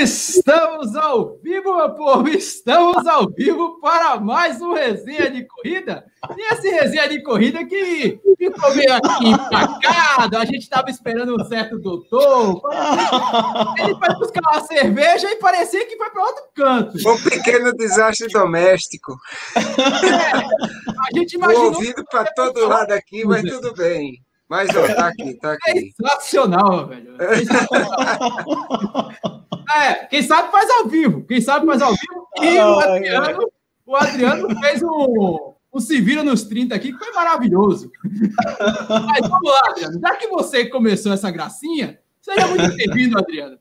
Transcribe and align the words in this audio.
Estamos 0.00 0.94
ao 0.94 1.36
vivo, 1.42 1.76
meu 1.76 1.92
povo! 1.92 2.28
Estamos 2.28 3.04
ao 3.04 3.28
vivo 3.28 3.80
para 3.80 4.20
mais 4.20 4.62
um 4.62 4.72
resenha 4.72 5.28
de 5.28 5.44
corrida. 5.44 6.04
E 6.36 6.54
esse 6.54 6.68
resenha 6.68 7.08
de 7.08 7.20
corrida 7.20 7.64
que 7.64 8.16
ficou 8.38 8.76
meio 8.76 8.94
aqui 8.94 9.26
empacado, 9.26 10.38
a 10.38 10.44
gente 10.44 10.60
estava 10.60 10.88
esperando 10.88 11.34
um 11.34 11.44
certo 11.46 11.80
doutor. 11.80 12.62
Ele 13.80 13.96
foi 13.96 14.14
buscar 14.20 14.40
uma 14.52 14.60
cerveja 14.60 15.32
e 15.32 15.36
parecia 15.40 15.84
que 15.84 15.96
foi 15.96 16.10
para 16.10 16.22
outro 16.22 16.44
canto. 16.54 16.96
Um 16.96 17.20
pequeno 17.20 17.72
desastre 17.72 18.28
doméstico. 18.28 19.16
É, 19.56 19.60
a 19.60 21.18
gente 21.18 21.32
imaginou. 21.32 21.74
Ouvido 21.74 22.04
para 22.08 22.24
todo 22.34 22.68
lado 22.68 22.92
aqui, 22.92 23.24
mas 23.24 23.42
tudo 23.42 23.74
bem. 23.74 24.22
Mas, 24.48 24.68
ó, 24.70 24.94
tá 24.94 25.08
aqui, 25.08 25.34
tá 25.40 25.54
aqui. 25.54 25.90
Sensacional, 26.00 26.86
velho. 26.86 27.16
É, 29.70 30.06
quem 30.06 30.22
sabe 30.22 30.50
faz 30.50 30.70
ao 30.70 30.88
vivo. 30.88 31.24
Quem 31.24 31.40
sabe 31.40 31.66
faz 31.66 31.82
ao 31.82 31.90
vivo. 31.90 32.28
E 32.40 32.56
o 32.56 32.78
Adriano, 32.78 33.52
o 33.84 33.96
Adriano 33.96 34.60
fez 34.60 34.80
um, 34.80 35.54
um 35.72 35.80
Se 35.80 36.00
Vira 36.00 36.22
nos 36.22 36.44
30 36.44 36.74
aqui, 36.74 36.92
que 36.92 36.98
foi 36.98 37.12
maravilhoso. 37.12 37.90
Mas 38.04 39.28
vamos 39.28 39.50
lá, 39.50 39.62
Adriano. 39.70 40.00
Já 40.00 40.14
que 40.14 40.28
você 40.28 40.66
começou 40.66 41.12
essa 41.12 41.30
gracinha, 41.32 41.98
seja 42.20 42.46
muito 42.46 42.76
bem-vindo, 42.76 43.18
Adriano. 43.18 43.58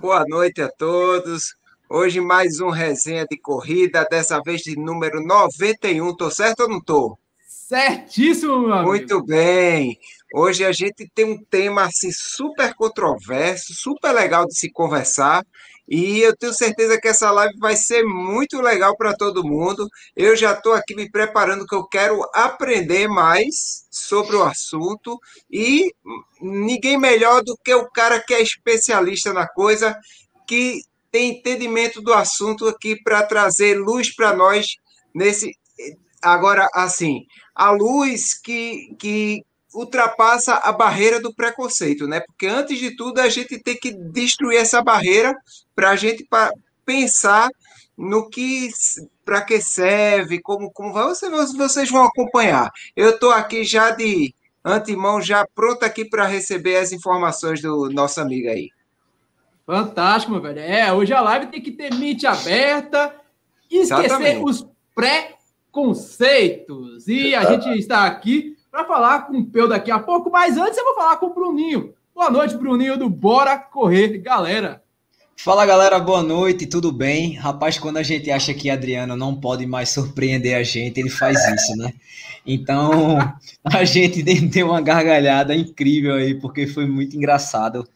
Boa 0.00 0.24
noite 0.28 0.60
a 0.60 0.68
todos. 0.68 1.54
Hoje 1.88 2.20
mais 2.20 2.60
um 2.60 2.70
resenha 2.70 3.26
de 3.26 3.38
corrida, 3.38 4.06
dessa 4.10 4.42
vez 4.42 4.62
de 4.62 4.76
número 4.76 5.24
91. 5.24 6.14
Tô 6.16 6.30
certo 6.30 6.64
ou 6.64 6.68
não 6.68 6.80
tô? 6.80 7.18
Certíssimo, 7.74 8.60
meu 8.60 8.72
amigo. 8.72 8.88
Muito 8.88 9.24
bem. 9.24 9.98
Hoje 10.32 10.64
a 10.64 10.70
gente 10.70 11.10
tem 11.12 11.24
um 11.24 11.44
tema 11.44 11.82
assim 11.82 12.12
super 12.12 12.72
controverso, 12.72 13.74
super 13.74 14.12
legal 14.12 14.46
de 14.46 14.56
se 14.56 14.70
conversar. 14.70 15.44
E 15.88 16.20
eu 16.20 16.36
tenho 16.36 16.54
certeza 16.54 17.00
que 17.00 17.08
essa 17.08 17.32
live 17.32 17.58
vai 17.58 17.74
ser 17.74 18.04
muito 18.04 18.60
legal 18.60 18.96
para 18.96 19.12
todo 19.12 19.42
mundo. 19.42 19.88
Eu 20.14 20.36
já 20.36 20.52
estou 20.52 20.72
aqui 20.72 20.94
me 20.94 21.10
preparando 21.10 21.66
que 21.66 21.74
eu 21.74 21.84
quero 21.84 22.20
aprender 22.32 23.08
mais 23.08 23.88
sobre 23.90 24.36
o 24.36 24.44
assunto 24.44 25.18
e 25.50 25.92
ninguém 26.40 26.96
melhor 26.96 27.42
do 27.42 27.56
que 27.56 27.74
o 27.74 27.90
cara 27.90 28.20
que 28.20 28.34
é 28.34 28.40
especialista 28.40 29.32
na 29.32 29.48
coisa, 29.48 29.98
que 30.46 30.80
tem 31.10 31.30
entendimento 31.32 32.00
do 32.00 32.14
assunto 32.14 32.68
aqui 32.68 32.94
para 33.02 33.24
trazer 33.24 33.76
luz 33.76 34.14
para 34.14 34.32
nós 34.32 34.76
nesse 35.12 35.50
agora 36.24 36.68
assim, 36.72 37.26
a 37.54 37.70
luz 37.70 38.34
que, 38.34 38.94
que 38.98 39.44
ultrapassa 39.74 40.54
a 40.54 40.72
barreira 40.72 41.20
do 41.20 41.34
preconceito, 41.34 42.06
né? 42.06 42.20
Porque 42.20 42.46
antes 42.46 42.78
de 42.78 42.96
tudo 42.96 43.20
a 43.20 43.28
gente 43.28 43.58
tem 43.58 43.76
que 43.76 43.92
destruir 43.92 44.58
essa 44.58 44.82
barreira 44.82 45.34
para 45.74 45.90
a 45.90 45.96
gente 45.96 46.26
pensar 46.84 47.48
no 47.96 48.28
que 48.28 48.70
para 49.24 49.40
que 49.40 49.60
serve, 49.60 50.40
como 50.40 50.70
como 50.70 50.92
vocês, 50.92 51.54
vocês 51.54 51.90
vão 51.90 52.04
acompanhar. 52.04 52.70
Eu 52.94 53.10
estou 53.10 53.30
aqui 53.30 53.64
já 53.64 53.90
de 53.90 54.34
antemão, 54.64 55.20
já 55.20 55.46
pronto 55.54 55.84
aqui 55.84 56.04
para 56.04 56.26
receber 56.26 56.76
as 56.76 56.92
informações 56.92 57.60
do 57.60 57.90
nosso 57.90 58.20
amigo 58.20 58.48
aí. 58.48 58.70
Fantástico, 59.66 60.32
meu 60.32 60.42
velho. 60.42 60.58
É, 60.58 60.92
hoje 60.92 61.12
a 61.12 61.20
live 61.20 61.46
tem 61.46 61.60
que 61.60 61.70
ter 61.70 61.94
mente 61.94 62.26
aberta 62.26 63.14
esquecer 63.70 64.04
Exatamente. 64.04 64.44
os 64.44 64.66
pré 64.94 65.36
conceitos. 65.74 67.08
E 67.08 67.34
a 67.34 67.50
gente 67.50 67.68
está 67.76 68.06
aqui 68.06 68.56
para 68.70 68.84
falar 68.84 69.26
com 69.26 69.38
o 69.38 69.44
Peu 69.44 69.68
daqui 69.68 69.90
a 69.90 69.98
pouco, 69.98 70.30
mas 70.30 70.56
antes 70.56 70.78
eu 70.78 70.84
vou 70.84 70.94
falar 70.94 71.16
com 71.16 71.26
o 71.26 71.34
Bruninho. 71.34 71.92
Boa 72.14 72.30
noite, 72.30 72.56
Bruninho 72.56 72.96
do 72.96 73.10
Bora 73.10 73.58
Correr, 73.58 74.18
galera. 74.18 74.80
Fala 75.36 75.66
galera, 75.66 75.98
boa 75.98 76.22
noite, 76.22 76.64
tudo 76.64 76.92
bem? 76.92 77.34
Rapaz, 77.34 77.76
quando 77.76 77.96
a 77.96 78.04
gente 78.04 78.30
acha 78.30 78.54
que 78.54 78.70
Adriano 78.70 79.16
não 79.16 79.34
pode 79.34 79.66
mais 79.66 79.88
surpreender 79.88 80.56
a 80.56 80.62
gente, 80.62 81.00
ele 81.00 81.10
faz 81.10 81.36
isso, 81.44 81.76
né? 81.76 81.92
Então, 82.46 83.18
a 83.64 83.84
gente 83.84 84.22
deu 84.46 84.68
uma 84.68 84.80
gargalhada 84.80 85.56
incrível 85.56 86.14
aí, 86.14 86.36
porque 86.36 86.68
foi 86.68 86.86
muito 86.86 87.16
engraçado. 87.16 87.86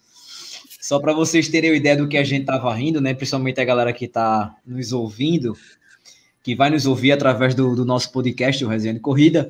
Só 0.81 0.98
para 0.98 1.12
vocês 1.12 1.48
terem 1.48 1.70
uma 1.70 1.76
ideia 1.76 1.97
do 1.97 2.08
que 2.08 2.19
a 2.19 2.25
gente 2.25 2.44
tava 2.44 2.75
rindo, 2.75 3.00
né? 3.00 3.14
Principalmente 3.14 3.60
a 3.60 3.64
galera 3.64 3.92
que 3.92 4.08
tá 4.08 4.54
nos 4.66 4.92
ouvindo, 4.92 5.56
que 6.48 6.54
vai 6.54 6.70
nos 6.70 6.86
ouvir 6.86 7.12
através 7.12 7.54
do, 7.54 7.76
do 7.76 7.84
nosso 7.84 8.10
podcast, 8.10 8.64
o 8.64 8.69
Resenha 8.69 8.94
de 8.94 9.00
Corrida. 9.00 9.48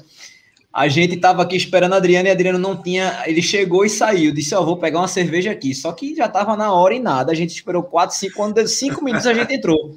A 0.72 0.88
gente 0.88 1.14
estava 1.14 1.42
aqui 1.42 1.56
esperando 1.56 1.92
a 1.92 1.97
Adriano 1.97 2.26
e 2.26 2.31
Adriano 2.32 2.59
não 2.59 2.76
tinha. 2.76 3.22
Ele 3.25 3.41
chegou 3.41 3.84
e 3.84 3.88
saiu. 3.88 4.32
Disse: 4.32 4.53
Ó, 4.53 4.60
oh, 4.60 4.64
vou 4.64 4.76
pegar 4.78 4.98
uma 4.98 5.06
cerveja 5.06 5.53
aqui. 5.53 5.72
Só 5.76 5.92
que 5.92 6.16
já 6.16 6.26
estava 6.26 6.56
na 6.56 6.72
hora 6.72 6.92
e 6.92 6.98
nada. 6.98 7.31
A 7.31 7.37
gente 7.37 7.50
esperou 7.50 7.84
4, 7.84 8.16
5, 8.16 8.34
quando 8.34 8.54
deu 8.54 8.66
5 8.66 9.04
minutos 9.04 9.28
a 9.28 9.32
gente 9.32 9.54
entrou. 9.54 9.97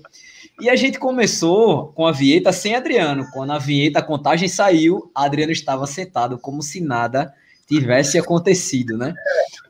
E 0.59 0.69
a 0.69 0.75
gente 0.75 0.99
começou 0.99 1.87
com 1.87 2.05
a 2.05 2.11
vinheta 2.11 2.51
sem 2.51 2.75
Adriano. 2.75 3.25
Quando 3.33 3.51
a 3.51 3.57
vinheta, 3.57 3.97
a 3.97 4.03
contagem 4.03 4.47
saiu, 4.47 5.09
Adriano 5.15 5.51
estava 5.51 5.87
sentado 5.87 6.37
como 6.37 6.61
se 6.61 6.79
nada 6.81 7.33
tivesse 7.67 8.19
acontecido, 8.19 8.95
né? 8.95 9.15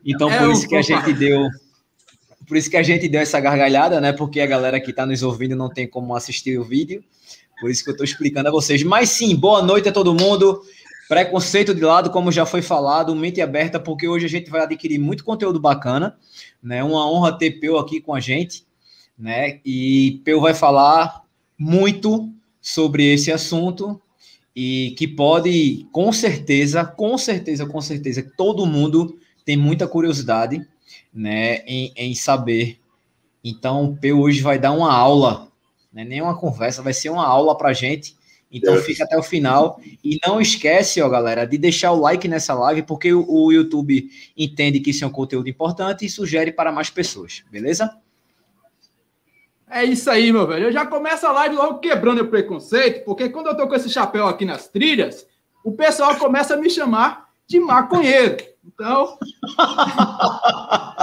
Então, 0.05 0.29
por 0.29 0.49
é, 0.49 0.51
isso 0.51 0.67
que 0.67 0.75
a 0.75 0.81
gente 0.81 1.13
deu. 1.13 1.47
Por 2.51 2.57
isso 2.57 2.69
que 2.69 2.75
a 2.75 2.83
gente 2.83 3.07
deu 3.07 3.21
essa 3.21 3.39
gargalhada, 3.39 4.01
né? 4.01 4.11
Porque 4.11 4.41
a 4.41 4.45
galera 4.45 4.77
que 4.77 4.89
está 4.89 5.05
nos 5.05 5.23
ouvindo 5.23 5.55
não 5.55 5.69
tem 5.69 5.87
como 5.87 6.13
assistir 6.13 6.59
o 6.59 6.65
vídeo. 6.65 7.01
Por 7.61 7.71
isso 7.71 7.81
que 7.81 7.89
eu 7.89 7.93
estou 7.93 8.03
explicando 8.03 8.49
a 8.49 8.51
vocês. 8.51 8.83
Mas 8.83 9.07
sim, 9.07 9.33
boa 9.37 9.61
noite 9.61 9.87
a 9.87 9.91
todo 9.93 10.13
mundo. 10.13 10.61
Preconceito 11.07 11.73
de 11.73 11.79
lado, 11.79 12.09
como 12.09 12.29
já 12.29 12.45
foi 12.45 12.61
falado, 12.61 13.15
mente 13.15 13.39
aberta, 13.39 13.79
porque 13.79 14.05
hoje 14.05 14.25
a 14.25 14.29
gente 14.29 14.51
vai 14.51 14.63
adquirir 14.63 14.99
muito 14.99 15.23
conteúdo 15.23 15.61
bacana. 15.61 16.17
Né? 16.61 16.83
Uma 16.83 17.09
honra 17.09 17.37
ter 17.37 17.51
Peu 17.51 17.77
aqui 17.77 18.01
com 18.01 18.13
a 18.13 18.19
gente. 18.19 18.65
Né? 19.17 19.61
E 19.63 20.19
Peu 20.25 20.41
vai 20.41 20.53
falar 20.53 21.23
muito 21.57 22.29
sobre 22.61 23.13
esse 23.13 23.31
assunto 23.31 24.01
e 24.53 24.93
que 24.97 25.07
pode, 25.07 25.87
com 25.89 26.11
certeza, 26.11 26.83
com 26.83 27.17
certeza, 27.17 27.65
com 27.65 27.79
certeza, 27.79 28.29
todo 28.35 28.65
mundo 28.65 29.17
tem 29.45 29.55
muita 29.55 29.87
curiosidade 29.87 30.67
né, 31.13 31.57
em, 31.65 31.91
em 31.95 32.15
saber. 32.15 32.79
Então, 33.43 33.85
o 33.85 33.97
Peu 33.97 34.19
hoje 34.19 34.41
vai 34.41 34.59
dar 34.59 34.71
uma 34.71 34.93
aula 34.93 35.51
né? 35.91 36.03
nem 36.03 36.21
uma 36.21 36.37
conversa, 36.37 36.81
vai 36.81 36.93
ser 36.93 37.09
uma 37.09 37.25
aula 37.25 37.57
para 37.57 37.73
gente. 37.73 38.15
Então 38.51 38.75
é. 38.75 38.81
fica 38.81 39.05
até 39.05 39.17
o 39.17 39.23
final. 39.23 39.79
E 40.03 40.17
não 40.25 40.41
esquece, 40.41 41.01
ó, 41.01 41.07
galera, 41.07 41.45
de 41.45 41.57
deixar 41.57 41.91
o 41.91 41.99
like 41.99 42.27
nessa 42.27 42.53
live, 42.53 42.83
porque 42.83 43.13
o, 43.13 43.25
o 43.27 43.51
YouTube 43.51 44.09
entende 44.37 44.79
que 44.79 44.89
isso 44.89 45.03
é 45.03 45.07
um 45.07 45.11
conteúdo 45.11 45.49
importante 45.49 46.05
e 46.05 46.09
sugere 46.09 46.51
para 46.51 46.71
mais 46.71 46.89
pessoas, 46.89 47.43
beleza? 47.49 47.97
É 49.69 49.85
isso 49.85 50.11
aí, 50.11 50.33
meu 50.33 50.45
velho. 50.45 50.65
Eu 50.65 50.71
já 50.71 50.85
começo 50.85 51.25
a 51.25 51.31
live 51.31 51.55
logo 51.55 51.79
quebrando 51.79 52.21
o 52.21 52.27
preconceito, 52.27 53.05
porque 53.05 53.29
quando 53.29 53.47
eu 53.47 53.55
tô 53.55 53.67
com 53.69 53.75
esse 53.75 53.89
chapéu 53.89 54.27
aqui 54.27 54.43
nas 54.43 54.67
trilhas, 54.67 55.25
o 55.63 55.71
pessoal 55.71 56.17
começa 56.17 56.55
a 56.55 56.57
me 56.57 56.69
chamar 56.69 57.29
de 57.47 57.57
maconheiro. 57.57 58.35
Então, 58.63 59.17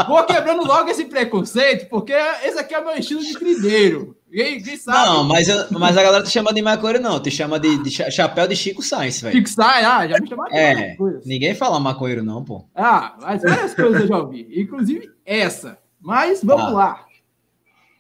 vou 0.06 0.24
quebrando 0.24 0.64
logo 0.64 0.88
esse 0.88 1.04
preconceito, 1.06 1.88
porque 1.88 2.12
esse 2.12 2.58
aqui 2.58 2.72
é 2.72 2.78
o 2.78 2.84
meu 2.84 2.96
estilo 2.96 3.20
de 3.20 3.32
trilheiro. 3.34 4.16
Quem, 4.30 4.62
quem 4.62 4.76
sabe? 4.76 5.08
Não, 5.08 5.24
mas, 5.24 5.48
mas 5.70 5.96
a 5.96 6.02
galera 6.02 6.22
te 6.22 6.30
chama 6.30 6.52
de 6.52 6.62
maconheiro, 6.62 7.02
não. 7.02 7.20
Te 7.20 7.30
chama 7.30 7.58
de, 7.58 7.82
de 7.82 7.90
chapéu 7.90 8.46
de 8.46 8.54
Chico 8.54 8.82
Sainz, 8.82 9.20
velho. 9.20 9.34
Chico 9.34 9.48
Sainz, 9.48 9.86
ah, 9.86 10.06
já 10.06 10.20
me 10.20 10.28
chamaram 10.28 10.54
É, 10.54 10.96
ninguém 11.24 11.54
fala 11.54 11.80
maconheiro, 11.80 12.22
não, 12.22 12.44
pô. 12.44 12.64
Ah, 12.74 13.16
mas 13.20 13.42
várias 13.42 13.74
coisas 13.74 14.02
eu 14.02 14.06
já 14.06 14.18
ouvi. 14.18 14.46
Inclusive 14.54 15.10
essa. 15.24 15.78
Mas 16.00 16.44
vamos 16.44 16.66
ah. 16.66 16.70
lá. 16.70 17.06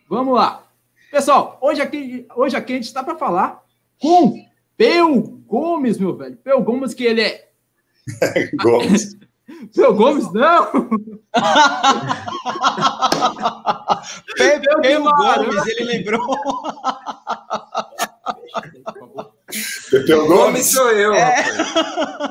Vamos 0.08 0.34
lá. 0.34 0.64
Pessoal, 1.10 1.58
hoje 1.60 1.80
aqui, 1.80 2.26
hoje 2.36 2.56
aqui 2.56 2.74
a 2.74 2.76
gente 2.76 2.84
está 2.84 3.02
para 3.02 3.16
falar 3.16 3.62
com 4.00 4.44
Peu 4.76 5.22
Gomes, 5.46 5.98
meu 5.98 6.14
velho. 6.14 6.36
Peu 6.36 6.62
Gomes, 6.62 6.94
que 6.94 7.04
ele 7.04 7.22
é. 7.22 7.48
Gomes. 8.54 9.16
Seu 9.72 9.94
Gomes, 9.94 10.32
não! 10.32 10.66
Pepe 14.36 14.66
Gomes, 14.98 15.66
ele 15.66 15.84
lembrou. 15.84 16.36
Pepe 19.90 20.14
Gomes 20.14 20.66
sou 20.66 20.90
eu. 20.90 21.14
É, 21.14 21.44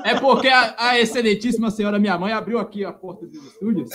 é 0.06 0.19
porque 0.19 0.47
a, 0.47 0.75
a, 0.77 1.00
excelentíssima 1.00 1.71
senhora, 1.71 2.00
minha 2.00 2.18
mãe, 2.18 2.33
abriu 2.33 2.59
aqui 2.59 2.85
a 2.85 2.94
porta 2.94 3.25
dos 3.25 3.44
estúdios. 3.45 3.89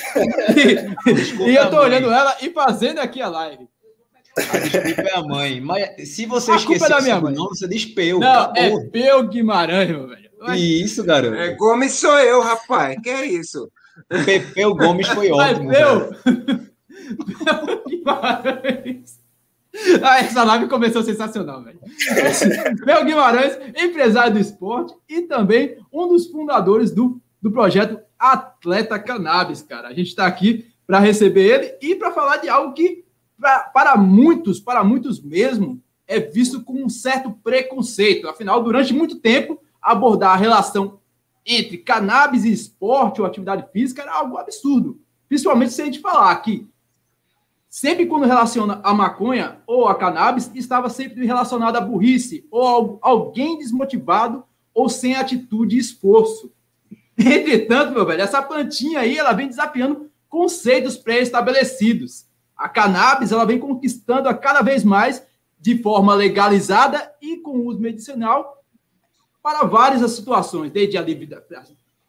E, 1.45 1.51
e 1.51 1.57
eu 1.57 1.71
tô 1.71 1.79
olhando 1.79 2.11
ela 2.11 2.37
e 2.43 2.51
fazendo 2.51 2.99
aqui 2.99 3.23
a 3.23 3.29
live. 3.29 3.69
A 4.37 4.59
desculpa 4.59 5.03
é 5.03 5.17
a 5.17 5.23
mãe. 5.23 5.61
Mas 5.61 6.09
se 6.09 6.27
você 6.27 6.55
esquecer 6.55 6.87
é 6.87 6.89
da 6.89 7.01
minha 7.01 7.21
mãe. 7.21 7.35
Nome, 7.35 7.57
você 7.57 7.69
diz 7.69 7.85
Peu. 7.85 8.19
Não, 8.19 8.43
acabou. 8.43 8.81
é 8.81 8.85
Peu 8.91 9.29
Guimarães, 9.29 9.89
meu 9.91 10.09
velho. 10.09 10.32
Isso, 10.57 11.05
garoto. 11.05 11.35
É, 11.35 11.55
Gomes 11.55 11.93
sou 11.93 12.19
eu, 12.19 12.41
rapaz. 12.41 12.97
Que 13.03 13.11
é 13.11 13.27
isso? 13.27 13.71
Pepeu 14.25 14.75
Gomes 14.75 15.09
foi 15.09 15.31
ótimo. 15.31 15.71
Pepeu. 15.71 16.11
Ah, 20.03 20.19
essa 20.19 20.45
live 20.45 20.69
começou 20.69 21.03
sensacional, 21.03 21.63
velho. 21.63 21.81
Meu 22.85 23.05
Guimarães, 23.05 23.59
empresário 23.75 24.35
do 24.35 24.39
esporte 24.39 24.95
e 25.09 25.23
também 25.23 25.79
um 25.91 26.09
dos 26.09 26.27
fundadores 26.27 26.91
do, 26.91 27.21
do 27.41 27.51
projeto 27.51 27.99
Atleta 28.19 28.99
Cannabis, 28.99 29.63
cara. 29.63 29.89
A 29.89 29.95
gente 29.95 30.09
está 30.09 30.27
aqui 30.27 30.67
para 30.87 30.99
receber 30.99 31.47
ele 31.47 31.75
e 31.81 31.95
para 31.95 32.13
falar 32.13 32.37
de 32.37 32.51
algo 32.51 32.75
que, 32.75 33.05
pra, 33.41 33.61
para 33.61 33.97
muitos, 33.97 34.61
para 34.61 34.85
muitos 34.85 35.23
mesmo, 35.23 35.81
é 36.07 36.21
visto 36.21 36.63
com 36.63 36.85
um 36.85 36.89
certo 36.89 37.33
preconceito. 37.43 38.29
Afinal, 38.29 38.63
durante 38.63 38.93
muito 38.93 39.19
tempo, 39.21 39.59
abordar 39.83 40.33
a 40.33 40.37
relação 40.37 41.01
entre 41.45 41.79
cannabis 41.79 42.45
e 42.45 42.53
esporte 42.53 43.21
ou 43.21 43.27
atividade 43.27 43.67
física 43.73 44.03
era 44.03 44.15
algo 44.15 44.39
absurdo. 44.39 45.01
Principalmente 45.29 45.73
se 45.73 45.83
a 45.83 45.85
gente 45.85 46.01
falar 46.01 46.35
que 46.37 46.69
sempre 47.69 48.07
quando 48.07 48.27
relaciona 48.27 48.81
a 48.85 48.95
maconha 48.95 49.59
ou 49.67 49.89
a 49.89 49.95
cannabis, 49.95 50.51
estava 50.55 50.89
sempre 50.89 51.27
relacionado 51.27 51.77
à 51.77 51.81
burrice 51.81 52.47
ou 52.51 53.01
a 53.03 53.09
alguém 53.09 53.59
desmotivado 53.59 54.45
ou 54.75 54.89
sem 54.89 55.17
atitude 55.17 55.77
e 55.77 55.79
esforço. 55.79 56.53
Entretanto, 57.19 57.93
meu 57.93 58.07
velho, 58.07 58.23
essa 58.23 58.43
plantinha 58.43 59.01
aí, 59.01 59.19
ela 59.19 59.33
vem 59.33 59.49
desafiando 59.49 60.11
conceitos 60.29 60.97
pré-estabelecidos. 60.97 62.27
A 62.57 62.69
cannabis, 62.69 63.33
ela 63.33 63.45
vem 63.45 63.59
conquistando 63.59 64.29
a 64.29 64.35
cada 64.35 64.63
vez 64.63 64.85
mais 64.85 65.23
de 65.61 65.79
forma 65.79 66.15
legalizada 66.15 67.13
e 67.21 67.37
com 67.39 67.67
uso 67.67 67.81
medicinal 67.81 68.62
para 69.43 69.65
várias 69.65 70.09
situações, 70.13 70.71
desde 70.71 70.97
alívio, 70.97 71.29
da, 71.29 71.43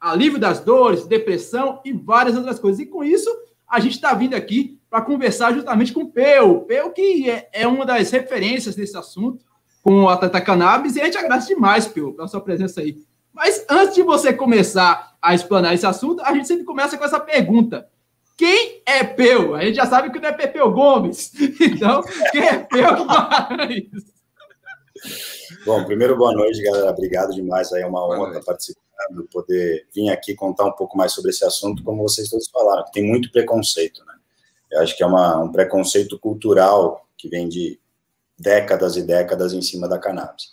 alívio 0.00 0.38
das 0.38 0.60
dores, 0.60 1.06
depressão 1.06 1.80
e 1.84 1.92
várias 1.92 2.36
outras 2.36 2.58
coisas. 2.58 2.80
E 2.80 2.86
com 2.86 3.02
isso, 3.02 3.28
a 3.68 3.80
gente 3.80 3.94
está 3.94 4.14
vindo 4.14 4.34
aqui 4.34 4.78
para 4.88 5.00
conversar 5.00 5.52
justamente 5.52 5.92
com 5.92 6.02
o 6.02 6.10
Peu. 6.10 6.60
Peu, 6.60 6.90
que 6.90 7.28
é, 7.28 7.48
é, 7.52 7.66
uma 7.66 7.84
das 7.84 8.10
referências 8.10 8.76
desse 8.76 8.96
assunto 8.96 9.44
com 9.82 10.04
o 10.04 10.08
atleta 10.08 10.40
cannabis, 10.40 10.96
e 10.96 11.00
a 11.00 11.04
gente 11.04 11.18
agradece 11.18 11.48
demais, 11.48 11.86
Peu, 11.86 12.12
pela 12.12 12.28
sua 12.28 12.40
presença 12.40 12.80
aí. 12.80 12.96
Mas 13.32 13.64
antes 13.68 13.96
de 13.96 14.02
você 14.02 14.32
começar 14.32 15.16
a 15.20 15.34
explanar 15.34 15.74
esse 15.74 15.84
assunto, 15.84 16.22
a 16.22 16.32
gente 16.32 16.46
sempre 16.46 16.64
começa 16.64 16.96
com 16.96 17.04
essa 17.04 17.18
pergunta. 17.18 17.88
Quem 18.36 18.82
é 18.86 19.02
Peu? 19.02 19.54
A 19.54 19.64
gente 19.64 19.76
já 19.76 19.86
sabe 19.86 20.10
que 20.10 20.18
não 20.18 20.28
é 20.28 20.32
Pepeu 20.32 20.70
Gomes. 20.70 21.32
Então, 21.60 22.02
quem 22.30 22.42
é 22.42 22.58
Peu 22.58 22.96
Guimarães? 22.96 24.14
Bom, 25.64 25.82
primeiro, 25.82 26.14
boa 26.14 26.32
noite, 26.32 26.62
galera. 26.62 26.90
Obrigado 26.90 27.32
demais. 27.32 27.72
Aí 27.72 27.80
é 27.80 27.86
uma 27.86 28.06
honra 28.06 28.38
estar 28.38 28.42
participando, 28.42 29.26
poder 29.32 29.86
vir 29.94 30.10
aqui 30.10 30.34
contar 30.34 30.66
um 30.66 30.72
pouco 30.72 30.94
mais 30.94 31.12
sobre 31.12 31.30
esse 31.30 31.42
assunto, 31.42 31.82
como 31.82 32.02
vocês 32.02 32.28
todos 32.28 32.50
falaram. 32.50 32.84
Tem 32.92 33.02
muito 33.02 33.32
preconceito, 33.32 34.04
né? 34.04 34.14
Eu 34.70 34.80
acho 34.80 34.94
que 34.94 35.02
é 35.02 35.06
uma, 35.06 35.42
um 35.42 35.50
preconceito 35.50 36.18
cultural 36.18 37.06
que 37.16 37.28
vem 37.28 37.48
de 37.48 37.80
décadas 38.38 38.96
e 38.96 39.02
décadas 39.02 39.54
em 39.54 39.62
cima 39.62 39.88
da 39.88 39.98
cannabis. 39.98 40.52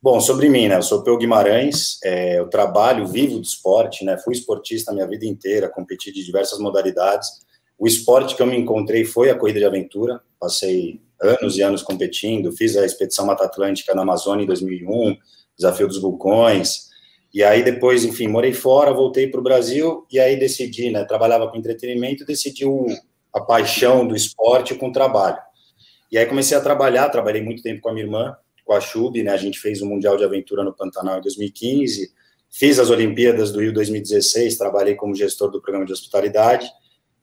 Bom, 0.00 0.20
sobre 0.20 0.48
mim, 0.48 0.68
né? 0.68 0.76
Eu 0.76 0.82
sou 0.82 1.02
Peu 1.02 1.18
Guimarães, 1.18 1.98
é, 2.02 2.38
eu 2.38 2.48
trabalho, 2.48 3.06
vivo 3.06 3.36
do 3.36 3.42
esporte, 3.42 4.06
né? 4.06 4.16
Fui 4.16 4.32
esportista 4.32 4.90
a 4.90 4.94
minha 4.94 5.06
vida 5.06 5.26
inteira, 5.26 5.68
competi 5.68 6.10
de 6.10 6.24
diversas 6.24 6.58
modalidades. 6.58 7.28
O 7.78 7.86
esporte 7.86 8.34
que 8.34 8.40
eu 8.40 8.46
me 8.46 8.56
encontrei 8.56 9.04
foi 9.04 9.28
a 9.28 9.34
corrida 9.34 9.58
de 9.58 9.66
aventura. 9.66 10.22
Passei 10.40 11.02
anos 11.20 11.56
e 11.56 11.62
anos 11.62 11.82
competindo, 11.82 12.52
fiz 12.52 12.76
a 12.76 12.84
expedição 12.84 13.26
Mata 13.26 13.44
Atlântica 13.44 13.94
na 13.94 14.02
Amazônia 14.02 14.44
em 14.44 14.46
2001, 14.46 15.16
desafio 15.56 15.88
dos 15.88 16.00
vulcões. 16.00 16.86
E 17.32 17.42
aí 17.42 17.62
depois, 17.62 18.04
enfim, 18.04 18.28
morei 18.28 18.52
fora, 18.52 18.92
voltei 18.92 19.26
para 19.26 19.40
o 19.40 19.42
Brasil 19.42 20.06
e 20.10 20.18
aí 20.18 20.38
decidi, 20.38 20.90
né? 20.90 21.04
Trabalhava 21.04 21.48
com 21.48 21.56
entretenimento, 21.56 22.24
decidi 22.24 22.64
o, 22.64 22.86
a 23.32 23.40
paixão 23.40 24.06
do 24.06 24.16
esporte 24.16 24.74
com 24.74 24.88
o 24.88 24.92
trabalho. 24.92 25.38
E 26.10 26.16
aí 26.16 26.26
comecei 26.26 26.56
a 26.56 26.60
trabalhar, 26.60 27.08
trabalhei 27.08 27.42
muito 27.42 27.62
tempo 27.62 27.80
com 27.80 27.88
a 27.88 27.92
minha 27.92 28.06
irmã, 28.06 28.36
com 28.64 28.72
a 28.72 28.80
Chub, 28.80 29.22
né? 29.22 29.30
A 29.30 29.36
gente 29.36 29.58
fez 29.58 29.82
o 29.82 29.86
Mundial 29.86 30.16
de 30.16 30.24
Aventura 30.24 30.64
no 30.64 30.74
Pantanal 30.74 31.18
em 31.18 31.22
2015, 31.22 32.10
fiz 32.50 32.78
as 32.78 32.90
Olimpíadas 32.90 33.52
do 33.52 33.60
Rio 33.60 33.72
2016, 33.72 34.56
trabalhei 34.56 34.94
como 34.94 35.14
gestor 35.14 35.50
do 35.50 35.60
programa 35.60 35.86
de 35.86 35.92
hospitalidade. 35.92 36.70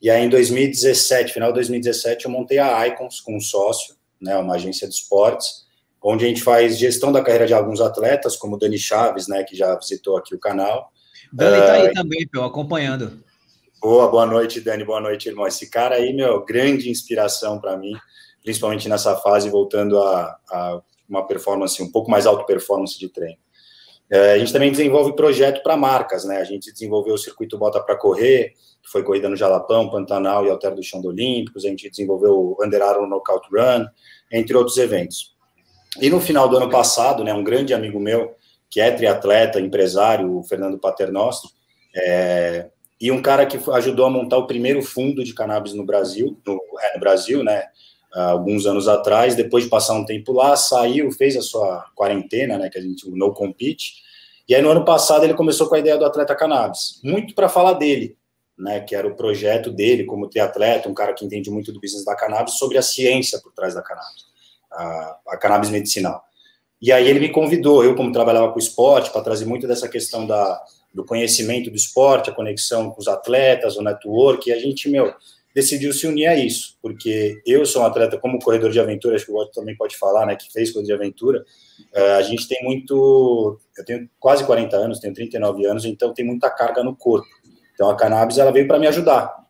E 0.03 0.09
aí 0.09 0.25
em 0.25 0.29
2017, 0.29 1.31
final 1.31 1.47
de 1.51 1.55
2017, 1.55 2.25
eu 2.25 2.31
montei 2.31 2.59
a 2.59 2.85
Icons 2.89 3.21
com 3.21 3.37
um 3.37 3.39
sócio, 3.39 3.95
né, 4.21 4.35
uma 4.35 4.55
agência 4.55 4.85
de 4.85 4.93
esportes, 4.93 5.63
onde 6.03 6.25
a 6.25 6.27
gente 6.27 6.43
faz 6.43 6.77
gestão 6.77 7.09
da 7.09 7.21
carreira 7.21 7.47
de 7.47 7.53
alguns 7.53 7.79
atletas, 7.79 8.35
como 8.35 8.57
o 8.57 8.59
Dani 8.59 8.77
Chaves, 8.77 9.29
né, 9.29 9.45
que 9.45 9.55
já 9.55 9.73
visitou 9.75 10.17
aqui 10.17 10.35
o 10.35 10.39
canal. 10.39 10.91
Dani 11.31 11.57
está 11.57 11.73
aí 11.75 11.87
uh, 11.87 11.93
também, 11.93 12.27
Pio, 12.27 12.43
acompanhando. 12.43 13.23
Boa, 13.81 14.09
boa 14.09 14.25
noite, 14.25 14.59
Dani, 14.59 14.83
boa 14.83 14.99
noite, 14.99 15.29
irmão. 15.29 15.47
Esse 15.47 15.69
cara 15.69 15.95
aí, 15.95 16.11
meu, 16.11 16.43
grande 16.43 16.89
inspiração 16.89 17.57
para 17.61 17.77
mim, 17.77 17.93
principalmente 18.43 18.89
nessa 18.89 19.15
fase, 19.15 19.49
voltando 19.49 19.97
a, 20.01 20.37
a 20.51 20.81
uma 21.07 21.25
performance, 21.25 21.81
um 21.81 21.89
pouco 21.89 22.11
mais 22.11 22.25
alto 22.25 22.45
performance 22.45 22.99
de 22.99 23.07
treino. 23.07 23.37
É, 24.09 24.33
a 24.33 24.37
gente 24.37 24.51
também 24.51 24.69
desenvolve 24.69 25.15
projeto 25.15 25.63
para 25.63 25.77
marcas, 25.77 26.25
né? 26.25 26.37
A 26.37 26.43
gente 26.43 26.71
desenvolveu 26.73 27.13
o 27.13 27.17
circuito 27.17 27.57
Bota 27.57 27.81
para 27.81 27.97
Correr, 27.97 28.53
que 28.83 28.91
foi 28.91 29.03
corrida 29.03 29.29
no 29.29 29.35
Jalapão, 29.35 29.89
Pantanal 29.89 30.45
e 30.45 30.49
Alter 30.49 30.75
do 30.75 30.83
Chão 30.83 31.01
do 31.01 31.07
Olímpicos, 31.07 31.65
a 31.65 31.69
gente 31.69 31.89
desenvolveu 31.89 32.33
o 32.33 32.57
Under 32.61 32.81
Armour 32.81 33.07
Knockout 33.07 33.47
Run, 33.49 33.85
entre 34.31 34.55
outros 34.57 34.77
eventos. 34.77 35.33
E 36.01 36.09
no 36.09 36.19
final 36.19 36.49
do 36.49 36.57
ano 36.57 36.69
passado, 36.69 37.23
né, 37.23 37.33
um 37.33 37.43
grande 37.43 37.73
amigo 37.73 37.99
meu, 37.99 38.35
que 38.69 38.81
é 38.81 38.91
triatleta, 38.91 39.59
empresário, 39.59 40.37
o 40.37 40.43
Fernando 40.43 40.77
Paternostro, 40.77 41.49
é, 41.95 42.69
e 42.99 43.11
um 43.11 43.21
cara 43.21 43.45
que 43.45 43.59
ajudou 43.71 44.05
a 44.05 44.09
montar 44.09 44.37
o 44.37 44.47
primeiro 44.47 44.81
fundo 44.81 45.23
de 45.23 45.33
cannabis 45.33 45.73
no 45.73 45.85
Brasil, 45.85 46.39
no, 46.45 46.59
é, 46.81 46.93
no 46.95 46.99
Brasil, 46.99 47.43
né, 47.43 47.63
alguns 48.13 48.65
anos 48.65 48.87
atrás, 48.87 49.35
depois 49.35 49.63
de 49.63 49.69
passar 49.69 49.93
um 49.93 50.05
tempo 50.05 50.33
lá, 50.33 50.55
saiu, 50.55 51.11
fez 51.11 51.35
a 51.35 51.41
sua 51.41 51.85
quarentena, 51.95 52.57
né, 52.57 52.69
que 52.69 52.77
a 52.77 52.81
gente, 52.81 53.07
o 53.07 53.15
No 53.15 53.33
Compete, 53.33 54.03
e 54.47 54.53
aí 54.53 54.61
no 54.61 54.69
ano 54.69 54.85
passado 54.85 55.23
ele 55.23 55.33
começou 55.33 55.67
com 55.67 55.75
a 55.75 55.79
ideia 55.79 55.97
do 55.97 56.05
atleta 56.05 56.35
cannabis, 56.35 56.99
muito 57.03 57.33
para 57.33 57.49
falar 57.49 57.73
dele, 57.73 58.15
né, 58.57 58.79
que 58.81 58.95
era 58.95 59.07
o 59.07 59.15
projeto 59.15 59.71
dele 59.71 60.05
como 60.05 60.29
triatleta, 60.29 60.89
um 60.89 60.93
cara 60.93 61.13
que 61.13 61.25
entende 61.25 61.49
muito 61.49 61.71
do 61.71 61.79
business 61.79 62.05
da 62.05 62.15
cannabis, 62.15 62.55
sobre 62.55 62.77
a 62.77 62.81
ciência 62.81 63.39
por 63.41 63.53
trás 63.53 63.73
da 63.73 63.81
cannabis, 63.81 64.25
a, 64.71 65.17
a 65.29 65.37
cannabis 65.37 65.69
medicinal. 65.69 66.23
E 66.81 66.91
aí 66.91 67.07
ele 67.07 67.19
me 67.19 67.29
convidou, 67.29 67.83
eu 67.83 67.95
como 67.95 68.11
trabalhava 68.11 68.51
com 68.51 68.59
esporte, 68.59 69.09
para 69.09 69.21
trazer 69.21 69.45
muito 69.45 69.67
dessa 69.67 69.87
questão 69.87 70.27
da, 70.27 70.61
do 70.93 71.05
conhecimento 71.05 71.69
do 71.69 71.75
esporte, 71.75 72.29
a 72.29 72.33
conexão 72.33 72.91
com 72.91 72.99
os 72.99 73.07
atletas, 73.07 73.77
o 73.77 73.81
network, 73.81 74.49
e 74.49 74.53
a 74.53 74.59
gente, 74.59 74.89
meu, 74.89 75.13
decidiu 75.53 75.93
se 75.93 76.07
unir 76.07 76.25
a 76.27 76.35
isso, 76.35 76.77
porque 76.81 77.41
eu 77.45 77.65
sou 77.65 77.83
um 77.83 77.85
atleta 77.85 78.17
como 78.17 78.39
corredor 78.39 78.71
de 78.71 78.79
aventura, 78.79 79.15
acho 79.15 79.25
que 79.25 79.31
o 79.31 79.37
Otto 79.37 79.51
também 79.51 79.75
pode 79.75 79.95
falar, 79.97 80.25
né, 80.25 80.35
que 80.35 80.51
fez 80.51 80.71
corrida 80.71 80.87
de 80.87 80.93
aventura, 80.93 81.45
uh, 81.95 82.17
a 82.17 82.21
gente 82.23 82.47
tem 82.47 82.63
muito, 82.63 83.59
eu 83.77 83.85
tenho 83.85 84.09
quase 84.19 84.43
40 84.45 84.75
anos, 84.75 84.99
tenho 84.99 85.13
39 85.13 85.65
anos, 85.65 85.85
então 85.85 86.13
tem 86.13 86.25
muita 86.25 86.49
carga 86.49 86.83
no 86.83 86.95
corpo, 86.95 87.27
então 87.83 87.91
a 87.91 87.97
cannabis, 87.97 88.37
ela 88.37 88.51
veio 88.51 88.65
para 88.65 88.79
me 88.79 88.87
ajudar, 88.87 89.43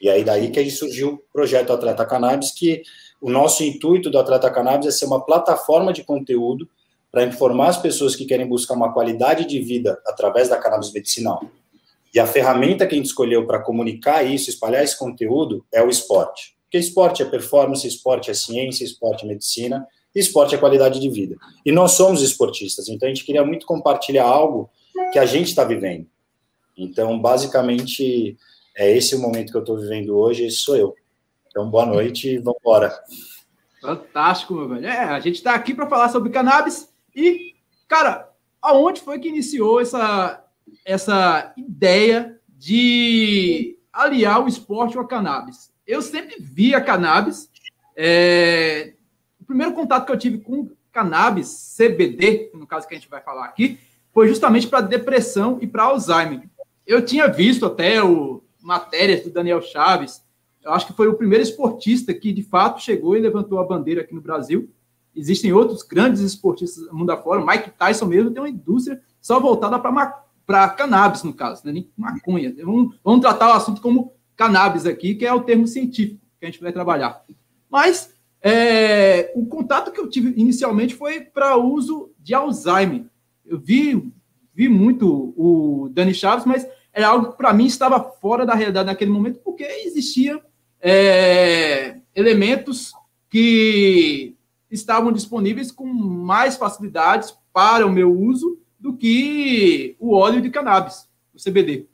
e 0.00 0.08
aí 0.08 0.22
daí 0.22 0.50
que 0.50 0.70
surgiu 0.70 1.14
o 1.14 1.18
projeto 1.32 1.72
Atleta 1.72 2.06
Cannabis, 2.06 2.52
que 2.52 2.82
o 3.20 3.28
nosso 3.28 3.64
intuito 3.64 4.08
do 4.08 4.18
Atleta 4.18 4.48
Cannabis 4.48 4.86
é 4.86 4.90
ser 4.92 5.06
uma 5.06 5.24
plataforma 5.24 5.92
de 5.92 6.04
conteúdo 6.04 6.68
para 7.10 7.24
informar 7.24 7.68
as 7.68 7.76
pessoas 7.76 8.14
que 8.14 8.24
querem 8.24 8.46
buscar 8.46 8.74
uma 8.74 8.92
qualidade 8.92 9.44
de 9.44 9.60
vida 9.60 10.00
através 10.06 10.48
da 10.48 10.56
cannabis 10.56 10.92
medicinal. 10.92 11.42
E 12.14 12.20
a 12.20 12.26
ferramenta 12.26 12.86
que 12.86 12.94
a 12.94 12.96
gente 12.96 13.06
escolheu 13.06 13.44
para 13.44 13.58
comunicar 13.60 14.22
isso, 14.22 14.48
espalhar 14.48 14.84
esse 14.84 14.96
conteúdo, 14.96 15.66
é 15.72 15.82
o 15.82 15.90
esporte. 15.90 16.54
Porque 16.62 16.78
esporte 16.78 17.22
é 17.22 17.26
performance, 17.26 17.86
esporte 17.86 18.30
é 18.30 18.34
ciência, 18.34 18.84
esporte 18.84 19.24
é 19.24 19.28
medicina, 19.28 19.84
esporte 20.14 20.54
é 20.54 20.58
qualidade 20.58 21.00
de 21.00 21.10
vida. 21.10 21.36
E 21.66 21.72
nós 21.72 21.92
somos 21.92 22.22
esportistas, 22.22 22.88
então 22.88 23.08
a 23.08 23.12
gente 23.12 23.24
queria 23.24 23.44
muito 23.44 23.66
compartilhar 23.66 24.24
algo 24.24 24.70
que 25.12 25.18
a 25.18 25.26
gente 25.26 25.48
está 25.48 25.64
vivendo. 25.64 26.06
Então, 26.76 27.18
basicamente, 27.18 28.36
é 28.76 28.90
esse 28.96 29.14
o 29.14 29.18
momento 29.18 29.50
que 29.50 29.56
eu 29.56 29.62
estou 29.62 29.78
vivendo 29.78 30.16
hoje, 30.16 30.44
esse 30.44 30.58
sou 30.58 30.76
eu. 30.76 30.94
Então, 31.48 31.68
boa 31.68 31.84
noite 31.84 32.34
e 32.34 32.38
vamos 32.38 32.60
embora. 32.60 32.92
Fantástico, 33.80 34.54
meu 34.54 34.68
velho. 34.68 34.86
É, 34.86 34.98
a 34.98 35.20
gente 35.20 35.36
está 35.36 35.54
aqui 35.54 35.74
para 35.74 35.88
falar 35.88 36.08
sobre 36.10 36.30
cannabis 36.30 36.92
e, 37.14 37.54
cara, 37.88 38.30
aonde 38.60 39.00
foi 39.00 39.18
que 39.18 39.28
iniciou 39.28 39.80
essa, 39.80 40.44
essa 40.84 41.52
ideia 41.56 42.38
de 42.48 43.78
aliar 43.92 44.44
o 44.44 44.48
esporte 44.48 44.94
com 44.94 45.00
a 45.00 45.08
cannabis. 45.08 45.72
Eu 45.86 46.02
sempre 46.02 46.36
vi 46.38 46.74
a 46.74 46.80
cannabis. 46.80 47.50
É... 47.96 48.94
O 49.40 49.44
primeiro 49.44 49.72
contato 49.72 50.06
que 50.06 50.12
eu 50.12 50.18
tive 50.18 50.38
com 50.38 50.70
cannabis, 50.92 51.74
CBD, 51.76 52.50
no 52.54 52.66
caso 52.66 52.86
que 52.86 52.94
a 52.94 52.98
gente 52.98 53.08
vai 53.08 53.20
falar 53.20 53.46
aqui, 53.46 53.78
foi 54.12 54.28
justamente 54.28 54.66
para 54.66 54.80
depressão 54.80 55.58
e 55.60 55.66
para 55.66 55.84
Alzheimer. 55.84 56.48
Eu 56.90 57.04
tinha 57.04 57.28
visto 57.28 57.64
até 57.64 58.02
o 58.02 58.42
matérias 58.60 59.22
do 59.22 59.30
Daniel 59.30 59.62
Chaves. 59.62 60.24
Eu 60.60 60.72
acho 60.72 60.88
que 60.88 60.92
foi 60.92 61.06
o 61.06 61.14
primeiro 61.14 61.44
esportista 61.44 62.12
que 62.12 62.32
de 62.32 62.42
fato 62.42 62.82
chegou 62.82 63.16
e 63.16 63.20
levantou 63.20 63.60
a 63.60 63.64
bandeira 63.64 64.00
aqui 64.00 64.12
no 64.12 64.20
Brasil. 64.20 64.68
Existem 65.14 65.52
outros 65.52 65.84
grandes 65.84 66.20
esportistas 66.20 66.84
do 66.84 66.92
mundo 66.92 67.10
afora. 67.10 67.46
Mike 67.46 67.70
Tyson 67.78 68.06
mesmo 68.06 68.32
tem 68.32 68.42
uma 68.42 68.48
indústria 68.48 69.00
só 69.20 69.38
voltada 69.38 69.78
para 69.78 70.68
cannabis, 70.70 71.22
no 71.22 71.32
caso, 71.32 71.64
né? 71.64 71.84
maconha. 71.96 72.52
Vamos, 72.64 72.96
vamos 73.04 73.20
tratar 73.20 73.50
o 73.50 73.52
assunto 73.52 73.80
como 73.80 74.12
cannabis 74.34 74.84
aqui, 74.84 75.14
que 75.14 75.24
é 75.24 75.32
o 75.32 75.44
termo 75.44 75.68
científico 75.68 76.20
que 76.40 76.44
a 76.44 76.50
gente 76.50 76.60
vai 76.60 76.72
trabalhar. 76.72 77.22
Mas 77.70 78.12
é, 78.42 79.32
o 79.36 79.46
contato 79.46 79.92
que 79.92 80.00
eu 80.00 80.10
tive 80.10 80.34
inicialmente 80.36 80.96
foi 80.96 81.20
para 81.20 81.56
uso 81.56 82.10
de 82.18 82.34
Alzheimer. 82.34 83.04
Eu 83.46 83.60
vi, 83.60 84.12
vi 84.52 84.68
muito 84.68 85.32
o 85.36 85.88
Dani 85.92 86.12
Chaves, 86.12 86.44
mas 86.44 86.66
era 86.92 87.08
algo 87.08 87.32
que 87.32 87.36
para 87.36 87.52
mim 87.52 87.66
estava 87.66 88.00
fora 88.00 88.44
da 88.44 88.54
realidade 88.54 88.86
naquele 88.86 89.10
momento, 89.10 89.40
porque 89.44 89.64
existia 89.64 90.40
é, 90.80 91.96
elementos 92.14 92.92
que 93.28 94.34
estavam 94.70 95.12
disponíveis 95.12 95.70
com 95.70 95.86
mais 95.86 96.56
facilidades 96.56 97.36
para 97.52 97.86
o 97.86 97.92
meu 97.92 98.12
uso 98.12 98.58
do 98.78 98.96
que 98.96 99.94
o 99.98 100.14
óleo 100.14 100.40
de 100.40 100.50
cannabis, 100.50 101.08
o 101.34 101.38
CBD. 101.42 101.86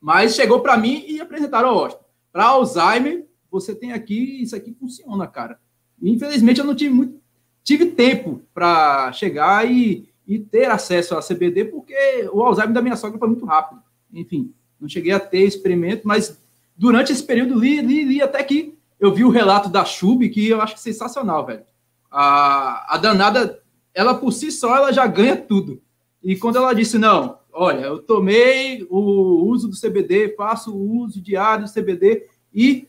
Mas 0.00 0.34
chegou 0.34 0.60
para 0.60 0.76
mim 0.76 1.04
e 1.06 1.20
apresentaram, 1.20 1.74
ó, 1.74 1.90
para 2.32 2.46
Alzheimer, 2.46 3.26
você 3.50 3.74
tem 3.74 3.92
aqui, 3.92 4.42
isso 4.42 4.56
aqui 4.56 4.74
funciona, 4.74 5.26
cara. 5.26 5.60
Infelizmente, 6.02 6.58
eu 6.58 6.66
não 6.66 6.74
tive 6.74 6.92
muito, 6.92 7.20
tive 7.62 7.86
tempo 7.86 8.42
para 8.52 9.12
chegar 9.12 9.70
e, 9.70 10.08
e 10.26 10.38
ter 10.38 10.70
acesso 10.70 11.14
a 11.14 11.22
CBD, 11.22 11.66
porque 11.66 11.94
o 12.32 12.42
Alzheimer 12.42 12.74
da 12.74 12.82
minha 12.82 12.96
sogra 12.96 13.18
foi 13.18 13.28
muito 13.28 13.44
rápido. 13.44 13.80
Enfim, 14.12 14.52
não 14.80 14.88
cheguei 14.88 15.12
a 15.12 15.20
ter 15.20 15.42
experimento, 15.42 16.06
mas 16.06 16.38
durante 16.76 17.12
esse 17.12 17.22
período 17.22 17.58
li, 17.58 17.80
li, 17.80 18.04
li 18.04 18.22
até 18.22 18.42
que 18.42 18.76
eu 18.98 19.12
vi 19.12 19.24
o 19.24 19.30
relato 19.30 19.68
da 19.68 19.84
Chub, 19.84 20.28
que 20.28 20.48
eu 20.48 20.60
acho 20.60 20.78
sensacional, 20.78 21.46
velho. 21.46 21.64
A, 22.10 22.94
a 22.94 22.98
danada, 22.98 23.60
ela 23.94 24.14
por 24.14 24.32
si 24.32 24.52
só, 24.52 24.76
ela 24.76 24.92
já 24.92 25.06
ganha 25.06 25.36
tudo. 25.36 25.80
E 26.22 26.36
quando 26.36 26.56
ela 26.56 26.72
disse, 26.72 26.98
não, 26.98 27.38
olha, 27.52 27.80
eu 27.80 27.98
tomei 28.00 28.86
o 28.88 29.44
uso 29.48 29.68
do 29.68 29.78
CBD, 29.78 30.34
faço 30.36 30.72
o 30.72 30.98
uso 31.00 31.20
diário 31.20 31.64
do 31.64 31.72
CBD 31.72 32.26
e 32.54 32.86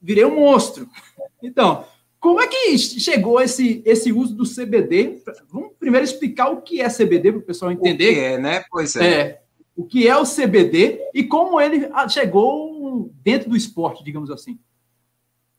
virei 0.00 0.24
um 0.24 0.36
monstro. 0.36 0.88
Então, 1.44 1.84
como 2.20 2.40
é 2.40 2.46
que 2.46 2.78
chegou 2.78 3.40
esse, 3.40 3.82
esse 3.84 4.12
uso 4.12 4.32
do 4.32 4.44
CBD? 4.44 5.20
Vamos 5.50 5.72
primeiro 5.76 6.04
explicar 6.04 6.50
o 6.50 6.62
que 6.62 6.80
é 6.80 6.88
CBD 6.88 7.32
para 7.32 7.40
o 7.40 7.42
pessoal 7.42 7.72
entender. 7.72 8.10
O 8.10 8.14
que 8.14 8.20
é, 8.20 8.38
né? 8.38 8.64
Pois 8.70 8.94
é. 8.94 9.12
é. 9.12 9.41
O 9.74 9.84
que 9.84 10.06
é 10.06 10.16
o 10.16 10.24
CBD 10.24 11.00
e 11.14 11.24
como 11.24 11.60
ele 11.60 11.88
chegou 12.08 13.10
dentro 13.22 13.50
do 13.50 13.56
esporte, 13.56 14.04
digamos 14.04 14.30
assim. 14.30 14.58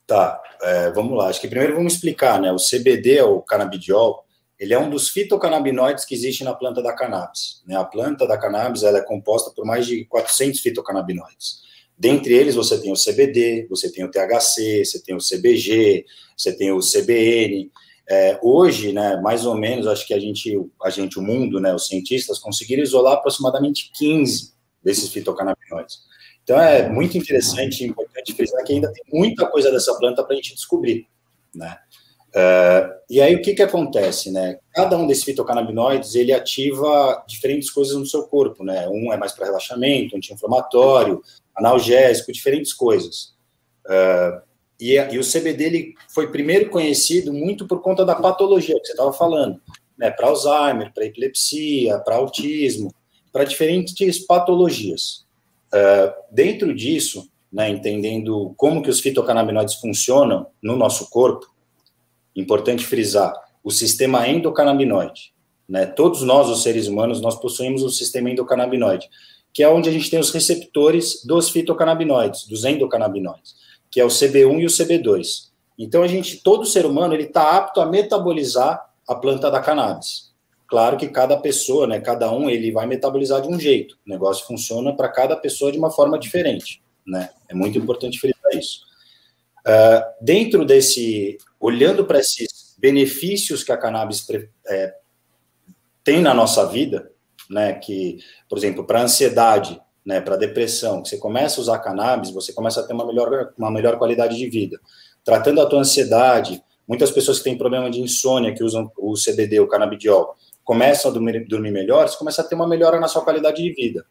Tá, 0.05 0.41
é, 0.61 0.91
vamos 0.91 1.17
lá. 1.17 1.27
Acho 1.27 1.41
que 1.41 1.47
primeiro 1.47 1.75
vamos 1.75 1.93
explicar, 1.93 2.39
né? 2.39 2.51
O 2.51 2.57
CBD, 2.57 3.21
o 3.21 3.41
canabidiol, 3.41 4.23
ele 4.59 4.73
é 4.73 4.79
um 4.79 4.89
dos 4.89 5.09
fitocannabinoides 5.09 6.05
que 6.05 6.13
existe 6.13 6.43
na 6.43 6.53
planta 6.53 6.81
da 6.81 6.93
cannabis. 6.93 7.61
Né? 7.65 7.75
A 7.75 7.83
planta 7.83 8.27
da 8.27 8.37
cannabis 8.37 8.83
ela 8.83 8.99
é 8.99 9.01
composta 9.01 9.51
por 9.51 9.65
mais 9.65 9.85
de 9.85 10.05
400 10.05 10.59
fitocannabinoides. 10.59 11.63
Dentre 11.97 12.33
eles, 12.33 12.55
você 12.55 12.79
tem 12.81 12.91
o 12.91 12.95
CBD, 12.95 13.67
você 13.69 13.91
tem 13.91 14.03
o 14.03 14.11
THC, 14.11 14.83
você 14.85 15.01
tem 15.01 15.15
o 15.15 15.19
CBG, 15.19 16.05
você 16.35 16.55
tem 16.55 16.71
o 16.71 16.79
CBN. 16.79 17.71
É, 18.09 18.37
hoje, 18.41 18.91
né, 18.91 19.15
mais 19.21 19.45
ou 19.45 19.55
menos, 19.55 19.87
acho 19.87 20.05
que 20.05 20.13
a 20.13 20.19
gente, 20.19 20.59
a 20.83 20.89
gente, 20.89 21.17
o 21.17 21.21
mundo, 21.21 21.59
né, 21.59 21.73
os 21.73 21.87
cientistas 21.87 22.37
conseguiram 22.37 22.83
isolar 22.83 23.13
aproximadamente 23.13 23.91
15 23.93 24.53
desses 24.83 25.09
fitocannabinoides. 25.09 25.99
Então, 26.43 26.59
é 26.59 26.89
muito 26.89 27.17
interessante 27.17 27.83
e 27.83 27.87
importante 27.87 28.33
frisar 28.33 28.63
que 28.65 28.73
ainda 28.73 28.91
tem 28.91 29.03
muita 29.13 29.47
coisa 29.47 29.71
dessa 29.71 29.97
planta 29.97 30.23
para 30.23 30.33
a 30.33 30.35
gente 30.35 30.53
descobrir, 30.53 31.07
né? 31.55 31.77
Uh, 32.35 32.89
e 33.09 33.21
aí, 33.21 33.35
o 33.35 33.41
que 33.41 33.53
que 33.53 33.61
acontece, 33.61 34.31
né? 34.31 34.57
Cada 34.73 34.97
um 34.97 35.05
desses 35.05 35.23
fitocannabinoides, 35.23 36.15
ele 36.15 36.33
ativa 36.33 37.23
diferentes 37.27 37.69
coisas 37.69 37.95
no 37.95 38.05
seu 38.05 38.23
corpo, 38.23 38.63
né? 38.63 38.87
Um 38.89 39.13
é 39.13 39.17
mais 39.17 39.31
para 39.31 39.45
relaxamento, 39.45 40.17
anti-inflamatório, 40.17 41.21
analgésico, 41.55 42.33
diferentes 42.33 42.73
coisas. 42.73 43.35
Uh, 43.85 44.41
e, 44.91 45.13
e, 45.13 45.19
o 45.19 45.23
CBD 45.23 45.63
ele 45.65 45.95
foi 46.09 46.31
primeiro 46.31 46.69
conhecido 46.69 47.31
muito 47.31 47.67
por 47.67 47.81
conta 47.81 48.05
da 48.05 48.15
patologia 48.15 48.79
que 48.79 48.85
você 48.85 48.93
estava 48.93 49.13
falando, 49.13 49.59
né? 49.97 50.09
Para 50.09 50.27
Alzheimer, 50.27 50.93
para 50.93 51.05
epilepsia, 51.05 51.99
para 51.99 52.15
autismo, 52.15 52.93
para 53.31 53.43
diferentes 53.43 54.19
patologias. 54.19 55.25
Uh, 55.73 56.13
dentro 56.31 56.73
disso, 56.73 57.29
né, 57.51 57.69
entendendo 57.69 58.53
como 58.57 58.81
que 58.81 58.89
os 58.89 58.99
fitocannabinoides 58.99 59.75
funcionam 59.75 60.47
no 60.61 60.75
nosso 60.75 61.09
corpo, 61.09 61.47
importante 62.35 62.85
frisar, 62.85 63.33
o 63.63 63.71
sistema 63.71 64.27
endocannabinoide. 64.27 65.33
Né? 65.67 65.85
Todos 65.85 66.21
nós, 66.23 66.49
os 66.49 66.61
seres 66.61 66.87
humanos, 66.87 67.21
nós 67.21 67.39
possuímos 67.39 67.83
o 67.83 67.89
sistema 67.89 68.29
endocannabinoide 68.29 69.09
que 69.53 69.61
é 69.61 69.69
onde 69.69 69.87
a 69.87 69.91
gente 69.91 70.09
tem 70.09 70.19
os 70.19 70.31
receptores 70.31 71.23
dos 71.23 71.51
fitocannabinoides, 71.51 72.47
dos 72.47 72.65
endocannabinoides, 72.65 73.55
que 73.93 74.01
é 74.01 74.03
o 74.03 74.07
CB1 74.07 74.59
e 74.59 74.65
o 74.65 74.69
CB2. 74.69 75.51
Então 75.77 76.01
a 76.01 76.07
gente, 76.07 76.37
todo 76.37 76.65
ser 76.65 76.83
humano, 76.83 77.13
ele 77.13 77.25
está 77.25 77.55
apto 77.55 77.79
a 77.79 77.85
metabolizar 77.85 78.83
a 79.07 79.13
planta 79.13 79.51
da 79.51 79.59
cannabis. 79.59 80.33
Claro 80.65 80.97
que 80.97 81.07
cada 81.07 81.37
pessoa, 81.37 81.85
né, 81.85 81.99
cada 81.99 82.31
um, 82.31 82.49
ele 82.49 82.71
vai 82.71 82.87
metabolizar 82.87 83.39
de 83.39 83.47
um 83.47 83.59
jeito. 83.59 83.95
O 84.03 84.09
negócio 84.09 84.47
funciona 84.47 84.95
para 84.95 85.09
cada 85.09 85.35
pessoa 85.35 85.71
de 85.71 85.77
uma 85.77 85.91
forma 85.91 86.17
diferente, 86.17 86.81
né? 87.05 87.29
É 87.47 87.53
muito 87.53 87.77
importante 87.77 88.19
frisar 88.19 88.51
isso. 88.55 88.79
Uh, 89.59 90.01
dentro 90.19 90.65
desse, 90.65 91.37
olhando 91.59 92.03
para 92.03 92.17
esses 92.17 92.75
benefícios 92.79 93.63
que 93.63 93.71
a 93.71 93.77
cannabis 93.77 94.25
é, 94.67 94.95
tem 96.03 96.19
na 96.19 96.33
nossa 96.33 96.65
vida, 96.65 97.11
né, 97.47 97.73
que, 97.73 98.17
por 98.49 98.57
exemplo, 98.57 98.85
para 98.85 99.03
ansiedade, 99.03 99.79
né, 100.05 100.19
para 100.19 100.35
depressão, 100.35 101.01
que 101.01 101.09
você 101.09 101.17
começa 101.17 101.59
a 101.59 101.61
usar 101.61 101.79
cannabis, 101.79 102.31
você 102.31 102.51
começa 102.51 102.81
a 102.81 102.83
ter 102.83 102.93
uma 102.93 103.05
melhor, 103.05 103.53
uma 103.57 103.71
melhor 103.71 103.97
qualidade 103.97 104.37
de 104.37 104.49
vida. 104.49 104.79
Tratando 105.23 105.61
a 105.61 105.65
tua 105.65 105.79
ansiedade, 105.79 106.61
muitas 106.87 107.11
pessoas 107.11 107.37
que 107.37 107.45
têm 107.45 107.57
problema 107.57 107.89
de 107.89 108.01
insônia, 108.01 108.53
que 108.53 108.63
usam 108.63 108.91
o 108.97 109.13
CBD, 109.13 109.59
o 109.59 109.67
canabidiol, 109.67 110.35
começam 110.63 111.11
a 111.11 111.13
dormir, 111.13 111.47
dormir 111.47 111.71
melhor, 111.71 112.07
você 112.07 112.17
começa 112.17 112.41
a 112.41 112.45
ter 112.45 112.55
uma 112.55 112.67
melhora 112.67 112.99
na 112.99 113.07
sua 113.07 113.23
qualidade 113.23 113.61
de 113.61 113.71
vida. 113.71 114.05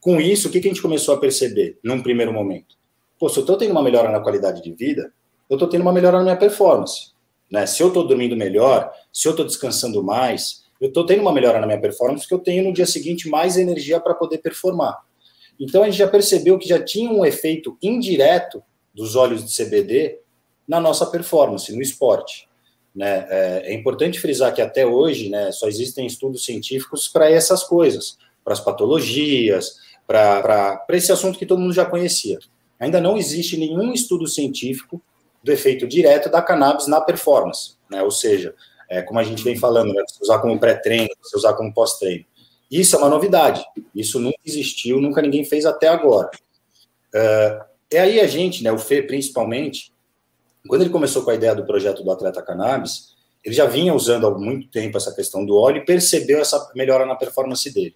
Com 0.00 0.20
isso, 0.20 0.48
o 0.48 0.50
que, 0.50 0.60
que 0.60 0.68
a 0.68 0.70
gente 0.70 0.82
começou 0.82 1.14
a 1.14 1.18
perceber 1.18 1.78
num 1.82 2.02
primeiro 2.02 2.32
momento? 2.32 2.76
Pô, 3.18 3.28
se 3.28 3.38
eu 3.38 3.42
estou 3.42 3.56
tendo 3.56 3.70
uma 3.70 3.82
melhora 3.82 4.10
na 4.10 4.20
qualidade 4.20 4.62
de 4.62 4.72
vida, 4.72 5.12
eu 5.48 5.54
estou 5.54 5.68
tendo 5.68 5.82
uma 5.82 5.92
melhora 5.92 6.18
na 6.18 6.24
minha 6.24 6.36
performance. 6.36 7.12
Né? 7.50 7.66
Se 7.66 7.82
eu 7.82 7.88
estou 7.88 8.06
dormindo 8.06 8.36
melhor, 8.36 8.90
se 9.12 9.28
eu 9.28 9.30
estou 9.30 9.46
descansando 9.46 10.02
mais, 10.02 10.64
eu 10.80 10.88
estou 10.88 11.06
tendo 11.06 11.22
uma 11.22 11.32
melhora 11.32 11.60
na 11.60 11.66
minha 11.66 11.80
performance, 11.80 12.24
porque 12.24 12.34
eu 12.34 12.38
tenho 12.38 12.64
no 12.64 12.72
dia 12.72 12.86
seguinte 12.86 13.28
mais 13.28 13.56
energia 13.56 14.00
para 14.00 14.14
poder 14.14 14.38
performar. 14.38 14.98
Então 15.58 15.82
a 15.82 15.86
gente 15.86 15.98
já 15.98 16.08
percebeu 16.08 16.58
que 16.58 16.68
já 16.68 16.82
tinha 16.82 17.10
um 17.10 17.24
efeito 17.24 17.76
indireto 17.82 18.62
dos 18.94 19.16
óleos 19.16 19.44
de 19.44 19.64
CBD 19.64 20.18
na 20.66 20.80
nossa 20.80 21.06
performance, 21.06 21.74
no 21.74 21.82
esporte. 21.82 22.48
Né? 22.94 23.26
É, 23.28 23.62
é 23.66 23.74
importante 23.74 24.20
frisar 24.20 24.54
que 24.54 24.62
até 24.62 24.86
hoje 24.86 25.28
né, 25.28 25.50
só 25.52 25.66
existem 25.66 26.06
estudos 26.06 26.44
científicos 26.44 27.08
para 27.08 27.30
essas 27.30 27.64
coisas, 27.64 28.16
para 28.42 28.52
as 28.52 28.60
patologias, 28.60 29.76
para 30.06 30.84
esse 30.90 31.10
assunto 31.10 31.38
que 31.38 31.46
todo 31.46 31.60
mundo 31.60 31.72
já 31.72 31.84
conhecia. 31.84 32.38
Ainda 32.78 33.00
não 33.00 33.16
existe 33.16 33.56
nenhum 33.56 33.92
estudo 33.92 34.26
científico 34.26 35.02
do 35.42 35.52
efeito 35.52 35.86
direto 35.86 36.30
da 36.30 36.40
cannabis 36.40 36.86
na 36.86 37.00
performance, 37.00 37.74
né? 37.90 38.02
ou 38.02 38.10
seja, 38.10 38.54
é, 38.88 39.02
como 39.02 39.18
a 39.18 39.24
gente 39.24 39.42
vem 39.42 39.56
falando, 39.56 39.92
né, 39.92 40.02
você 40.06 40.22
usar 40.22 40.38
como 40.38 40.58
pré-treino, 40.58 41.08
você 41.22 41.36
usar 41.36 41.54
como 41.54 41.72
pós-treino. 41.72 42.24
Isso 42.70 42.96
é 42.96 42.98
uma 42.98 43.08
novidade, 43.08 43.64
isso 43.94 44.18
nunca 44.18 44.38
existiu, 44.44 45.00
nunca 45.00 45.22
ninguém 45.22 45.44
fez 45.44 45.64
até 45.64 45.88
agora. 45.88 46.30
É, 47.14 47.60
e 47.92 47.96
aí 47.96 48.20
a 48.20 48.26
gente, 48.26 48.64
né, 48.64 48.72
o 48.72 48.78
Fê 48.78 49.02
principalmente, 49.02 49.92
quando 50.66 50.80
ele 50.82 50.90
começou 50.90 51.22
com 51.22 51.30
a 51.30 51.34
ideia 51.34 51.54
do 51.54 51.66
projeto 51.66 52.02
do 52.02 52.10
Atleta 52.10 52.42
Cannabis, 52.42 53.14
ele 53.44 53.54
já 53.54 53.66
vinha 53.66 53.92
usando 53.94 54.26
há 54.26 54.30
muito 54.30 54.68
tempo 54.68 54.96
essa 54.96 55.14
questão 55.14 55.44
do 55.44 55.54
óleo 55.54 55.78
e 55.78 55.84
percebeu 55.84 56.40
essa 56.40 56.70
melhora 56.74 57.04
na 57.04 57.14
performance 57.14 57.72
dele. 57.72 57.94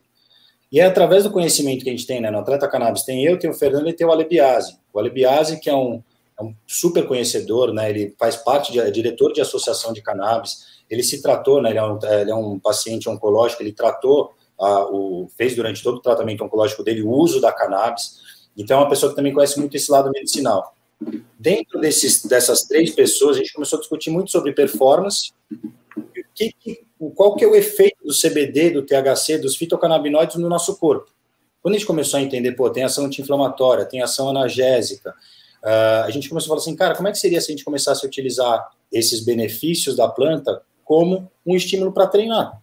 E 0.70 0.78
é 0.78 0.84
através 0.84 1.25
do 1.25 1.30
conhecimento 1.30 1.82
que 1.82 1.88
a 1.88 1.92
gente 1.92 2.06
tem, 2.06 2.20
né, 2.20 2.30
no 2.30 2.38
Atleta 2.38 2.68
Cannabis, 2.68 3.02
tem 3.02 3.25
eu, 3.25 3.38
tem 3.38 3.48
o 3.48 3.54
Fernando 3.54 3.88
e 3.88 3.92
tem 3.94 4.06
o 4.06 4.12
Alebiase. 4.12 4.78
O 4.92 4.98
Alebiase, 4.98 5.58
que 5.58 5.70
é 5.70 5.75
um, 5.75 6.02
é 6.38 6.42
um 6.42 6.54
super 6.66 7.06
conhecedor, 7.06 7.72
né, 7.72 7.88
ele 7.88 8.14
faz 8.18 8.37
parte, 8.37 8.70
de, 8.70 8.78
é 8.78 8.90
diretor 8.90 9.32
de 9.32 9.40
associação 9.40 9.94
de 9.94 10.02
cannabis, 10.02 10.78
ele 10.90 11.02
se 11.02 11.22
tratou, 11.22 11.62
né, 11.62 11.70
ele, 11.70 11.78
é 11.78 11.82
um, 11.82 11.98
ele 12.02 12.30
é 12.30 12.34
um 12.34 12.58
paciente 12.58 13.08
oncológico, 13.08 13.62
ele 13.62 13.72
tratou, 13.72 14.34
a, 14.60 14.84
o, 14.84 15.28
fez 15.36 15.54
durante 15.54 15.82
todo 15.82 15.96
o 15.96 16.02
tratamento 16.02 16.44
oncológico 16.44 16.82
dele 16.82 17.02
o 17.02 17.10
uso 17.10 17.40
da 17.40 17.52
cannabis, 17.52 18.18
então 18.56 18.78
é 18.78 18.80
uma 18.80 18.88
pessoa 18.88 19.10
que 19.10 19.16
também 19.16 19.32
conhece 19.32 19.58
muito 19.58 19.76
esse 19.76 19.90
lado 19.90 20.10
medicinal. 20.10 20.74
Dentro 21.38 21.80
desses, 21.80 22.24
dessas 22.24 22.62
três 22.62 22.90
pessoas, 22.90 23.36
a 23.36 23.38
gente 23.38 23.52
começou 23.52 23.76
a 23.76 23.80
discutir 23.80 24.10
muito 24.10 24.30
sobre 24.32 24.52
performance, 24.52 25.32
que, 26.34 26.52
qual 27.14 27.36
que 27.36 27.44
é 27.44 27.48
o 27.48 27.54
efeito 27.54 28.04
do 28.04 28.12
CBD, 28.12 28.70
do 28.70 28.82
THC, 28.82 29.38
dos 29.38 29.56
fitocannabinoides 29.56 30.36
no 30.36 30.48
nosso 30.48 30.76
corpo. 30.76 31.10
Quando 31.62 31.74
a 31.74 31.78
gente 31.78 31.86
começou 31.86 32.18
a 32.18 32.22
entender, 32.22 32.52
pô, 32.52 32.70
tem 32.70 32.84
ação 32.84 33.06
anti-inflamatória, 33.06 33.84
tem 33.84 34.02
ação 34.02 34.28
analgésica, 34.28 35.10
uh, 35.62 36.04
a 36.04 36.10
gente 36.10 36.28
começou 36.28 36.46
a 36.46 36.50
falar 36.50 36.60
assim, 36.60 36.76
cara, 36.76 36.96
como 36.96 37.08
é 37.08 37.12
que 37.12 37.18
seria 37.18 37.40
se 37.40 37.52
a 37.52 37.54
gente 37.54 37.64
começasse 37.64 38.04
a 38.04 38.08
utilizar 38.08 38.70
esses 38.92 39.24
benefícios 39.24 39.96
da 39.96 40.08
planta 40.08 40.62
como 40.84 41.30
um 41.46 41.54
estímulo 41.54 41.92
para 41.92 42.06
treinar, 42.06 42.60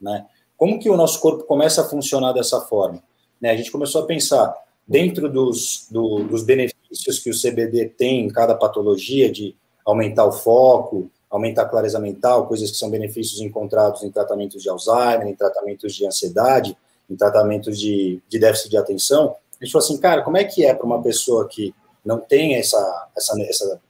né? 0.00 0.26
Como 0.62 0.78
que 0.78 0.88
o 0.88 0.96
nosso 0.96 1.18
corpo 1.18 1.42
começa 1.42 1.80
a 1.80 1.84
funcionar 1.84 2.32
dessa 2.32 2.60
forma? 2.60 3.02
Né? 3.40 3.50
A 3.50 3.56
gente 3.56 3.72
começou 3.72 4.00
a 4.00 4.06
pensar 4.06 4.56
dentro 4.86 5.28
dos, 5.28 5.88
do, 5.90 6.22
dos 6.22 6.44
benefícios 6.44 7.18
que 7.18 7.30
o 7.30 7.34
CBD 7.34 7.88
tem 7.88 8.24
em 8.24 8.28
cada 8.28 8.54
patologia, 8.54 9.28
de 9.28 9.56
aumentar 9.84 10.24
o 10.24 10.30
foco, 10.30 11.10
aumentar 11.28 11.62
a 11.62 11.68
clareza 11.68 11.98
mental, 11.98 12.46
coisas 12.46 12.70
que 12.70 12.76
são 12.76 12.88
benefícios 12.88 13.40
encontrados 13.40 14.04
em 14.04 14.10
tratamentos 14.12 14.62
de 14.62 14.68
Alzheimer, 14.68 15.26
em 15.26 15.34
tratamentos 15.34 15.96
de 15.96 16.06
ansiedade, 16.06 16.76
em 17.10 17.16
tratamentos 17.16 17.76
de, 17.76 18.22
de 18.28 18.38
déficit 18.38 18.70
de 18.70 18.76
atenção. 18.76 19.34
A 19.60 19.64
gente 19.64 19.72
falou 19.72 19.84
assim, 19.84 19.98
cara, 19.98 20.22
como 20.22 20.36
é 20.36 20.44
que 20.44 20.64
é 20.64 20.72
para 20.72 20.86
uma 20.86 21.02
pessoa 21.02 21.48
que 21.48 21.74
não 22.04 22.20
tem 22.20 22.54
essa, 22.54 23.08
essa, 23.16 23.34
essa 23.42 23.80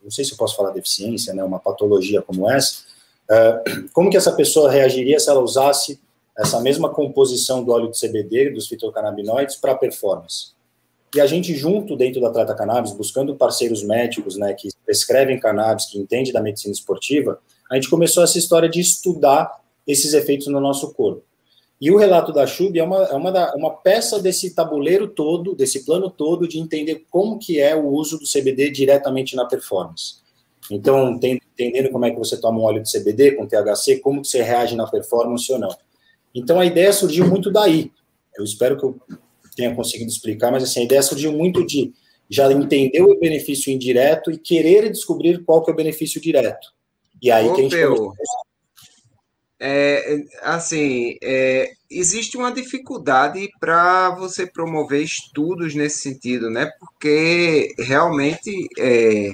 não 0.00 0.12
sei 0.12 0.24
se 0.24 0.30
eu 0.30 0.38
posso 0.38 0.54
falar 0.54 0.70
deficiência, 0.70 1.34
né, 1.34 1.42
uma 1.42 1.58
patologia 1.58 2.22
como 2.22 2.48
essa, 2.48 2.84
uh, 3.28 3.88
como 3.92 4.08
que 4.08 4.16
essa 4.16 4.30
pessoa 4.30 4.70
reagiria 4.70 5.18
se 5.18 5.28
ela 5.28 5.40
usasse 5.40 5.98
essa 6.40 6.60
mesma 6.60 6.88
composição 6.88 7.62
do 7.62 7.72
óleo 7.72 7.90
de 7.90 8.00
CBD, 8.00 8.50
dos 8.50 8.66
fitocannabinoides, 8.66 9.56
para 9.56 9.74
performance? 9.74 10.52
E 11.14 11.20
a 11.20 11.26
gente, 11.26 11.54
junto 11.54 11.96
dentro 11.96 12.20
da 12.20 12.30
Trata 12.30 12.54
Cannabis, 12.54 12.92
buscando 12.92 13.34
parceiros 13.34 13.82
médicos, 13.82 14.36
né, 14.36 14.54
que 14.54 14.68
prescrevem 14.84 15.40
cannabis, 15.40 15.86
que 15.86 15.98
entendem 15.98 16.32
da 16.32 16.40
medicina 16.40 16.72
esportiva, 16.72 17.40
a 17.70 17.74
gente 17.74 17.90
começou 17.90 18.22
essa 18.22 18.38
história 18.38 18.68
de 18.68 18.80
estudar 18.80 19.60
esses 19.86 20.14
efeitos 20.14 20.46
no 20.46 20.60
nosso 20.60 20.94
corpo. 20.94 21.22
E 21.80 21.90
o 21.90 21.96
relato 21.96 22.32
da 22.32 22.46
Chub 22.46 22.78
é 22.78 22.82
uma, 22.82 23.04
é 23.04 23.14
uma, 23.14 23.54
uma 23.54 23.70
peça 23.70 24.20
desse 24.20 24.54
tabuleiro 24.54 25.08
todo, 25.08 25.54
desse 25.54 25.84
plano 25.84 26.10
todo, 26.10 26.46
de 26.46 26.58
entender 26.58 27.06
como 27.10 27.38
que 27.38 27.58
é 27.58 27.74
o 27.74 27.88
uso 27.88 28.18
do 28.18 28.24
CBD 28.24 28.70
diretamente 28.70 29.34
na 29.34 29.46
performance. 29.46 30.16
Então, 30.70 31.18
entendendo 31.22 31.90
como 31.90 32.04
é 32.04 32.10
que 32.10 32.18
você 32.18 32.36
toma 32.36 32.60
um 32.60 32.64
óleo 32.64 32.82
de 32.82 32.92
CBD 32.92 33.32
com 33.32 33.46
THC, 33.46 33.98
como 34.00 34.20
que 34.22 34.28
você 34.28 34.42
reage 34.42 34.76
na 34.76 34.86
performance 34.86 35.50
ou 35.50 35.58
não. 35.58 35.74
Então, 36.34 36.60
a 36.60 36.66
ideia 36.66 36.92
surgiu 36.92 37.26
muito 37.26 37.50
daí. 37.50 37.90
Eu 38.36 38.44
espero 38.44 38.76
que 38.76 38.84
eu 38.84 39.00
tenha 39.56 39.74
conseguido 39.74 40.10
explicar, 40.10 40.50
mas 40.50 40.62
assim, 40.62 40.80
a 40.80 40.84
ideia 40.84 41.02
surgiu 41.02 41.32
muito 41.32 41.64
de 41.66 41.92
já 42.28 42.50
entender 42.52 43.02
o 43.02 43.18
benefício 43.18 43.72
indireto 43.72 44.30
e 44.30 44.38
querer 44.38 44.90
descobrir 44.90 45.42
qual 45.44 45.62
que 45.62 45.70
é 45.70 45.74
o 45.74 45.76
benefício 45.76 46.20
direto. 46.20 46.68
E 47.20 47.30
aí 47.30 47.48
Ô, 47.48 47.54
que 47.54 47.60
a 47.60 47.64
gente 47.64 47.76
é, 49.62 50.22
assim, 50.40 51.18
é, 51.22 51.70
existe 51.90 52.38
uma 52.38 52.50
dificuldade 52.50 53.46
para 53.60 54.08
você 54.14 54.46
promover 54.46 55.02
estudos 55.02 55.74
nesse 55.74 55.98
sentido, 55.98 56.48
né? 56.48 56.70
Porque 56.80 57.74
realmente 57.78 58.50
é, 58.78 59.32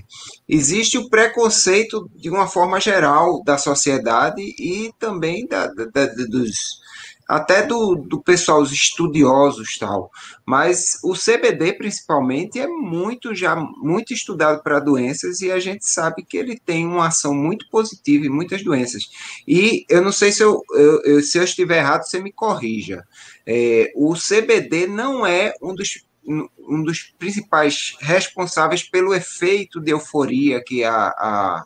existe 0.48 0.98
o 0.98 1.08
preconceito 1.08 2.10
de 2.16 2.28
uma 2.28 2.48
forma 2.48 2.80
geral 2.80 3.40
da 3.44 3.56
sociedade 3.56 4.42
e 4.42 4.92
também 4.98 5.46
da, 5.46 5.68
da, 5.68 6.06
dos 6.06 6.84
até 7.26 7.62
do, 7.62 7.96
do 7.96 8.22
pessoal, 8.22 8.62
os 8.62 8.72
estudiosos 8.72 9.76
tal. 9.78 10.10
Mas 10.44 10.98
o 11.02 11.14
CBD, 11.14 11.72
principalmente, 11.72 12.60
é 12.60 12.68
muito 12.68 13.34
já 13.34 13.56
muito 13.56 14.12
estudado 14.12 14.62
para 14.62 14.78
doenças 14.78 15.40
e 15.40 15.50
a 15.50 15.58
gente 15.58 15.88
sabe 15.88 16.22
que 16.22 16.36
ele 16.36 16.58
tem 16.58 16.86
uma 16.86 17.08
ação 17.08 17.34
muito 17.34 17.68
positiva 17.68 18.26
em 18.26 18.30
muitas 18.30 18.62
doenças. 18.62 19.10
E 19.46 19.84
eu 19.88 20.02
não 20.02 20.12
sei 20.12 20.30
se 20.30 20.42
eu, 20.42 20.62
eu, 20.72 21.02
eu 21.02 21.22
se 21.22 21.38
eu 21.38 21.42
estiver 21.42 21.78
errado, 21.78 22.04
você 22.04 22.20
me 22.20 22.32
corrija. 22.32 23.04
É, 23.44 23.92
o 23.96 24.14
CBD 24.14 24.86
não 24.86 25.26
é 25.26 25.52
um 25.60 25.74
dos 25.74 26.04
um 26.28 26.82
dos 26.82 27.14
principais 27.16 27.96
responsáveis 28.00 28.82
pelo 28.82 29.14
efeito 29.14 29.80
de 29.80 29.92
euforia 29.92 30.60
que 30.60 30.82
a, 30.82 30.92
a, 30.92 31.64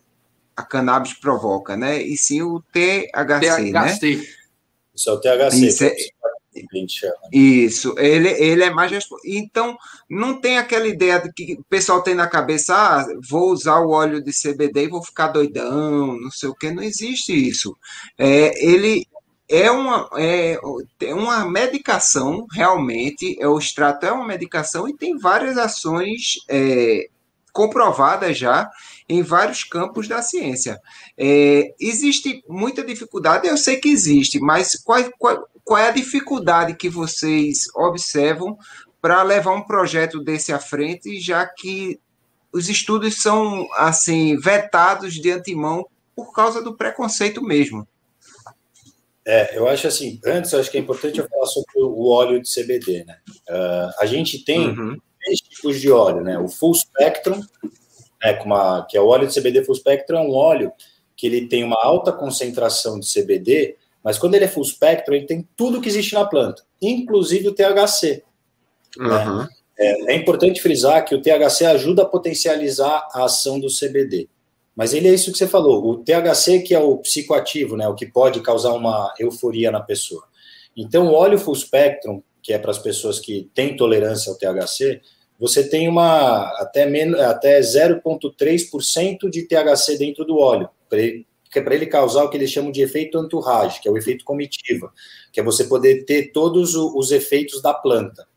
a 0.54 0.62
cannabis 0.62 1.14
provoca, 1.14 1.78
né? 1.78 2.02
E 2.02 2.14
sim 2.16 2.42
o 2.42 2.62
THC, 2.70 3.72
THC. 3.72 4.16
né? 4.16 4.26
Isso 5.00 5.08
é 5.08 5.12
o 5.14 5.20
THC. 5.20 5.66
Isso, 5.66 5.84
é... 5.84 5.96
Isso, 7.32 7.94
ele, 7.96 8.28
ele 8.28 8.64
é 8.64 8.70
mais. 8.70 8.92
Então, 9.24 9.78
não 10.08 10.40
tem 10.40 10.58
aquela 10.58 10.86
ideia 10.86 11.18
de 11.20 11.32
que 11.32 11.54
o 11.54 11.64
pessoal 11.64 12.02
tem 12.02 12.14
na 12.14 12.26
cabeça: 12.26 12.74
ah, 12.74 13.06
vou 13.28 13.50
usar 13.50 13.80
o 13.80 13.90
óleo 13.90 14.22
de 14.22 14.32
CBD 14.32 14.84
e 14.84 14.88
vou 14.88 15.02
ficar 15.02 15.28
doidão, 15.28 16.18
não 16.20 16.30
sei 16.30 16.48
o 16.48 16.54
que. 16.54 16.70
Não 16.70 16.82
existe 16.82 17.32
isso. 17.32 17.74
É, 18.18 18.52
ele 18.62 19.06
é 19.48 19.70
uma, 19.70 20.10
é, 20.16 20.58
é 21.02 21.14
uma 21.14 21.48
medicação, 21.48 22.46
realmente. 22.52 23.36
É, 23.40 23.48
o 23.48 23.58
extrato 23.58 24.04
é 24.04 24.12
uma 24.12 24.26
medicação 24.26 24.88
e 24.88 24.96
tem 24.96 25.16
várias 25.16 25.56
ações 25.56 26.34
é, 26.48 27.08
comprovadas 27.52 28.36
já 28.36 28.68
em 29.10 29.22
vários 29.22 29.64
campos 29.64 30.06
da 30.06 30.22
ciência. 30.22 30.80
É, 31.18 31.74
existe 31.80 32.44
muita 32.48 32.84
dificuldade, 32.84 33.48
eu 33.48 33.56
sei 33.56 33.76
que 33.76 33.88
existe, 33.88 34.38
mas 34.38 34.76
qual, 34.82 35.02
qual, 35.18 35.48
qual 35.64 35.78
é 35.78 35.88
a 35.88 35.92
dificuldade 35.92 36.76
que 36.76 36.88
vocês 36.88 37.66
observam 37.74 38.56
para 39.02 39.22
levar 39.22 39.52
um 39.52 39.62
projeto 39.66 40.22
desse 40.22 40.52
à 40.52 40.60
frente, 40.60 41.18
já 41.18 41.44
que 41.44 41.98
os 42.52 42.68
estudos 42.68 43.20
são 43.20 43.66
assim 43.74 44.36
vetados 44.38 45.14
de 45.14 45.30
antemão 45.30 45.84
por 46.14 46.32
causa 46.32 46.62
do 46.62 46.76
preconceito 46.76 47.42
mesmo? 47.42 47.86
É, 49.26 49.56
eu 49.56 49.68
acho 49.68 49.86
assim, 49.86 50.20
antes 50.24 50.54
acho 50.54 50.70
que 50.70 50.78
é 50.78 50.80
importante 50.80 51.18
eu 51.18 51.28
falar 51.28 51.46
sobre 51.46 51.82
o 51.82 52.08
óleo 52.08 52.40
de 52.40 52.52
CBD, 52.52 53.04
né? 53.04 53.18
Uh, 53.48 53.92
a 54.00 54.06
gente 54.06 54.44
tem 54.44 54.68
uhum. 54.68 54.96
três 55.22 55.40
tipos 55.40 55.80
de 55.80 55.90
óleo, 55.90 56.22
né? 56.22 56.38
O 56.38 56.48
full 56.48 56.74
spectrum, 56.74 57.40
né, 58.22 58.34
com 58.34 58.44
uma, 58.44 58.86
que 58.88 58.96
é 58.96 59.00
o 59.00 59.06
óleo 59.06 59.26
de 59.26 59.34
CBD 59.34 59.64
full 59.64 59.74
spectrum, 59.74 60.18
é 60.18 60.20
um 60.20 60.34
óleo 60.34 60.72
que 61.16 61.26
ele 61.26 61.46
tem 61.46 61.64
uma 61.64 61.78
alta 61.82 62.12
concentração 62.12 62.98
de 62.98 63.06
CBD, 63.06 63.76
mas 64.02 64.18
quando 64.18 64.34
ele 64.34 64.46
é 64.46 64.48
full 64.48 64.64
spectrum, 64.64 65.14
ele 65.14 65.26
tem 65.26 65.46
tudo 65.56 65.80
que 65.80 65.88
existe 65.88 66.14
na 66.14 66.24
planta, 66.24 66.62
inclusive 66.80 67.48
o 67.48 67.54
THC. 67.54 68.22
Uhum. 68.98 69.08
Né? 69.08 69.48
É, 69.78 70.12
é, 70.12 70.16
importante 70.16 70.60
frisar 70.60 71.04
que 71.04 71.14
o 71.14 71.22
THC 71.22 71.64
ajuda 71.64 72.02
a 72.02 72.06
potencializar 72.06 73.08
a 73.12 73.24
ação 73.24 73.58
do 73.58 73.68
CBD. 73.68 74.28
Mas 74.76 74.94
ele 74.94 75.08
é 75.08 75.14
isso 75.14 75.32
que 75.32 75.38
você 75.38 75.46
falou, 75.46 75.84
o 75.84 75.96
THC 75.98 76.60
que 76.60 76.74
é 76.74 76.78
o 76.78 76.96
psicoativo, 76.98 77.76
né, 77.76 77.88
o 77.88 77.94
que 77.94 78.06
pode 78.06 78.40
causar 78.40 78.72
uma 78.72 79.12
euforia 79.18 79.70
na 79.70 79.80
pessoa. 79.80 80.24
Então, 80.76 81.08
o 81.08 81.12
óleo 81.12 81.38
full 81.38 81.54
spectrum, 81.54 82.22
que 82.42 82.52
é 82.52 82.58
para 82.58 82.70
as 82.70 82.78
pessoas 82.78 83.18
que 83.18 83.50
têm 83.54 83.76
tolerância 83.76 84.30
ao 84.30 84.38
THC, 84.38 85.00
você 85.40 85.66
tem 85.66 85.88
uma 85.88 86.42
até, 86.58 86.84
até 87.24 87.60
0,3% 87.60 89.30
de 89.30 89.42
THC 89.44 89.96
dentro 89.96 90.22
do 90.22 90.36
óleo, 90.36 90.68
para 90.86 90.98
ele, 90.98 91.26
é 91.56 91.74
ele 91.74 91.86
causar 91.86 92.24
o 92.24 92.28
que 92.28 92.36
eles 92.36 92.50
chamam 92.50 92.70
de 92.70 92.82
efeito 92.82 93.18
entourage, 93.18 93.80
que 93.80 93.88
é 93.88 93.90
o 93.90 93.96
efeito 93.96 94.22
comitiva, 94.22 94.92
que 95.32 95.40
é 95.40 95.42
você 95.42 95.64
poder 95.64 96.04
ter 96.04 96.30
todos 96.30 96.74
os 96.74 97.10
efeitos 97.10 97.62
da 97.62 97.72
planta. 97.72 98.28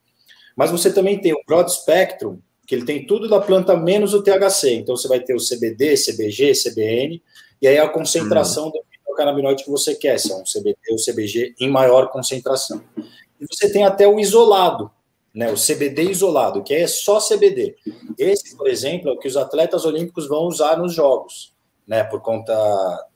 Mas 0.55 0.71
você 0.71 0.91
também 0.93 1.19
tem 1.19 1.33
o 1.33 1.43
broad 1.45 1.69
spectrum, 1.71 2.39
que 2.65 2.73
ele 2.73 2.85
tem 2.85 3.05
tudo 3.05 3.27
da 3.27 3.41
planta 3.41 3.75
menos 3.75 4.13
o 4.13 4.23
THC. 4.23 4.75
Então 4.75 4.95
você 4.95 5.09
vai 5.09 5.19
ter 5.19 5.35
o 5.35 5.37
CBD, 5.37 5.95
CBG, 5.97 6.53
CBN, 6.53 7.21
e 7.61 7.67
aí 7.67 7.77
a 7.77 7.89
concentração 7.89 8.69
hum. 8.69 8.71
do 8.71 9.15
canabinoide 9.15 9.65
que 9.65 9.69
você 9.69 9.93
quer, 9.93 10.17
se 10.17 10.31
é 10.31 10.35
um 10.35 10.43
CBD 10.43 10.77
ou 10.89 10.95
CBG 10.97 11.53
em 11.59 11.69
maior 11.69 12.09
concentração. 12.09 12.81
E 12.97 13.45
você 13.45 13.69
tem 13.69 13.83
até 13.83 14.07
o 14.07 14.19
isolado, 14.19 14.89
né, 15.33 15.51
o 15.51 15.55
CBD 15.55 16.11
isolado, 16.11 16.63
que 16.63 16.73
é 16.73 16.85
só 16.85 17.19
CBD. 17.19 17.75
Esse, 18.17 18.55
por 18.55 18.67
exemplo, 18.67 19.09
é 19.09 19.13
o 19.13 19.17
que 19.17 19.27
os 19.27 19.35
atletas 19.35 19.83
olímpicos 19.83 20.27
vão 20.27 20.43
usar 20.43 20.77
nos 20.77 20.93
jogos, 20.93 21.53
né, 21.87 22.03
por 22.03 22.21
conta 22.21 22.53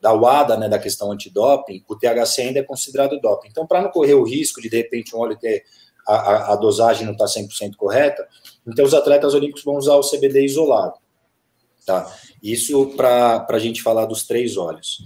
da 0.02 0.14
WADA, 0.14 0.58
né, 0.58 0.68
da 0.68 0.80
questão 0.80 1.12
antidoping, 1.12 1.84
o 1.88 1.96
THC 1.96 2.42
ainda 2.42 2.60
é 2.60 2.64
considerado 2.64 3.20
doping. 3.20 3.50
Então, 3.50 3.68
para 3.68 3.82
não 3.82 3.92
correr 3.92 4.16
o 4.16 4.24
risco 4.24 4.62
de, 4.62 4.70
de 4.70 4.78
repente, 4.78 5.16
um 5.16 5.20
óleo 5.20 5.38
ter 5.38 5.64
a, 6.08 6.16
a, 6.16 6.54
a 6.54 6.56
dosagem 6.56 7.06
não 7.06 7.14
está 7.14 7.26
100% 7.26 7.76
correta, 7.76 8.28
então 8.66 8.84
os 8.84 8.94
atletas 8.94 9.34
olímpicos 9.34 9.64
vão 9.64 9.76
usar 9.76 9.96
o 9.96 10.10
CBD 10.10 10.44
isolado. 10.44 10.96
Tá? 11.86 12.12
Isso 12.42 12.94
para 12.98 13.46
a 13.48 13.60
gente 13.60 13.82
falar 13.82 14.06
dos 14.06 14.26
três 14.26 14.58
óleos. 14.58 15.00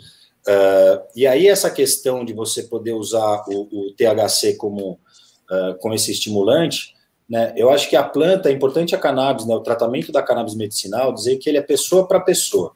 Uh, 0.47 1.05
e 1.15 1.27
aí, 1.27 1.47
essa 1.47 1.69
questão 1.69 2.25
de 2.25 2.33
você 2.33 2.63
poder 2.63 2.93
usar 2.93 3.43
o, 3.47 3.89
o 3.89 3.93
THC 3.93 4.55
como, 4.55 4.93
uh, 4.93 5.75
como 5.79 5.93
esse 5.93 6.11
estimulante, 6.11 6.95
né? 7.31 7.53
Eu 7.55 7.69
acho 7.69 7.89
que 7.89 7.95
a 7.95 8.03
planta, 8.03 8.49
é 8.49 8.51
importante 8.51 8.93
a 8.93 8.97
cannabis, 8.97 9.45
né? 9.45 9.55
o 9.55 9.61
tratamento 9.61 10.11
da 10.11 10.21
cannabis 10.21 10.53
medicinal, 10.53 11.13
dizer 11.13 11.37
que 11.37 11.47
ele 11.47 11.57
é 11.57 11.61
pessoa 11.61 12.05
para 12.05 12.19
pessoa. 12.19 12.73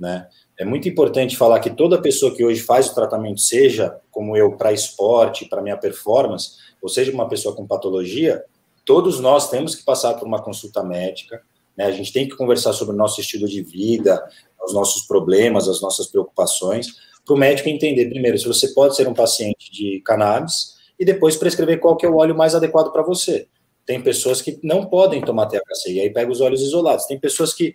Né? 0.00 0.26
É 0.58 0.64
muito 0.64 0.88
importante 0.88 1.36
falar 1.36 1.60
que 1.60 1.68
toda 1.68 2.00
pessoa 2.00 2.34
que 2.34 2.42
hoje 2.42 2.62
faz 2.62 2.88
o 2.88 2.94
tratamento, 2.94 3.42
seja 3.42 3.94
como 4.10 4.34
eu 4.34 4.56
para 4.56 4.72
esporte, 4.72 5.44
para 5.44 5.60
minha 5.60 5.76
performance, 5.76 6.52
ou 6.80 6.88
seja 6.88 7.12
uma 7.12 7.28
pessoa 7.28 7.54
com 7.54 7.66
patologia, 7.66 8.42
todos 8.86 9.20
nós 9.20 9.50
temos 9.50 9.74
que 9.74 9.84
passar 9.84 10.14
por 10.14 10.26
uma 10.26 10.40
consulta 10.40 10.82
médica, 10.82 11.42
né? 11.76 11.84
a 11.84 11.92
gente 11.92 12.14
tem 12.14 12.26
que 12.26 12.34
conversar 12.34 12.72
sobre 12.72 12.94
o 12.94 12.98
nosso 12.98 13.20
estilo 13.20 13.46
de 13.46 13.62
vida, 13.62 14.26
os 14.64 14.72
nossos 14.72 15.02
problemas, 15.02 15.68
as 15.68 15.82
nossas 15.82 16.06
preocupações, 16.06 16.86
para 17.26 17.34
o 17.34 17.38
médico 17.38 17.68
entender 17.68 18.08
primeiro 18.08 18.38
se 18.38 18.48
você 18.48 18.68
pode 18.68 18.96
ser 18.96 19.06
um 19.06 19.12
paciente 19.12 19.70
de 19.70 20.00
cannabis 20.00 20.78
e 20.98 21.04
depois 21.04 21.36
prescrever 21.36 21.78
qual 21.78 21.94
que 21.94 22.06
é 22.06 22.08
o 22.08 22.16
óleo 22.16 22.34
mais 22.34 22.54
adequado 22.54 22.90
para 22.90 23.02
você. 23.02 23.46
Tem 23.84 24.00
pessoas 24.00 24.40
que 24.40 24.60
não 24.62 24.86
podem 24.86 25.20
tomar 25.20 25.46
THC, 25.46 25.92
e 25.92 26.00
aí 26.00 26.10
pega 26.10 26.30
os 26.30 26.40
óleos 26.40 26.62
isolados. 26.62 27.06
Tem 27.06 27.18
pessoas 27.18 27.52
que 27.52 27.74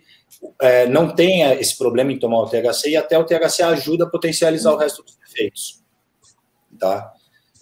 é, 0.60 0.86
não 0.86 1.14
têm 1.14 1.42
esse 1.52 1.76
problema 1.76 2.12
em 2.12 2.18
tomar 2.18 2.40
o 2.40 2.48
THC, 2.48 2.90
e 2.90 2.96
até 2.96 3.18
o 3.18 3.24
THC 3.24 3.62
ajuda 3.62 4.04
a 4.04 4.10
potencializar 4.10 4.72
o 4.72 4.76
resto 4.76 5.02
dos 5.02 5.18
efeitos. 5.28 5.82
Tá? 6.78 7.12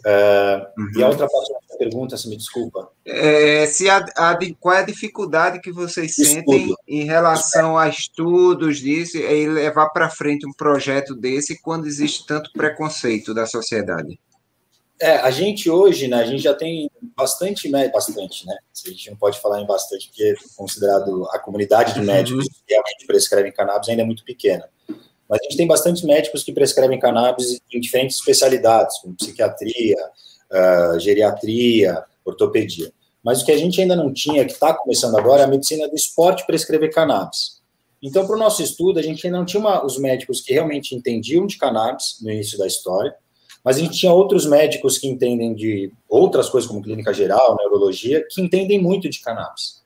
É, 0.08 0.68
uhum. 0.78 0.90
E 0.94 1.02
a 1.02 1.08
outra 1.08 1.28
parte 1.28 1.52
da 1.52 1.76
pergunta, 1.78 2.16
se 2.16 2.28
me 2.28 2.36
desculpa. 2.36 2.88
É, 3.04 3.66
se 3.66 3.90
a, 3.90 3.96
a, 4.16 4.38
qual 4.60 4.76
é 4.76 4.78
a 4.78 4.86
dificuldade 4.86 5.60
que 5.60 5.72
vocês 5.72 6.16
Estudo. 6.16 6.26
sentem 6.26 6.74
em 6.86 7.02
relação 7.02 7.76
a 7.76 7.88
estudos 7.88 8.78
disso 8.78 9.16
e 9.16 9.48
levar 9.48 9.88
para 9.88 10.08
frente 10.08 10.46
um 10.46 10.52
projeto 10.52 11.12
desse 11.12 11.60
quando 11.60 11.88
existe 11.88 12.24
tanto 12.24 12.52
preconceito 12.52 13.34
da 13.34 13.46
sociedade? 13.46 14.16
É, 14.98 15.16
a 15.16 15.30
gente 15.30 15.68
hoje, 15.68 16.08
né, 16.08 16.16
a 16.16 16.24
gente 16.24 16.42
já 16.42 16.54
tem 16.54 16.90
bastante, 17.16 17.70
bastante, 17.70 18.46
né? 18.46 18.56
A 18.86 18.88
gente 18.88 19.10
não 19.10 19.16
pode 19.16 19.38
falar 19.40 19.60
em 19.60 19.66
bastante, 19.66 20.08
porque 20.08 20.34
considerado 20.56 21.28
a 21.30 21.38
comunidade 21.38 21.92
de 21.92 22.00
médicos 22.00 22.46
que 22.46 22.72
realmente 22.72 23.06
prescrevem 23.06 23.52
cannabis 23.52 23.88
ainda 23.88 24.02
é 24.02 24.04
muito 24.06 24.24
pequena. 24.24 24.68
Mas 25.28 25.40
a 25.40 25.44
gente 25.44 25.56
tem 25.56 25.66
bastante 25.66 26.06
médicos 26.06 26.42
que 26.42 26.52
prescrevem 26.52 26.98
cannabis 26.98 27.60
em 27.72 27.80
diferentes 27.80 28.16
especialidades, 28.16 28.98
como 29.00 29.14
psiquiatria, 29.16 29.96
uh, 30.50 30.98
geriatria, 30.98 32.04
ortopedia. 32.24 32.92
Mas 33.22 33.42
o 33.42 33.44
que 33.44 33.52
a 33.52 33.58
gente 33.58 33.80
ainda 33.80 33.96
não 33.96 34.12
tinha, 34.12 34.44
que 34.44 34.52
está 34.52 34.72
começando 34.72 35.16
agora, 35.18 35.42
é 35.42 35.44
a 35.44 35.48
medicina 35.48 35.88
do 35.88 35.96
esporte 35.96 36.46
prescrever 36.46 36.92
cannabis. 36.92 37.60
Então, 38.00 38.26
para 38.26 38.36
o 38.36 38.38
nosso 38.38 38.62
estudo, 38.62 39.00
a 39.00 39.02
gente 39.02 39.26
ainda 39.26 39.38
não 39.38 39.44
tinha 39.44 39.60
uma, 39.60 39.84
os 39.84 39.98
médicos 39.98 40.40
que 40.40 40.52
realmente 40.52 40.94
entendiam 40.94 41.46
de 41.46 41.58
cannabis 41.58 42.18
no 42.22 42.30
início 42.30 42.56
da 42.56 42.66
história, 42.66 43.14
mas 43.66 43.78
a 43.78 43.80
gente 43.80 43.98
tinha 43.98 44.12
outros 44.12 44.46
médicos 44.46 44.96
que 44.96 45.08
entendem 45.08 45.52
de 45.52 45.92
outras 46.08 46.48
coisas, 46.48 46.70
como 46.70 46.80
clínica 46.80 47.12
geral, 47.12 47.56
neurologia, 47.56 48.24
que 48.30 48.40
entendem 48.40 48.80
muito 48.80 49.10
de 49.10 49.20
cannabis. 49.20 49.84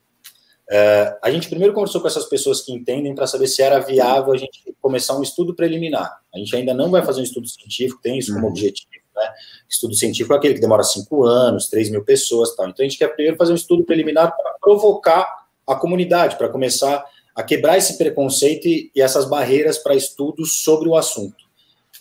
É, 0.71 1.17
a 1.23 1.31
gente 1.31 1.49
primeiro 1.49 1.73
conversou 1.73 1.99
com 1.99 2.07
essas 2.07 2.27
pessoas 2.27 2.61
que 2.61 2.75
entendem 2.75 3.15
para 3.15 3.27
saber 3.27 3.47
se 3.47 3.63
era 3.63 3.79
viável 3.79 4.35
a 4.35 4.37
gente 4.37 4.77
começar 4.83 5.17
um 5.17 5.23
estudo 5.23 5.55
preliminar. 5.55 6.21
A 6.35 6.37
gente 6.37 6.55
ainda 6.55 6.75
não 6.75 6.91
vai 6.91 7.03
fazer 7.03 7.23
um 7.23 7.25
estudo 7.25 7.49
científico, 7.49 8.03
tem 8.03 8.19
isso 8.19 8.35
como 8.35 8.45
uhum. 8.45 8.51
objetivo, 8.51 9.03
né? 9.17 9.33
Estudo 9.67 9.95
científico 9.95 10.35
é 10.35 10.37
aquele 10.37 10.53
que 10.53 10.61
demora 10.61 10.83
cinco 10.83 11.25
anos, 11.25 11.69
três 11.71 11.89
mil 11.89 12.05
pessoas, 12.05 12.55
tal. 12.55 12.69
Então 12.69 12.85
a 12.85 12.87
gente 12.87 12.99
quer 12.99 13.09
primeiro 13.09 13.39
fazer 13.39 13.53
um 13.53 13.57
estudo 13.57 13.83
preliminar 13.83 14.37
para 14.37 14.59
provocar 14.61 15.47
a 15.67 15.75
comunidade, 15.75 16.37
para 16.37 16.51
começar 16.51 17.03
a 17.35 17.43
quebrar 17.43 17.79
esse 17.79 17.97
preconceito 17.97 18.69
e, 18.69 18.91
e 18.95 19.01
essas 19.01 19.25
barreiras 19.25 19.79
para 19.79 19.95
estudos 19.95 20.63
sobre 20.63 20.87
o 20.87 20.97
assunto, 20.97 21.47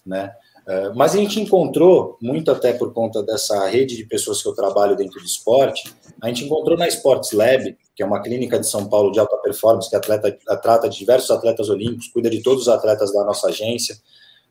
né? 0.06 0.34
É, 0.68 0.90
mas 0.94 1.16
a 1.16 1.18
gente 1.18 1.40
encontrou, 1.40 2.18
muito 2.22 2.52
até 2.52 2.74
por 2.74 2.94
conta 2.94 3.24
dessa 3.24 3.68
rede 3.68 3.98
de 3.98 4.06
pessoas 4.06 4.42
que 4.42 4.48
eu 4.48 4.54
trabalho 4.54 4.96
dentro 4.96 5.20
do 5.20 5.26
esporte, 5.26 5.92
a 6.22 6.28
gente 6.28 6.46
encontrou 6.46 6.78
na 6.78 6.88
Sports 6.88 7.32
Lab, 7.32 7.76
que 7.96 8.04
é 8.04 8.06
uma 8.06 8.22
clínica 8.22 8.60
de 8.60 8.68
São 8.68 8.88
Paulo 8.88 9.12
de 9.12 9.20
alta 9.20 9.38
performance, 9.38 9.90
que 9.90 9.96
atleta, 9.96 10.38
trata 10.62 10.88
de 10.88 10.98
diversos 10.98 11.32
atletas 11.32 11.70
olímpicos, 11.70 12.08
cuida 12.08 12.30
de 12.30 12.42
todos 12.42 12.64
os 12.64 12.68
atletas 12.68 13.12
da 13.12 13.24
nossa 13.24 13.48
agência, 13.48 13.96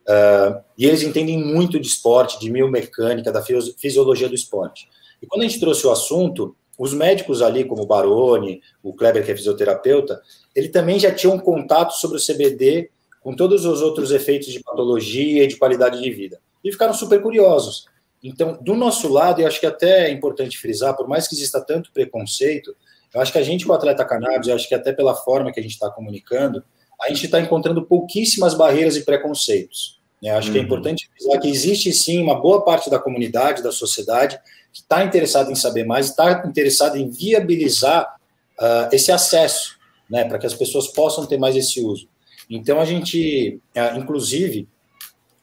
uh, 0.08 0.60
e 0.76 0.86
eles 0.86 1.02
entendem 1.02 1.38
muito 1.38 1.78
de 1.78 1.86
esporte, 1.86 2.38
de 2.40 2.50
biomecânica, 2.50 3.30
da 3.30 3.42
fisiologia 3.42 4.28
do 4.28 4.34
esporte. 4.34 4.88
E 5.22 5.26
quando 5.26 5.42
a 5.42 5.48
gente 5.48 5.60
trouxe 5.60 5.86
o 5.86 5.90
assunto, 5.90 6.56
os 6.78 6.94
médicos 6.94 7.42
ali, 7.42 7.64
como 7.64 7.82
o 7.82 7.86
Baroni, 7.86 8.60
o 8.82 8.94
Kleber, 8.94 9.24
que 9.24 9.32
é 9.32 9.36
fisioterapeuta, 9.36 10.20
ele 10.54 10.68
também 10.68 10.98
já 10.98 11.12
tinha 11.12 11.32
um 11.32 11.38
contato 11.38 11.92
sobre 11.92 12.18
o 12.18 12.24
CBD 12.24 12.90
com 13.28 13.36
todos 13.36 13.66
os 13.66 13.82
outros 13.82 14.10
efeitos 14.10 14.50
de 14.50 14.60
patologia 14.60 15.44
e 15.44 15.46
de 15.46 15.56
qualidade 15.56 16.00
de 16.00 16.10
vida. 16.10 16.40
E 16.64 16.72
ficaram 16.72 16.94
super 16.94 17.20
curiosos. 17.20 17.84
Então, 18.24 18.56
do 18.58 18.74
nosso 18.74 19.06
lado, 19.06 19.42
eu 19.42 19.46
acho 19.46 19.60
que 19.60 19.66
até 19.66 20.06
é 20.06 20.10
importante 20.10 20.56
frisar, 20.56 20.96
por 20.96 21.06
mais 21.06 21.28
que 21.28 21.34
exista 21.34 21.60
tanto 21.60 21.92
preconceito, 21.92 22.74
eu 23.12 23.20
acho 23.20 23.30
que 23.30 23.36
a 23.36 23.42
gente, 23.42 23.66
com 23.66 23.72
o 23.72 23.74
atleta 23.74 24.02
cannabis, 24.02 24.48
eu 24.48 24.54
acho 24.54 24.66
que 24.66 24.74
até 24.74 24.94
pela 24.94 25.14
forma 25.14 25.52
que 25.52 25.60
a 25.60 25.62
gente 25.62 25.72
está 25.72 25.90
comunicando, 25.90 26.64
a 27.02 27.08
gente 27.08 27.26
está 27.26 27.38
encontrando 27.38 27.84
pouquíssimas 27.84 28.54
barreiras 28.54 28.96
e 28.96 29.04
preconceitos. 29.04 30.00
Né? 30.22 30.30
Acho 30.30 30.46
uhum. 30.46 30.52
que 30.54 30.58
é 30.58 30.62
uhum. 30.62 30.66
importante 30.66 31.10
frisar 31.12 31.38
que 31.38 31.50
existe 31.50 31.92
sim 31.92 32.22
uma 32.22 32.40
boa 32.40 32.64
parte 32.64 32.88
da 32.88 32.98
comunidade, 32.98 33.62
da 33.62 33.70
sociedade, 33.70 34.40
que 34.72 34.80
está 34.80 35.04
interessada 35.04 35.52
em 35.52 35.54
saber 35.54 35.84
mais, 35.84 36.06
está 36.06 36.44
interessada 36.46 36.98
em 36.98 37.10
viabilizar 37.10 38.16
uh, 38.58 38.88
esse 38.90 39.12
acesso, 39.12 39.76
né, 40.08 40.24
para 40.24 40.38
que 40.38 40.46
as 40.46 40.54
pessoas 40.54 40.88
possam 40.88 41.26
ter 41.26 41.36
mais 41.36 41.54
esse 41.54 41.84
uso. 41.84 42.08
Então, 42.48 42.80
a 42.80 42.84
gente, 42.84 43.60
é, 43.74 43.96
inclusive, 43.96 44.68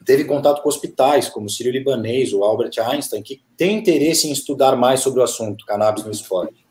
teve 0.05 0.23
contato 0.25 0.61
com 0.61 0.69
hospitais, 0.69 1.29
como 1.29 1.47
o 1.47 1.49
Sírio 1.49 1.71
Libanês, 1.71 2.31
o 2.33 2.43
Albert 2.43 2.71
Einstein, 2.79 3.21
que 3.21 3.41
tem 3.57 3.77
interesse 3.77 4.27
em 4.27 4.31
estudar 4.31 4.75
mais 4.75 4.99
sobre 4.99 5.19
o 5.19 5.23
assunto 5.23 5.65
cannabis 5.65 6.03
no 6.03 6.11
esporte. 6.11 6.65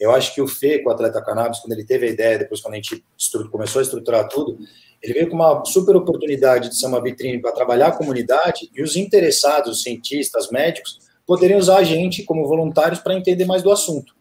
Eu 0.00 0.12
acho 0.12 0.34
que 0.34 0.40
o 0.40 0.46
Fê, 0.46 0.78
com 0.78 0.88
o 0.88 0.92
atleta 0.92 1.20
cannabis, 1.22 1.58
quando 1.58 1.72
ele 1.72 1.84
teve 1.84 2.06
a 2.06 2.10
ideia, 2.10 2.38
depois 2.38 2.60
quando 2.60 2.74
a 2.74 2.76
gente 2.76 3.04
começou 3.50 3.80
a 3.80 3.82
estruturar 3.82 4.28
tudo, 4.28 4.58
ele 5.02 5.12
veio 5.12 5.28
com 5.28 5.34
uma 5.34 5.64
super 5.64 5.94
oportunidade 5.96 6.70
de 6.70 6.76
ser 6.76 6.86
uma 6.86 7.02
vitrine 7.02 7.40
para 7.40 7.52
trabalhar 7.52 7.88
a 7.88 7.96
comunidade 7.96 8.70
e 8.74 8.82
os 8.82 8.96
interessados, 8.96 9.70
os 9.70 9.82
cientistas, 9.82 10.50
médicos, 10.50 10.98
poderiam 11.26 11.58
usar 11.58 11.78
a 11.78 11.84
gente 11.84 12.22
como 12.22 12.46
voluntários 12.46 13.00
para 13.00 13.14
entender 13.14 13.44
mais 13.44 13.62
do 13.62 13.70
assunto. 13.70 14.14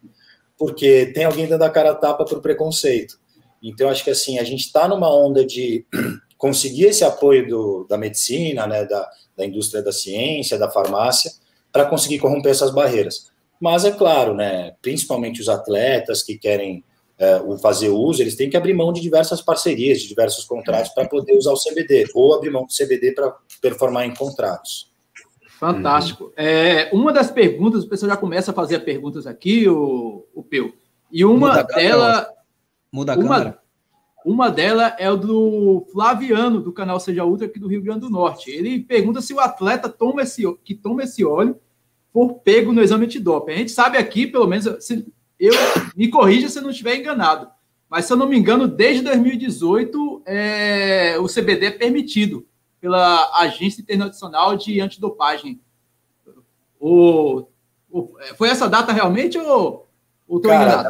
Porque 0.58 1.08
tem 1.08 1.24
alguém 1.24 1.48
dando 1.48 1.64
a 1.64 1.70
cara 1.70 1.92
a 1.92 1.96
tapa 1.96 2.26
para 2.26 2.38
o 2.38 2.42
preconceito. 2.42 3.20
Então, 3.62 3.90
acho 3.90 4.04
que 4.04 4.10
assim, 4.10 4.40
a 4.40 4.44
gente 4.44 4.62
está 4.62 4.88
numa 4.88 5.14
onda 5.14 5.46
de 5.46 5.86
conseguir 6.38 6.86
esse 6.86 7.04
apoio 7.04 7.48
do, 7.48 7.88
da 7.90 7.98
medicina, 7.98 8.68
né, 8.68 8.86
da, 8.86 9.10
da 9.36 9.46
indústria 9.46 9.82
da 9.82 9.92
ciência, 9.92 10.58
da 10.58 10.70
farmácia, 10.70 11.32
para 11.72 11.86
conseguir 11.86 12.20
corromper 12.20 12.52
essas 12.52 12.72
barreiras. 12.72 13.32
Mas 13.60 13.86
é 13.86 13.92
claro, 13.92 14.36
né, 14.36 14.76
principalmente 14.82 15.42
os 15.42 15.50
atletas 15.50 16.22
que 16.22 16.38
querem 16.38 16.84
é, 17.18 17.42
fazer 17.62 17.90
uso, 17.90 18.22
eles 18.22 18.36
têm 18.36 18.50
que 18.50 18.58
abrir 18.58 18.74
mão 18.74 18.94
de 18.94 19.02
diversas 19.02 19.42
parcerias, 19.42 20.02
de 20.02 20.08
diversos 20.08 20.46
contratos 20.46 20.92
para 20.92 21.08
poder 21.08 21.36
usar 21.36 21.52
o 21.52 21.60
CBD, 21.60 22.08
ou 22.14 22.36
abrir 22.36 22.52
mão 22.52 22.66
do 22.66 22.74
CBD 22.74 23.14
para 23.14 23.36
performar 23.60 24.06
em 24.06 24.14
contratos. 24.14 24.92
Fantástico. 25.60 26.26
Uhum. 26.26 26.32
É, 26.38 26.90
uma 26.94 27.12
das 27.12 27.32
perguntas, 27.32 27.84
o 27.84 27.90
pessoal 27.90 28.12
já 28.12 28.18
começa 28.18 28.52
a 28.52 28.54
fazer 28.54 28.80
perguntas 28.82 29.26
aqui, 29.26 29.68
o, 29.68 30.28
o 30.36 30.44
Peu, 30.44 30.72
e 31.12 31.26
uma 31.26 31.64
delas 31.64 32.28
Muda 32.92 33.14
a 33.14 33.18
uma, 33.18 33.28
câmera. 33.28 33.60
Uma 34.26 34.50
delas 34.50 34.94
é 34.98 35.10
o 35.10 35.18
do 35.18 35.88
Flaviano, 35.92 36.62
do 36.62 36.74
canal 36.74 37.00
Seja 37.00 37.26
Ultra, 37.26 37.48
aqui 37.48 37.60
do 37.60 37.68
Rio 37.68 37.82
Grande 37.82 38.02
do 38.02 38.10
Norte. 38.10 38.52
Ele 38.52 38.80
pergunta 38.80 39.22
se 39.22 39.34
o 39.34 39.40
atleta 39.40 39.88
toma 39.90 40.24
esse, 40.24 40.44
que 40.64 40.76
toma 40.76 41.04
esse 41.04 41.24
óleo 41.24 41.60
for 42.12 42.34
pego 42.40 42.74
no 42.74 42.82
exame 42.82 43.06
antidoping. 43.06 43.54
A 43.54 43.58
gente 43.58 43.72
sabe 43.72 43.98
aqui, 43.98 44.26
pelo 44.26 44.48
menos, 44.48 44.66
se, 44.84 45.06
eu 45.40 45.54
me 45.96 46.10
corrija 46.10 46.50
se 46.50 46.58
eu 46.58 46.64
não 46.64 46.72
estiver 46.72 46.96
enganado. 46.96 47.48
Mas, 47.90 48.06
se 48.06 48.14
eu 48.14 48.18
não 48.18 48.28
me 48.28 48.38
engano, 48.38 48.68
desde 48.68 49.04
2018, 49.04 50.24
é, 50.26 51.18
o 51.20 51.28
CBD 51.28 51.68
é 51.68 51.72
permitido 51.72 52.46
pela 52.82 53.32
Agência 53.40 53.82
Internacional 53.82 54.58
de 54.58 54.80
Antidopagem. 54.82 55.62
O, 56.80 57.48
o, 57.90 58.14
foi 58.36 58.50
essa 58.50 58.68
data 58.68 58.92
realmente 58.92 59.38
ou 59.38 59.88
estou 60.30 60.52
enganado? 60.52 60.90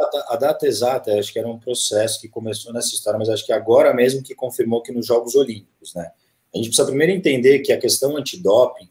Data, 0.00 0.26
a 0.28 0.36
data 0.36 0.66
exata, 0.66 1.18
acho 1.18 1.32
que 1.32 1.38
era 1.38 1.48
um 1.48 1.58
processo 1.58 2.20
que 2.20 2.28
começou 2.28 2.72
nessa 2.72 2.88
história, 2.88 3.18
mas 3.18 3.28
acho 3.28 3.44
que 3.44 3.52
agora 3.52 3.94
mesmo 3.94 4.22
que 4.22 4.34
confirmou 4.34 4.82
que 4.82 4.92
nos 4.92 5.06
Jogos 5.06 5.34
Olímpicos, 5.34 5.94
né? 5.94 6.10
A 6.54 6.56
gente 6.56 6.68
precisa 6.68 6.86
primeiro 6.86 7.12
entender 7.12 7.58
que 7.60 7.72
a 7.72 7.78
questão 7.78 8.16
antidoping, 8.16 8.88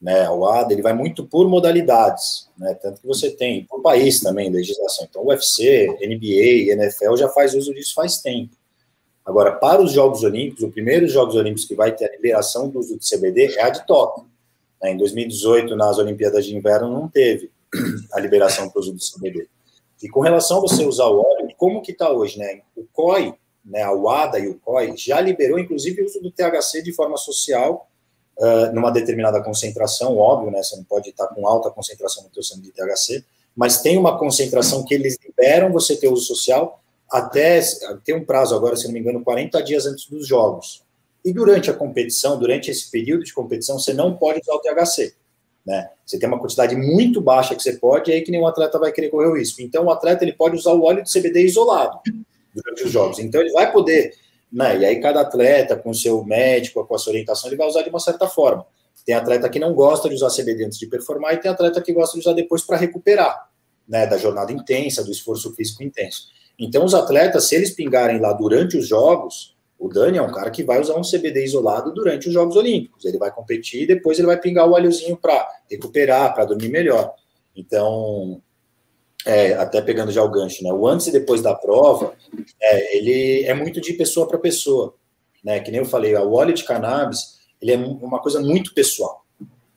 né, 0.00 0.30
o 0.30 0.46
ADA, 0.46 0.72
ele 0.72 0.82
vai 0.82 0.92
muito 0.92 1.26
por 1.26 1.48
modalidades, 1.48 2.48
né? 2.56 2.74
Tanto 2.74 3.00
que 3.00 3.06
você 3.06 3.30
tem 3.30 3.64
por 3.64 3.82
país 3.82 4.20
também 4.20 4.50
legislação. 4.50 5.06
Então, 5.08 5.26
UFC, 5.26 5.88
NBA, 6.00 6.72
NFL 6.72 7.16
já 7.16 7.28
faz 7.28 7.54
uso 7.54 7.74
disso 7.74 7.94
faz 7.94 8.18
tempo. 8.18 8.56
Agora, 9.24 9.52
para 9.52 9.82
os 9.82 9.92
Jogos 9.92 10.22
Olímpicos, 10.22 10.62
o 10.64 10.70
primeiro 10.70 11.06
Jogos 11.06 11.34
Olímpicos 11.34 11.66
que 11.66 11.74
vai 11.74 11.94
ter 11.94 12.06
a 12.06 12.12
liberação 12.12 12.68
do 12.68 12.78
uso 12.78 12.98
de 12.98 13.06
CBD 13.06 13.56
é 13.56 13.62
a 13.62 13.68
de 13.68 13.86
Tóquio. 13.86 14.26
Né? 14.80 14.92
Em 14.92 14.96
2018, 14.96 15.76
nas 15.76 15.98
Olimpíadas 15.98 16.46
de 16.46 16.56
Inverno, 16.56 16.90
não 16.90 17.08
teve 17.08 17.50
a 18.12 18.20
liberação 18.20 18.70
para 18.70 18.78
o 18.78 18.82
uso 18.82 18.92
do 18.94 18.98
CBD. 18.98 19.46
E 20.02 20.08
com 20.08 20.20
relação 20.20 20.58
a 20.58 20.60
você 20.60 20.84
usar 20.84 21.06
o 21.06 21.20
óleo, 21.20 21.48
como 21.56 21.82
que 21.82 21.92
está 21.92 22.10
hoje, 22.10 22.38
né? 22.38 22.62
O 22.76 22.84
COI, 22.92 23.34
né, 23.64 23.82
a 23.82 23.92
UADA 23.92 24.38
e 24.38 24.48
o 24.48 24.58
COI 24.58 24.96
já 24.96 25.20
liberou, 25.20 25.58
inclusive, 25.58 26.02
o 26.02 26.06
uso 26.06 26.20
do 26.20 26.30
THC 26.30 26.82
de 26.82 26.92
forma 26.92 27.16
social, 27.16 27.88
uh, 28.38 28.72
numa 28.72 28.90
determinada 28.90 29.42
concentração, 29.42 30.16
óbvio, 30.16 30.50
né? 30.50 30.62
Você 30.62 30.76
não 30.76 30.84
pode 30.84 31.10
estar 31.10 31.26
com 31.28 31.46
alta 31.46 31.70
concentração 31.70 32.22
no 32.24 32.30
teu 32.30 32.42
sangue 32.42 32.62
de 32.62 32.72
THC, 32.72 33.24
mas 33.54 33.82
tem 33.82 33.98
uma 33.98 34.18
concentração 34.18 34.84
que 34.84 34.94
eles 34.94 35.18
liberam 35.24 35.72
você 35.72 35.96
ter 35.96 36.08
uso 36.08 36.26
social 36.26 36.80
até, 37.10 37.60
tem 38.04 38.14
um 38.14 38.24
prazo 38.24 38.54
agora, 38.54 38.76
se 38.76 38.84
não 38.86 38.92
me 38.92 39.00
engano, 39.00 39.24
40 39.24 39.62
dias 39.62 39.86
antes 39.86 40.06
dos 40.06 40.26
jogos. 40.26 40.82
E 41.24 41.32
durante 41.32 41.70
a 41.70 41.74
competição, 41.74 42.38
durante 42.38 42.70
esse 42.70 42.90
período 42.90 43.24
de 43.24 43.32
competição, 43.32 43.78
você 43.78 43.92
não 43.92 44.16
pode 44.16 44.40
usar 44.40 44.54
o 44.54 44.60
THC. 44.60 45.14
Né? 45.68 45.86
Você 46.02 46.18
tem 46.18 46.26
uma 46.26 46.38
quantidade 46.38 46.74
muito 46.74 47.20
baixa 47.20 47.54
que 47.54 47.62
você 47.62 47.74
pode, 47.74 48.10
e 48.10 48.14
aí 48.14 48.22
que 48.22 48.30
nenhum 48.30 48.46
atleta 48.46 48.78
vai 48.78 48.90
querer 48.90 49.10
correr 49.10 49.26
o 49.26 49.36
risco. 49.36 49.60
Então, 49.60 49.84
o 49.84 49.90
atleta 49.90 50.24
ele 50.24 50.32
pode 50.32 50.56
usar 50.56 50.72
o 50.72 50.82
óleo 50.82 51.02
de 51.02 51.12
CBD 51.12 51.42
isolado 51.42 52.00
durante 52.54 52.84
os 52.84 52.90
jogos. 52.90 53.18
Então, 53.18 53.38
ele 53.38 53.52
vai 53.52 53.70
poder, 53.70 54.14
né? 54.50 54.78
E 54.78 54.86
aí, 54.86 54.98
cada 54.98 55.20
atleta, 55.20 55.76
com 55.76 55.90
o 55.90 55.94
seu 55.94 56.24
médico, 56.24 56.82
com 56.86 56.94
a 56.94 56.98
sua 56.98 57.10
orientação, 57.10 57.50
ele 57.50 57.58
vai 57.58 57.68
usar 57.68 57.82
de 57.82 57.90
uma 57.90 58.00
certa 58.00 58.26
forma. 58.26 58.66
Tem 59.04 59.14
atleta 59.14 59.46
que 59.50 59.58
não 59.58 59.74
gosta 59.74 60.08
de 60.08 60.14
usar 60.14 60.30
CBD 60.30 60.64
antes 60.64 60.78
de 60.78 60.86
performar, 60.86 61.34
e 61.34 61.36
tem 61.36 61.50
atleta 61.50 61.82
que 61.82 61.92
gosta 61.92 62.14
de 62.14 62.20
usar 62.20 62.32
depois 62.32 62.62
para 62.62 62.78
recuperar, 62.78 63.50
né? 63.86 64.06
Da 64.06 64.16
jornada 64.16 64.50
intensa, 64.50 65.04
do 65.04 65.10
esforço 65.10 65.54
físico 65.54 65.82
intenso. 65.82 66.28
Então, 66.58 66.82
os 66.82 66.94
atletas, 66.94 67.44
se 67.44 67.54
eles 67.54 67.72
pingarem 67.72 68.18
lá 68.18 68.32
durante 68.32 68.78
os 68.78 68.88
jogos, 68.88 69.54
o 69.78 69.88
Dani 69.88 70.18
é 70.18 70.22
um 70.22 70.32
cara 70.32 70.50
que 70.50 70.64
vai 70.64 70.80
usar 70.80 70.96
um 70.96 71.02
CBD 71.02 71.44
isolado 71.44 71.92
durante 71.94 72.26
os 72.26 72.34
Jogos 72.34 72.56
Olímpicos. 72.56 73.04
Ele 73.04 73.16
vai 73.16 73.30
competir 73.30 73.82
e 73.82 73.86
depois 73.86 74.18
ele 74.18 74.26
vai 74.26 74.38
pingar 74.38 74.68
o 74.68 74.72
óleozinho 74.72 75.16
para 75.16 75.46
recuperar, 75.70 76.34
para 76.34 76.46
dormir 76.46 76.68
melhor. 76.68 77.14
Então, 77.54 78.42
é, 79.24 79.54
até 79.54 79.80
pegando 79.80 80.10
já 80.10 80.22
o 80.22 80.30
gancho, 80.30 80.64
né? 80.64 80.72
O 80.72 80.86
antes 80.86 81.06
e 81.06 81.12
depois 81.12 81.42
da 81.42 81.54
prova, 81.54 82.14
é, 82.60 82.96
ele 82.96 83.44
é 83.44 83.54
muito 83.54 83.80
de 83.80 83.92
pessoa 83.92 84.26
para 84.26 84.38
pessoa, 84.38 84.94
né? 85.44 85.60
Que 85.60 85.70
nem 85.70 85.80
eu 85.80 85.86
falei, 85.86 86.14
o 86.16 86.32
óleo 86.32 86.54
de 86.54 86.64
cannabis, 86.64 87.38
ele 87.60 87.72
é 87.72 87.76
uma 87.76 88.20
coisa 88.20 88.40
muito 88.40 88.74
pessoal. 88.74 89.24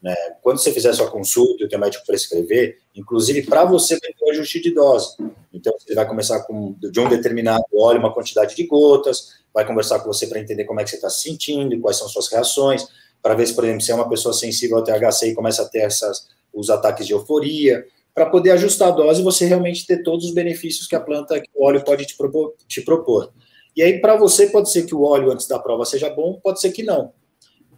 Né? 0.01 0.15
Quando 0.41 0.57
você 0.57 0.71
fizer 0.71 0.93
sua 0.93 1.11
consulta 1.11 1.61
e 1.61 1.65
o 1.65 1.69
teu 1.69 1.77
médico 1.77 2.05
prescrever, 2.05 2.79
inclusive 2.95 3.43
para 3.43 3.65
você 3.65 3.97
vai 3.99 4.11
ter 4.11 4.25
o 4.25 4.29
ajuste 4.31 4.61
de 4.61 4.73
dose. 4.73 5.15
Então, 5.53 5.73
você 5.77 5.93
vai 5.93 6.07
começar 6.07 6.41
com 6.41 6.75
de 6.79 6.99
um 6.99 7.09
determinado 7.09 7.63
óleo, 7.73 7.99
uma 7.99 8.13
quantidade 8.13 8.55
de 8.55 8.65
gotas, 8.65 9.41
vai 9.53 9.65
conversar 9.65 9.99
com 9.99 10.11
você 10.11 10.27
para 10.27 10.39
entender 10.39 10.65
como 10.65 10.79
é 10.79 10.83
que 10.83 10.89
você 10.89 10.95
está 10.95 11.09
se 11.09 11.23
sentindo, 11.23 11.79
quais 11.79 11.97
são 11.97 12.07
suas 12.07 12.27
reações, 12.31 12.87
para 13.21 13.33
ver 13.33 13.47
se, 13.47 13.53
por 13.53 13.63
exemplo, 13.63 13.81
se 13.81 13.91
é 13.91 13.95
uma 13.95 14.09
pessoa 14.09 14.33
sensível 14.33 14.77
ao 14.77 14.83
THC 14.83 15.27
e 15.27 15.35
começa 15.35 15.61
a 15.61 15.67
ter 15.67 15.79
essas, 15.79 16.27
os 16.53 16.69
ataques 16.69 17.05
de 17.05 17.13
euforia, 17.13 17.85
para 18.13 18.25
poder 18.25 18.51
ajustar 18.51 18.89
a 18.89 18.91
dose 18.91 19.21
e 19.21 19.23
você 19.23 19.45
realmente 19.45 19.85
ter 19.85 20.03
todos 20.03 20.25
os 20.25 20.33
benefícios 20.33 20.87
que 20.87 20.95
a 20.95 20.99
planta, 20.99 21.39
que 21.39 21.49
o 21.55 21.65
óleo 21.65 21.83
pode 21.83 22.05
te 22.05 22.17
propor. 22.17 22.53
Te 22.67 22.81
propor. 22.81 23.31
E 23.75 23.81
aí, 23.81 23.99
para 23.99 24.17
você, 24.17 24.47
pode 24.47 24.69
ser 24.69 24.85
que 24.85 24.93
o 24.93 25.03
óleo 25.03 25.31
antes 25.31 25.47
da 25.47 25.57
prova 25.57 25.85
seja 25.85 26.09
bom, 26.09 26.39
pode 26.43 26.59
ser 26.59 26.71
que 26.71 26.83
não. 26.83 27.13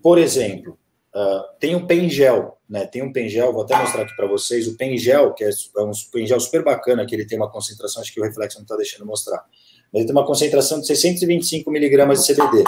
Por 0.01 0.17
exemplo, 0.17 0.77
uh, 1.15 1.57
tem 1.59 1.75
um 1.75 1.85
pengel, 1.85 2.57
né? 2.73 2.87
Tem 2.87 3.03
um 3.03 3.13
pengel, 3.13 3.53
vou 3.53 3.61
até 3.61 3.77
mostrar 3.77 4.01
aqui 4.01 4.15
para 4.15 4.25
vocês, 4.25 4.67
o 4.67 4.75
pengel, 4.75 5.31
que 5.35 5.43
é, 5.43 5.49
é 5.49 5.81
um 5.83 5.91
pengel 6.11 6.39
super 6.39 6.63
bacana, 6.63 7.05
que 7.05 7.13
ele 7.13 7.23
tem 7.23 7.37
uma 7.37 7.47
concentração, 7.47 8.01
acho 8.01 8.11
que 8.11 8.19
o 8.19 8.23
reflexo 8.23 8.57
não 8.57 8.63
está 8.63 8.75
deixando 8.75 9.05
mostrar, 9.05 9.45
mas 9.91 9.99
ele 9.99 10.05
tem 10.05 10.15
uma 10.15 10.25
concentração 10.25 10.81
de 10.81 10.87
625 10.87 11.69
miligramas 11.69 12.25
de 12.25 12.33
CBD. 12.33 12.63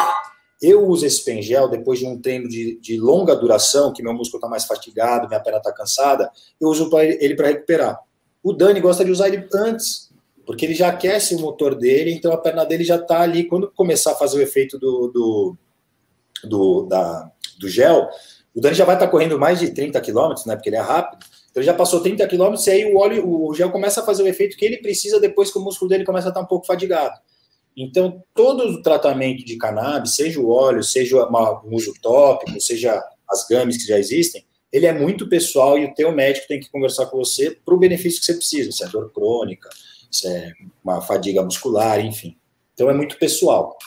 Eu 0.62 0.86
uso 0.88 1.08
esse 1.08 1.26
pengel 1.26 1.68
depois 1.68 1.98
de 1.98 2.06
um 2.06 2.22
treino 2.22 2.48
de, 2.48 2.80
de 2.80 3.00
longa 3.00 3.36
duração, 3.36 3.91
que 3.91 4.04
meu 4.04 4.13
músculo 4.13 4.38
está 4.38 4.48
mais 4.48 4.65
fatigado, 4.65 5.28
minha 5.28 5.39
perna 5.39 5.58
está 5.58 5.74
cansada, 5.74 6.30
eu 6.62 6.70
uso 6.70 6.88
ele 7.00 7.36
para 7.36 7.48
recuperar. 7.48 8.00
O 8.44 8.54
Dani 8.54 8.80
gosta 8.80 9.04
de 9.04 9.10
usar 9.10 9.28
ele 9.30 9.48
antes, 9.56 10.12
porque 10.46 10.68
ele 10.68 10.76
já 10.76 10.89
aquece 10.89 11.34
o 11.34 11.39
motor 11.39 11.74
dele, 11.74 12.13
então 12.13 12.32
a 12.32 12.38
perna 12.38 12.63
dele 12.63 12.84
já 12.84 12.98
está 12.98 13.22
ali. 13.22 13.46
Quando 13.46 13.72
começar 13.72 14.12
a 14.12 14.15
fazer 14.15 14.38
o 14.38 14.41
efeito 14.41 14.78
do, 14.78 15.08
do, 15.08 15.58
do, 16.44 16.84
da, 16.84 17.32
do 17.60 17.68
gel, 17.68 18.08
o 18.56 18.62
Dani 18.62 18.74
já 18.74 18.86
vai 18.86 18.96
estar 18.96 19.08
tá 19.08 19.12
correndo 19.12 19.38
mais 19.38 19.60
de 19.60 19.72
30 19.72 20.00
km, 20.00 20.34
né? 20.46 20.56
Porque 20.56 20.70
ele 20.70 20.78
é 20.78 20.82
rápido. 20.82 21.26
Então 21.52 21.62
ele 21.62 21.65
já 21.65 21.74
passou 21.74 22.00
30 22.00 22.26
km 22.28 22.56
e 22.65 22.70
aí 22.70 22.94
o 22.94 22.98
óleo, 22.98 23.28
o 23.28 23.54
gel 23.54 23.70
começa 23.70 24.02
a 24.02 24.06
fazer 24.06 24.24
o 24.24 24.28
efeito 24.28 24.56
que 24.56 24.65
ele 24.65 24.78
precisa 24.78 25.20
depois 25.20 25.52
que 25.52 25.58
o 25.58 25.62
músculo 25.62 25.89
dele 25.89 26.06
começa 26.06 26.28
a 26.28 26.30
estar 26.30 26.39
tá 26.39 26.46
um 26.46 26.48
pouco 26.48 26.65
fadigado. 26.65 27.20
Então, 27.76 28.24
todo 28.34 28.63
o 28.63 28.82
tratamento 28.82 29.44
de 29.44 29.58
cannabis, 29.58 30.15
seja 30.15 30.39
o 30.39 30.50
óleo, 30.50 30.82
seja 30.82 31.28
um 31.28 31.76
uso 31.76 31.94
tópico, 32.02 32.60
seja 32.62 33.04
as 33.30 33.46
games 33.48 33.78
que 33.78 33.88
já 33.88 34.00
existem, 34.00 34.46
ele 34.72 34.86
é 34.86 34.94
muito 34.94 35.28
pessoal 35.28 35.78
e 35.78 35.86
o 35.86 35.94
teu 35.94 36.12
médico 36.13 36.48
tem 36.48 36.60
que 36.60 36.70
conversar 36.70 37.08
com 37.08 37.18
você 37.18 37.52
para 37.52 37.76
o 37.76 37.78
benefício 37.78 38.20
que 38.20 38.26
você 38.26 38.34
precisa, 38.36 38.72
se 38.72 38.84
é 38.84 38.88
dor 38.88 39.12
crônica, 39.12 39.70
se 40.10 40.28
é 40.28 40.54
uma 40.84 41.02
fadiga 41.02 41.44
muscular, 41.44 42.00
enfim. 42.00 42.38
Então, 42.74 42.89
é 42.89 42.94
muito 42.94 43.18
pessoal. 43.18 43.78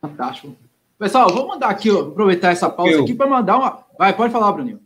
Fantástico. 0.00 0.56
Pessoal, 0.98 1.32
vou 1.32 1.46
mandar 1.46 1.68
aqui, 1.68 1.90
aproveitar 1.90 2.50
essa 2.50 2.68
pausa 2.68 2.92
eu... 2.92 3.02
aqui 3.02 3.14
para 3.14 3.28
mandar 3.28 3.56
uma. 3.56 3.84
Vai, 3.98 4.16
pode 4.16 4.32
falar, 4.32 4.52
Bruninho. 4.52 4.80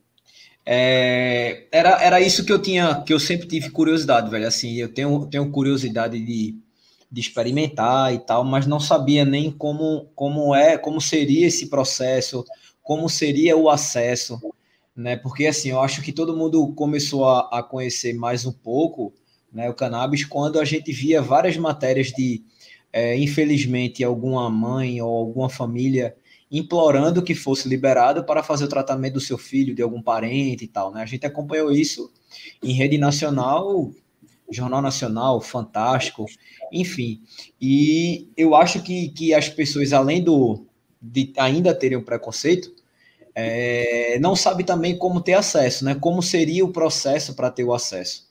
É, 0.64 1.66
era, 1.72 2.02
era 2.02 2.20
isso 2.20 2.44
que 2.44 2.52
eu 2.52 2.60
tinha, 2.60 3.02
que 3.02 3.12
eu 3.12 3.18
sempre 3.18 3.48
tive 3.48 3.70
curiosidade, 3.70 4.30
velho. 4.30 4.46
Assim, 4.46 4.74
eu 4.74 4.92
tenho, 4.92 5.26
tenho 5.26 5.50
curiosidade 5.50 6.20
de 6.20 6.56
de 7.12 7.20
experimentar 7.20 8.14
e 8.14 8.18
tal, 8.18 8.42
mas 8.42 8.66
não 8.66 8.80
sabia 8.80 9.22
nem 9.22 9.50
como, 9.50 10.08
como 10.14 10.54
é, 10.54 10.78
como 10.78 10.98
seria 10.98 11.46
esse 11.46 11.68
processo, 11.68 12.42
como 12.82 13.06
seria 13.06 13.54
o 13.54 13.68
acesso, 13.68 14.40
né? 14.96 15.14
Porque 15.14 15.46
assim, 15.46 15.68
eu 15.68 15.80
acho 15.80 16.00
que 16.00 16.10
todo 16.10 16.34
mundo 16.34 16.72
começou 16.74 17.28
a, 17.28 17.58
a 17.58 17.62
conhecer 17.62 18.14
mais 18.14 18.46
um 18.46 18.52
pouco, 18.52 19.12
né, 19.52 19.68
o 19.68 19.74
cannabis 19.74 20.24
quando 20.24 20.58
a 20.58 20.64
gente 20.64 20.90
via 20.90 21.20
várias 21.20 21.58
matérias 21.58 22.06
de, 22.06 22.42
é, 22.92 23.16
infelizmente, 23.16 24.04
alguma 24.04 24.50
mãe 24.50 25.00
ou 25.00 25.10
alguma 25.10 25.48
família 25.48 26.14
implorando 26.50 27.22
que 27.22 27.34
fosse 27.34 27.68
liberado 27.68 28.24
para 28.24 28.42
fazer 28.42 28.64
o 28.64 28.68
tratamento 28.68 29.14
do 29.14 29.20
seu 29.20 29.38
filho, 29.38 29.74
de 29.74 29.80
algum 29.80 30.02
parente 30.02 30.64
e 30.64 30.68
tal, 30.68 30.92
né? 30.92 31.02
A 31.02 31.06
gente 31.06 31.24
acompanhou 31.24 31.72
isso 31.72 32.12
em 32.62 32.72
rede 32.72 32.98
nacional 32.98 33.90
Jornal 34.52 34.82
Nacional, 34.82 35.40
Fantástico, 35.40 36.26
enfim. 36.70 37.22
E 37.60 38.28
eu 38.36 38.54
acho 38.54 38.82
que, 38.82 39.08
que 39.08 39.34
as 39.34 39.48
pessoas, 39.48 39.92
além 39.92 40.22
do, 40.22 40.66
de 41.00 41.32
ainda 41.36 41.74
terem 41.74 41.98
um 41.98 42.04
preconceito, 42.04 42.72
é, 43.34 44.18
não 44.20 44.36
sabe 44.36 44.62
também 44.62 44.96
como 44.96 45.20
ter 45.20 45.34
acesso, 45.34 45.84
né? 45.84 45.94
Como 45.94 46.22
seria 46.22 46.64
o 46.64 46.72
processo 46.72 47.34
para 47.34 47.50
ter 47.50 47.64
o 47.64 47.72
acesso. 47.72 48.30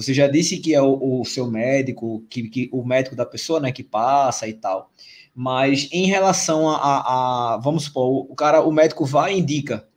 Você 0.00 0.14
já 0.14 0.26
disse 0.26 0.58
que 0.58 0.74
é 0.74 0.80
o, 0.80 1.20
o 1.20 1.24
seu 1.24 1.50
médico, 1.50 2.24
que, 2.30 2.48
que, 2.48 2.70
o 2.72 2.84
médico 2.84 3.16
da 3.16 3.26
pessoa, 3.26 3.60
né, 3.60 3.72
que 3.72 3.82
passa 3.82 4.46
e 4.48 4.54
tal. 4.54 4.90
Mas 5.34 5.88
em 5.92 6.06
relação 6.06 6.68
a, 6.68 6.76
a, 6.76 7.54
a 7.54 7.56
vamos 7.58 7.84
supor, 7.84 8.26
o 8.30 8.34
cara, 8.34 8.62
o 8.62 8.72
médico 8.72 9.04
vai 9.04 9.34
e 9.34 9.38
indica 9.38 9.88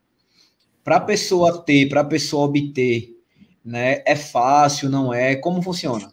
para 0.84 0.98
a 0.98 1.02
pessoa 1.02 1.64
ter, 1.64 1.88
para 1.90 2.02
a 2.02 2.06
pessoa 2.06 2.46
obter 2.46 3.14
né? 3.64 4.04
É 4.06 4.16
fácil, 4.16 4.90
não 4.90 5.14
é? 5.14 5.36
Como 5.36 5.62
funciona? 5.62 6.12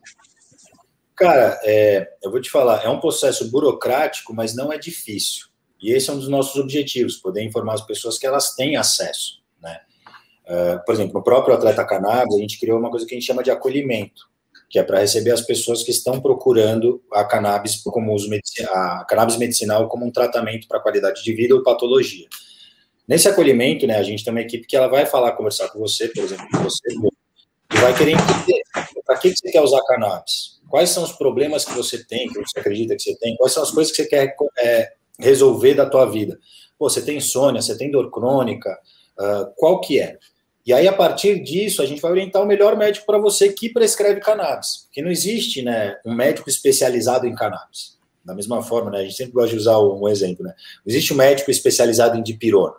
Cara, 1.16 1.58
é, 1.64 2.08
eu 2.22 2.30
vou 2.30 2.40
te 2.40 2.50
falar, 2.50 2.84
é 2.84 2.88
um 2.88 3.00
processo 3.00 3.50
burocrático, 3.50 4.32
mas 4.32 4.54
não 4.54 4.72
é 4.72 4.78
difícil. 4.78 5.48
E 5.82 5.92
esse 5.92 6.08
é 6.08 6.12
um 6.12 6.18
dos 6.18 6.28
nossos 6.28 6.56
objetivos, 6.56 7.16
poder 7.16 7.42
informar 7.42 7.74
as 7.74 7.84
pessoas 7.84 8.18
que 8.18 8.26
elas 8.26 8.54
têm 8.54 8.76
acesso? 8.76 9.39
Uh, 10.50 10.84
por 10.84 10.92
exemplo, 10.92 11.14
no 11.14 11.22
próprio 11.22 11.54
Atleta 11.54 11.84
Cannabis, 11.84 12.34
a 12.34 12.38
gente 12.40 12.58
criou 12.58 12.76
uma 12.76 12.90
coisa 12.90 13.06
que 13.06 13.14
a 13.14 13.18
gente 13.18 13.26
chama 13.26 13.40
de 13.40 13.52
acolhimento, 13.52 14.28
que 14.68 14.80
é 14.80 14.82
para 14.82 14.98
receber 14.98 15.30
as 15.30 15.42
pessoas 15.42 15.84
que 15.84 15.92
estão 15.92 16.20
procurando 16.20 17.00
a 17.12 17.24
cannabis 17.24 17.76
como 17.84 18.12
uso 18.12 18.28
a 18.68 19.04
cannabis 19.08 19.36
medicinal 19.36 19.88
como 19.88 20.04
um 20.04 20.10
tratamento 20.10 20.66
para 20.66 20.80
qualidade 20.80 21.22
de 21.22 21.32
vida 21.32 21.54
ou 21.54 21.62
patologia. 21.62 22.26
Nesse 23.06 23.28
acolhimento, 23.28 23.86
né, 23.86 23.96
a 23.96 24.02
gente 24.02 24.24
tem 24.24 24.32
uma 24.32 24.40
equipe 24.40 24.66
que 24.66 24.76
ela 24.76 24.88
vai 24.88 25.06
falar, 25.06 25.32
conversar 25.32 25.68
com 25.68 25.78
você, 25.78 26.08
por 26.08 26.24
exemplo, 26.24 26.46
com 26.50 26.64
você, 26.64 26.82
e 27.72 27.76
vai 27.78 27.96
querer 27.96 28.12
entender 28.12 28.62
para 29.04 29.18
que 29.18 29.30
você 29.30 29.52
quer 29.52 29.60
usar 29.60 29.80
cannabis, 29.84 30.60
quais 30.68 30.90
são 30.90 31.04
os 31.04 31.12
problemas 31.12 31.64
que 31.64 31.74
você 31.74 32.04
tem, 32.04 32.28
que 32.28 32.40
você 32.40 32.58
acredita 32.58 32.96
que 32.96 33.02
você 33.02 33.16
tem, 33.16 33.36
quais 33.36 33.52
são 33.52 33.62
as 33.62 33.70
coisas 33.70 33.92
que 33.94 34.02
você 34.02 34.08
quer 34.08 34.34
é, 34.58 34.92
resolver 35.20 35.74
da 35.74 35.86
tua 35.86 36.06
vida. 36.06 36.38
Pô, 36.76 36.88
você 36.88 37.02
tem 37.02 37.18
insônia, 37.18 37.62
você 37.62 37.76
tem 37.76 37.90
dor 37.90 38.10
crônica, 38.10 38.76
uh, 39.18 39.52
qual 39.56 39.80
que 39.80 40.00
é? 40.00 40.18
E 40.70 40.72
aí, 40.72 40.86
a 40.86 40.92
partir 40.92 41.42
disso, 41.42 41.82
a 41.82 41.84
gente 41.84 42.00
vai 42.00 42.12
orientar 42.12 42.40
o 42.40 42.46
melhor 42.46 42.76
médico 42.76 43.04
para 43.04 43.18
você 43.18 43.52
que 43.52 43.68
prescreve 43.70 44.20
cannabis. 44.20 44.84
Porque 44.84 45.02
não 45.02 45.10
existe 45.10 45.62
né, 45.62 45.96
um 46.06 46.14
médico 46.14 46.48
especializado 46.48 47.26
em 47.26 47.34
cannabis. 47.34 47.98
Da 48.24 48.36
mesma 48.36 48.62
forma, 48.62 48.88
né, 48.88 48.98
a 48.98 49.02
gente 49.02 49.16
sempre 49.16 49.32
gosta 49.32 49.50
de 49.50 49.56
usar 49.56 49.80
um 49.80 50.06
exemplo. 50.06 50.44
Né? 50.44 50.54
Existe 50.86 51.12
um 51.12 51.16
médico 51.16 51.50
especializado 51.50 52.16
em 52.16 52.22
dipirona. 52.22 52.76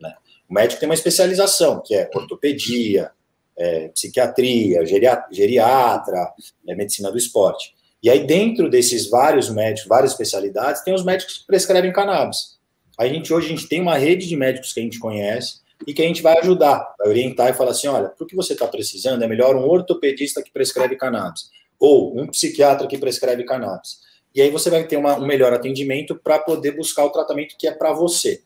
Né? 0.00 0.14
O 0.48 0.54
médico 0.54 0.80
tem 0.80 0.88
uma 0.88 0.94
especialização, 0.94 1.82
que 1.84 1.94
é 1.94 2.08
ortopedia, 2.14 3.10
é, 3.58 3.88
psiquiatria, 3.88 4.82
geriatra, 4.86 6.32
é, 6.66 6.74
medicina 6.74 7.12
do 7.12 7.18
esporte. 7.18 7.74
E 8.02 8.08
aí, 8.08 8.26
dentro 8.26 8.70
desses 8.70 9.10
vários 9.10 9.50
médicos, 9.50 9.86
várias 9.86 10.12
especialidades, 10.12 10.80
tem 10.80 10.94
os 10.94 11.04
médicos 11.04 11.40
que 11.40 11.46
prescrevem 11.46 11.92
cannabis. 11.92 12.58
A 12.98 13.06
gente 13.06 13.34
hoje 13.34 13.48
a 13.48 13.50
gente 13.50 13.68
tem 13.68 13.82
uma 13.82 13.98
rede 13.98 14.26
de 14.26 14.34
médicos 14.34 14.72
que 14.72 14.80
a 14.80 14.82
gente 14.82 14.98
conhece 14.98 15.62
e 15.86 15.92
que 15.92 16.02
a 16.02 16.06
gente 16.06 16.22
vai 16.22 16.38
ajudar, 16.38 16.94
vai 16.98 17.08
orientar 17.08 17.50
e 17.50 17.54
falar 17.54 17.72
assim, 17.72 17.88
olha, 17.88 18.08
para 18.08 18.24
o 18.24 18.26
que 18.26 18.36
você 18.36 18.52
está 18.52 18.66
precisando, 18.66 19.22
é 19.22 19.28
melhor 19.28 19.56
um 19.56 19.68
ortopedista 19.68 20.42
que 20.42 20.52
prescreve 20.52 20.96
cannabis 20.96 21.50
ou 21.78 22.18
um 22.18 22.26
psiquiatra 22.28 22.86
que 22.86 22.96
prescreve 22.96 23.44
cannabis. 23.44 24.00
E 24.34 24.40
aí 24.40 24.50
você 24.50 24.70
vai 24.70 24.84
ter 24.86 24.96
uma, 24.96 25.16
um 25.16 25.26
melhor 25.26 25.52
atendimento 25.52 26.16
para 26.16 26.38
poder 26.38 26.72
buscar 26.72 27.04
o 27.04 27.10
tratamento 27.10 27.56
que 27.58 27.68
é 27.68 27.72
para 27.72 27.92
você. 27.92 28.42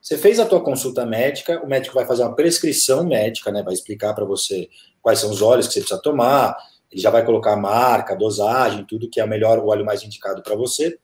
Você 0.00 0.18
fez 0.18 0.40
a 0.40 0.46
tua 0.46 0.60
consulta 0.60 1.06
médica, 1.06 1.62
o 1.62 1.68
médico 1.68 1.94
vai 1.94 2.04
fazer 2.04 2.22
uma 2.22 2.34
prescrição 2.34 3.04
médica, 3.06 3.52
né? 3.52 3.62
Vai 3.62 3.72
explicar 3.72 4.14
para 4.14 4.24
você 4.24 4.68
quais 5.00 5.20
são 5.20 5.30
os 5.30 5.40
óleos 5.40 5.68
que 5.68 5.74
você 5.74 5.80
precisa 5.80 6.02
tomar, 6.02 6.56
ele 6.90 7.00
já 7.00 7.08
vai 7.08 7.24
colocar 7.24 7.52
a 7.52 7.56
marca, 7.56 8.12
a 8.12 8.16
dosagem, 8.16 8.84
tudo 8.84 9.08
que 9.08 9.20
é 9.20 9.24
o 9.24 9.28
melhor, 9.28 9.58
o 9.58 9.68
óleo 9.68 9.84
mais 9.84 10.02
indicado 10.02 10.42
para 10.42 10.56
você. 10.56 10.98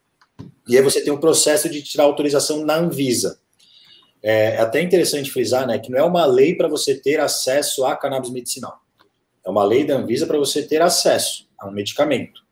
E 0.68 0.76
aí 0.76 0.82
você 0.82 1.00
tem 1.00 1.12
o 1.12 1.20
processo 1.20 1.68
de 1.70 1.82
tirar 1.82 2.04
autorização 2.04 2.64
na 2.64 2.76
Anvisa. 2.76 3.40
É, 4.22 4.56
é 4.56 4.60
até 4.60 4.80
interessante 4.80 5.30
frisar, 5.30 5.66
né, 5.66 5.78
que 5.78 5.90
não 5.90 5.98
é 5.98 6.02
uma 6.02 6.26
lei 6.26 6.54
para 6.54 6.68
você 6.68 6.94
ter 6.94 7.20
acesso 7.20 7.84
a 7.84 7.96
cannabis 7.96 8.30
medicinal. 8.30 8.80
É 9.44 9.50
uma 9.50 9.64
lei 9.64 9.84
da 9.84 9.96
Anvisa 9.96 10.26
para 10.26 10.38
você 10.38 10.62
ter 10.62 10.82
acesso 10.82 11.48
a 11.58 11.68
um 11.68 11.72
medicamento. 11.72 12.42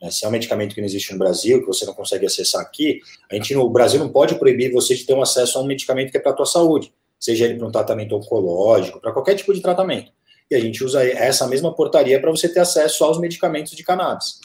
Né? 0.00 0.10
Se 0.10 0.24
é 0.24 0.28
um 0.28 0.30
medicamento 0.30 0.74
que 0.74 0.80
não 0.80 0.86
existe 0.86 1.12
no 1.12 1.18
Brasil, 1.18 1.60
que 1.60 1.66
você 1.66 1.86
não 1.86 1.94
consegue 1.94 2.26
acessar 2.26 2.60
aqui, 2.60 3.00
a 3.30 3.34
gente 3.34 3.54
no 3.54 3.68
Brasil 3.70 3.98
não 3.98 4.10
pode 4.10 4.34
proibir 4.38 4.72
você 4.72 4.94
de 4.94 5.04
ter 5.04 5.14
um 5.14 5.22
acesso 5.22 5.58
a 5.58 5.62
um 5.62 5.66
medicamento 5.66 6.10
que 6.10 6.18
é 6.18 6.20
para 6.20 6.32
a 6.32 6.34
tua 6.34 6.46
saúde, 6.46 6.92
seja 7.18 7.46
ele 7.46 7.54
para 7.56 7.66
um 7.66 7.72
tratamento 7.72 8.14
oncológico, 8.14 9.00
para 9.00 9.12
qualquer 9.12 9.34
tipo 9.34 9.54
de 9.54 9.60
tratamento. 9.60 10.12
E 10.50 10.54
a 10.54 10.60
gente 10.60 10.84
usa 10.84 11.02
essa 11.02 11.46
mesma 11.46 11.74
portaria 11.74 12.20
para 12.20 12.30
você 12.30 12.48
ter 12.48 12.60
acesso 12.60 13.04
aos 13.04 13.18
medicamentos 13.18 13.72
de 13.72 13.82
cannabis. 13.82 14.40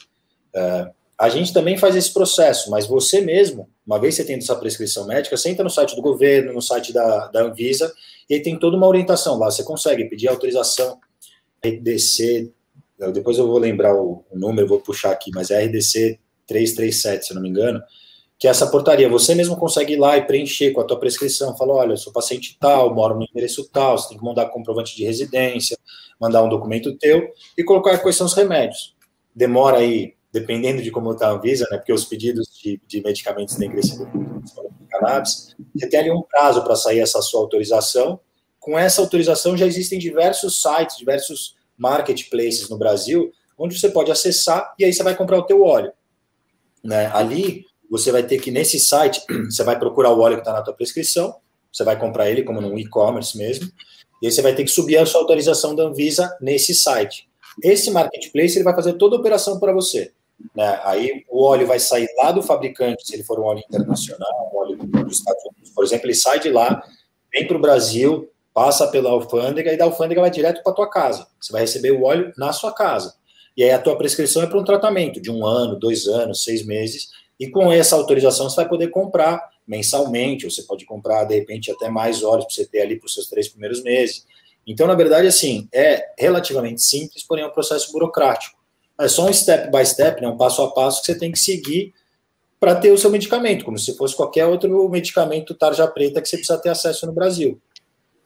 Uh, 0.55 0.89
a 1.19 1.27
gente 1.29 1.51
também 1.51 1.77
faz 1.77 1.95
esse 1.95 2.13
processo, 2.13 2.71
mas 2.71 2.87
você 2.87 3.19
mesmo, 3.21 3.69
uma 3.85 3.99
vez 3.99 4.15
você 4.15 4.23
tendo 4.23 4.41
essa 4.41 4.55
prescrição 4.55 5.05
médica, 5.05 5.35
você 5.35 5.49
entra 5.49 5.63
no 5.63 5.69
site 5.69 5.95
do 5.95 6.01
governo, 6.01 6.53
no 6.53 6.61
site 6.61 6.93
da, 6.93 7.27
da 7.27 7.41
Anvisa, 7.41 7.93
e 8.29 8.35
aí 8.35 8.41
tem 8.41 8.57
toda 8.57 8.77
uma 8.77 8.87
orientação 8.87 9.37
lá. 9.37 9.51
Você 9.51 9.63
consegue 9.63 10.05
pedir 10.05 10.29
autorização 10.29 10.97
RDC 11.65 12.53
depois 13.13 13.37
eu 13.37 13.47
vou 13.47 13.57
lembrar 13.57 13.95
o, 13.95 14.25
o 14.29 14.37
número, 14.37 14.67
vou 14.67 14.81
puxar 14.81 15.11
aqui, 15.11 15.31
mas 15.33 15.49
é 15.49 15.63
RDC 15.63 16.19
337, 16.45 17.25
se 17.25 17.31
eu 17.31 17.35
não 17.35 17.41
me 17.41 17.49
engano, 17.49 17.81
que 18.37 18.47
é 18.47 18.51
essa 18.51 18.67
portaria. 18.67 19.07
Você 19.07 19.33
mesmo 19.33 19.55
consegue 19.55 19.93
ir 19.93 19.97
lá 19.97 20.17
e 20.17 20.25
preencher 20.25 20.71
com 20.71 20.81
a 20.81 20.83
tua 20.83 20.99
prescrição. 20.99 21.55
Fala, 21.55 21.73
olha, 21.73 21.93
eu 21.93 21.97
sou 21.97 22.11
paciente 22.11 22.57
tal, 22.59 22.93
moro 22.93 23.15
no 23.15 23.23
endereço 23.23 23.69
tal, 23.71 23.97
você 23.97 24.09
tem 24.09 24.17
que 24.17 24.23
mandar 24.23 24.47
comprovante 24.47 24.95
de 24.95 25.05
residência, 25.05 25.77
mandar 26.19 26.43
um 26.43 26.49
documento 26.49 26.97
teu 26.97 27.29
e 27.57 27.63
colocar 27.63 27.97
quais 27.99 28.17
são 28.17 28.27
os 28.27 28.33
remédios. 28.33 28.95
Demora 29.33 29.77
aí, 29.77 30.13
dependendo 30.31 30.81
de 30.81 30.91
como 30.91 31.11
está 31.11 31.27
a 31.27 31.31
Anvisa, 31.31 31.67
né, 31.71 31.77
porque 31.77 31.93
os 31.93 32.05
pedidos 32.05 32.47
de, 32.61 32.79
de 32.87 33.01
medicamentos 33.01 33.55
têm 33.55 33.69
crescido 33.69 34.07
muito 34.07 34.29
cannabis, 34.89 35.55
você 35.73 35.87
tem 35.87 35.99
ali 35.99 36.11
um 36.11 36.21
prazo 36.21 36.63
para 36.63 36.75
sair 36.75 36.99
essa 36.99 37.21
sua 37.21 37.41
autorização. 37.41 38.19
Com 38.59 38.77
essa 38.77 39.01
autorização 39.01 39.55
já 39.55 39.65
existem 39.65 39.97
diversos 39.97 40.61
sites, 40.61 40.97
diversos 40.97 41.55
marketplaces 41.77 42.69
no 42.69 42.77
Brasil, 42.77 43.31
onde 43.57 43.79
você 43.79 43.89
pode 43.89 44.11
acessar 44.11 44.73
e 44.77 44.85
aí 44.85 44.93
você 44.93 45.03
vai 45.03 45.15
comprar 45.15 45.37
o 45.37 45.43
teu 45.43 45.63
óleo. 45.63 45.91
Né? 46.83 47.07
Ali 47.07 47.65
você 47.89 48.11
vai 48.11 48.23
ter 48.23 48.39
que, 48.39 48.51
nesse 48.51 48.79
site, 48.79 49.21
você 49.49 49.63
vai 49.63 49.77
procurar 49.77 50.11
o 50.11 50.19
óleo 50.19 50.35
que 50.35 50.41
está 50.41 50.53
na 50.53 50.61
tua 50.61 50.73
prescrição, 50.73 51.35
você 51.71 51.83
vai 51.83 51.97
comprar 51.97 52.29
ele 52.29 52.43
como 52.43 52.61
no 52.61 52.77
e-commerce 52.77 53.37
mesmo, 53.37 53.71
e 54.21 54.27
aí 54.27 54.31
você 54.31 54.41
vai 54.41 54.53
ter 54.53 54.63
que 54.63 54.71
subir 54.71 54.97
a 54.97 55.05
sua 55.05 55.21
autorização 55.21 55.75
da 55.75 55.83
Anvisa 55.83 56.35
nesse 56.41 56.73
site. 56.73 57.29
Esse 57.63 57.89
marketplace 57.91 58.55
ele 58.55 58.63
vai 58.63 58.75
fazer 58.75 58.93
toda 58.93 59.15
a 59.15 59.19
operação 59.19 59.59
para 59.59 59.73
você. 59.73 60.11
Né? 60.55 60.79
Aí 60.83 61.23
o 61.29 61.43
óleo 61.43 61.67
vai 61.67 61.79
sair 61.79 62.07
lá 62.17 62.31
do 62.31 62.41
fabricante, 62.41 63.05
se 63.05 63.13
ele 63.13 63.23
for 63.23 63.39
um 63.39 63.43
óleo 63.43 63.63
internacional, 63.67 64.51
um 64.53 64.57
óleo 64.57 64.77
dos 64.77 65.17
Estados 65.17 65.43
Unidos, 65.45 65.69
por 65.71 65.83
exemplo, 65.83 66.07
ele 66.07 66.15
sai 66.15 66.39
de 66.39 66.49
lá, 66.49 66.83
vem 67.31 67.47
para 67.47 67.57
o 67.57 67.61
Brasil, 67.61 68.29
passa 68.53 68.87
pela 68.87 69.09
alfândega 69.09 69.71
e 69.71 69.77
da 69.77 69.85
alfândega 69.85 70.21
vai 70.21 70.31
direto 70.31 70.61
para 70.63 70.73
tua 70.73 70.89
casa. 70.89 71.27
Você 71.39 71.51
vai 71.51 71.61
receber 71.61 71.91
o 71.91 72.03
óleo 72.03 72.33
na 72.37 72.51
sua 72.51 72.73
casa. 72.73 73.15
E 73.55 73.63
aí 73.63 73.71
a 73.71 73.79
tua 73.79 73.97
prescrição 73.97 74.43
é 74.43 74.47
para 74.47 74.59
um 74.59 74.63
tratamento 74.63 75.21
de 75.21 75.31
um 75.31 75.45
ano, 75.45 75.79
dois 75.79 76.07
anos, 76.07 76.43
seis 76.43 76.65
meses, 76.65 77.09
e 77.39 77.49
com 77.49 77.71
essa 77.71 77.95
autorização 77.95 78.49
você 78.49 78.57
vai 78.57 78.67
poder 78.67 78.89
comprar 78.89 79.41
mensalmente, 79.65 80.45
ou 80.45 80.51
você 80.51 80.63
pode 80.63 80.85
comprar, 80.85 81.23
de 81.25 81.35
repente, 81.35 81.71
até 81.71 81.89
mais 81.89 82.23
horas 82.23 82.43
para 82.43 82.53
você 82.53 82.65
ter 82.65 82.81
ali 82.81 82.97
para 82.97 83.05
os 83.05 83.13
seus 83.13 83.29
três 83.29 83.47
primeiros 83.47 83.83
meses. 83.83 84.25
Então, 84.65 84.87
na 84.87 84.95
verdade, 84.95 85.27
assim, 85.27 85.69
é 85.71 86.05
relativamente 86.17 86.81
simples, 86.81 87.23
porém 87.23 87.43
é 87.43 87.47
um 87.47 87.51
processo 87.51 87.91
burocrático. 87.91 88.58
É 88.99 89.07
só 89.07 89.27
um 89.27 89.33
step 89.33 89.71
by 89.71 89.85
step, 89.85 90.21
né, 90.21 90.27
um 90.27 90.37
passo 90.37 90.61
a 90.61 90.71
passo 90.71 91.01
que 91.01 91.05
você 91.05 91.17
tem 91.17 91.31
que 91.31 91.39
seguir 91.39 91.93
para 92.59 92.75
ter 92.75 92.91
o 92.91 92.97
seu 92.97 93.09
medicamento, 93.09 93.63
como 93.63 93.79
se 93.79 93.95
fosse 93.95 94.15
qualquer 94.15 94.45
outro 94.45 94.89
medicamento 94.89 95.53
tarja 95.53 95.87
preta 95.87 96.21
que 96.21 96.27
você 96.27 96.35
precisa 96.35 96.59
ter 96.59 96.69
acesso 96.69 97.05
no 97.05 97.13
Brasil. 97.13 97.59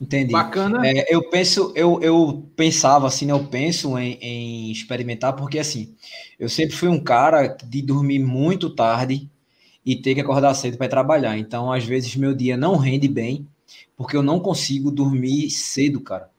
Entendi. 0.02 0.32
Bacana. 0.32 0.86
É, 0.86 1.06
eu 1.14 1.30
penso, 1.30 1.72
eu, 1.76 2.02
eu 2.02 2.44
pensava 2.56 3.08
assim, 3.08 3.26
né, 3.26 3.32
eu 3.32 3.46
penso 3.46 3.98
em, 3.98 4.18
em, 4.20 4.72
experimentar, 4.72 5.34
porque 5.34 5.60
assim, 5.60 5.96
eu 6.40 6.50
sempre 6.50 6.76
fui 6.76 6.90
um 6.90 7.00
cara 7.00 7.48
de 7.48 7.82
dormir 7.82 8.20
muito 8.20 8.70
tarde 8.70 9.30
e 9.86 9.96
ter 9.96 10.16
que 10.16 10.22
acordar 10.22 10.54
cedo 10.56 10.78
para 10.78 10.90
trabalhar. 10.90 11.38
Então, 11.38 11.72
às 11.72 11.86
vezes, 11.86 12.16
meu 12.16 12.34
dia 12.34 12.58
não 12.58 12.76
rende 12.76 13.08
bem, 13.08 13.48
porque 13.96 14.18
eu 14.18 14.24
não 14.24 14.40
consigo 14.40 14.92
dormir 14.92 15.50
cedo, 15.50 16.02
cara. 16.02 16.30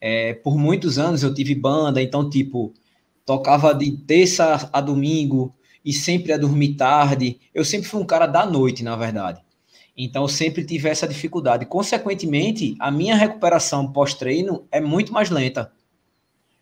É, 0.00 0.34
por 0.34 0.56
muitos 0.56 0.98
anos 0.98 1.22
eu 1.22 1.32
tive 1.32 1.54
banda, 1.54 2.02
então, 2.02 2.28
tipo, 2.28 2.74
tocava 3.24 3.74
de 3.74 3.90
terça 3.92 4.68
a 4.72 4.80
domingo 4.80 5.54
e 5.84 5.92
sempre 5.92 6.32
a 6.32 6.36
dormir 6.36 6.74
tarde. 6.74 7.38
Eu 7.54 7.64
sempre 7.64 7.88
fui 7.88 8.00
um 8.00 8.06
cara 8.06 8.26
da 8.26 8.46
noite, 8.46 8.82
na 8.82 8.96
verdade. 8.96 9.42
Então, 9.96 10.26
sempre 10.26 10.64
tive 10.64 10.88
essa 10.88 11.06
dificuldade. 11.06 11.66
Consequentemente, 11.66 12.74
a 12.80 12.90
minha 12.90 13.14
recuperação 13.14 13.92
pós-treino 13.92 14.66
é 14.72 14.80
muito 14.80 15.12
mais 15.12 15.30
lenta, 15.30 15.72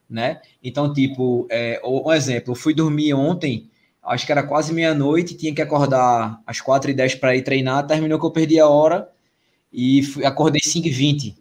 né? 0.09 0.41
Então, 0.63 0.93
tipo, 0.93 1.47
é, 1.51 1.81
um 1.85 2.13
exemplo, 2.13 2.53
eu 2.53 2.55
fui 2.57 2.75
dormir 2.75 3.15
ontem, 3.15 3.71
acho 4.03 4.27
que 4.27 4.33
era 4.33 4.43
quase 4.43 4.75
meia-noite, 4.75 5.35
tinha 5.37 5.55
que 5.55 5.63
acordar 5.63 6.43
às 6.47 6.61
quatro 6.61 6.91
e 6.91 6.95
dez 6.95 7.15
para 7.15 7.35
ir 7.35 7.43
treinar, 7.43 7.87
terminou 7.87 8.19
que 8.19 8.27
eu 8.27 8.31
perdi 8.31 8.61
a 8.61 8.69
hora 8.69 9.11
e 9.73 10.03
fui, 10.03 10.25
acordei 10.25 10.61
5 10.63 10.87
e 10.89 10.91
20. 10.91 11.37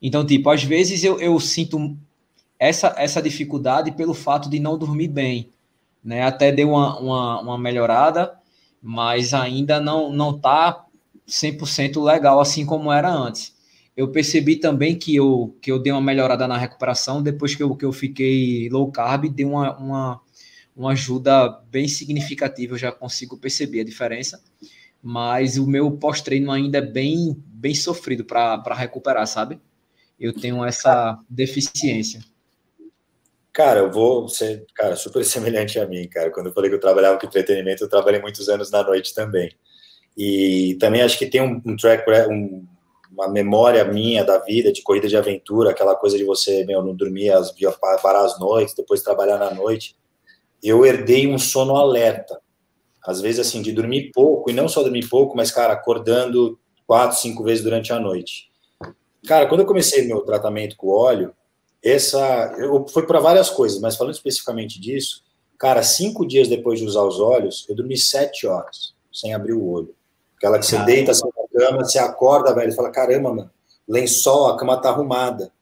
Então, 0.00 0.24
tipo, 0.24 0.48
às 0.48 0.64
vezes 0.64 1.04
eu, 1.04 1.20
eu 1.20 1.38
sinto 1.40 1.96
essa, 2.58 2.94
essa 2.98 3.22
dificuldade 3.22 3.92
pelo 3.92 4.14
fato 4.14 4.50
de 4.50 4.58
não 4.58 4.76
dormir 4.76 5.08
bem, 5.08 5.50
né? 6.02 6.22
Até 6.22 6.50
deu 6.50 6.70
uma, 6.70 6.98
uma, 6.98 7.40
uma 7.40 7.58
melhorada, 7.58 8.38
mas 8.82 9.32
ainda 9.34 9.80
não, 9.80 10.12
não 10.12 10.38
tá 10.38 10.84
100% 11.26 12.02
legal, 12.02 12.40
assim 12.40 12.64
como 12.66 12.92
era 12.92 13.10
antes. 13.10 13.56
Eu 13.96 14.10
percebi 14.10 14.56
também 14.56 14.96
que 14.96 15.14
eu, 15.16 15.56
que 15.60 15.70
eu 15.70 15.78
dei 15.78 15.92
uma 15.92 16.00
melhorada 16.00 16.46
na 16.46 16.56
recuperação 16.56 17.22
depois 17.22 17.54
que 17.54 17.62
eu, 17.62 17.74
que 17.76 17.84
eu 17.84 17.92
fiquei 17.92 18.68
low 18.70 18.90
carb, 18.92 19.28
deu 19.28 19.48
uma, 19.48 19.76
uma, 19.76 20.20
uma 20.76 20.92
ajuda 20.92 21.48
bem 21.70 21.88
significativa, 21.88 22.74
eu 22.74 22.78
já 22.78 22.92
consigo 22.92 23.36
perceber 23.36 23.80
a 23.80 23.84
diferença. 23.84 24.40
Mas 25.02 25.58
o 25.58 25.66
meu 25.66 25.90
pós-treino 25.92 26.50
ainda 26.50 26.78
é 26.78 26.82
bem, 26.82 27.36
bem 27.46 27.74
sofrido 27.74 28.24
para 28.24 28.74
recuperar, 28.74 29.26
sabe? 29.26 29.60
Eu 30.18 30.32
tenho 30.32 30.64
essa 30.64 31.18
deficiência. 31.28 32.20
Cara, 33.58 33.80
eu 33.80 33.90
vou 33.90 34.28
ser, 34.28 34.64
cara, 34.72 34.94
super 34.94 35.24
semelhante 35.26 35.80
a 35.80 35.86
mim, 35.86 36.08
cara. 36.08 36.30
Quando 36.30 36.46
eu 36.46 36.52
falei 36.52 36.70
que 36.70 36.76
eu 36.76 36.80
trabalhava 36.80 37.18
com 37.18 37.26
entretenimento, 37.26 37.82
eu 37.82 37.88
trabalhei 37.88 38.20
muitos 38.20 38.48
anos 38.48 38.70
na 38.70 38.84
noite 38.84 39.12
também. 39.12 39.50
E 40.16 40.76
também 40.78 41.02
acho 41.02 41.18
que 41.18 41.26
tem 41.26 41.40
um, 41.42 41.60
um 41.66 41.76
track, 41.76 42.08
um, 42.30 42.64
uma 43.10 43.28
memória 43.28 43.84
minha 43.84 44.24
da 44.24 44.38
vida 44.38 44.72
de 44.72 44.80
corrida 44.80 45.08
de 45.08 45.16
aventura, 45.16 45.70
aquela 45.70 45.96
coisa 45.96 46.16
de 46.16 46.22
você 46.22 46.64
meu, 46.64 46.84
não 46.84 46.94
dormir, 46.94 47.30
as, 47.30 47.52
parar 48.00 48.24
as 48.24 48.38
noites, 48.38 48.76
depois 48.76 49.02
trabalhar 49.02 49.38
na 49.38 49.52
noite. 49.52 49.96
Eu 50.62 50.86
herdei 50.86 51.26
um 51.26 51.36
sono 51.36 51.74
alerta. 51.74 52.40
Às 53.04 53.20
vezes, 53.20 53.40
assim, 53.40 53.60
de 53.60 53.72
dormir 53.72 54.12
pouco, 54.14 54.52
e 54.52 54.54
não 54.54 54.68
só 54.68 54.84
dormir 54.84 55.08
pouco, 55.08 55.36
mas, 55.36 55.50
cara, 55.50 55.72
acordando 55.72 56.60
quatro, 56.86 57.18
cinco 57.18 57.42
vezes 57.42 57.64
durante 57.64 57.92
a 57.92 57.98
noite. 57.98 58.52
Cara, 59.26 59.48
quando 59.48 59.62
eu 59.62 59.66
comecei 59.66 60.06
meu 60.06 60.20
tratamento 60.20 60.76
com 60.76 60.90
óleo, 60.90 61.34
essa. 61.90 62.54
Eu 62.58 62.86
fui 62.88 63.04
para 63.06 63.20
várias 63.20 63.50
coisas, 63.50 63.80
mas 63.80 63.96
falando 63.96 64.14
especificamente 64.14 64.80
disso, 64.80 65.22
cara, 65.58 65.82
cinco 65.82 66.26
dias 66.26 66.48
depois 66.48 66.78
de 66.78 66.86
usar 66.86 67.02
os 67.02 67.20
óleos, 67.20 67.66
eu 67.68 67.74
dormi 67.74 67.96
sete 67.96 68.46
horas 68.46 68.94
sem 69.12 69.34
abrir 69.34 69.52
o 69.52 69.64
olho. 69.66 69.94
Aquela 70.36 70.58
que 70.58 70.66
você 70.66 70.76
caramba. 70.76 70.92
deita 70.92 71.10
assim 71.10 71.28
na 71.36 71.60
cama, 71.60 71.84
você 71.84 71.98
acorda, 71.98 72.54
velho, 72.54 72.70
e 72.70 72.74
fala: 72.74 72.90
caramba, 72.90 73.34
mano, 73.34 73.50
lençol, 73.86 74.46
a 74.48 74.56
cama 74.56 74.80
tá 74.80 74.90
arrumada. 74.90 75.52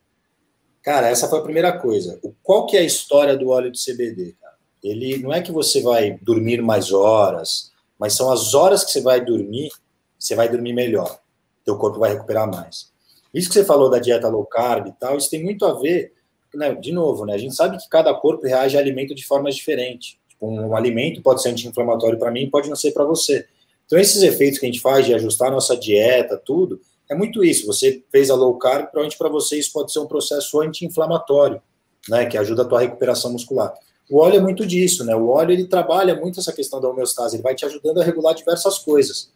Cara, 0.83 1.09
essa 1.09 1.29
foi 1.29 1.41
a 1.41 1.43
primeira 1.43 1.79
coisa. 1.79 2.21
Qual 2.43 2.67
que 2.67 2.77
é 2.77 2.81
a 2.81 2.85
história 2.85 3.37
do 3.37 3.49
óleo 3.49 3.73
de 3.73 3.83
CBD, 3.83 4.37
cara? 4.41 4.55
Ele 4.83 5.19
não 5.19 5.33
é 5.33 5.43
que 5.43 5.51
você 5.51 5.83
vai 5.83 6.19
dormir 6.23 6.63
mais 6.63 6.93
horas, 6.93 7.73
mas 7.99 8.13
são 8.13 8.31
as 8.31 8.55
horas 8.55 8.85
que 8.85 8.93
você 8.93 9.01
vai 9.01 9.25
dormir, 9.25 9.71
você 10.19 10.37
vai 10.37 10.49
dormir 10.49 10.73
melhor. 10.73 11.19
Teu 11.65 11.77
corpo 11.77 11.99
vai 11.99 12.13
recuperar 12.13 12.49
mais. 12.49 12.93
Isso 13.35 13.49
que 13.49 13.55
você 13.55 13.65
falou 13.65 13.91
da 13.91 13.99
dieta 13.99 14.29
low 14.29 14.47
carb 14.47 14.87
e 14.87 14.93
tal, 14.93 15.17
isso 15.17 15.29
tem 15.29 15.43
muito 15.43 15.67
a 15.67 15.75
ver, 15.79 16.13
né, 16.57 16.75
de 16.75 16.93
novo, 16.93 17.25
né? 17.25 17.35
A 17.35 17.39
gente 17.39 17.55
sabe 17.55 17.77
que 17.79 17.89
cada 17.89 18.13
corpo 18.15 18.47
reage 18.47 18.77
a 18.77 18.81
alimento 18.81 19.15
de 19.15 19.25
formas 19.25 19.55
diferentes. 19.55 20.17
Tipo, 20.29 20.49
um 20.49 20.77
alimento 20.77 21.23
pode 21.23 21.43
ser 21.43 21.51
anti-inflamatório 21.51 22.19
para 22.19 22.31
mim, 22.31 22.51
pode 22.51 22.69
não 22.69 22.77
ser 22.77 22.93
para 22.93 23.05
você. 23.05 23.47
Então, 23.87 23.99
esses 23.99 24.23
efeitos 24.23 24.59
que 24.59 24.67
a 24.67 24.69
gente 24.69 24.81
faz 24.81 25.07
de 25.07 25.15
ajustar 25.15 25.49
a 25.49 25.53
nossa 25.53 25.77
dieta, 25.77 26.37
tudo, 26.37 26.81
é 27.09 27.15
muito 27.15 27.45
isso. 27.45 27.67
Você 27.67 28.03
fez 28.11 28.31
a 28.31 28.35
low 28.35 28.55
carb, 28.59 28.87
provavelmente 28.87 29.17
para 29.17 29.29
você 29.29 29.59
isso 29.59 29.73
pode 29.73 29.93
ser 29.93 30.01
um 30.01 30.07
processo 30.07 30.61
anti-inflamatório, 30.61 31.63
né, 32.09 32.27
que 32.27 32.37
ajuda 32.37 32.63
a 32.63 32.65
tua 32.65 32.81
recuperação 32.81 33.33
muscular. 33.33 33.73
O 34.11 34.19
óleo 34.19 34.37
é 34.37 34.41
muito 34.41 34.65
disso, 34.65 35.05
né? 35.05 35.15
O 35.17 35.29
óleo 35.29 35.53
ele 35.53 35.67
trabalha 35.67 36.15
muito 36.15 36.39
essa 36.39 36.53
questão 36.53 36.81
da 36.81 36.89
homeostase, 36.89 37.37
ele 37.37 37.43
vai 37.43 37.55
te 37.55 37.65
ajudando 37.65 38.01
a 38.01 38.05
regular 38.05 38.35
diversas 38.35 38.79
coisas. 38.79 39.31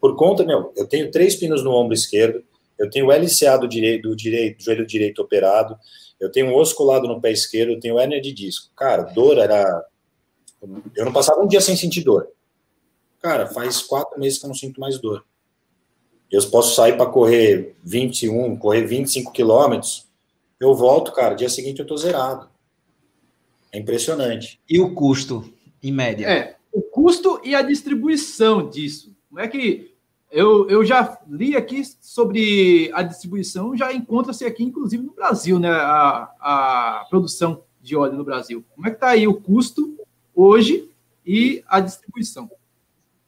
Por 0.00 0.16
conta, 0.16 0.44
meu, 0.44 0.72
eu 0.76 0.86
tenho 0.86 1.10
três 1.10 1.36
pinos 1.36 1.62
no 1.62 1.72
ombro 1.72 1.94
esquerdo, 1.94 2.42
eu 2.78 2.88
tenho 2.88 3.06
o 3.06 3.12
LCA 3.12 3.58
do 3.58 3.68
direito, 3.68 4.08
do 4.08 4.16
do 4.16 4.62
joelho 4.64 4.86
direito 4.86 5.20
operado, 5.20 5.76
eu 6.20 6.30
tenho 6.30 6.48
um 6.48 6.54
osso 6.54 6.74
colado 6.74 7.08
no 7.08 7.20
pé 7.20 7.32
esquerdo, 7.32 7.72
eu 7.72 7.80
tenho 7.80 7.98
hérnia 7.98 8.20
de 8.20 8.32
disco. 8.32 8.70
Cara, 8.76 9.02
dor 9.02 9.38
era. 9.38 9.84
Eu 10.94 11.04
não 11.06 11.12
passava 11.12 11.40
um 11.40 11.48
dia 11.48 11.60
sem 11.60 11.74
sentir 11.74 12.02
dor. 12.02 12.28
Cara, 13.20 13.46
faz 13.46 13.82
quatro 13.82 14.20
meses 14.20 14.38
que 14.38 14.44
eu 14.44 14.48
não 14.48 14.54
sinto 14.54 14.80
mais 14.80 14.98
dor. 14.98 15.24
Eu 16.30 16.42
posso 16.50 16.74
sair 16.74 16.96
para 16.96 17.10
correr 17.10 17.74
21, 17.82 18.56
correr 18.56 18.84
25 18.86 19.32
quilômetros, 19.32 20.06
eu 20.60 20.74
volto, 20.74 21.12
cara, 21.12 21.34
dia 21.34 21.48
seguinte 21.48 21.80
eu 21.80 21.86
tô 21.86 21.96
zerado. 21.96 22.48
É 23.72 23.78
impressionante. 23.78 24.60
E 24.68 24.78
o 24.78 24.94
custo, 24.94 25.52
em 25.82 25.90
média? 25.90 26.26
É, 26.26 26.56
o 26.70 26.82
custo 26.82 27.40
e 27.42 27.54
a 27.54 27.62
distribuição 27.62 28.68
disso. 28.68 29.16
Como 29.28 29.40
é 29.40 29.48
que 29.48 29.89
eu, 30.30 30.68
eu 30.68 30.84
já 30.84 31.18
li 31.28 31.56
aqui 31.56 31.82
sobre 32.00 32.90
a 32.94 33.02
distribuição, 33.02 33.76
já 33.76 33.92
encontra-se 33.92 34.44
aqui, 34.44 34.62
inclusive 34.62 35.02
no 35.02 35.12
Brasil, 35.12 35.58
né? 35.58 35.70
A, 35.70 36.30
a 36.40 37.06
produção 37.10 37.64
de 37.80 37.96
óleo 37.96 38.16
no 38.16 38.24
Brasil. 38.24 38.64
Como 38.74 38.86
é 38.86 38.90
que 38.90 38.96
está 38.96 39.08
aí 39.08 39.26
o 39.26 39.40
custo 39.40 39.98
hoje 40.34 40.88
e 41.26 41.64
a 41.66 41.80
distribuição? 41.80 42.50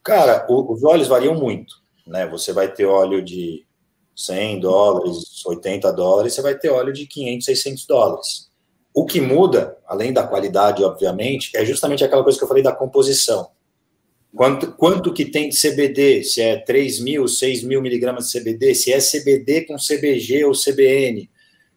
Cara, 0.02 0.46
o, 0.48 0.72
os 0.72 0.84
óleos 0.84 1.08
variam 1.08 1.34
muito, 1.34 1.74
né? 2.06 2.26
Você 2.28 2.52
vai 2.52 2.72
ter 2.72 2.86
óleo 2.86 3.22
de 3.22 3.66
100 4.14 4.60
dólares, 4.60 5.44
80 5.44 5.92
dólares, 5.92 6.34
você 6.34 6.42
vai 6.42 6.56
ter 6.56 6.70
óleo 6.70 6.92
de 6.92 7.06
500, 7.06 7.44
600 7.44 7.86
dólares. 7.86 8.50
O 8.94 9.06
que 9.06 9.20
muda, 9.20 9.76
além 9.86 10.12
da 10.12 10.26
qualidade, 10.26 10.84
obviamente, 10.84 11.56
é 11.56 11.64
justamente 11.64 12.04
aquela 12.04 12.22
coisa 12.22 12.38
que 12.38 12.44
eu 12.44 12.48
falei 12.48 12.62
da 12.62 12.72
composição. 12.72 13.50
Quanto, 14.34 14.72
quanto 14.72 15.12
que 15.12 15.26
tem 15.26 15.50
de 15.50 15.60
CBD? 15.60 16.24
Se 16.24 16.40
é 16.40 16.56
3 16.56 17.00
mil, 17.00 17.28
6 17.28 17.62
mil 17.64 17.82
miligramas 17.82 18.30
de 18.30 18.38
CBD? 18.38 18.74
Se 18.74 18.92
é 18.92 18.98
CBD 18.98 19.66
com 19.66 19.76
CBG 19.76 20.44
ou 20.44 20.52
CBN? 20.52 21.30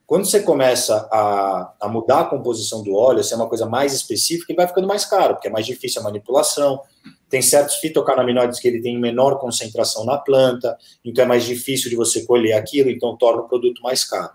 Quando 0.05 0.25
você 0.25 0.39
começa 0.39 1.07
a, 1.11 1.73
a 1.81 1.87
mudar 1.89 2.21
a 2.21 2.25
composição 2.25 2.83
do 2.83 2.93
óleo, 2.93 3.23
se 3.23 3.33
é 3.33 3.35
uma 3.35 3.49
coisa 3.49 3.65
mais 3.65 3.91
específica, 3.91 4.51
ele 4.51 4.57
vai 4.57 4.67
ficando 4.67 4.87
mais 4.87 5.03
caro, 5.03 5.33
porque 5.33 5.47
é 5.47 5.51
mais 5.51 5.65
difícil 5.65 5.99
a 5.99 6.03
manipulação. 6.03 6.79
Tem 7.27 7.41
certos 7.41 7.75
fitocannabinoides 7.77 8.59
que 8.59 8.67
ele 8.67 8.81
tem 8.81 8.99
menor 8.99 9.39
concentração 9.39 10.05
na 10.05 10.17
planta, 10.17 10.77
então 11.03 11.25
é 11.25 11.27
mais 11.27 11.43
difícil 11.43 11.89
de 11.89 11.95
você 11.95 12.23
colher 12.23 12.53
aquilo, 12.53 12.89
então 12.89 13.17
torna 13.17 13.41
o 13.41 13.47
produto 13.47 13.81
mais 13.81 14.05
caro. 14.05 14.33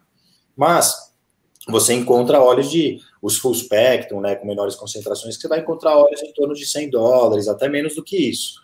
Mas 0.57 1.10
você 1.71 1.95
encontra 1.95 2.41
óleos 2.41 2.71
de 2.71 3.01
os 3.23 3.37
full 3.37 3.55
spectrum, 3.55 4.21
né, 4.21 4.35
com 4.35 4.47
menores 4.47 4.75
concentrações, 4.75 5.37
que 5.37 5.43
você 5.43 5.49
vai 5.49 5.61
encontrar 5.61 5.97
óleos 5.97 6.23
em 6.23 6.33
torno 6.33 6.55
de 6.55 6.65
100 6.65 6.91
dólares, 6.91 7.49
até 7.49 7.69
menos 7.69 7.95
do 7.95 8.03
que 8.03 8.17
isso. 8.17 8.63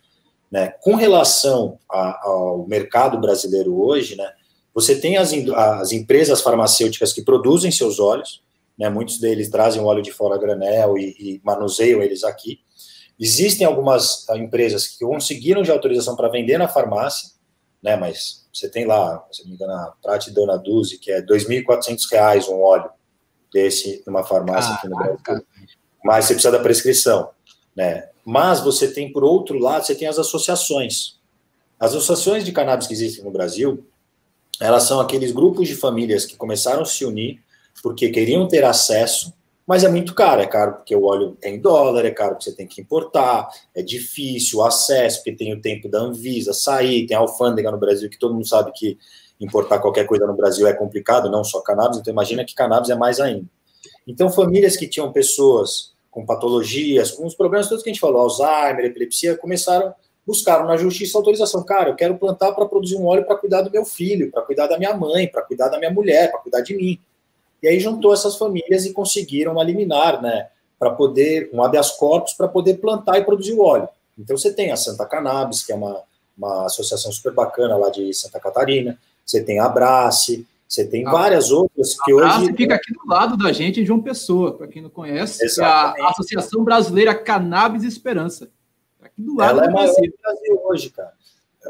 Né? 0.50 0.68
Com 0.80 0.94
relação 0.94 1.78
a, 1.90 2.26
ao 2.26 2.66
mercado 2.66 3.20
brasileiro 3.20 3.78
hoje, 3.78 4.16
né, 4.16 4.32
você 4.74 4.98
tem 4.98 5.16
as, 5.16 5.32
as 5.32 5.92
empresas 5.92 6.40
farmacêuticas 6.40 7.12
que 7.12 7.22
produzem 7.22 7.70
seus 7.70 7.98
óleos, 7.98 8.42
né, 8.78 8.88
muitos 8.88 9.18
deles 9.18 9.50
trazem 9.50 9.82
óleo 9.82 10.02
de 10.02 10.12
fora 10.12 10.38
granel 10.38 10.96
e, 10.96 11.16
e 11.18 11.40
manuseiam 11.44 12.02
eles 12.02 12.24
aqui. 12.24 12.60
Existem 13.18 13.66
algumas 13.66 14.28
ah, 14.28 14.36
empresas 14.36 14.86
que 14.86 15.04
conseguiram 15.04 15.62
de 15.62 15.70
autorização 15.70 16.14
para 16.14 16.28
vender 16.28 16.58
na 16.58 16.68
farmácia, 16.68 17.30
né, 17.82 17.96
mas 17.96 18.46
você 18.52 18.68
tem 18.68 18.86
lá, 18.86 19.26
se 19.30 19.42
não 19.42 19.50
me 19.50 19.54
engano, 19.54 19.72
a 19.72 19.94
Prate 20.02 20.30
Dona 20.30 20.56
Duzi, 20.56 20.98
que 20.98 21.10
é 21.10 21.16
R$ 21.16 21.26
2.400 21.26 22.48
um 22.48 22.62
óleo 22.62 22.90
desse 23.56 24.02
numa 24.06 24.22
farmácia 24.22 24.72
ah, 24.72 24.74
aqui 24.74 24.88
no 24.88 24.96
Brasil. 24.96 25.18
Ah, 25.28 25.40
mas 26.04 26.26
você 26.26 26.34
precisa 26.34 26.52
da 26.52 26.62
prescrição, 26.62 27.30
né? 27.74 28.10
Mas 28.22 28.60
você 28.60 28.92
tem, 28.92 29.10
por 29.10 29.24
outro 29.24 29.58
lado, 29.58 29.86
você 29.86 29.94
tem 29.94 30.06
as 30.06 30.18
associações. 30.18 31.18
As 31.80 31.94
associações 31.94 32.44
de 32.44 32.52
cannabis 32.52 32.86
que 32.86 32.92
existem 32.92 33.24
no 33.24 33.30
Brasil, 33.30 33.86
elas 34.60 34.82
são 34.82 35.00
aqueles 35.00 35.32
grupos 35.32 35.68
de 35.68 35.74
famílias 35.74 36.26
que 36.26 36.36
começaram 36.36 36.82
a 36.82 36.84
se 36.84 37.04
unir 37.04 37.40
porque 37.82 38.10
queriam 38.10 38.48
ter 38.48 38.64
acesso, 38.64 39.32
mas 39.66 39.84
é 39.84 39.88
muito 39.88 40.14
caro. 40.14 40.42
É 40.42 40.46
caro 40.46 40.74
porque 40.74 40.94
o 40.94 41.04
óleo 41.04 41.36
é 41.42 41.50
em 41.50 41.60
dólar, 41.60 42.04
é 42.04 42.10
caro 42.10 42.32
porque 42.32 42.50
você 42.50 42.56
tem 42.56 42.66
que 42.66 42.80
importar, 42.80 43.48
é 43.74 43.82
difícil 43.82 44.58
o 44.58 44.64
acesso, 44.64 45.18
porque 45.18 45.32
tem 45.32 45.54
o 45.54 45.60
tempo 45.60 45.88
da 45.88 45.98
Anvisa 45.98 46.52
sair, 46.52 47.06
tem 47.06 47.16
a 47.16 47.20
alfândega 47.20 47.70
no 47.70 47.78
Brasil, 47.78 48.10
que 48.10 48.18
todo 48.18 48.34
mundo 48.34 48.46
sabe 48.46 48.72
que 48.74 48.98
importar 49.40 49.78
qualquer 49.78 50.06
coisa 50.06 50.26
no 50.26 50.34
Brasil 50.34 50.66
é 50.66 50.72
complicado, 50.72 51.30
não 51.30 51.44
só 51.44 51.60
cannabis, 51.60 51.98
então 51.98 52.12
imagina 52.12 52.44
que 52.44 52.54
cannabis 52.54 52.90
é 52.90 52.94
mais 52.94 53.20
ainda. 53.20 53.46
Então, 54.06 54.30
famílias 54.30 54.76
que 54.76 54.88
tinham 54.88 55.12
pessoas 55.12 55.92
com 56.10 56.24
patologias, 56.24 57.10
com 57.10 57.26
os 57.26 57.34
problemas 57.34 57.68
todos 57.68 57.82
que 57.82 57.90
a 57.90 57.92
gente 57.92 58.00
falou, 58.00 58.22
Alzheimer, 58.22 58.86
epilepsia, 58.86 59.36
começaram 59.36 59.94
buscaram 60.26 60.66
na 60.66 60.76
justiça 60.76 61.16
autorização. 61.16 61.62
Cara, 61.62 61.90
eu 61.90 61.94
quero 61.94 62.18
plantar 62.18 62.52
para 62.52 62.66
produzir 62.66 62.96
um 62.96 63.06
óleo 63.06 63.24
para 63.24 63.36
cuidar 63.36 63.62
do 63.62 63.70
meu 63.70 63.84
filho, 63.84 64.30
para 64.32 64.42
cuidar 64.42 64.66
da 64.66 64.76
minha 64.76 64.94
mãe, 64.94 65.28
para 65.28 65.42
cuidar 65.42 65.68
da 65.68 65.78
minha 65.78 65.90
mulher, 65.90 66.30
para 66.30 66.40
cuidar 66.40 66.62
de 66.62 66.74
mim. 66.74 66.98
E 67.62 67.68
aí 67.68 67.78
juntou 67.78 68.12
essas 68.12 68.36
famílias 68.36 68.84
e 68.84 68.92
conseguiram 68.92 69.60
eliminar, 69.60 70.20
né, 70.20 70.48
para 70.78 70.90
poder, 70.90 71.48
um 71.52 71.62
habeas 71.62 71.92
corpus, 71.92 72.34
para 72.34 72.48
poder 72.48 72.74
plantar 72.74 73.18
e 73.18 73.24
produzir 73.24 73.52
o 73.52 73.62
óleo. 73.62 73.88
Então 74.18 74.36
você 74.36 74.52
tem 74.52 74.72
a 74.72 74.76
Santa 74.76 75.06
Cannabis, 75.06 75.64
que 75.64 75.72
é 75.72 75.74
uma, 75.74 76.02
uma 76.36 76.66
associação 76.66 77.12
super 77.12 77.32
bacana 77.32 77.76
lá 77.76 77.88
de 77.88 78.12
Santa 78.12 78.40
Catarina, 78.40 78.98
você 79.26 79.42
tem 79.42 79.58
a 79.58 79.66
Abrace, 79.66 80.46
você 80.68 80.84
tem 80.84 81.04
várias 81.04 81.50
outras 81.50 81.96
que 82.00 82.12
a 82.12 82.14
hoje. 82.14 82.54
fica 82.54 82.74
aqui 82.74 82.92
do 82.92 83.06
lado 83.06 83.36
da 83.36 83.52
gente 83.52 83.80
em 83.80 83.84
João 83.84 84.00
Pessoa, 84.00 84.56
para 84.56 84.66
quem 84.68 84.82
não 84.82 84.90
conhece, 84.90 85.44
é 85.60 85.64
a 85.64 85.94
Associação 86.10 86.64
Brasileira 86.64 87.14
Cannabis 87.14 87.82
Esperança. 87.82 88.48
Do 89.16 89.36
lado 89.36 89.60
Ela 89.60 89.64
é 89.64 89.68
do 89.68 89.72
Brasil 89.72 90.60
hoje, 90.64 90.90
cara. 90.90 91.12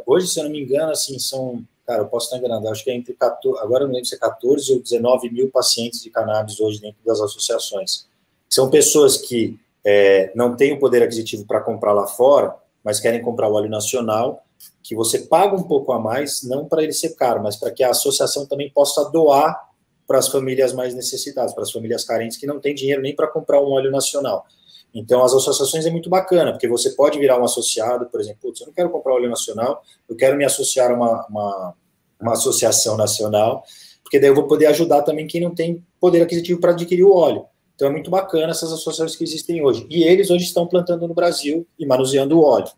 Hoje, 0.06 0.26
se 0.26 0.38
eu 0.38 0.44
não 0.44 0.50
me 0.50 0.62
engano, 0.62 0.90
assim, 0.92 1.18
são. 1.18 1.62
Cara, 1.86 2.00
eu 2.00 2.06
posso 2.06 2.26
estar 2.26 2.38
enganado, 2.38 2.68
acho 2.68 2.82
que 2.82 2.90
é 2.90 2.94
entre 2.94 3.14
14, 3.14 3.60
agora 3.62 3.84
eu 3.84 3.86
não 3.86 3.94
lembro 3.94 4.08
se 4.08 4.16
é 4.16 4.18
14 4.18 4.72
ou 4.72 4.82
19 4.82 5.30
mil 5.30 5.48
pacientes 5.50 6.02
de 6.02 6.10
cannabis 6.10 6.58
hoje 6.58 6.80
dentro 6.80 6.98
das 7.06 7.20
associações. 7.20 8.08
São 8.48 8.68
pessoas 8.68 9.16
que 9.16 9.56
é, 9.84 10.32
não 10.34 10.56
têm 10.56 10.72
o 10.72 10.80
poder 10.80 11.04
aquisitivo 11.04 11.46
para 11.46 11.60
comprar 11.60 11.92
lá 11.92 12.08
fora, 12.08 12.56
mas 12.82 12.98
querem 12.98 13.22
comprar 13.22 13.48
o 13.48 13.52
óleo 13.52 13.70
nacional, 13.70 14.44
que 14.82 14.94
você 14.94 15.20
paga 15.20 15.56
um 15.56 15.64
pouco 15.64 15.92
a 15.92 15.98
mais, 15.98 16.42
não 16.44 16.66
para 16.66 16.82
ele 16.82 16.92
ser 16.92 17.16
caro, 17.16 17.42
mas 17.42 17.56
para 17.56 17.70
que 17.70 17.82
a 17.82 17.90
associação 17.90 18.46
também 18.46 18.70
possa 18.70 19.04
doar 19.10 19.66
para 20.06 20.18
as 20.18 20.28
famílias 20.28 20.72
mais 20.72 20.94
necessitadas, 20.94 21.52
para 21.52 21.64
as 21.64 21.72
famílias 21.72 22.04
carentes 22.04 22.36
que 22.36 22.46
não 22.46 22.60
têm 22.60 22.74
dinheiro 22.74 23.02
nem 23.02 23.14
para 23.14 23.26
comprar 23.26 23.60
um 23.60 23.72
óleo 23.72 23.90
nacional. 23.90 24.46
Então, 24.94 25.22
as 25.22 25.34
associações 25.34 25.84
é 25.84 25.90
muito 25.90 26.08
bacana, 26.08 26.52
porque 26.52 26.68
você 26.68 26.90
pode 26.90 27.18
virar 27.18 27.40
um 27.40 27.44
associado, 27.44 28.06
por 28.06 28.20
exemplo, 28.20 28.52
eu 28.60 28.66
não 28.66 28.72
quero 28.72 28.88
comprar 28.90 29.14
óleo 29.14 29.28
nacional, 29.28 29.82
eu 30.08 30.16
quero 30.16 30.36
me 30.36 30.44
associar 30.44 30.90
a 30.90 30.94
uma, 30.94 31.26
uma, 31.26 31.74
uma 32.20 32.32
associação 32.32 32.96
nacional, 32.96 33.64
porque 34.02 34.18
daí 34.20 34.30
eu 34.30 34.34
vou 34.34 34.46
poder 34.46 34.66
ajudar 34.66 35.02
também 35.02 35.26
quem 35.26 35.40
não 35.40 35.54
tem 35.54 35.84
poder 36.00 36.22
aquisitivo 36.22 36.60
para 36.60 36.70
adquirir 36.70 37.04
o 37.04 37.12
óleo. 37.12 37.44
Então, 37.74 37.88
é 37.88 37.90
muito 37.90 38.10
bacana 38.10 38.52
essas 38.52 38.72
associações 38.72 39.16
que 39.16 39.24
existem 39.24 39.62
hoje. 39.62 39.86
E 39.90 40.04
eles 40.04 40.30
hoje 40.30 40.44
estão 40.44 40.66
plantando 40.66 41.06
no 41.06 41.12
Brasil 41.12 41.66
e 41.78 41.84
manuseando 41.84 42.38
o 42.38 42.42
óleo. 42.42 42.70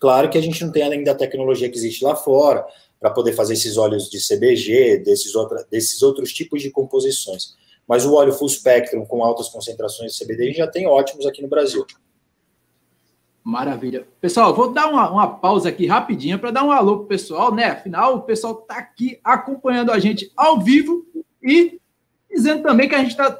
Claro 0.00 0.30
que 0.30 0.38
a 0.38 0.40
gente 0.42 0.64
não 0.64 0.72
tem 0.72 0.82
além 0.82 1.04
da 1.04 1.14
tecnologia 1.14 1.68
que 1.68 1.76
existe 1.76 2.02
lá 2.02 2.16
fora, 2.16 2.66
para 3.00 3.10
poder 3.10 3.32
fazer 3.32 3.54
esses 3.54 3.78
óleos 3.78 4.10
de 4.10 4.18
CBG, 4.18 4.98
desses, 4.98 5.34
outra, 5.34 5.66
desses 5.70 6.02
outros 6.02 6.32
tipos 6.32 6.60
de 6.60 6.70
composições. 6.70 7.54
Mas 7.88 8.04
o 8.04 8.14
óleo 8.14 8.32
full 8.32 8.48
spectrum 8.48 9.06
com 9.06 9.24
altas 9.24 9.48
concentrações 9.48 10.12
de 10.12 10.24
CBD 10.24 10.52
já 10.52 10.66
tem 10.66 10.86
ótimos 10.86 11.26
aqui 11.26 11.40
no 11.40 11.48
Brasil. 11.48 11.86
Maravilha. 13.42 14.06
Pessoal, 14.20 14.54
vou 14.54 14.70
dar 14.70 14.88
uma, 14.88 15.10
uma 15.10 15.26
pausa 15.26 15.70
aqui 15.70 15.86
rapidinho 15.86 16.38
para 16.38 16.50
dar 16.50 16.62
um 16.62 16.70
alô 16.70 16.98
pro 16.98 17.06
pessoal, 17.06 17.54
né? 17.54 17.64
Afinal, 17.64 18.16
o 18.16 18.22
pessoal 18.22 18.52
está 18.52 18.76
aqui 18.76 19.18
acompanhando 19.24 19.90
a 19.90 19.98
gente 19.98 20.30
ao 20.36 20.60
vivo 20.60 21.06
e 21.42 21.79
dizendo 22.30 22.62
também 22.62 22.88
que 22.88 22.94
a 22.94 23.02
gente 23.02 23.16
tá, 23.16 23.36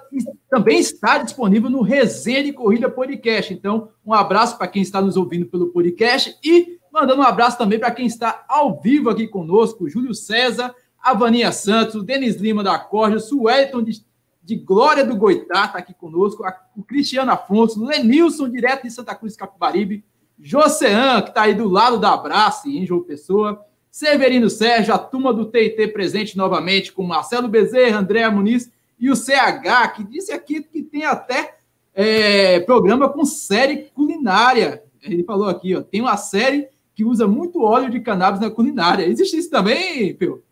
também 0.51 0.78
está 0.78 1.18
disponível 1.18 1.70
no 1.70 1.82
Resenha 1.82 2.45
de 2.45 2.53
Corrida 2.53 2.91
Podcast. 2.91 3.53
Então, 3.53 3.91
um 4.05 4.12
abraço 4.12 4.59
para 4.59 4.68
quem 4.68 4.82
está 4.82 5.01
nos 5.01 5.16
ouvindo 5.16 5.47
pelo 5.47 5.68
podcast 5.68 6.36
e 6.45 6.78
mandando 6.93 7.20
um 7.22 7.24
abraço 7.24 7.57
também 7.57 7.78
para 7.78 7.91
quem 7.91 8.07
está 8.07 8.45
ao 8.49 8.80
vivo 8.80 9.11
aqui 9.11 9.28
conosco, 9.28 9.88
Júlio 9.88 10.14
César, 10.14 10.74
a 11.01 11.14
Vaninha 11.14 11.53
Santos, 11.53 12.03
Denis 12.03 12.36
Lima 12.36 12.64
da 12.64 12.78
Corja, 12.78 13.18
Suelton 13.18 13.82
de 13.82 14.05
de 14.51 14.57
Glória 14.57 15.05
do 15.05 15.16
Goitá, 15.16 15.66
está 15.66 15.78
aqui 15.78 15.95
conosco, 15.95 16.45
o 16.76 16.82
Cristiano 16.82 17.30
Afonso, 17.30 17.84
Lenilson, 17.84 18.49
direto 18.49 18.82
de 18.82 18.91
Santa 18.91 19.14
Cruz 19.14 19.36
Capibaribe, 19.36 20.05
Josean, 20.41 21.22
que 21.22 21.28
está 21.28 21.43
aí 21.43 21.55
do 21.55 21.68
lado 21.68 21.99
da 21.99 22.12
Abraço, 22.12 22.68
em 22.68 22.84
João 22.84 23.03
Pessoa, 23.03 23.64
Severino 23.91 24.51
Sérgio, 24.51 24.93
a 24.93 24.99
turma 24.99 25.32
do 25.32 25.45
TIT 25.45 25.88
presente 25.88 26.36
novamente, 26.36 26.93
com 26.93 27.05
Marcelo 27.05 27.47
Bezerra, 27.47 28.01
André 28.01 28.28
Muniz 28.28 28.70
e 29.01 29.11
o 29.11 29.16
CH, 29.16 29.94
que 29.96 30.05
disse 30.05 30.32
aqui 30.32 30.62
que 30.62 30.82
tem 30.82 31.05
até 31.05 31.57
é, 31.94 32.61
programa 32.61 33.09
com 33.09 33.24
série 33.24 33.90
culinária. 33.94 34.82
Ele 35.03 35.24
falou 35.24 35.48
aqui, 35.48 35.74
ó, 35.74 35.82
tem 35.82 36.01
uma 36.01 36.16
série 36.16 36.68
que 36.94 37.05
usa 37.05 37.26
muito 37.26 37.62
óleo 37.62 37.90
de 37.90 38.01
cannabis 38.01 38.40
na 38.40 38.51
culinária. 38.51 39.07
Existe 39.07 39.38
isso 39.38 39.51
também, 39.51 40.14
Pio? 40.14 40.42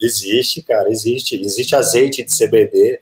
Existe, 0.00 0.62
cara, 0.62 0.88
existe. 0.88 1.34
Existe 1.34 1.74
azeite 1.74 2.24
de 2.24 2.30
CBD, 2.30 3.00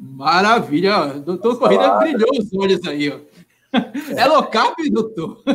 Maravilha. 0.00 1.20
Doutor 1.20 1.58
Corrida 1.58 1.84
claro. 1.84 2.00
brilhou 2.00 2.30
os 2.32 2.50
olhos 2.54 2.86
aí. 2.86 3.10
Ó. 3.10 3.18
É 4.16 4.24
locap, 4.26 4.74
doutor? 4.90 5.42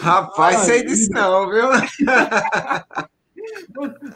Rapaz, 0.00 0.60
sei 0.60 0.86
disso 0.86 1.10
não, 1.12 1.50
viu? 1.50 1.68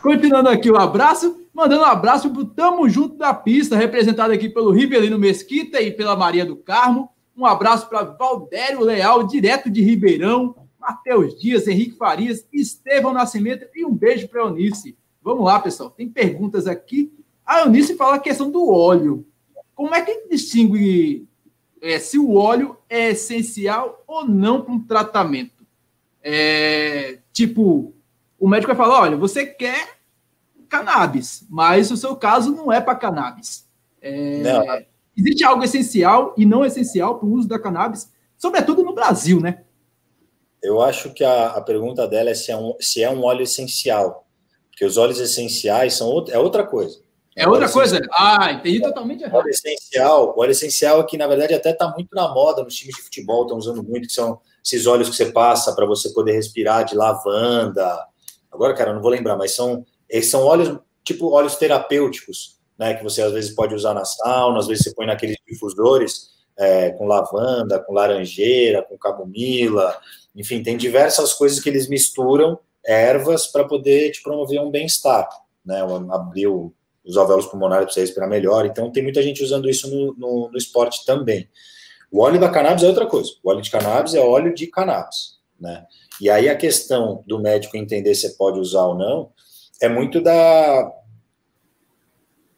Continuando 0.03 0.49
aqui 0.49 0.70
o 0.70 0.76
abraço, 0.76 1.45
mandando 1.53 1.82
um 1.82 1.86
abraço 1.86 2.30
pro 2.30 2.45
Tamo 2.45 2.89
Junto 2.89 3.16
da 3.16 3.32
Pista, 3.34 3.76
representado 3.76 4.32
aqui 4.32 4.49
pelo 4.49 4.70
Rivelino 4.70 5.18
Mesquita 5.18 5.80
e 5.80 5.91
pela 5.91 6.16
Maria 6.16 6.45
do 6.45 6.57
Carmo. 6.57 7.11
Um 7.36 7.47
abraço 7.47 7.89
para 7.89 8.03
Valdério 8.03 8.80
Leal, 8.80 9.26
direto 9.26 9.70
de 9.70 9.82
Ribeirão, 9.82 10.55
Matheus 10.80 11.39
Dias, 11.39 11.66
Henrique 11.66 11.97
Farias, 11.97 12.47
Estevão 12.53 13.12
Nascimento 13.12 13.66
e 13.74 13.84
um 13.84 13.95
beijo 13.95 14.28
para 14.28 14.43
Eunice. 14.43 14.97
Vamos 15.22 15.45
lá, 15.45 15.61
pessoal. 15.61 15.91
Tem 15.91 16.09
perguntas 16.09 16.66
aqui 16.66 17.12
a 17.49 17.61
Eunice 17.61 17.97
fala 17.97 18.16
a 18.16 18.20
questão 18.20 18.51
do 18.51 18.70
óleo. 18.70 19.26
Como 19.74 19.95
é 19.95 20.03
que 20.03 20.28
distingue 20.28 21.26
é, 21.80 21.99
se 21.99 22.18
o 22.18 22.34
óleo 22.34 22.76
é 22.91 23.09
essencial 23.09 24.05
ou 24.07 24.28
não 24.28 24.61
para 24.61 24.74
um 24.74 24.82
tratamento? 24.82 25.66
É, 26.22 27.20
tipo, 27.32 27.95
o 28.39 28.49
médico 28.49 28.74
vai 28.74 28.86
falar: 28.86 29.03
olha, 29.03 29.16
você 29.16 29.47
quer 29.47 29.99
cannabis, 30.68 31.45
mas 31.49 31.91
o 31.91 31.97
seu 31.97 32.14
caso 32.14 32.55
não 32.55 32.70
é 32.72 32.80
para 32.80 32.95
cannabis. 32.95 33.66
É, 34.01 34.86
existe 35.16 35.45
algo 35.45 35.64
essencial 35.64 36.34
e 36.36 36.45
não 36.47 36.64
essencial 36.64 37.18
para 37.18 37.26
o 37.26 37.32
uso 37.32 37.49
da 37.49 37.59
cannabis, 37.59 38.12
sobretudo 38.36 38.82
no 38.82 38.95
Brasil, 38.95 39.41
né? 39.41 39.64
Eu 40.62 40.80
acho 40.82 41.12
que 41.12 41.24
a, 41.24 41.49
a 41.51 41.61
pergunta 41.61 42.07
dela 42.07 42.30
é 42.30 42.34
se 42.34 42.51
é, 42.51 42.57
um, 42.57 42.74
se 42.80 43.03
é 43.03 43.11
um 43.11 43.24
óleo 43.24 43.43
essencial, 43.43 44.26
porque 44.70 44.84
os 44.84 44.97
óleos 44.97 45.20
essenciais 45.20 45.95
são 45.95 46.24
é 46.28 46.39
outra 46.39 46.66
coisa. 46.66 47.01
É 47.39 47.47
outra 47.49 47.70
coisa. 47.70 48.01
Ah, 48.12 48.51
entendi 48.53 48.80
totalmente 48.80 49.22
errado. 49.22 49.34
O 49.34 49.39
óleo 49.39 49.51
essencial, 49.51 50.34
o 50.36 50.41
óleo 50.41 50.51
essencial 50.51 51.01
é 51.01 51.05
que, 51.05 51.16
na 51.16 51.28
verdade, 51.28 51.55
até 51.55 51.70
está 51.70 51.89
muito 51.89 52.09
na 52.12 52.34
moda 52.34 52.64
nos 52.64 52.74
times 52.74 52.97
de 52.97 53.03
futebol, 53.03 53.43
estão 53.43 53.57
usando 53.57 53.80
muito, 53.84 54.09
que 54.09 54.12
são 54.12 54.41
esses 54.64 54.89
óleos 54.89 55.09
que 55.09 55.14
você 55.14 55.30
passa 55.30 55.72
para 55.72 55.86
você 55.86 56.11
poder 56.11 56.32
respirar 56.32 56.84
de 56.84 56.97
lavanda. 56.97 58.05
Agora, 58.59 58.75
cara, 58.75 58.93
não 58.93 59.01
vou 59.01 59.13
lembrar, 59.13 59.37
mas 59.37 59.55
são, 59.55 59.87
eles 60.11 60.29
são 60.29 60.43
óleos, 60.45 60.81
tipo 61.05 61.31
óleos 61.31 61.55
terapêuticos, 61.55 62.59
né? 62.77 62.93
Que 62.95 63.05
você 63.05 63.23
às 63.23 63.33
vezes 63.33 63.55
pode 63.55 63.73
usar 63.73 63.95
na 63.95 64.05
sauna, 64.05 64.59
às 64.59 64.67
vezes 64.67 64.83
você 64.83 64.93
põe 64.93 65.07
naqueles 65.07 65.37
difusores 65.47 66.31
é, 66.59 66.91
com 66.91 67.07
lavanda, 67.07 67.79
com 67.79 67.93
laranjeira, 67.93 68.83
com 68.83 68.99
camomila, 68.99 69.97
enfim, 70.35 70.61
tem 70.61 70.77
diversas 70.77 71.33
coisas 71.33 71.61
que 71.61 71.69
eles 71.69 71.89
misturam, 71.89 72.59
ervas, 72.85 73.47
para 73.47 73.65
poder 73.65 74.11
te 74.11 74.25
promover 74.25 74.61
um 74.61 74.73
bem-estar, 74.73 75.29
né? 75.65 75.81
Abrir 76.11 76.49
os 76.49 77.17
alvéolos 77.17 77.47
pulmonares 77.47 77.85
para 77.85 77.95
você 77.95 78.01
respirar 78.01 78.29
melhor. 78.29 78.67
Então, 78.67 78.91
tem 78.91 79.05
muita 79.05 79.23
gente 79.23 79.41
usando 79.41 79.71
isso 79.71 79.89
no, 79.89 80.15
no, 80.15 80.51
no 80.51 80.59
esporte 80.59 81.07
também. 81.07 81.49
O 82.11 82.23
óleo 82.23 82.41
da 82.41 82.51
cannabis 82.51 82.83
é 82.83 82.89
outra 82.89 83.07
coisa. 83.07 83.31
O 83.41 83.51
óleo 83.51 83.63
de 83.63 83.71
cannabis 83.71 84.15
é 84.15 84.21
óleo 84.21 84.53
de 84.53 84.67
cannabis, 84.67 85.39
né? 85.61 85.87
E 86.21 86.29
aí 86.29 86.49
a 86.49 86.57
questão 86.57 87.23
do 87.27 87.39
médico 87.39 87.77
entender 87.77 88.14
se 88.14 88.37
pode 88.37 88.59
usar 88.59 88.87
ou 88.87 88.95
não 88.95 89.31
é 89.81 89.89
muito 89.89 90.21
da 90.21 90.93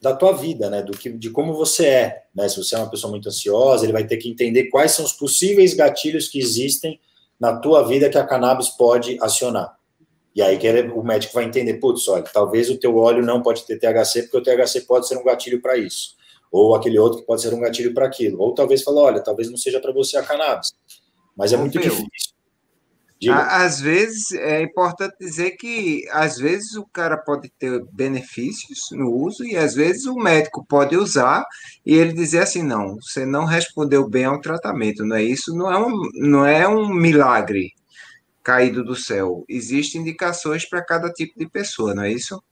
da 0.01 0.17
tua 0.17 0.33
vida, 0.33 0.71
né? 0.71 0.83
Do 0.83 0.93
que 0.93 1.11
de 1.11 1.29
como 1.29 1.53
você 1.53 1.87
é, 1.87 2.23
né? 2.35 2.49
Se 2.49 2.57
você 2.57 2.75
é 2.75 2.79
uma 2.79 2.91
pessoa 2.91 3.11
muito 3.11 3.29
ansiosa, 3.29 3.85
ele 3.85 3.93
vai 3.93 4.07
ter 4.07 4.17
que 4.17 4.31
entender 4.31 4.71
quais 4.71 4.93
são 4.93 5.05
os 5.05 5.13
possíveis 5.13 5.75
gatilhos 5.75 6.29
que 6.29 6.39
existem 6.39 6.99
na 7.39 7.57
tua 7.57 7.83
vida 7.87 8.09
que 8.09 8.17
a 8.17 8.27
cannabis 8.27 8.71
pode 8.71 9.19
acionar. 9.21 9.79
E 10.35 10.41
aí 10.41 10.57
que 10.57 10.71
o 10.71 11.03
médico 11.03 11.35
vai 11.35 11.45
entender, 11.45 11.75
putz, 11.75 12.09
olha, 12.09 12.23
talvez 12.23 12.71
o 12.71 12.79
teu 12.79 12.97
óleo 12.97 13.23
não 13.23 13.43
pode 13.43 13.67
ter 13.67 13.79
THC, 13.79 14.23
porque 14.23 14.39
o 14.39 14.43
THC 14.43 14.83
pode 14.83 15.07
ser 15.07 15.19
um 15.19 15.25
gatilho 15.25 15.61
para 15.61 15.77
isso 15.77 16.19
ou 16.51 16.75
aquele 16.75 16.99
outro 16.99 17.21
que 17.21 17.27
pode 17.27 17.41
ser 17.43 17.55
um 17.55 17.61
gatilho 17.61 17.95
para 17.95 18.07
aquilo. 18.07 18.41
Ou 18.41 18.55
talvez 18.55 18.83
falar, 18.83 19.03
olha, 19.03 19.21
talvez 19.21 19.49
não 19.51 19.57
seja 19.57 19.81
para 19.81 19.93
você 19.93 20.17
a 20.17 20.23
cannabis. 20.23 20.73
Mas 21.37 21.53
é 21.53 21.57
muito 21.57 21.79
difícil. 21.79 22.35
Às 23.29 23.81
vezes 23.81 24.33
é 24.33 24.63
importante 24.63 25.15
dizer 25.21 25.51
que 25.53 26.09
às 26.11 26.39
vezes 26.39 26.75
o 26.77 26.87
cara 26.87 27.19
pode 27.19 27.51
ter 27.59 27.85
benefícios 27.93 28.79
no 28.93 29.11
uso 29.11 29.45
e 29.45 29.57
às 29.57 29.75
vezes 29.75 30.07
o 30.07 30.15
médico 30.15 30.65
pode 30.67 30.97
usar 30.97 31.45
e 31.85 31.95
ele 31.95 32.15
dizer 32.15 32.41
assim 32.41 32.63
não, 32.63 32.97
você 32.97 33.27
não 33.27 33.45
respondeu 33.45 34.09
bem 34.09 34.25
ao 34.25 34.41
tratamento, 34.41 35.05
não 35.05 35.17
é 35.17 35.23
isso? 35.23 35.55
Não 35.55 35.71
é 35.71 35.79
um, 35.79 36.09
não 36.15 36.47
é 36.47 36.67
um 36.67 36.89
milagre 36.89 37.73
caído 38.43 38.83
do 38.83 38.97
céu. 38.97 39.45
Existem 39.49 40.01
indicações 40.01 40.67
para 40.69 40.85
cada 40.85 41.11
tipo 41.13 41.39
de 41.39 41.47
pessoa, 41.49 41.95
não 41.95 42.05
é 42.05 42.13
isso? 42.13 42.43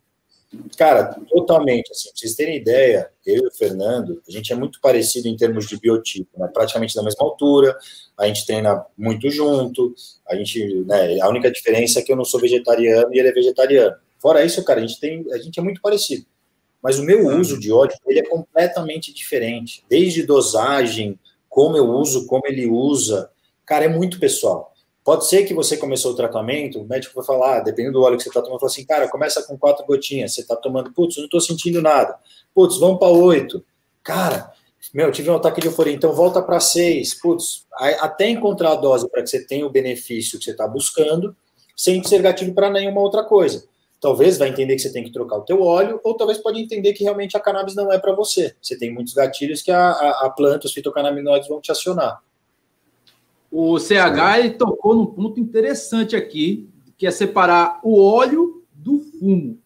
Cara, 0.78 1.14
totalmente. 1.28 1.90
Assim, 1.90 2.08
pra 2.08 2.18
vocês 2.18 2.34
terem 2.34 2.56
ideia, 2.56 3.10
eu 3.26 3.44
e 3.44 3.46
o 3.46 3.50
Fernando, 3.50 4.22
a 4.26 4.30
gente 4.30 4.52
é 4.52 4.56
muito 4.56 4.80
parecido 4.80 5.28
em 5.28 5.36
termos 5.36 5.66
de 5.66 5.78
biotipo, 5.78 6.38
né? 6.38 6.48
praticamente 6.52 6.94
da 6.94 7.02
mesma 7.02 7.24
altura, 7.24 7.76
a 8.18 8.26
gente 8.26 8.46
treina 8.46 8.84
muito 8.96 9.30
junto, 9.30 9.94
a 10.26 10.34
gente, 10.34 10.84
né, 10.86 11.20
a 11.20 11.28
única 11.28 11.50
diferença 11.50 11.98
é 11.98 12.02
que 12.02 12.10
eu 12.10 12.16
não 12.16 12.24
sou 12.24 12.40
vegetariano 12.40 13.14
e 13.14 13.18
ele 13.18 13.28
é 13.28 13.32
vegetariano. 13.32 13.96
Fora 14.18 14.44
isso, 14.44 14.64
cara, 14.64 14.80
a 14.80 14.86
gente 14.86 14.98
tem, 14.98 15.24
a 15.32 15.38
gente 15.38 15.60
é 15.60 15.62
muito 15.62 15.80
parecido. 15.80 16.24
Mas 16.82 16.98
o 16.98 17.04
meu 17.04 17.26
uso 17.38 17.58
de 17.58 17.70
óleo, 17.70 17.92
ele 18.06 18.20
é 18.20 18.24
completamente 18.26 19.12
diferente. 19.12 19.84
Desde 19.88 20.22
dosagem, 20.24 21.18
como 21.48 21.76
eu 21.76 21.86
uso, 21.90 22.26
como 22.26 22.46
ele 22.46 22.66
usa, 22.66 23.30
cara, 23.66 23.84
é 23.84 23.88
muito 23.88 24.18
pessoal. 24.18 24.72
Pode 25.08 25.26
ser 25.26 25.46
que 25.46 25.54
você 25.54 25.74
começou 25.74 26.12
o 26.12 26.14
tratamento, 26.14 26.82
o 26.82 26.86
médico 26.86 27.14
vai 27.14 27.24
falar, 27.24 27.56
ah, 27.56 27.60
dependendo 27.60 27.94
do 27.94 28.02
óleo 28.02 28.18
que 28.18 28.22
você 28.22 28.28
está 28.28 28.42
tomando, 28.42 28.60
fala 28.60 28.70
assim, 28.70 28.84
cara, 28.84 29.08
começa 29.08 29.42
com 29.42 29.56
quatro 29.56 29.86
gotinhas, 29.86 30.34
você 30.34 30.42
está 30.42 30.54
tomando, 30.54 30.92
putz, 30.92 31.16
não 31.16 31.24
estou 31.24 31.40
sentindo 31.40 31.80
nada. 31.80 32.14
Putz, 32.54 32.76
vamos 32.76 32.98
para 32.98 33.08
oito. 33.08 33.64
Cara, 34.02 34.52
meu, 34.92 35.10
tive 35.10 35.30
um 35.30 35.36
ataque 35.36 35.62
de 35.62 35.68
euforia, 35.68 35.94
então 35.94 36.12
volta 36.12 36.42
para 36.42 36.60
seis. 36.60 37.14
Putz, 37.14 37.64
até 38.00 38.28
encontrar 38.28 38.72
a 38.72 38.74
dose 38.74 39.08
para 39.08 39.22
que 39.22 39.30
você 39.30 39.42
tenha 39.46 39.64
o 39.66 39.70
benefício 39.70 40.38
que 40.38 40.44
você 40.44 40.50
está 40.50 40.68
buscando, 40.68 41.34
sem 41.74 42.04
ser 42.04 42.20
gatilho 42.20 42.52
para 42.52 42.68
nenhuma 42.68 43.00
outra 43.00 43.24
coisa. 43.24 43.64
Talvez 43.98 44.36
vai 44.36 44.50
entender 44.50 44.76
que 44.76 44.82
você 44.82 44.92
tem 44.92 45.04
que 45.04 45.10
trocar 45.10 45.36
o 45.36 45.42
teu 45.42 45.62
óleo, 45.62 45.98
ou 46.04 46.18
talvez 46.18 46.36
pode 46.36 46.60
entender 46.60 46.92
que 46.92 47.02
realmente 47.02 47.34
a 47.34 47.40
cannabis 47.40 47.74
não 47.74 47.90
é 47.90 47.98
para 47.98 48.14
você. 48.14 48.54
Você 48.60 48.78
tem 48.78 48.92
muitos 48.92 49.14
gatilhos 49.14 49.62
que 49.62 49.70
a, 49.70 49.88
a, 49.88 50.26
a 50.26 50.30
planta, 50.30 50.66
os 50.66 50.74
fitocannabinoides 50.74 51.48
vão 51.48 51.62
te 51.62 51.72
acionar. 51.72 52.20
O 53.50 53.78
CH 53.78 54.38
ele 54.38 54.50
tocou 54.50 54.94
num 54.94 55.06
ponto 55.06 55.40
interessante 55.40 56.14
aqui, 56.14 56.68
que 56.96 57.06
é 57.06 57.10
separar 57.10 57.80
o 57.82 58.00
óleo 58.00 58.64
do 58.72 59.00
fumo. 59.00 59.58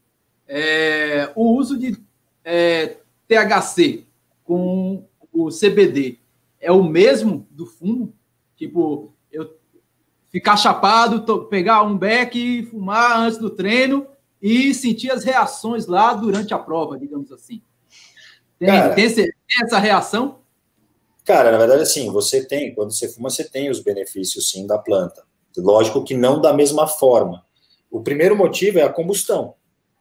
É, 0.46 1.30
o 1.34 1.52
uso 1.52 1.78
de 1.78 1.96
é, 2.44 2.98
THC 3.26 4.06
com 4.44 5.04
o 5.32 5.48
CBD 5.48 6.18
é 6.60 6.70
o 6.70 6.82
mesmo 6.82 7.46
do 7.50 7.66
fumo? 7.66 8.14
Tipo, 8.56 9.12
eu 9.30 9.56
ficar 10.30 10.56
chapado, 10.56 11.46
pegar 11.46 11.82
um 11.82 11.96
beck 11.96 12.36
e 12.36 12.64
fumar 12.64 13.18
antes 13.18 13.38
do 13.38 13.50
treino 13.50 14.06
e 14.40 14.72
sentir 14.74 15.10
as 15.10 15.24
reações 15.24 15.86
lá 15.86 16.14
durante 16.14 16.54
a 16.54 16.58
prova, 16.58 16.98
digamos 16.98 17.32
assim. 17.32 17.62
Tem, 18.58 18.68
Cara, 18.68 18.94
tem, 18.94 19.12
tem 19.12 19.32
essa 19.62 19.78
reação? 19.78 20.41
Cara, 21.24 21.52
na 21.52 21.58
verdade, 21.58 21.82
assim, 21.82 22.10
você 22.10 22.44
tem, 22.44 22.74
quando 22.74 22.92
você 22.92 23.08
fuma, 23.08 23.30
você 23.30 23.44
tem 23.44 23.70
os 23.70 23.80
benefícios, 23.80 24.50
sim, 24.50 24.66
da 24.66 24.78
planta. 24.78 25.22
Lógico 25.56 26.02
que 26.02 26.14
não 26.14 26.40
da 26.40 26.52
mesma 26.52 26.86
forma. 26.86 27.44
O 27.90 28.00
primeiro 28.00 28.36
motivo 28.36 28.78
é 28.78 28.82
a 28.82 28.88
combustão. 28.88 29.54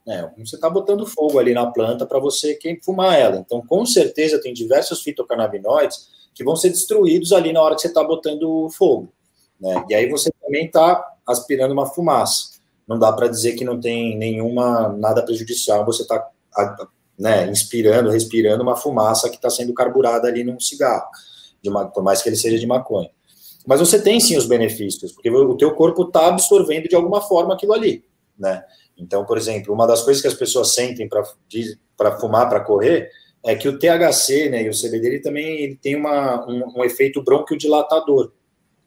Né? 0.05 0.31
Você 0.39 0.55
está 0.55 0.69
botando 0.69 1.05
fogo 1.05 1.37
ali 1.37 1.53
na 1.53 1.69
planta 1.69 2.05
para 2.05 2.19
você 2.19 2.55
quem 2.55 2.81
fumar 2.81 3.19
ela. 3.19 3.37
Então, 3.37 3.61
com 3.65 3.85
certeza, 3.85 4.41
tem 4.41 4.53
diversos 4.53 5.01
fitocannabinoides 5.03 6.09
que 6.33 6.43
vão 6.43 6.55
ser 6.55 6.69
destruídos 6.69 7.33
ali 7.33 7.53
na 7.53 7.61
hora 7.61 7.75
que 7.75 7.81
você 7.81 7.87
está 7.87 8.03
botando 8.03 8.69
fogo. 8.69 9.13
Né? 9.59 9.83
E 9.89 9.93
aí 9.93 10.09
você 10.09 10.31
também 10.41 10.65
está 10.65 11.05
aspirando 11.27 11.73
uma 11.73 11.85
fumaça. 11.85 12.59
Não 12.87 12.97
dá 12.97 13.13
para 13.13 13.27
dizer 13.27 13.53
que 13.53 13.63
não 13.63 13.79
tem 13.79 14.17
nenhuma, 14.17 14.89
nada 14.89 15.23
prejudicial, 15.23 15.85
você 15.85 16.01
está 16.01 16.27
né, 17.21 17.47
inspirando, 17.47 18.09
respirando 18.09 18.63
uma 18.63 18.75
fumaça 18.75 19.29
que 19.29 19.35
está 19.35 19.47
sendo 19.47 19.75
carburada 19.75 20.27
ali 20.27 20.43
num 20.43 20.59
cigarro, 20.59 21.05
uma, 21.67 21.87
por 21.87 22.03
mais 22.03 22.19
que 22.23 22.27
ele 22.29 22.35
seja 22.35 22.57
de 22.57 22.65
maconha. 22.65 23.11
Mas 23.67 23.79
você 23.79 24.01
tem 24.01 24.19
sim 24.19 24.35
os 24.35 24.47
benefícios, 24.47 25.11
porque 25.11 25.29
o 25.29 25.55
teu 25.55 25.75
corpo 25.75 26.01
está 26.01 26.29
absorvendo 26.29 26.89
de 26.89 26.95
alguma 26.95 27.21
forma 27.21 27.53
aquilo 27.53 27.73
ali, 27.73 28.03
né? 28.37 28.63
Então, 28.97 29.23
por 29.23 29.37
exemplo, 29.37 29.71
uma 29.71 29.85
das 29.85 30.01
coisas 30.01 30.19
que 30.19 30.27
as 30.27 30.33
pessoas 30.33 30.73
sentem 30.73 31.07
para 31.07 32.17
fumar, 32.19 32.49
para 32.49 32.59
correr, 32.59 33.11
é 33.45 33.55
que 33.55 33.67
o 33.67 33.77
THC 33.77 34.49
né, 34.49 34.63
e 34.63 34.69
o 34.69 34.73
CBD 34.73 35.07
ele 35.07 35.19
também 35.19 35.59
ele 35.59 35.75
tem 35.75 35.95
uma, 35.95 36.43
um, 36.47 36.79
um 36.79 36.83
efeito 36.83 37.23
bronquiodilatador. 37.23 38.31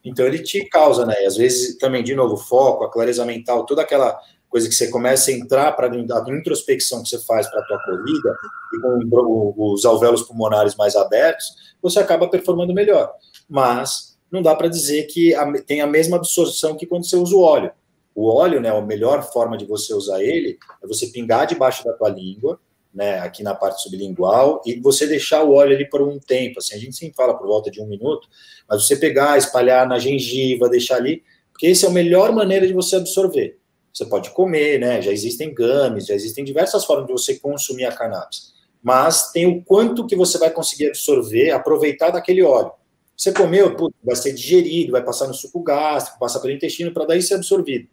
Então, 0.05 0.27
ele 0.27 0.41
te 0.41 0.65
causa, 0.69 1.07
né? 1.07 1.23
E 1.23 1.27
às 1.27 1.37
vezes 1.37 1.79
também, 1.79 2.03
de 2.03 2.15
novo, 2.15 2.37
foco, 2.37 2.85
a 2.85 2.91
clareza 2.91 3.25
mental, 3.25 3.65
toda 3.65 3.83
aquela 3.83 4.21
coisa 4.55 4.69
que 4.69 4.75
você 4.77 4.89
começa 4.89 5.33
a 5.33 5.35
entrar 5.35 5.73
para 5.73 5.91
a 5.91 6.31
introspecção 6.31 7.03
que 7.03 7.09
você 7.09 7.19
faz 7.25 7.51
para 7.51 7.61
a 7.61 7.65
tua 7.65 7.83
corrida, 7.83 8.37
e 8.73 8.81
com 8.81 9.53
os 9.57 9.85
alvéolos 9.85 10.23
pulmonares 10.23 10.77
mais 10.77 10.95
abertos, 10.95 11.75
você 11.83 11.99
acaba 11.99 12.29
performando 12.29 12.73
melhor. 12.73 13.13
Mas 13.49 14.17
não 14.31 14.41
dá 14.41 14.55
para 14.55 14.69
dizer 14.69 15.09
que 15.09 15.35
tem 15.67 15.81
a 15.81 15.89
mesma 15.89 16.19
absorção 16.19 16.77
que 16.77 16.87
quando 16.87 17.05
você 17.05 17.17
usa 17.17 17.35
o 17.35 17.41
óleo. 17.41 17.73
O 18.15 18.33
óleo, 18.33 18.61
né, 18.61 18.71
a 18.71 18.81
melhor 18.81 19.25
forma 19.25 19.59
de 19.59 19.65
você 19.65 19.93
usar 19.93 20.23
ele 20.23 20.57
é 20.81 20.87
você 20.87 21.09
pingar 21.09 21.49
debaixo 21.49 21.85
da 21.85 21.93
tua 21.93 22.09
língua, 22.09 22.61
né, 22.95 23.19
aqui 23.19 23.43
na 23.43 23.57
parte 23.57 23.83
sublingual, 23.83 24.63
e 24.65 24.79
você 24.79 25.05
deixar 25.05 25.43
o 25.43 25.53
óleo 25.53 25.75
ali 25.75 25.91
por 25.91 26.01
um 26.01 26.21
tempo. 26.21 26.61
Assim, 26.61 26.77
a 26.77 26.79
gente 26.79 26.95
sempre 26.95 27.17
fala 27.17 27.37
por 27.37 27.49
volta 27.49 27.73
de 27.73 27.83
um 27.83 27.89
minuto, 27.89 28.29
mas 28.69 28.87
você 28.87 28.95
pegar, 28.95 29.37
espalhar 29.37 29.85
na 29.89 29.99
gengiva, 29.99 30.69
deixar 30.69 30.99
ali, 30.99 31.25
porque 31.51 31.67
essa 31.67 31.87
é 31.87 31.89
a 31.89 31.93
melhor 31.93 32.31
maneira 32.31 32.69
de 32.69 32.73
você 32.73 32.95
absorver. 32.95 33.59
Você 33.95 34.05
pode 34.07 34.31
comer, 34.31 34.81
né? 34.81 35.01
Já 35.01 35.13
existem 35.13 35.55
gummies, 35.55 36.07
já 36.07 36.15
existem 36.15 36.45
diversas 36.45 36.85
formas 36.85 37.07
de 37.07 37.13
você 37.13 37.37
consumir 37.37 37.85
a 37.85 37.93
cannabis. 37.93 38.53
Mas 38.83 39.31
tem 39.31 39.47
o 39.47 39.63
quanto 39.63 40.05
que 40.05 40.17
você 40.17 40.37
vai 40.37 40.51
conseguir 40.51 40.89
absorver, 40.89 41.53
aproveitar 41.53 42.11
daquele 42.11 42.43
óleo. 42.43 42.73
Você 43.17 43.33
comeu, 43.33 43.77
putz, 43.77 43.95
vai 44.03 44.17
ser 44.17 44.33
digerido, 44.33 44.91
vai 44.91 45.03
passar 45.05 45.29
no 45.29 45.35
suco 45.35 45.63
gástrico, 45.63 46.19
passa 46.19 46.41
pelo 46.41 46.53
intestino 46.53 46.93
para 46.93 47.07
daí 47.07 47.23
ser 47.23 47.35
absorvido. 47.35 47.89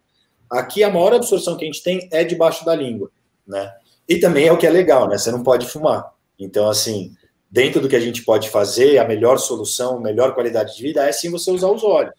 Aqui 0.50 0.82
a 0.82 0.90
maior 0.90 1.14
absorção 1.14 1.56
que 1.56 1.64
a 1.64 1.66
gente 1.66 1.82
tem 1.82 2.08
é 2.10 2.24
debaixo 2.24 2.64
da 2.64 2.74
língua, 2.74 3.10
né? 3.46 3.72
E 4.08 4.18
também 4.18 4.48
é 4.48 4.52
o 4.52 4.58
que 4.58 4.66
é 4.66 4.70
legal, 4.70 5.08
né? 5.08 5.16
Você 5.16 5.30
não 5.30 5.44
pode 5.44 5.66
fumar. 5.66 6.12
Então, 6.36 6.68
assim, 6.68 7.14
dentro 7.48 7.80
do 7.80 7.88
que 7.88 7.96
a 7.96 8.00
gente 8.00 8.24
pode 8.24 8.50
fazer, 8.50 8.98
a 8.98 9.06
melhor 9.06 9.38
solução, 9.38 9.98
a 9.98 10.00
melhor 10.00 10.34
qualidade 10.34 10.76
de 10.76 10.82
vida 10.82 11.08
é 11.08 11.12
sim 11.12 11.30
você 11.30 11.50
usar 11.52 11.68
os 11.68 11.84
óleos. 11.84 12.14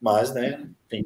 Mas, 0.00 0.32
né, 0.32 0.64
enfim, 0.86 1.04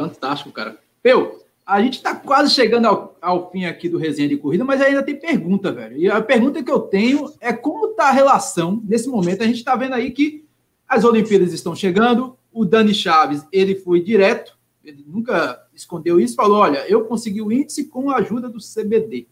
Fantástico, 0.00 0.50
cara. 0.50 0.78
Peu, 1.02 1.40
a 1.66 1.80
gente 1.80 1.94
está 1.94 2.14
quase 2.14 2.52
chegando 2.52 2.86
ao, 2.86 3.16
ao, 3.20 3.50
fim 3.50 3.64
aqui 3.64 3.88
do 3.88 3.98
resenha 3.98 4.28
de 4.28 4.36
corrida, 4.36 4.64
mas 4.64 4.80
ainda 4.80 5.02
tem 5.02 5.14
pergunta, 5.14 5.70
velho. 5.70 5.96
E 5.96 6.10
a 6.10 6.20
pergunta 6.20 6.62
que 6.62 6.70
eu 6.70 6.80
tenho 6.80 7.32
é 7.40 7.52
como 7.52 7.90
está 7.90 8.08
a 8.08 8.12
relação 8.12 8.82
nesse 8.84 9.08
momento. 9.08 9.42
A 9.42 9.46
gente 9.46 9.58
está 9.58 9.76
vendo 9.76 9.94
aí 9.94 10.10
que 10.10 10.44
as 10.88 11.04
Olimpíadas 11.04 11.52
estão 11.52 11.74
chegando. 11.76 12.36
O 12.52 12.64
Dani 12.64 12.92
Chaves, 12.92 13.46
ele 13.52 13.76
foi 13.76 14.00
direto, 14.02 14.58
ele 14.84 15.04
nunca 15.06 15.64
escondeu 15.72 16.18
isso, 16.18 16.34
falou: 16.34 16.58
olha, 16.58 16.84
eu 16.88 17.04
consegui 17.04 17.40
o 17.40 17.52
índice 17.52 17.84
com 17.84 18.10
a 18.10 18.16
ajuda 18.16 18.48
do 18.48 18.58
CBD. 18.58 19.28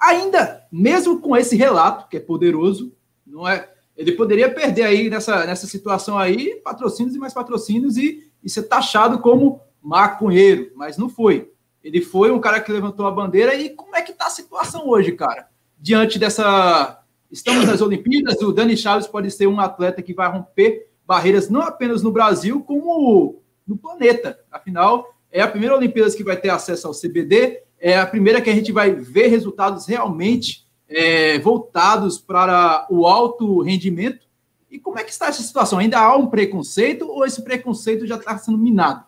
ainda, 0.00 0.66
mesmo 0.72 1.20
com 1.20 1.36
esse 1.36 1.56
relato, 1.56 2.08
que 2.08 2.16
é 2.16 2.20
poderoso, 2.20 2.92
não 3.26 3.46
é? 3.46 3.68
Ele 3.96 4.12
poderia 4.12 4.52
perder 4.52 4.84
aí 4.84 5.10
nessa, 5.10 5.44
nessa 5.46 5.66
situação 5.66 6.18
aí 6.18 6.56
patrocínios 6.64 7.14
e 7.14 7.18
mais 7.18 7.32
patrocínios 7.32 7.96
e, 7.96 8.30
e 8.42 8.48
ser 8.50 8.64
taxado 8.64 9.18
como 9.18 9.60
maconheiro, 9.84 10.72
mas 10.74 10.96
não 10.96 11.08
foi. 11.08 11.52
Ele 11.82 12.00
foi 12.00 12.30
um 12.30 12.40
cara 12.40 12.60
que 12.60 12.72
levantou 12.72 13.06
a 13.06 13.10
bandeira 13.10 13.54
e 13.54 13.68
como 13.68 13.94
é 13.94 14.00
que 14.00 14.14
tá 14.14 14.26
a 14.26 14.30
situação 14.30 14.88
hoje, 14.88 15.12
cara? 15.12 15.48
Diante 15.78 16.18
dessa. 16.18 17.02
Estamos 17.30 17.66
nas 17.66 17.82
Olimpíadas, 17.82 18.40
o 18.40 18.52
Dani 18.52 18.76
Chaves 18.76 19.06
pode 19.06 19.30
ser 19.30 19.46
um 19.46 19.60
atleta 19.60 20.00
que 20.00 20.14
vai 20.14 20.30
romper 20.30 20.88
barreiras 21.06 21.50
não 21.50 21.60
apenas 21.60 22.02
no 22.02 22.12
Brasil, 22.12 22.62
como 22.62 23.42
no 23.66 23.76
planeta. 23.76 24.38
Afinal, 24.50 25.14
é 25.30 25.42
a 25.42 25.48
primeira 25.48 25.76
Olimpíadas 25.76 26.14
que 26.14 26.24
vai 26.24 26.36
ter 26.36 26.48
acesso 26.48 26.86
ao 26.86 26.94
CBD, 26.94 27.62
é 27.78 27.98
a 27.98 28.06
primeira 28.06 28.40
que 28.40 28.48
a 28.48 28.54
gente 28.54 28.72
vai 28.72 28.92
ver 28.92 29.26
resultados 29.26 29.86
realmente 29.86 30.64
é, 30.88 31.38
voltados 31.40 32.18
para 32.18 32.86
o 32.88 33.06
alto 33.06 33.60
rendimento. 33.60 34.26
E 34.70 34.78
como 34.78 34.98
é 34.98 35.04
que 35.04 35.10
está 35.10 35.26
essa 35.26 35.42
situação? 35.42 35.78
Ainda 35.78 35.98
há 35.98 36.16
um 36.16 36.28
preconceito 36.28 37.06
ou 37.06 37.26
esse 37.26 37.42
preconceito 37.42 38.06
já 38.06 38.16
está 38.16 38.38
sendo 38.38 38.56
minado? 38.56 39.04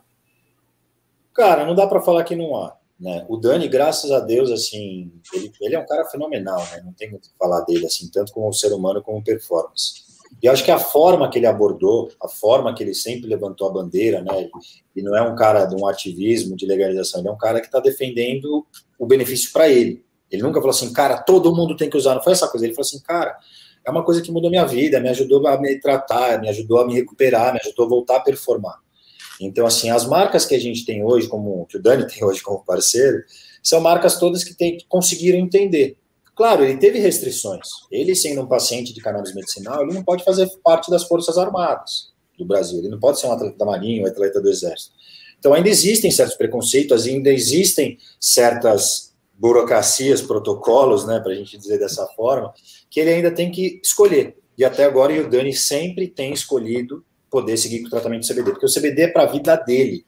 Cara, 1.37 1.67
não 1.67 1.75
dá 1.75 1.87
para 1.87 2.01
falar 2.01 2.25
que 2.25 2.35
não 2.35 2.57
há. 2.57 2.77
Né? 2.99 3.27
O 3.29 3.37
Dani, 3.37 3.69
graças 3.69 4.11
a 4.11 4.21
Deus, 4.21 4.51
assim, 4.51 5.13
ele, 5.35 5.53
ele 5.61 5.75
é 5.75 5.79
um 5.79 5.87
cara 5.87 6.07
fenomenal, 6.07 6.61
né? 6.73 6.81
não 6.83 6.95
tem 6.95 7.11
muito 7.11 7.29
que 7.29 7.37
falar 7.39 7.61
dele, 7.61 7.85
assim, 7.85 8.09
tanto 8.11 8.33
como 8.33 8.51
ser 8.55 8.73
humano 8.73 9.03
como 9.03 9.23
performance. 9.23 10.07
E 10.43 10.49
acho 10.49 10.65
que 10.65 10.71
a 10.71 10.79
forma 10.79 11.29
que 11.31 11.39
ele 11.39 11.47
abordou, 11.47 12.11
a 12.23 12.29
forma 12.29 12.75
que 12.75 12.83
ele 12.83 12.95
sempre 12.95 13.29
levantou 13.29 13.69
a 13.69 13.73
bandeira, 13.73 14.23
né? 14.23 14.49
E 14.95 15.03
não 15.03 15.17
é 15.17 15.23
um 15.23 15.37
cara 15.37 15.65
de 15.67 15.75
um 15.75 15.87
ativismo 15.87 16.57
de 16.57 16.67
legalização, 16.67 17.21
ele 17.21 17.29
é 17.29 17.33
um 17.33 17.39
cara 17.39 17.61
que 17.61 17.67
está 17.67 17.81
defendendo 17.81 18.67
o 18.99 19.07
benefício 19.07 19.53
para 19.53 19.69
ele. 19.69 20.05
Ele 20.31 20.43
nunca 20.43 20.61
falou 20.61 20.71
assim, 20.71 20.93
cara, 20.93 21.19
todo 21.19 21.55
mundo 21.55 21.77
tem 21.77 21.89
que 21.89 21.97
usar. 21.97 22.15
Não 22.15 22.23
foi 22.23 22.33
essa 22.33 22.49
coisa. 22.49 22.67
Ele 22.67 22.75
falou 22.75 22.87
assim, 22.87 23.01
cara, 23.01 23.39
é 23.87 23.91
uma 23.91 24.05
coisa 24.05 24.21
que 24.21 24.33
mudou 24.33 24.51
minha 24.51 24.67
vida, 24.67 25.01
me 25.01 25.09
ajudou 25.09 25.47
a 25.47 25.59
me 25.61 25.79
tratar, 25.81 26.41
me 26.41 26.49
ajudou 26.49 26.81
a 26.81 26.87
me 26.87 26.95
recuperar, 26.95 27.53
me 27.53 27.61
ajudou 27.63 27.87
a 27.87 27.89
voltar 27.89 28.17
a 28.17 28.21
performar. 28.21 28.81
Então, 29.41 29.67
assim, 29.67 29.91
as 29.91 30.07
marcas 30.07 30.47
que 30.47 30.55
a 30.55 30.61
gente 30.61 30.85
tem 30.85 31.05
hoje, 31.05 31.29
como 31.29 31.67
que 31.67 31.77
o 31.77 31.83
Dani 31.83 32.07
tem 32.07 32.25
hoje 32.25 32.43
como 32.43 32.65
parceiro, 32.65 33.23
são 33.63 33.81
marcas 33.81 34.19
todas 34.19 34.45
que, 34.45 34.55
tem, 34.55 34.77
que 34.77 34.87
conseguiram 34.87 35.39
entender 35.39 35.99
Claro, 36.37 36.63
ele 36.63 36.77
teve 36.77 36.99
restrições. 36.99 37.67
Ele, 37.91 38.15
sendo 38.15 38.43
um 38.43 38.47
paciente 38.47 38.93
de 38.93 39.01
cannabis 39.01 39.35
medicinal, 39.35 39.83
ele 39.83 39.95
não 39.95 40.05
pode 40.05 40.23
fazer 40.23 40.47
parte 40.63 40.91
das 40.91 41.05
Forças 41.05 41.39
Armadas 41.39 42.13
do 42.39 42.45
Brasil. 42.45 42.79
Ele 42.79 42.91
não 42.91 43.01
pode 43.01 43.19
ser 43.19 43.27
um 43.27 43.33
atleta 43.33 43.57
da 43.57 43.65
Marinha, 43.65 44.03
um 44.03 44.07
atleta 44.07 44.39
do 44.39 44.51
Exército. 44.51 44.95
Então, 45.39 45.55
ainda 45.55 45.71
existem 45.71 46.11
certos 46.11 46.37
preconceitos, 46.37 47.07
ainda 47.07 47.33
existem 47.33 47.97
certas 48.21 49.15
burocracias, 49.33 50.21
protocolos, 50.21 51.07
né, 51.07 51.21
para 51.21 51.33
a 51.33 51.35
gente 51.35 51.57
dizer 51.57 51.79
dessa 51.79 52.07
forma, 52.09 52.53
que 52.91 53.01
ele 53.01 53.15
ainda 53.15 53.31
tem 53.31 53.51
que 53.51 53.81
escolher. 53.83 54.37
E 54.59 54.65
até 54.65 54.85
agora, 54.85 55.19
o 55.19 55.31
Dani 55.31 55.55
sempre 55.55 56.07
tem 56.07 56.35
escolhido 56.35 57.03
poder 57.31 57.57
seguir 57.57 57.81
com 57.81 57.89
o 57.89 57.91
tratamento 57.91 58.23
do 58.23 58.29
CBD, 58.29 58.51
porque 58.51 58.67
o 58.67 58.73
CBD 58.73 59.03
é 59.03 59.09
para 59.09 59.25
a 59.25 59.27
vida 59.27 59.57
dele 59.57 60.05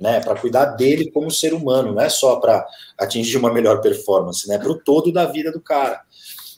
né? 0.00 0.20
Para 0.20 0.38
cuidar 0.38 0.66
dele 0.66 1.10
como 1.10 1.30
ser 1.30 1.52
humano, 1.52 1.92
não 1.92 2.00
é 2.00 2.08
só 2.08 2.36
para 2.36 2.66
atingir 2.96 3.36
uma 3.36 3.52
melhor 3.52 3.80
performance, 3.80 4.48
né? 4.48 4.58
Para 4.58 4.70
o 4.70 4.78
todo 4.78 5.12
da 5.12 5.26
vida 5.26 5.50
do 5.50 5.60
cara. 5.60 6.00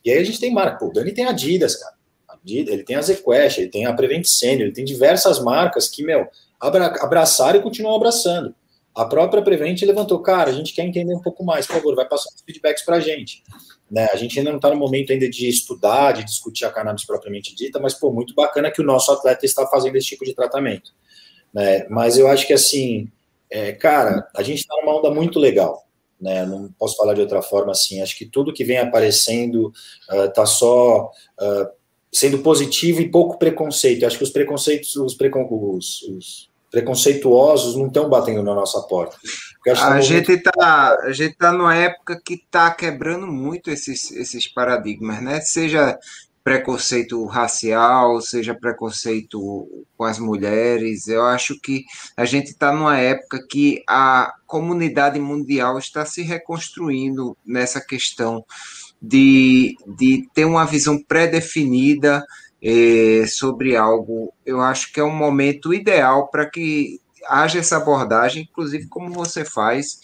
E 0.05 0.11
aí 0.11 0.19
a 0.19 0.25
gente 0.25 0.41
tem 0.41 0.53
marca, 0.53 0.79
pô, 0.79 0.87
o 0.87 0.93
Dani 0.93 1.13
tem 1.13 1.27
Adidas, 1.27 1.77
cara. 1.77 1.95
Ele 2.47 2.83
tem 2.83 2.97
a 2.97 3.03
ZQuest, 3.03 3.59
ele 3.59 3.69
tem 3.69 3.85
a 3.85 3.93
Prevent 3.93 4.25
Senior, 4.25 4.63
ele 4.63 4.73
tem 4.73 4.85
diversas 4.85 5.39
marcas 5.39 5.89
que, 5.89 6.03
meu, 6.03 6.27
abra, 6.59 6.87
abraçaram 7.03 7.61
e 7.61 7.63
continuam 7.63 7.97
abraçando. 7.97 8.55
A 8.95 9.05
própria 9.05 9.43
Prevent 9.43 9.83
levantou, 9.83 10.19
cara, 10.21 10.51
a 10.51 10.53
gente 10.53 10.73
quer 10.73 10.87
entender 10.87 11.15
um 11.15 11.21
pouco 11.21 11.45
mais, 11.45 11.67
por 11.67 11.75
favor, 11.75 11.95
vai 11.95 12.09
passar 12.09 12.31
os 12.35 12.43
feedbacks 12.43 12.83
para 12.83 12.97
a 12.97 13.01
gente. 13.01 13.43
Né, 13.91 14.09
a 14.13 14.17
gente 14.17 14.39
ainda 14.39 14.51
não 14.51 14.59
está 14.59 14.71
no 14.71 14.77
momento 14.77 15.13
ainda 15.13 15.29
de 15.29 15.49
estudar, 15.49 16.13
de 16.13 16.25
discutir 16.25 16.65
a 16.65 16.71
cannabis 16.71 17.05
propriamente 17.05 17.55
dita, 17.57 17.81
mas, 17.81 17.93
pô, 17.93 18.13
muito 18.13 18.35
bacana 18.35 18.71
que 18.71 18.81
o 18.81 18.85
nosso 18.85 19.11
atleta 19.11 19.45
está 19.45 19.67
fazendo 19.67 19.97
esse 19.97 20.07
tipo 20.07 20.25
de 20.25 20.33
tratamento. 20.33 20.93
Né? 21.53 21.87
Mas 21.89 22.17
eu 22.17 22.29
acho 22.29 22.47
que, 22.47 22.53
assim, 22.53 23.11
é, 23.51 23.73
cara, 23.73 24.29
a 24.37 24.43
gente 24.43 24.61
está 24.61 24.77
numa 24.77 24.97
onda 24.97 25.11
muito 25.11 25.41
legal. 25.41 25.85
Né, 26.21 26.45
não 26.45 26.71
posso 26.79 26.97
falar 26.97 27.15
de 27.15 27.23
outra 27.23 27.41
forma 27.41 27.73
assim. 27.73 28.03
Acho 28.03 28.17
que 28.17 28.27
tudo 28.27 28.53
que 28.53 28.63
vem 28.63 28.77
aparecendo 28.77 29.73
está 30.29 30.43
uh, 30.43 30.47
só 30.47 31.11
uh, 31.41 31.69
sendo 32.13 32.41
positivo 32.41 33.01
e 33.01 33.11
pouco 33.11 33.39
preconceito. 33.39 34.05
Acho 34.05 34.19
que 34.19 34.25
os 34.25 34.31
preconceitos, 34.31 34.95
os, 34.97 35.15
precon 35.15 35.49
os, 35.51 36.03
os 36.03 36.50
preconceituosos 36.71 37.77
não 37.77 37.89
estão 37.89 38.09
batendo 38.09 38.43
na 38.43 38.55
nossa 38.55 38.81
porta. 38.83 39.17
A, 39.67 40.01
gente 40.01 40.33
está 40.33 40.99
a 41.03 41.13
gente 41.13 41.37
tá 41.37 41.53
numa 41.53 41.75
época 41.75 42.21
que 42.25 42.35
está 42.35 42.71
quebrando 42.71 43.27
muito 43.27 43.71
esses, 43.71 44.11
esses 44.13 44.47
paradigmas, 44.47 45.21
né? 45.23 45.41
Seja 45.41 45.99
preconceito 46.43 47.23
racial, 47.27 48.21
seja 48.21 48.55
preconceito 48.55 49.69
com 49.97 50.05
as 50.05 50.19
mulheres. 50.19 51.07
Eu 51.07 51.25
acho 51.25 51.61
que 51.61 51.85
a 52.17 52.25
gente 52.25 52.51
está 52.51 52.73
numa 52.73 52.97
época 52.99 53.45
que 53.49 53.83
a 53.87 54.33
comunidade 54.47 55.19
mundial 55.19 55.79
está 55.79 56.07
se 56.07 56.23
reconstruindo 56.23 57.37
nessa 57.45 57.81
questão 57.81 58.45
de, 59.01 59.77
de 59.87 60.29
ter 60.33 60.45
uma 60.45 60.65
visão 60.65 61.03
pré-definida 61.03 62.25
eh, 62.63 63.25
sobre 63.27 63.77
algo. 63.77 64.33
Eu 64.45 64.61
acho 64.61 64.93
que 64.93 65.01
é 65.01 65.05
um 65.05 65.15
momento 65.15 65.73
ideal 65.73 66.29
para 66.29 66.49
que 66.49 67.01
haja 67.27 67.59
essa 67.59 67.77
abordagem, 67.77 68.49
inclusive 68.51 68.87
como 68.89 69.13
você 69.13 69.45
faz, 69.45 70.01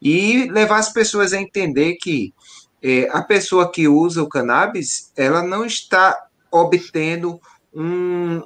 e 0.00 0.48
levar 0.50 0.78
as 0.78 0.92
pessoas 0.92 1.32
a 1.32 1.40
entender 1.40 1.96
que 2.00 2.34
é, 2.82 3.08
a 3.10 3.22
pessoa 3.22 3.70
que 3.70 3.88
usa 3.88 4.22
o 4.22 4.28
cannabis, 4.28 5.10
ela 5.16 5.42
não 5.42 5.64
está 5.64 6.16
obtendo 6.50 7.40
um, 7.74 8.42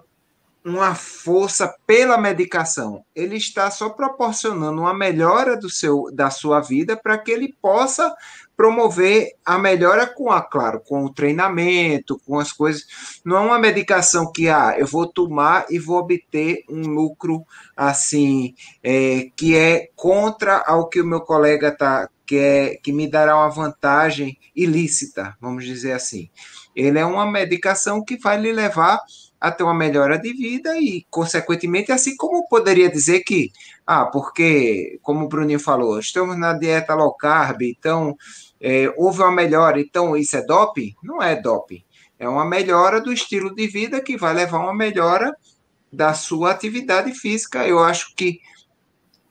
uma 0.64 0.94
força 0.94 1.74
pela 1.86 2.16
medicação. 2.16 3.04
Ele 3.14 3.36
está 3.36 3.70
só 3.70 3.90
proporcionando 3.90 4.80
uma 4.80 4.94
melhora 4.94 5.56
do 5.56 5.68
seu, 5.68 6.06
da 6.12 6.30
sua 6.30 6.60
vida 6.60 6.96
para 6.96 7.18
que 7.18 7.30
ele 7.30 7.54
possa 7.60 8.14
promover 8.60 9.32
a 9.42 9.58
melhora 9.58 10.06
com 10.06 10.30
a, 10.30 10.42
claro, 10.42 10.82
com 10.86 11.02
o 11.06 11.10
treinamento, 11.10 12.20
com 12.26 12.38
as 12.38 12.52
coisas. 12.52 12.84
Não 13.24 13.38
é 13.38 13.40
uma 13.40 13.58
medicação 13.58 14.30
que 14.30 14.50
ah, 14.50 14.74
eu 14.76 14.86
vou 14.86 15.06
tomar 15.06 15.64
e 15.70 15.78
vou 15.78 15.96
obter 15.96 16.62
um 16.68 16.82
lucro 16.82 17.42
assim 17.74 18.54
é, 18.84 19.30
que 19.34 19.56
é 19.56 19.88
contra 19.96 20.58
ao 20.58 20.90
que 20.90 21.00
o 21.00 21.06
meu 21.06 21.22
colega 21.22 21.68
está 21.68 22.10
que, 22.26 22.36
é, 22.36 22.76
que 22.76 22.92
me 22.92 23.08
dará 23.08 23.34
uma 23.34 23.48
vantagem 23.48 24.36
ilícita, 24.54 25.34
vamos 25.40 25.64
dizer 25.64 25.92
assim. 25.92 26.28
Ele 26.76 26.98
é 26.98 27.04
uma 27.06 27.24
medicação 27.24 28.04
que 28.04 28.18
vai 28.18 28.38
lhe 28.38 28.52
levar 28.52 29.00
a 29.40 29.50
ter 29.50 29.64
uma 29.64 29.74
melhora 29.74 30.18
de 30.18 30.34
vida 30.34 30.76
e, 30.78 31.06
consequentemente, 31.10 31.90
assim 31.90 32.14
como 32.14 32.46
poderia 32.46 32.90
dizer 32.90 33.20
que, 33.20 33.50
ah, 33.86 34.04
porque, 34.04 34.98
como 35.02 35.24
o 35.24 35.28
Bruninho 35.28 35.58
falou, 35.58 35.98
estamos 35.98 36.38
na 36.38 36.52
dieta 36.52 36.94
low 36.94 37.14
carb, 37.14 37.62
então 37.62 38.14
é, 38.60 38.92
houve 38.96 39.22
uma 39.22 39.32
melhora, 39.32 39.80
então 39.80 40.16
isso 40.16 40.36
é 40.36 40.44
doping? 40.44 40.94
Não 41.02 41.22
é 41.22 41.34
doping. 41.40 41.82
É 42.18 42.28
uma 42.28 42.44
melhora 42.44 43.00
do 43.00 43.12
estilo 43.12 43.54
de 43.54 43.66
vida 43.66 44.00
que 44.00 44.16
vai 44.16 44.34
levar 44.34 44.58
a 44.58 44.64
uma 44.64 44.74
melhora 44.74 45.34
da 45.90 46.12
sua 46.12 46.50
atividade 46.50 47.12
física. 47.12 47.66
Eu 47.66 47.78
acho 47.78 48.14
que 48.14 48.40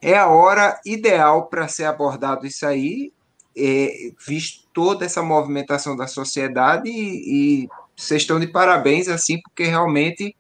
é 0.02 0.18
a 0.18 0.28
hora 0.28 0.80
ideal 0.86 1.48
para 1.48 1.68
ser 1.68 1.86
abordado 1.86 2.48
isso 2.48 2.66
aí, 2.66 3.12
é, 3.56 4.12
visto 4.26 4.68
toda 4.74 5.06
essa 5.06 5.22
movimentação 5.22 5.96
da 5.96 6.08
sociedade 6.08 6.90
e, 6.90 7.64
e 7.64 7.70
vocês 7.96 8.22
estão 8.22 8.40
de 8.40 8.48
parabéns 8.48 9.08
assim, 9.08 9.40
porque 9.42 9.66
realmente 9.66 10.36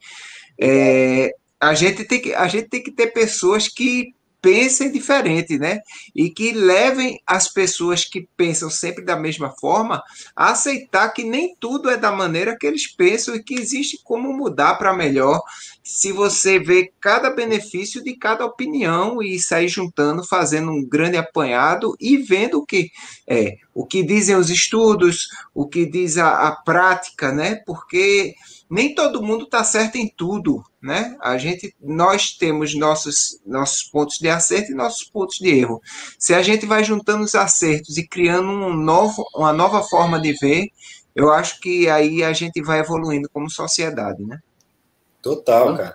é, 0.59 1.31
a 1.59 1.73
gente 1.73 2.05
tem 2.05 2.21
que 2.21 2.33
a 2.33 2.47
gente 2.47 2.69
tem 2.69 2.81
que 2.81 2.91
ter 2.91 3.07
pessoas 3.07 3.67
que 3.67 4.13
pensem 4.41 4.91
diferente, 4.91 5.57
né? 5.57 5.79
E 6.15 6.29
que 6.29 6.51
levem 6.51 7.19
as 7.25 7.51
pessoas 7.51 8.05
que 8.05 8.27
pensam 8.37 8.69
sempre 8.69 9.03
da 9.03 9.15
mesma 9.15 9.51
forma 9.59 10.01
a 10.35 10.51
aceitar 10.51 11.09
que 11.09 11.23
nem 11.23 11.55
tudo 11.59 11.89
é 11.89 11.97
da 11.97 12.11
maneira 12.11 12.57
que 12.57 12.65
eles 12.65 12.87
pensam 12.87 13.35
e 13.35 13.43
que 13.43 13.55
existe 13.55 13.99
como 14.03 14.33
mudar 14.33 14.75
para 14.75 14.93
melhor 14.93 15.41
se 15.83 16.11
você 16.11 16.59
vê 16.59 16.91
cada 17.01 17.31
benefício 17.31 18.03
de 18.03 18.15
cada 18.15 18.45
opinião 18.45 19.23
e 19.23 19.39
sair 19.39 19.67
juntando, 19.67 20.23
fazendo 20.23 20.71
um 20.71 20.87
grande 20.87 21.17
apanhado 21.17 21.95
e 21.99 22.17
vendo 22.17 22.59
o 22.59 22.65
que 22.65 22.91
é, 23.27 23.55
o 23.73 23.85
que 23.85 24.03
dizem 24.03 24.35
os 24.35 24.49
estudos, 24.49 25.27
o 25.53 25.67
que 25.67 25.85
diz 25.85 26.17
a, 26.17 26.47
a 26.47 26.51
prática, 26.51 27.31
né? 27.31 27.55
Porque 27.65 28.35
nem 28.69 28.93
todo 28.93 29.23
mundo 29.23 29.45
está 29.45 29.63
certo 29.63 29.95
em 29.95 30.07
tudo, 30.07 30.63
né? 30.79 31.17
A 31.21 31.37
gente, 31.37 31.75
nós 31.81 32.33
temos 32.37 32.75
nossos, 32.75 33.41
nossos 33.45 33.83
pontos 33.83 34.19
de 34.19 34.29
acerto 34.29 34.71
e 34.71 34.75
nossos 34.75 35.03
pontos 35.05 35.37
de 35.37 35.49
erro. 35.49 35.81
Se 36.19 36.35
a 36.35 36.41
gente 36.43 36.67
vai 36.67 36.83
juntando 36.83 37.23
os 37.23 37.33
acertos 37.33 37.97
e 37.97 38.07
criando 38.07 38.47
um 38.47 38.73
novo, 38.75 39.25
uma 39.35 39.51
nova 39.51 39.81
forma 39.81 40.21
de 40.21 40.33
ver, 40.33 40.67
eu 41.15 41.31
acho 41.31 41.59
que 41.59 41.89
aí 41.89 42.23
a 42.23 42.31
gente 42.31 42.61
vai 42.61 42.79
evoluindo 42.79 43.27
como 43.33 43.49
sociedade, 43.49 44.23
né? 44.23 44.39
Total, 45.21 45.75
cara. 45.75 45.93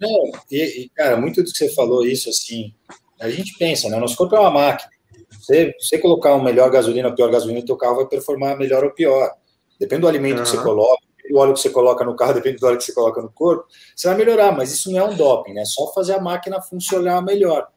Não, 0.00 0.32
e, 0.50 0.84
e, 0.84 0.88
cara, 0.88 1.16
muito 1.16 1.42
do 1.42 1.50
que 1.50 1.56
você 1.56 1.72
falou 1.74 2.06
isso, 2.06 2.30
assim, 2.30 2.72
a 3.20 3.28
gente 3.28 3.56
pensa, 3.58 3.88
né? 3.88 3.98
Nosso 3.98 4.16
corpo 4.16 4.34
é 4.34 4.40
uma 4.40 4.50
máquina. 4.50 4.90
Você, 5.30 5.74
você 5.78 5.98
colocar 5.98 6.34
uma 6.34 6.44
melhor 6.44 6.70
gasolina 6.70 7.08
ou 7.08 7.14
pior 7.14 7.30
gasolina, 7.30 7.60
o 7.60 7.64
teu 7.64 7.76
carro 7.76 7.96
vai 7.96 8.06
performar 8.06 8.56
melhor 8.56 8.82
ou 8.82 8.90
pior. 8.90 9.30
Depende 9.78 10.02
do 10.02 10.08
alimento 10.08 10.38
uhum. 10.38 10.44
que 10.44 10.50
você 10.50 10.62
coloca, 10.62 11.02
do 11.30 11.38
óleo 11.38 11.54
que 11.54 11.60
você 11.60 11.70
coloca 11.70 12.04
no 12.04 12.16
carro, 12.16 12.34
depende 12.34 12.58
do 12.58 12.66
óleo 12.66 12.78
que 12.78 12.84
você 12.84 12.92
coloca 12.92 13.22
no 13.22 13.30
corpo, 13.30 13.66
você 13.94 14.08
vai 14.08 14.16
melhorar, 14.16 14.52
mas 14.52 14.72
isso 14.72 14.90
não 14.90 14.98
é 14.98 15.04
um 15.04 15.16
doping, 15.16 15.54
né? 15.54 15.62
É 15.62 15.64
só 15.64 15.92
fazer 15.92 16.14
a 16.14 16.20
máquina 16.20 16.60
funcionar 16.60 17.22
melhor, 17.22 17.68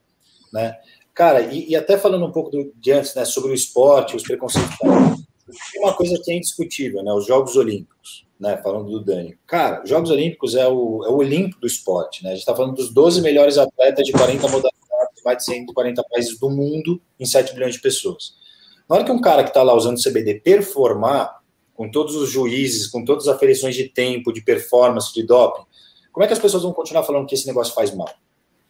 né? 0.52 0.76
Cara, 1.14 1.40
e, 1.40 1.70
e 1.70 1.76
até 1.76 1.98
falando 1.98 2.26
um 2.26 2.32
pouco 2.32 2.50
do, 2.50 2.72
de 2.76 2.92
antes, 2.92 3.14
né, 3.14 3.24
sobre 3.24 3.50
o 3.50 3.54
esporte, 3.54 4.14
os 4.14 4.22
preconceitos, 4.22 4.76
uma 5.76 5.94
coisa 5.94 6.20
que 6.22 6.30
é 6.30 6.36
indiscutível, 6.36 7.02
né? 7.02 7.12
Os 7.12 7.26
Jogos 7.26 7.56
Olímpicos, 7.56 8.26
né? 8.38 8.56
Falando 8.62 8.90
do 8.90 9.04
Dani. 9.04 9.36
Cara, 9.46 9.82
os 9.82 9.88
Jogos 9.88 10.10
Olímpicos 10.10 10.54
é 10.54 10.68
o, 10.68 11.04
é 11.04 11.08
o 11.08 11.16
Olimpo 11.16 11.58
do 11.58 11.66
esporte, 11.66 12.22
né? 12.22 12.30
A 12.30 12.32
gente 12.34 12.42
está 12.42 12.54
falando 12.54 12.74
dos 12.74 12.92
12 12.92 13.20
melhores 13.22 13.58
atletas 13.58 14.04
de 14.04 14.12
40 14.12 14.42
modalidades, 14.42 15.22
mais 15.24 15.38
de 15.38 15.44
140 15.44 16.04
países 16.10 16.38
do 16.38 16.50
mundo, 16.50 17.00
em 17.18 17.24
7 17.24 17.54
bilhões 17.54 17.74
de 17.74 17.80
pessoas. 17.80 18.34
Na 18.88 18.96
hora 18.96 19.04
que 19.04 19.12
um 19.12 19.20
cara 19.20 19.42
que 19.42 19.50
está 19.50 19.62
lá 19.62 19.74
usando 19.74 20.02
CBD 20.02 20.40
performar, 20.40 21.37
com 21.78 21.88
todos 21.88 22.16
os 22.16 22.28
juízes, 22.28 22.88
com 22.88 23.04
todas 23.04 23.28
as 23.28 23.36
aferições 23.36 23.76
de 23.76 23.88
tempo, 23.88 24.32
de 24.32 24.40
performance, 24.42 25.14
de 25.14 25.22
doping, 25.22 25.64
como 26.10 26.24
é 26.24 26.26
que 26.26 26.32
as 26.32 26.38
pessoas 26.40 26.64
vão 26.64 26.72
continuar 26.72 27.04
falando 27.04 27.24
que 27.24 27.36
esse 27.36 27.46
negócio 27.46 27.72
faz 27.72 27.94
mal? 27.94 28.12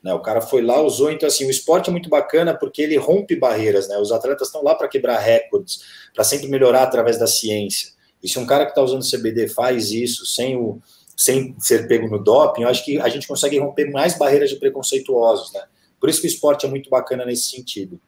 Né? 0.03 0.13
O 0.13 0.21
cara 0.21 0.43
foi 0.43 0.61
lá, 0.61 0.79
usou, 0.83 1.11
então 1.11 1.27
assim, 1.27 1.47
o 1.47 1.51
esporte 1.51 1.89
é 1.89 1.91
muito 1.91 2.11
bacana 2.11 2.55
porque 2.55 2.83
ele 2.83 2.99
rompe 2.99 3.35
barreiras, 3.35 3.89
né? 3.89 3.97
Os 3.97 4.13
atletas 4.13 4.49
estão 4.49 4.63
lá 4.63 4.75
para 4.75 4.89
quebrar 4.89 5.19
recordes, 5.21 5.81
para 6.15 6.23
sempre 6.23 6.49
melhorar 6.49 6.83
através 6.83 7.19
da 7.19 7.27
ciência. 7.27 7.93
E 8.23 8.29
se 8.29 8.39
um 8.39 8.45
cara 8.45 8.67
que 8.67 8.73
está 8.73 8.83
usando 8.83 9.03
CBD 9.03 9.49
faz 9.49 9.91
isso 9.91 10.27
sem 10.27 10.59
o 10.59 10.79
sem 11.17 11.57
ser 11.59 11.89
pego 11.89 12.09
no 12.09 12.23
doping, 12.23 12.63
eu 12.63 12.69
acho 12.69 12.85
que 12.85 13.01
a 13.01 13.09
gente 13.09 13.27
consegue 13.27 13.59
romper 13.59 13.91
mais 13.91 14.19
barreiras 14.19 14.51
de 14.51 14.57
preconceituosos, 14.57 15.51
né? 15.55 15.63
Por 15.99 16.11
isso 16.11 16.21
que 16.21 16.27
o 16.27 16.29
esporte 16.29 16.67
é 16.67 16.69
muito 16.69 16.91
bacana 16.91 17.25
nesse 17.25 17.49
sentido. 17.49 17.99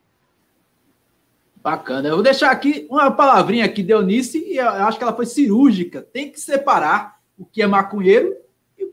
Bacana. 1.62 2.08
Eu 2.08 2.14
vou 2.14 2.22
deixar 2.22 2.50
aqui 2.50 2.86
uma 2.90 3.11
palavrinha 3.11 3.68
que 3.68 3.82
deu 3.82 4.02
nisso 4.02 4.36
e 4.36 4.56
eu 4.56 4.68
acho 4.68 4.96
que 4.96 5.04
ela 5.04 5.14
foi 5.14 5.26
cirúrgica. 5.26 6.00
Tem 6.00 6.30
que 6.30 6.40
separar 6.40 7.20
o 7.38 7.44
que 7.44 7.61
é 7.61 7.66
maconheiro 7.66 8.34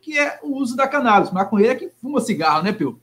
que 0.08 0.18
é 0.18 0.40
o 0.42 0.56
uso 0.56 0.74
da 0.74 0.88
cannabis. 0.88 1.32
Maconheiro 1.32 1.74
é 1.74 1.76
que 1.76 1.90
fuma 2.02 2.22
cigarro, 2.22 2.64
né, 2.64 2.72
Pio? 2.72 2.98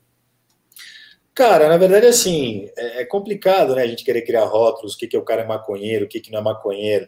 Cara, 1.34 1.68
na 1.68 1.76
verdade, 1.76 2.06
assim, 2.06 2.70
é, 2.78 3.02
é 3.02 3.04
complicado, 3.04 3.74
né, 3.74 3.82
a 3.82 3.86
gente 3.86 4.04
querer 4.04 4.22
criar 4.22 4.46
rótulos, 4.46 4.94
o 4.94 4.96
que, 4.96 5.06
que 5.06 5.14
é 5.14 5.18
o 5.18 5.24
cara 5.24 5.42
é 5.42 5.46
maconheiro, 5.46 6.06
o 6.06 6.08
que, 6.08 6.18
que 6.18 6.32
não 6.32 6.38
é 6.38 6.42
maconheiro. 6.42 7.06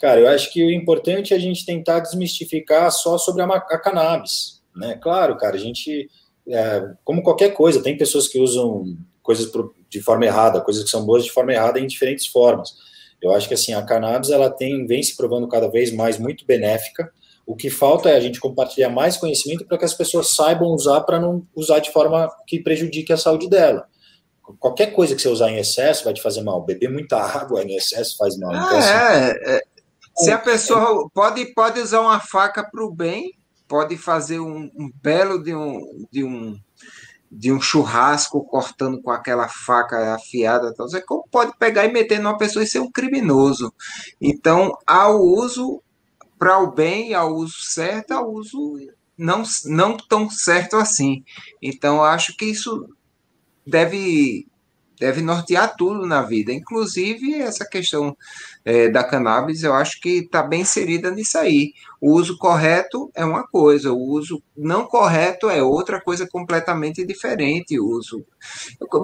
Cara, 0.00 0.20
eu 0.20 0.28
acho 0.28 0.52
que 0.52 0.64
o 0.64 0.70
importante 0.72 1.32
é 1.32 1.36
a 1.36 1.40
gente 1.40 1.64
tentar 1.64 2.00
desmistificar 2.00 2.90
só 2.90 3.16
sobre 3.16 3.42
a, 3.42 3.46
a 3.46 3.78
cannabis, 3.78 4.60
né? 4.74 4.98
Claro, 5.00 5.36
cara, 5.36 5.54
a 5.54 5.60
gente, 5.60 6.10
é, 6.48 6.94
como 7.04 7.22
qualquer 7.22 7.50
coisa, 7.50 7.80
tem 7.80 7.96
pessoas 7.96 8.26
que 8.26 8.40
usam 8.40 8.96
coisas 9.26 9.50
de 9.90 10.00
forma 10.00 10.24
errada, 10.24 10.60
coisas 10.60 10.84
que 10.84 10.90
são 10.90 11.04
boas 11.04 11.24
de 11.24 11.32
forma 11.32 11.52
errada 11.52 11.78
em 11.78 11.86
diferentes 11.86 12.26
formas. 12.28 12.74
Eu 13.20 13.32
acho 13.32 13.48
que, 13.48 13.54
assim, 13.54 13.74
a 13.74 13.82
cannabis, 13.82 14.30
ela 14.30 14.48
tem, 14.48 14.86
vem 14.86 15.02
se 15.02 15.16
provando 15.16 15.48
cada 15.48 15.68
vez 15.68 15.92
mais 15.92 16.18
muito 16.18 16.46
benéfica, 16.46 17.12
o 17.46 17.54
que 17.54 17.70
falta 17.70 18.08
é 18.08 18.16
a 18.16 18.20
gente 18.20 18.40
compartilhar 18.40 18.88
mais 18.88 19.16
conhecimento 19.16 19.64
para 19.66 19.78
que 19.78 19.84
as 19.84 19.94
pessoas 19.94 20.34
saibam 20.34 20.68
usar 20.68 21.02
para 21.02 21.20
não 21.20 21.46
usar 21.54 21.78
de 21.78 21.92
forma 21.92 22.28
que 22.46 22.60
prejudique 22.60 23.12
a 23.12 23.16
saúde 23.16 23.48
dela. 23.48 23.86
Qualquer 24.58 24.92
coisa 24.92 25.14
que 25.14 25.22
você 25.22 25.28
usar 25.28 25.50
em 25.50 25.58
excesso 25.58 26.04
vai 26.04 26.12
te 26.12 26.22
fazer 26.22 26.42
mal. 26.42 26.64
Beber 26.64 26.90
muita 26.90 27.16
água 27.18 27.62
em 27.62 27.76
excesso 27.76 28.16
faz 28.16 28.36
mal. 28.36 28.50
Então, 28.50 28.78
assim, 28.78 28.88
é, 28.90 29.56
é, 29.56 29.60
se 30.16 30.30
a 30.30 30.38
pessoa 30.38 31.08
pode, 31.12 31.46
pode 31.46 31.80
usar 31.80 32.00
uma 32.00 32.20
faca 32.20 32.68
para 32.68 32.84
o 32.84 32.92
bem, 32.92 33.32
pode 33.68 33.96
fazer 33.96 34.40
um, 34.40 34.70
um, 34.76 34.90
belo 35.02 35.42
de 35.42 35.54
um, 35.54 36.06
de 36.10 36.24
um 36.24 36.56
de 37.36 37.52
um 37.52 37.60
churrasco 37.60 38.42
cortando 38.44 39.00
com 39.02 39.10
aquela 39.10 39.46
faca 39.46 40.14
afiada, 40.14 40.74
você 40.78 41.04
pode 41.30 41.52
pegar 41.58 41.84
e 41.84 41.92
meter 41.92 42.18
numa 42.18 42.38
pessoa 42.38 42.62
e 42.62 42.66
ser 42.66 42.80
um 42.80 42.90
criminoso. 42.90 43.72
Então, 44.18 44.72
ao 44.86 45.20
uso 45.20 45.82
para 46.38 46.58
o 46.58 46.72
bem, 46.72 47.12
ao 47.12 47.34
uso 47.34 47.60
certo, 47.60 48.12
ao 48.12 48.32
uso 48.32 48.78
não, 49.18 49.42
não 49.66 49.98
tão 49.98 50.30
certo 50.30 50.76
assim. 50.76 51.22
Então, 51.60 52.02
acho 52.02 52.34
que 52.36 52.46
isso 52.46 52.88
deve, 53.66 54.46
deve 54.98 55.20
nortear 55.20 55.74
tudo 55.76 56.06
na 56.06 56.22
vida, 56.22 56.52
inclusive 56.52 57.34
essa 57.34 57.64
questão 57.64 58.16
é, 58.64 58.88
da 58.88 59.04
cannabis, 59.04 59.62
eu 59.62 59.74
acho 59.74 60.00
que 60.00 60.18
está 60.20 60.42
bem 60.42 60.62
inserida 60.62 61.10
nisso 61.10 61.38
aí. 61.38 61.72
O 62.00 62.12
uso 62.12 62.36
correto 62.38 63.10
é 63.14 63.24
uma 63.24 63.46
coisa, 63.46 63.92
o 63.92 63.98
uso 63.98 64.42
não 64.56 64.86
correto 64.86 65.48
é 65.48 65.62
outra 65.62 66.00
coisa 66.00 66.26
completamente 66.26 67.04
diferente. 67.04 67.78
O 67.78 67.86
uso 67.86 68.24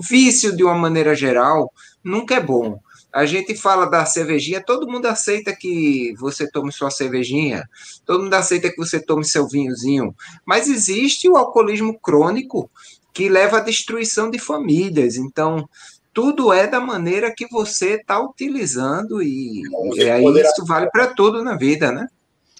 vício, 0.02 0.56
de 0.56 0.64
uma 0.64 0.74
maneira 0.74 1.14
geral, 1.14 1.72
nunca 2.02 2.34
é 2.34 2.40
bom. 2.40 2.80
A 3.12 3.26
gente 3.26 3.54
fala 3.54 3.84
da 3.84 4.06
cervejinha, 4.06 4.64
todo 4.64 4.90
mundo 4.90 5.04
aceita 5.04 5.54
que 5.54 6.14
você 6.18 6.50
tome 6.50 6.72
sua 6.72 6.90
cervejinha, 6.90 7.68
todo 8.06 8.22
mundo 8.24 8.32
aceita 8.32 8.70
que 8.70 8.76
você 8.78 8.98
tome 8.98 9.22
seu 9.22 9.46
vinhozinho, 9.46 10.14
mas 10.46 10.66
existe 10.66 11.28
o 11.28 11.36
alcoolismo 11.36 11.98
crônico 12.00 12.70
que 13.12 13.28
leva 13.28 13.58
à 13.58 13.60
destruição 13.60 14.30
de 14.30 14.38
famílias. 14.38 15.16
Então, 15.16 15.68
tudo 16.12 16.52
é 16.52 16.66
da 16.66 16.80
maneira 16.80 17.32
que 17.34 17.46
você 17.48 17.94
está 17.94 18.20
utilizando 18.20 19.22
e, 19.22 19.62
e 19.94 20.10
aí 20.10 20.24
isso 20.24 20.64
vale 20.66 20.90
para 20.90 21.08
tudo 21.08 21.42
na 21.42 21.56
vida, 21.56 21.90
né? 21.90 22.08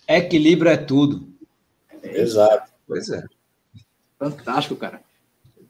Equilíbrio 0.09 0.71
é 0.71 0.77
tudo. 0.77 1.29
Exato. 2.03 2.71
Pois 2.87 3.09
é. 3.09 3.25
Fantástico, 4.19 4.77
cara. 4.77 5.01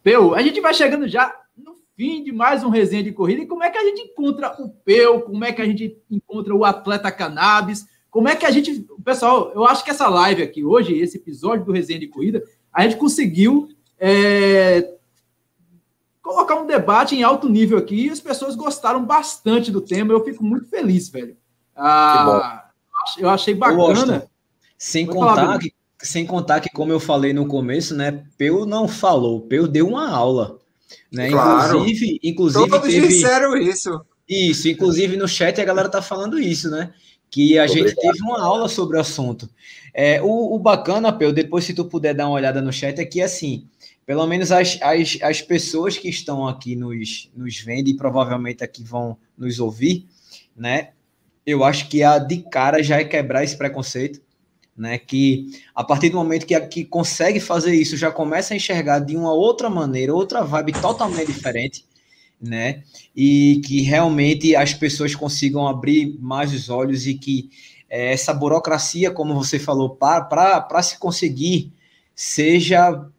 Peu, 0.02 0.34
a 0.34 0.42
gente 0.42 0.60
vai 0.60 0.74
chegando 0.74 1.06
já 1.06 1.42
fim 1.96 2.22
de 2.24 2.32
mais 2.32 2.64
um 2.64 2.68
resenha 2.68 3.02
de 3.02 3.12
corrida. 3.12 3.42
E 3.42 3.46
como 3.46 3.62
é 3.62 3.70
que 3.70 3.78
a 3.78 3.84
gente 3.84 4.02
encontra 4.02 4.54
o 4.60 4.68
Peu? 4.68 5.20
Como 5.20 5.44
é 5.44 5.52
que 5.52 5.62
a 5.62 5.64
gente 5.64 5.96
encontra 6.10 6.54
o 6.54 6.64
atleta 6.64 7.12
cannabis? 7.12 7.86
Como 8.10 8.28
é 8.28 8.36
que 8.36 8.44
a 8.44 8.50
gente. 8.50 8.86
Pessoal, 9.04 9.52
eu 9.54 9.64
acho 9.64 9.84
que 9.84 9.90
essa 9.90 10.08
live 10.08 10.42
aqui 10.42 10.64
hoje, 10.64 10.98
esse 10.98 11.16
episódio 11.16 11.64
do 11.64 11.72
resenha 11.72 12.00
de 12.00 12.08
corrida, 12.08 12.42
a 12.72 12.82
gente 12.82 12.96
conseguiu 12.96 13.68
é, 14.04 14.94
colocar 16.20 16.56
um 16.56 16.66
debate 16.66 17.14
em 17.14 17.22
alto 17.22 17.48
nível 17.48 17.78
aqui 17.78 18.06
e 18.06 18.10
as 18.10 18.18
pessoas 18.18 18.56
gostaram 18.56 19.04
bastante 19.04 19.70
do 19.70 19.80
tema. 19.80 20.12
Eu 20.12 20.24
fico 20.24 20.42
muito 20.42 20.68
feliz, 20.68 21.08
velho. 21.08 21.36
Ah, 21.76 22.68
eu 23.16 23.30
achei 23.30 23.54
bacana. 23.54 24.26
Sem 24.76 25.06
contar, 25.06 25.56
que, 25.60 25.72
sem 26.00 26.26
contar 26.26 26.60
que, 26.60 26.68
como 26.70 26.90
eu 26.90 26.98
falei 26.98 27.32
no 27.32 27.46
começo, 27.46 27.94
né? 27.94 28.24
Peu 28.36 28.66
não 28.66 28.88
falou, 28.88 29.42
Peu 29.42 29.68
deu 29.68 29.86
uma 29.86 30.10
aula. 30.10 30.58
Né? 31.12 31.30
Claro. 31.30 31.78
Inclusive, 31.78 32.20
inclusive 32.24 32.68
Todos 32.68 32.92
teve... 32.92 33.06
disseram 33.06 33.56
isso. 33.56 34.04
Isso, 34.28 34.68
inclusive 34.68 35.16
no 35.16 35.28
chat 35.28 35.60
a 35.60 35.64
galera 35.64 35.88
tá 35.88 36.02
falando 36.02 36.40
isso, 36.40 36.68
né? 36.68 36.92
Que 37.30 37.56
a 37.56 37.64
Obrigado. 37.64 37.88
gente 37.88 38.00
teve 38.00 38.20
uma 38.22 38.42
aula 38.42 38.68
sobre 38.68 38.96
o 38.96 39.00
assunto. 39.00 39.48
É, 39.94 40.20
o, 40.20 40.56
o 40.56 40.58
bacana, 40.58 41.12
Peu, 41.12 41.32
depois 41.32 41.64
se 41.64 41.72
tu 41.72 41.84
puder 41.84 42.14
dar 42.14 42.26
uma 42.26 42.34
olhada 42.34 42.60
no 42.60 42.72
chat, 42.72 42.98
é 42.98 43.04
que 43.04 43.22
assim, 43.22 43.68
pelo 44.12 44.26
menos 44.26 44.52
as, 44.52 44.78
as, 44.82 45.18
as 45.22 45.40
pessoas 45.40 45.96
que 45.96 46.06
estão 46.06 46.46
aqui 46.46 46.76
nos, 46.76 47.30
nos 47.34 47.58
vendo 47.60 47.88
e 47.88 47.96
provavelmente 47.96 48.62
aqui 48.62 48.84
vão 48.84 49.16
nos 49.38 49.58
ouvir, 49.58 50.06
né? 50.54 50.90
Eu 51.46 51.64
acho 51.64 51.88
que 51.88 52.02
a 52.02 52.18
de 52.18 52.42
cara 52.42 52.82
já 52.82 53.00
é 53.00 53.04
quebrar 53.04 53.42
esse 53.42 53.56
preconceito 53.56 54.20
né? 54.76 54.98
Que 54.98 55.50
a 55.74 55.82
partir 55.82 56.10
do 56.10 56.18
momento 56.18 56.44
que, 56.44 56.60
que 56.60 56.84
consegue 56.84 57.40
fazer 57.40 57.74
isso, 57.74 57.96
já 57.96 58.10
começa 58.10 58.52
a 58.52 58.56
enxergar 58.58 58.98
de 58.98 59.16
uma 59.16 59.32
outra 59.32 59.70
maneira, 59.70 60.14
outra 60.14 60.44
vibe 60.44 60.72
totalmente 60.74 61.32
diferente, 61.32 61.86
né? 62.38 62.82
E 63.16 63.62
que 63.64 63.80
realmente 63.80 64.54
as 64.54 64.74
pessoas 64.74 65.14
consigam 65.14 65.66
abrir 65.66 66.18
mais 66.20 66.52
os 66.52 66.68
olhos 66.68 67.06
e 67.06 67.14
que 67.14 67.48
é, 67.88 68.12
essa 68.12 68.34
burocracia, 68.34 69.10
como 69.10 69.34
você 69.34 69.58
falou, 69.58 69.96
para 69.96 70.82
se 70.82 70.98
conseguir, 70.98 71.72
seja 72.14 73.10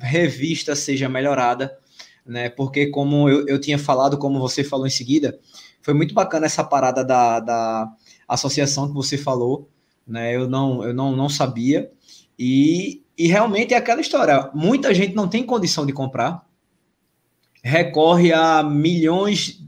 revista, 0.00 0.76
seja 0.76 1.08
melhorada, 1.08 1.76
né? 2.24 2.48
Porque, 2.48 2.88
como 2.88 3.28
eu, 3.28 3.46
eu 3.46 3.60
tinha 3.60 3.78
falado, 3.78 4.18
como 4.18 4.38
você 4.38 4.62
falou 4.62 4.86
em 4.86 4.90
seguida, 4.90 5.38
foi 5.80 5.94
muito 5.94 6.14
bacana 6.14 6.46
essa 6.46 6.62
parada 6.62 7.04
da, 7.04 7.40
da 7.40 7.92
associação 8.28 8.88
que 8.88 8.94
você 8.94 9.16
falou, 9.16 9.68
né? 10.06 10.34
Eu 10.34 10.48
não, 10.48 10.84
eu 10.84 10.92
não, 10.92 11.16
não 11.16 11.28
sabia. 11.28 11.90
E, 12.38 13.02
e 13.16 13.26
realmente 13.26 13.74
é 13.74 13.76
aquela 13.76 14.00
história. 14.00 14.50
Muita 14.54 14.94
gente 14.94 15.14
não 15.14 15.28
tem 15.28 15.42
condição 15.42 15.86
de 15.86 15.92
comprar, 15.92 16.46
recorre 17.62 18.32
a 18.32 18.62
milhões 18.62 19.60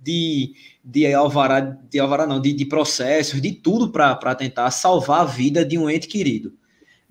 de, 0.00 0.54
de 0.84 1.12
alvará, 1.12 1.60
de 1.60 1.98
alvará 1.98 2.26
não, 2.26 2.40
de, 2.40 2.52
de 2.52 2.64
processos, 2.64 3.40
de 3.40 3.52
tudo 3.52 3.90
para 3.90 4.34
tentar 4.34 4.70
salvar 4.70 5.20
a 5.20 5.24
vida 5.24 5.64
de 5.64 5.78
um 5.78 5.88
ente 5.88 6.08
querido. 6.08 6.52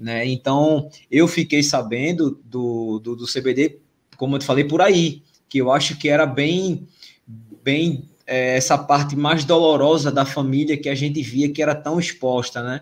Né? 0.01 0.25
Então, 0.25 0.89
eu 1.11 1.27
fiquei 1.27 1.61
sabendo 1.61 2.41
do, 2.43 2.97
do, 2.97 3.15
do 3.15 3.25
CBD, 3.27 3.77
como 4.17 4.35
eu 4.35 4.39
te 4.39 4.45
falei, 4.45 4.63
por 4.63 4.81
aí, 4.81 5.21
que 5.47 5.59
eu 5.59 5.71
acho 5.71 5.95
que 5.99 6.09
era 6.09 6.25
bem, 6.25 6.87
bem 7.63 8.09
é, 8.25 8.57
essa 8.57 8.79
parte 8.79 9.15
mais 9.15 9.45
dolorosa 9.45 10.11
da 10.11 10.25
família 10.25 10.75
que 10.75 10.89
a 10.89 10.95
gente 10.95 11.21
via 11.21 11.51
que 11.51 11.61
era 11.61 11.75
tão 11.75 11.99
exposta, 11.99 12.63
né? 12.63 12.81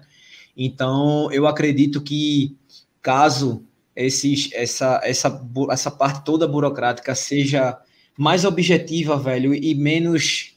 Então, 0.56 1.30
eu 1.34 1.46
acredito 1.46 2.02
que 2.02 2.56
caso 3.02 3.66
esses, 3.94 4.50
essa, 4.54 5.02
essa, 5.04 5.46
essa 5.72 5.92
parte 5.92 6.24
toda 6.24 6.48
burocrática 6.48 7.14
seja 7.16 7.78
mais 8.18 8.46
objetiva, 8.46 9.18
velho, 9.18 9.54
e 9.54 9.76
menos. 9.76 10.54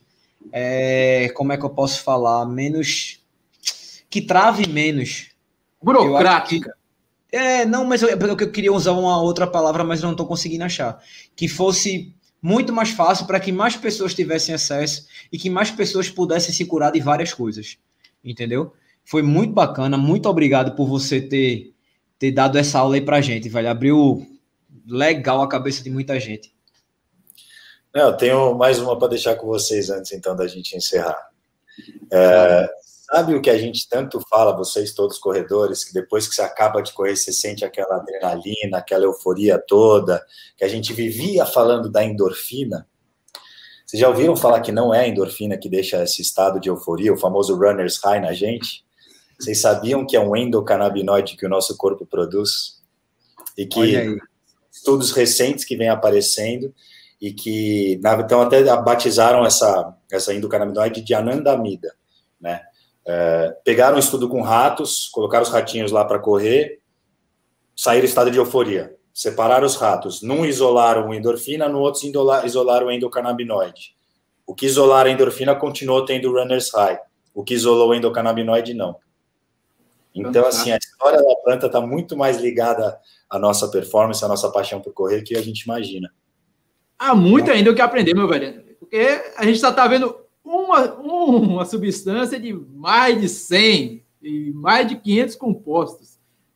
É, 0.53 1.29
como 1.35 1.53
é 1.53 1.57
que 1.57 1.65
eu 1.65 1.71
posso 1.71 2.05
falar? 2.05 2.47
Menos. 2.47 3.19
Que 4.09 4.21
trave 4.21 4.69
menos. 4.69 5.32
Burocrática. 5.83 6.75
Que, 7.31 7.37
é, 7.37 7.65
não, 7.65 7.85
mas 7.85 8.03
eu, 8.03 8.09
eu 8.11 8.53
queria 8.53 8.73
usar 8.73 8.93
uma 8.93 9.21
outra 9.21 9.47
palavra, 9.47 9.83
mas 9.83 10.03
não 10.03 10.13
estou 10.13 10.27
conseguindo 10.27 10.65
achar. 10.65 11.03
Que 11.35 11.49
fosse 11.49 12.15
muito 12.43 12.73
mais 12.73 12.91
fácil 12.91 13.27
para 13.27 13.41
que 13.41 13.51
mais 13.51 13.77
pessoas 13.77 14.15
tivessem 14.15 14.55
acesso 14.55 15.07
e 15.33 15.39
que 15.39 15.49
mais 15.49 15.71
pessoas 15.71 16.11
pudessem 16.11 16.53
se 16.53 16.67
curar 16.67 16.93
de 16.93 17.01
várias 17.01 17.33
coisas. 17.33 17.79
Entendeu? 18.23 18.73
Foi 19.05 19.23
muito 19.23 19.55
bacana. 19.55 19.97
Muito 19.97 20.29
obrigado 20.29 20.77
por 20.77 20.87
você 20.87 21.21
ter, 21.21 21.73
ter 22.19 22.33
dado 22.33 22.59
essa 22.59 22.79
aula 22.79 22.97
aí 22.97 23.01
para 23.01 23.21
gente, 23.21 23.49
velho. 23.49 23.71
Abriu 23.71 24.27
legal 24.87 25.41
a 25.41 25.49
cabeça 25.49 25.83
de 25.83 25.91
muita 25.91 26.21
gente. 26.21 26.53
Não, 27.95 28.09
eu 28.09 28.17
tenho 28.17 28.55
mais 28.55 28.79
uma 28.79 28.99
para 28.99 29.09
deixar 29.09 29.37
com 29.37 29.47
vocês 29.47 29.91
antes, 29.91 30.13
então, 30.13 30.35
da 30.35 30.47
gente 30.47 30.77
encerrar. 30.77 31.31
É, 32.11 32.71
sabe 33.13 33.35
o 33.35 33.43
que 33.43 33.51
a 33.51 33.59
gente 33.59 33.87
tanto 33.87 34.19
fala, 34.31 34.57
vocês 34.57 34.95
todos 34.95 35.19
corredores, 35.19 35.85
que 35.85 35.93
depois 35.93 36.27
que 36.27 36.35
você 36.35 36.41
acaba 36.41 36.81
de 36.81 36.95
correr, 36.95 37.15
você 37.15 37.31
sente 37.31 37.63
aquela 37.63 37.97
adrenalina, 37.97 38.79
aquela 38.79 39.05
euforia 39.05 39.59
toda, 39.59 40.25
que 40.57 40.65
a 40.65 40.69
gente 40.69 40.95
vivia 40.95 41.45
falando 41.45 41.91
da 41.91 42.03
endorfina? 42.03 42.89
Vocês 43.85 44.01
já 44.01 44.09
ouviram 44.09 44.35
falar 44.35 44.63
que 44.63 44.73
não 44.73 44.95
é 44.95 45.01
a 45.01 45.09
endorfina 45.09 45.59
que 45.59 45.69
deixa 45.69 46.03
esse 46.03 46.23
estado 46.23 46.59
de 46.59 46.71
euforia, 46.71 47.13
o 47.13 47.19
famoso 47.19 47.55
runner's 47.55 48.01
high 48.03 48.19
na 48.19 48.33
gente? 48.33 48.83
Vocês 49.39 49.61
sabiam 49.61 50.07
que 50.07 50.17
é 50.17 50.21
um 50.21 50.35
endocannabinoide 50.35 51.37
que 51.37 51.45
o 51.45 51.51
nosso 51.51 51.77
corpo 51.77 52.07
produz? 52.07 52.81
E 53.59 53.67
que 53.67 54.17
estudos 54.73 55.13
recentes 55.13 55.67
que 55.67 55.77
vêm 55.77 55.91
aparecendo 55.91 56.75
e 57.21 57.35
que 57.35 58.01
então 58.25 58.41
até 58.41 58.65
batizaram 58.77 59.45
essa 59.45 59.95
essa 60.11 60.33
endocannabinoide 60.33 61.03
de 61.03 61.13
anandamida, 61.13 61.95
né? 62.41 62.63
É, 63.05 63.57
pegaram 63.65 63.97
um 63.97 64.01
estudo 64.01 64.29
com 64.29 64.43
ratos, 64.43 65.09
colocaram 65.09 65.43
os 65.43 65.51
ratinhos 65.51 65.91
lá 65.91 66.05
para 66.05 66.19
correr, 66.19 66.81
saíram 67.77 68.05
estado 68.05 68.31
de 68.31 68.39
euforia. 68.39 68.95
Separaram 69.13 69.67
os 69.67 69.77
ratos. 69.77 70.23
Num 70.23 70.45
isolaram 70.45 71.13
endorfina, 71.13 71.69
no 71.69 71.81
outro 71.81 72.01
isolaram 72.45 72.87
o 72.87 72.91
endocannabinoide. 72.91 73.95
O 74.47 74.55
que 74.55 74.67
isolaram 74.67 75.11
a 75.11 75.13
endorfina 75.13 75.55
continuou 75.55 76.05
tendo 76.05 76.33
runner's 76.33 76.71
high. 76.73 76.99
O 77.35 77.45
que 77.45 77.55
isolou 77.55 77.91
o 77.91 77.95
endocannabinoide, 77.95 78.75
não. 78.75 78.97
Então, 80.15 80.47
assim, 80.47 80.71
a 80.71 80.77
história 80.77 81.23
da 81.23 81.37
planta 81.37 81.67
está 81.67 81.81
muito 81.81 82.17
mais 82.17 82.39
ligada 82.39 82.99
à 83.29 83.39
nossa 83.39 83.69
performance, 83.69 84.23
à 84.25 84.29
nossa 84.29 84.51
paixão 84.51 84.81
por 84.81 84.93
correr, 84.93 85.23
que 85.23 85.37
a 85.37 85.43
gente 85.43 85.63
imagina. 85.63 86.13
Há 86.99 87.15
muito 87.15 87.51
ainda 87.51 87.71
o 87.71 87.75
que 87.75 87.81
aprender, 87.81 88.15
meu 88.15 88.29
velho. 88.29 88.63
Porque 88.79 89.23
a 89.37 89.45
gente 89.45 89.59
só 89.59 89.71
está 89.71 89.87
vendo 89.87 90.15
uma, 90.45 90.95
uma 90.95 91.65
substância 91.65 92.39
de 92.39 92.53
mais 92.53 93.21
de 93.21 93.29
100 93.29 94.03
e 94.23 94.53
mais 94.53 94.89
de 94.89 94.97
500 94.97 95.37
compostos 95.37 96.13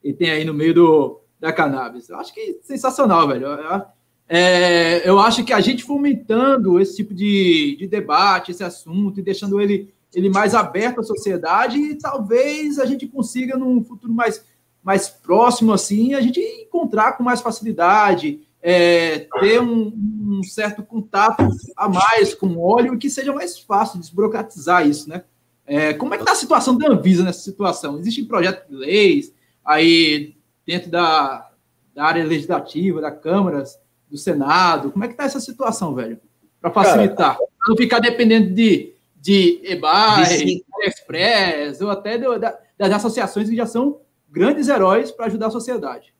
e 0.06 0.12
tem 0.12 0.30
aí 0.30 0.44
no 0.44 0.54
meio 0.54 0.72
do, 0.72 1.20
da 1.40 1.52
cannabis. 1.52 2.08
Eu 2.08 2.16
acho 2.16 2.32
que 2.32 2.60
sensacional, 2.62 3.26
velho. 3.26 3.46
É, 4.28 5.08
eu 5.08 5.18
acho 5.18 5.44
que 5.44 5.52
a 5.52 5.60
gente 5.60 5.82
fomentando 5.82 6.80
esse 6.80 6.96
tipo 6.96 7.12
de, 7.12 7.76
de 7.76 7.88
debate, 7.88 8.52
esse 8.52 8.62
assunto, 8.62 9.18
e 9.18 9.22
deixando 9.22 9.60
ele, 9.60 9.92
ele 10.14 10.30
mais 10.30 10.54
aberto 10.54 11.00
à 11.00 11.02
sociedade, 11.02 11.76
e 11.76 11.96
talvez 11.96 12.78
a 12.78 12.86
gente 12.86 13.06
consiga, 13.08 13.56
num 13.56 13.82
futuro 13.82 14.12
mais, 14.12 14.44
mais 14.82 15.08
próximo, 15.08 15.72
assim, 15.72 16.14
a 16.14 16.20
gente 16.20 16.40
encontrar 16.40 17.12
com 17.12 17.24
mais 17.24 17.40
facilidade 17.40 18.45
é, 18.68 19.28
ter 19.38 19.60
um, 19.62 19.92
um, 19.94 20.42
certo 20.42 20.82
contato 20.82 21.48
a 21.76 21.88
mais 21.88 22.34
com 22.34 22.48
o 22.48 22.60
óleo 22.60 22.94
e 22.94 22.98
que 22.98 23.08
seja 23.08 23.32
mais 23.32 23.56
fácil 23.56 24.00
desburocratizar 24.00 24.84
isso, 24.84 25.08
né? 25.08 25.22
É, 25.64 25.94
como 25.94 26.12
é 26.12 26.16
que 26.16 26.24
está 26.24 26.32
a 26.32 26.36
situação 26.36 26.76
da 26.76 26.90
Anvisa 26.90 27.22
nessa 27.22 27.38
situação? 27.38 27.96
Existem 27.96 28.24
projetos 28.24 28.68
de 28.68 28.74
leis 28.74 29.32
aí 29.64 30.34
dentro 30.66 30.90
da, 30.90 31.48
da 31.94 32.06
área 32.06 32.24
legislativa, 32.24 33.00
da 33.00 33.12
Câmara, 33.12 33.62
do 34.10 34.18
Senado? 34.18 34.90
Como 34.90 35.04
é 35.04 35.06
que 35.06 35.14
está 35.14 35.22
essa 35.22 35.38
situação, 35.38 35.94
velho? 35.94 36.20
Para 36.60 36.72
facilitar, 36.72 37.36
para 37.36 37.68
não 37.68 37.76
ficar 37.76 38.00
dependendo 38.00 38.52
de, 38.52 38.94
de 39.14 39.60
EBAI, 39.62 40.60
Express, 40.82 41.80
ou 41.80 41.90
até 41.90 42.18
do, 42.18 42.36
da, 42.36 42.58
das 42.76 42.90
associações 42.90 43.48
que 43.48 43.54
já 43.54 43.66
são 43.66 44.00
grandes 44.28 44.66
heróis 44.66 45.12
para 45.12 45.26
ajudar 45.26 45.46
a 45.46 45.50
sociedade. 45.50 46.15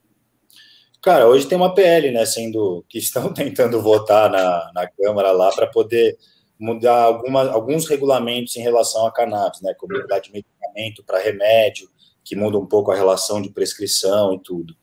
Cara, 1.06 1.28
hoje 1.28 1.46
tem 1.46 1.56
uma 1.56 1.72
PL, 1.72 2.10
né, 2.10 2.26
sendo 2.26 2.84
que 2.88 2.98
estão 2.98 3.30
tentando 3.32 3.80
votar 3.80 4.28
na, 4.28 4.72
na 4.74 4.88
Câmara 4.88 5.30
lá 5.30 5.52
para 5.52 5.68
poder 5.68 6.18
mudar 6.58 7.00
alguma, 7.00 7.48
alguns 7.48 7.86
regulamentos 7.86 8.56
em 8.56 8.60
relação 8.60 9.06
a 9.06 9.12
cannabis, 9.12 9.60
né, 9.60 9.72
como 9.78 9.96
mudar 9.96 10.18
de 10.18 10.32
medicamento 10.32 11.04
para 11.04 11.20
remédio, 11.20 11.88
que 12.24 12.34
muda 12.34 12.58
um 12.58 12.66
pouco 12.66 12.90
a 12.90 12.96
relação 12.96 13.40
de 13.40 13.50
prescrição 13.50 14.34
e 14.34 14.40
tudo. 14.40 14.74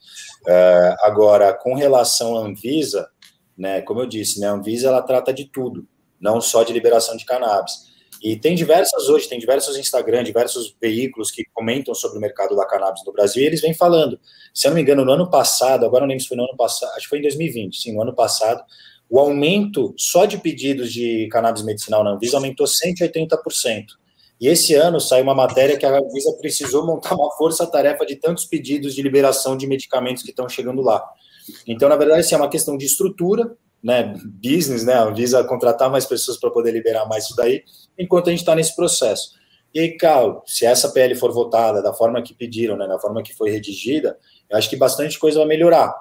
É, 0.48 0.96
agora, 1.02 1.54
com 1.54 1.76
relação 1.76 2.38
à 2.38 2.40
Anvisa, 2.40 3.10
né, 3.58 3.82
como 3.82 4.00
eu 4.00 4.06
disse, 4.06 4.40
né, 4.40 4.48
a 4.48 4.54
Anvisa 4.54 4.88
ela 4.88 5.02
trata 5.02 5.34
de 5.34 5.44
tudo, 5.44 5.86
não 6.22 6.40
só 6.40 6.64
de 6.64 6.72
liberação 6.72 7.18
de 7.18 7.26
cannabis. 7.26 7.93
E 8.24 8.38
tem 8.38 8.56
diversas 8.56 9.10
hoje, 9.10 9.28
tem 9.28 9.38
diversos 9.38 9.78
Instagram, 9.78 10.24
diversos 10.24 10.74
veículos 10.82 11.30
que 11.30 11.44
comentam 11.54 11.94
sobre 11.94 12.18
o 12.18 12.22
mercado 12.22 12.56
da 12.56 12.66
cannabis 12.66 13.04
no 13.06 13.12
Brasil 13.12 13.44
e 13.44 13.46
eles 13.46 13.60
vêm 13.60 13.74
falando. 13.74 14.18
Se 14.54 14.66
eu 14.66 14.70
não 14.70 14.76
me 14.78 14.82
engano, 14.82 15.04
no 15.04 15.12
ano 15.12 15.30
passado, 15.30 15.86
agora 15.86 16.04
não 16.04 16.08
lembro 16.08 16.24
se 16.24 16.30
foi 16.30 16.38
no 16.38 16.46
ano 16.46 16.56
passado, 16.56 16.94
acho 16.96 17.02
que 17.02 17.10
foi 17.10 17.20
em 17.20 17.24
2020, 17.24 17.82
sim, 17.82 17.92
no 17.92 18.02
ano 18.02 18.16
passado, 18.16 18.64
o 19.10 19.20
aumento 19.20 19.94
só 19.98 20.24
de 20.24 20.38
pedidos 20.38 20.94
de 20.94 21.28
cannabis 21.34 21.64
medicinal 21.64 22.02
na 22.02 22.12
Anvisa 22.12 22.38
aumentou 22.38 22.66
180%. 22.66 23.88
E 24.40 24.48
esse 24.48 24.74
ano 24.74 25.02
saiu 25.02 25.24
uma 25.24 25.36
matéria 25.36 25.78
que 25.78 25.86
a 25.86 25.90
Anvisa 25.90 26.32
precisou 26.40 26.86
montar 26.86 27.16
uma 27.16 27.30
força-tarefa 27.32 28.06
de 28.06 28.16
tantos 28.16 28.46
pedidos 28.46 28.96
de 28.96 29.02
liberação 29.02 29.58
de 29.58 29.68
medicamentos 29.68 30.24
que 30.24 30.30
estão 30.30 30.48
chegando 30.48 30.82
lá. 30.82 31.04
Então, 31.68 31.90
na 31.90 31.98
verdade, 31.98 32.22
assim, 32.22 32.36
é 32.36 32.38
uma 32.38 32.50
questão 32.50 32.78
de 32.78 32.86
estrutura, 32.86 33.54
né, 33.84 34.14
business, 34.42 34.86
né, 34.86 34.94
a 34.94 35.44
contratar 35.44 35.92
mais 35.92 36.06
pessoas 36.06 36.40
para 36.40 36.50
poder 36.50 36.72
liberar 36.72 37.06
mais 37.08 37.26
isso 37.26 37.36
daí, 37.36 37.64
enquanto 38.00 38.28
a 38.28 38.32
gente 38.32 38.40
está 38.40 38.56
nesse 38.56 38.76
processo. 38.76 39.32
E 39.74 39.80
aí, 39.80 39.98
Carl, 39.98 40.42
se 40.46 40.66
essa 40.66 40.90
PL 40.90 41.16
for 41.16 41.34
votada 41.34 41.82
da 41.82 41.92
forma 41.94 42.22
que 42.22 42.34
pediram, 42.34 42.78
né, 42.78 42.88
da 42.88 43.00
forma 43.00 43.22
que 43.22 43.34
foi 43.34 43.50
redigida, 43.50 44.18
eu 44.50 44.58
acho 44.58 44.70
que 44.70 44.78
bastante 44.78 45.20
coisa 45.20 45.40
vai 45.40 45.48
melhorar. 45.48 45.94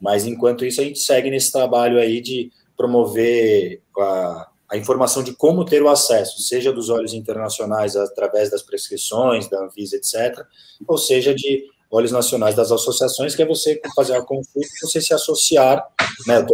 Mas 0.00 0.26
enquanto 0.26 0.64
isso, 0.64 0.80
a 0.80 0.84
gente 0.84 0.98
segue 0.98 1.30
nesse 1.30 1.52
trabalho 1.52 1.98
aí 1.98 2.20
de 2.20 2.50
promover 2.76 3.82
a, 3.98 4.48
a 4.72 4.76
informação 4.76 5.22
de 5.22 5.34
como 5.34 5.64
ter 5.64 5.82
o 5.82 5.88
acesso, 5.88 6.42
seja 6.42 6.72
dos 6.72 6.90
olhos 6.90 7.14
internacionais 7.14 7.96
através 7.96 8.50
das 8.50 8.62
prescrições, 8.62 9.48
da 9.48 9.62
Anvisa, 9.62 9.96
etc., 9.96 10.44
ou 10.86 10.98
seja, 10.98 11.34
de 11.34 11.64
olhos 11.90 12.12
nacionais 12.12 12.54
das 12.54 12.70
associações, 12.70 13.34
que 13.34 13.42
é 13.42 13.46
você 13.46 13.80
fazer 13.96 14.12
uma 14.12 14.24
consulta, 14.24 14.68
você 14.80 15.00
se 15.00 15.12
associar, 15.12 15.84
né, 16.26 16.46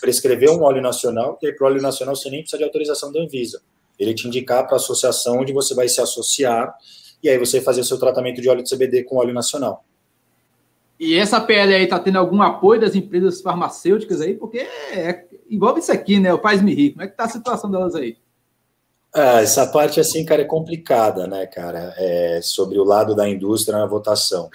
prescrever 0.00 0.50
um 0.50 0.62
óleo 0.62 0.80
nacional, 0.80 1.38
e 1.42 1.52
para 1.52 1.64
o 1.64 1.70
óleo 1.70 1.82
nacional 1.82 2.16
você 2.16 2.30
nem 2.30 2.40
precisa 2.40 2.58
de 2.58 2.64
autorização 2.64 3.12
da 3.12 3.20
Anvisa. 3.20 3.60
Ele 3.98 4.14
te 4.14 4.26
indicar 4.26 4.64
para 4.64 4.74
a 4.74 4.76
associação 4.76 5.40
onde 5.40 5.52
você 5.52 5.74
vai 5.74 5.88
se 5.88 6.00
associar, 6.00 6.74
e 7.22 7.28
aí 7.28 7.36
você 7.36 7.60
fazer 7.60 7.84
seu 7.84 7.98
tratamento 7.98 8.40
de 8.40 8.48
óleo 8.48 8.62
de 8.62 8.74
CBD 8.74 9.04
com 9.04 9.16
óleo 9.16 9.34
nacional. 9.34 9.84
E 10.98 11.16
essa 11.16 11.40
PL 11.40 11.74
aí 11.74 11.84
está 11.84 11.98
tendo 11.98 12.18
algum 12.18 12.42
apoio 12.42 12.80
das 12.80 12.94
empresas 12.94 13.40
farmacêuticas 13.40 14.20
aí? 14.20 14.34
Porque 14.34 14.58
é, 14.58 15.26
envolve 15.48 15.80
isso 15.80 15.92
aqui, 15.92 16.18
né? 16.18 16.34
O 16.34 16.40
Faz 16.40 16.60
Me 16.60 16.74
Rir. 16.74 16.90
Como 16.92 17.02
é 17.02 17.06
que 17.06 17.12
está 17.12 17.24
a 17.24 17.28
situação 17.28 17.70
delas 17.70 17.94
aí? 17.94 18.16
É, 19.14 19.42
essa 19.42 19.66
parte, 19.66 20.00
assim, 20.00 20.24
cara, 20.24 20.42
é 20.42 20.44
complicada, 20.44 21.26
né, 21.26 21.46
cara? 21.46 21.94
É, 21.96 22.40
sobre 22.42 22.78
o 22.78 22.84
lado 22.84 23.14
da 23.14 23.28
indústria 23.28 23.78
na 23.78 23.86
votação. 23.86 24.50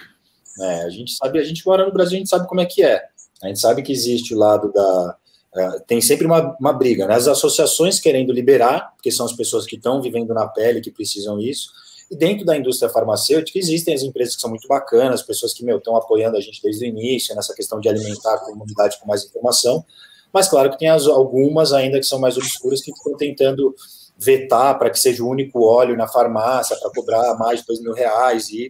É, 0.60 0.82
a 0.82 0.88
gente 0.88 1.12
sabe, 1.14 1.38
a 1.38 1.44
gente 1.44 1.64
mora 1.66 1.84
no 1.84 1.92
Brasil, 1.92 2.16
a 2.16 2.18
gente 2.18 2.30
sabe 2.30 2.46
como 2.46 2.60
é 2.60 2.66
que 2.66 2.82
é. 2.82 3.02
A 3.42 3.48
gente 3.48 3.60
sabe 3.60 3.82
que 3.82 3.92
existe 3.92 4.34
o 4.34 4.38
lado 4.38 4.72
da. 4.72 5.16
É, 5.56 5.80
tem 5.86 6.00
sempre 6.00 6.26
uma, 6.26 6.56
uma 6.58 6.72
briga, 6.72 7.06
né? 7.06 7.14
As 7.14 7.28
associações 7.28 8.00
querendo 8.00 8.32
liberar, 8.32 8.92
porque 8.96 9.10
são 9.10 9.24
as 9.24 9.32
pessoas 9.32 9.66
que 9.66 9.76
estão 9.76 10.02
vivendo 10.02 10.34
na 10.34 10.48
pele, 10.48 10.80
que 10.80 10.90
precisam 10.90 11.38
isso. 11.38 11.68
E 12.10 12.16
dentro 12.16 12.44
da 12.44 12.56
indústria 12.56 12.90
farmacêutica 12.90 13.58
existem 13.58 13.94
as 13.94 14.02
empresas 14.02 14.34
que 14.34 14.40
são 14.40 14.50
muito 14.50 14.68
bacanas, 14.68 15.22
pessoas 15.22 15.54
que 15.54 15.64
estão 15.68 15.96
apoiando 15.96 16.36
a 16.36 16.40
gente 16.40 16.60
desde 16.62 16.84
o 16.84 16.88
início 16.88 17.34
nessa 17.34 17.54
questão 17.54 17.80
de 17.80 17.88
alimentar 17.88 18.34
a 18.34 18.38
comunidade 18.38 18.98
com 19.00 19.06
mais 19.06 19.24
informação. 19.24 19.84
Mas 20.32 20.48
claro 20.48 20.70
que 20.70 20.78
tem 20.78 20.88
as, 20.88 21.06
algumas 21.06 21.72
ainda 21.72 21.98
que 21.98 22.06
são 22.06 22.18
mais 22.18 22.36
obscuras 22.36 22.82
que 22.82 22.90
estão 22.90 23.16
tentando 23.16 23.74
vetar 24.18 24.78
para 24.78 24.90
que 24.90 24.98
seja 24.98 25.22
o 25.22 25.28
único 25.28 25.64
óleo 25.64 25.96
na 25.96 26.08
farmácia 26.08 26.76
para 26.76 26.90
cobrar 26.90 27.34
mais 27.36 27.60
de 27.60 27.66
dois 27.66 27.80
mil 27.80 27.92
reais 27.92 28.48
e 28.50 28.68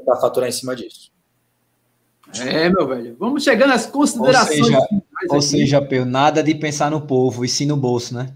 tentar 0.00 0.16
faturar 0.16 0.48
em 0.48 0.52
cima 0.52 0.74
disso. 0.74 1.10
É, 2.38 2.68
meu 2.68 2.86
velho. 2.86 3.16
Vamos 3.18 3.42
chegando 3.42 3.72
às 3.72 3.86
considerações. 3.86 4.60
Ou 4.60 4.66
seja, 4.66 4.88
ou 5.30 5.42
seja 5.42 6.04
nada 6.04 6.42
de 6.42 6.54
pensar 6.54 6.90
no 6.90 7.00
povo, 7.00 7.44
e 7.44 7.48
sim 7.48 7.66
no 7.66 7.76
bolso, 7.76 8.14
né? 8.14 8.34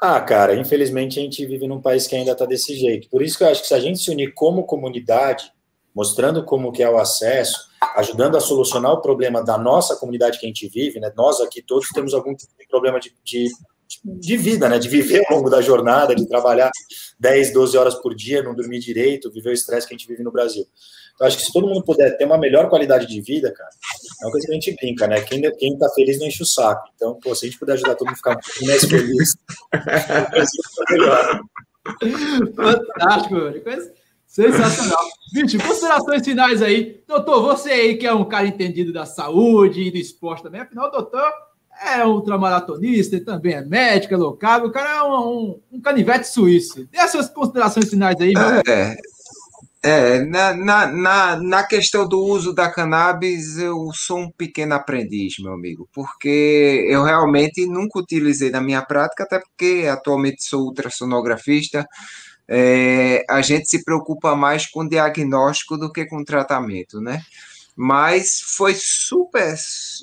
Ah, 0.00 0.20
cara, 0.20 0.54
infelizmente 0.54 1.18
a 1.18 1.22
gente 1.22 1.44
vive 1.44 1.66
num 1.66 1.80
país 1.80 2.06
que 2.06 2.16
ainda 2.16 2.32
está 2.32 2.46
desse 2.46 2.74
jeito. 2.74 3.08
Por 3.10 3.22
isso 3.22 3.36
que 3.36 3.44
eu 3.44 3.48
acho 3.48 3.60
que 3.60 3.68
se 3.68 3.74
a 3.74 3.80
gente 3.80 3.98
se 3.98 4.10
unir 4.10 4.32
como 4.32 4.64
comunidade, 4.64 5.52
mostrando 5.94 6.44
como 6.44 6.72
que 6.72 6.82
é 6.82 6.88
o 6.88 6.96
acesso, 6.96 7.68
ajudando 7.96 8.36
a 8.36 8.40
solucionar 8.40 8.92
o 8.92 9.02
problema 9.02 9.44
da 9.44 9.58
nossa 9.58 9.96
comunidade 9.96 10.38
que 10.38 10.46
a 10.46 10.48
gente 10.48 10.68
vive, 10.68 11.00
né? 11.00 11.12
Nós 11.14 11.40
aqui 11.40 11.60
todos 11.60 11.88
temos 11.90 12.14
algum 12.14 12.34
tipo 12.34 12.50
problema 12.70 13.00
de, 13.00 13.12
de, 13.24 13.48
de 14.04 14.36
vida, 14.36 14.68
né? 14.68 14.78
De 14.78 14.88
viver 14.88 15.22
ao 15.28 15.36
longo 15.36 15.50
da 15.50 15.60
jornada, 15.60 16.14
de 16.14 16.26
trabalhar 16.28 16.70
10, 17.18 17.52
12 17.52 17.76
horas 17.76 17.94
por 17.96 18.14
dia, 18.14 18.42
não 18.42 18.54
dormir 18.54 18.78
direito, 18.78 19.30
viver 19.30 19.50
o 19.50 19.52
estresse 19.52 19.86
que 19.86 19.94
a 19.94 19.96
gente 19.96 20.08
vive 20.08 20.22
no 20.22 20.30
Brasil. 20.30 20.64
Então, 21.14 21.26
acho 21.26 21.36
que 21.36 21.44
se 21.44 21.52
todo 21.52 21.66
mundo 21.66 21.82
puder 21.84 22.16
ter 22.16 22.24
uma 22.24 22.38
melhor 22.38 22.68
qualidade 22.68 23.06
de 23.06 23.20
vida, 23.20 23.52
cara, 23.52 23.70
é 24.22 24.24
uma 24.24 24.32
coisa 24.32 24.46
que 24.46 24.52
a 24.52 24.54
gente 24.54 24.74
brinca, 24.74 25.06
né? 25.06 25.20
Quem, 25.20 25.42
quem 25.58 25.78
tá 25.78 25.88
feliz 25.90 26.18
não 26.18 26.26
enche 26.26 26.42
o 26.42 26.46
saco. 26.46 26.88
Então, 26.94 27.18
pô, 27.20 27.34
se 27.34 27.44
a 27.44 27.48
gente 27.48 27.58
puder 27.58 27.74
ajudar 27.74 27.94
todo 27.94 28.06
mundo 28.06 28.14
a 28.14 28.16
ficar 28.16 28.38
mais 28.66 28.84
feliz, 28.84 29.36
fica 29.70 30.84
melhor. 30.90 31.40
Fantástico, 32.54 33.34
velho. 33.34 33.62
Sensacional. 34.26 35.04
Vixe, 35.34 35.58
considerações 35.58 36.24
finais 36.24 36.62
aí. 36.62 37.02
Doutor, 37.06 37.42
você 37.42 37.70
aí 37.70 37.96
que 37.98 38.06
é 38.06 38.14
um 38.14 38.24
cara 38.24 38.46
entendido 38.46 38.92
da 38.92 39.04
saúde 39.04 39.82
e 39.82 39.90
do 39.90 39.96
esporte 39.96 40.42
também, 40.42 40.60
afinal, 40.60 40.90
doutor 40.90 41.32
é 41.80 42.04
ultramaratonista, 42.04 43.16
e 43.16 43.20
também 43.20 43.54
é 43.54 43.64
médico, 43.64 44.14
é 44.14 44.16
o 44.18 44.32
cara 44.34 44.90
é 44.90 45.02
um, 45.02 45.14
um, 45.14 45.60
um 45.72 45.80
canivete 45.80 46.28
suíço. 46.28 46.86
Dê 46.90 46.98
as 46.98 47.10
suas 47.10 47.28
considerações 47.28 47.88
finais 47.88 48.20
aí, 48.20 48.32
meu. 48.32 48.62
É, 48.66 48.96
é 49.82 50.24
na, 50.24 50.54
na, 50.54 50.86
na, 50.86 51.36
na 51.36 51.62
questão 51.64 52.06
do 52.06 52.20
uso 52.20 52.52
da 52.52 52.70
cannabis, 52.70 53.56
eu 53.56 53.90
sou 53.94 54.18
um 54.18 54.30
pequeno 54.30 54.74
aprendiz, 54.74 55.34
meu 55.38 55.54
amigo, 55.54 55.88
porque 55.92 56.86
eu 56.88 57.02
realmente 57.02 57.66
nunca 57.66 57.98
utilizei 57.98 58.50
na 58.50 58.60
minha 58.60 58.82
prática, 58.82 59.24
até 59.24 59.38
porque 59.38 59.88
atualmente 59.90 60.44
sou 60.44 60.64
ultrassonografista, 60.64 61.86
é, 62.46 63.24
a 63.30 63.40
gente 63.40 63.68
se 63.68 63.84
preocupa 63.84 64.34
mais 64.34 64.66
com 64.66 64.86
diagnóstico 64.86 65.78
do 65.78 65.90
que 65.90 66.04
com 66.04 66.24
tratamento, 66.24 67.00
né? 67.00 67.22
Mas 67.76 68.40
foi 68.40 68.74
super, 68.74 69.54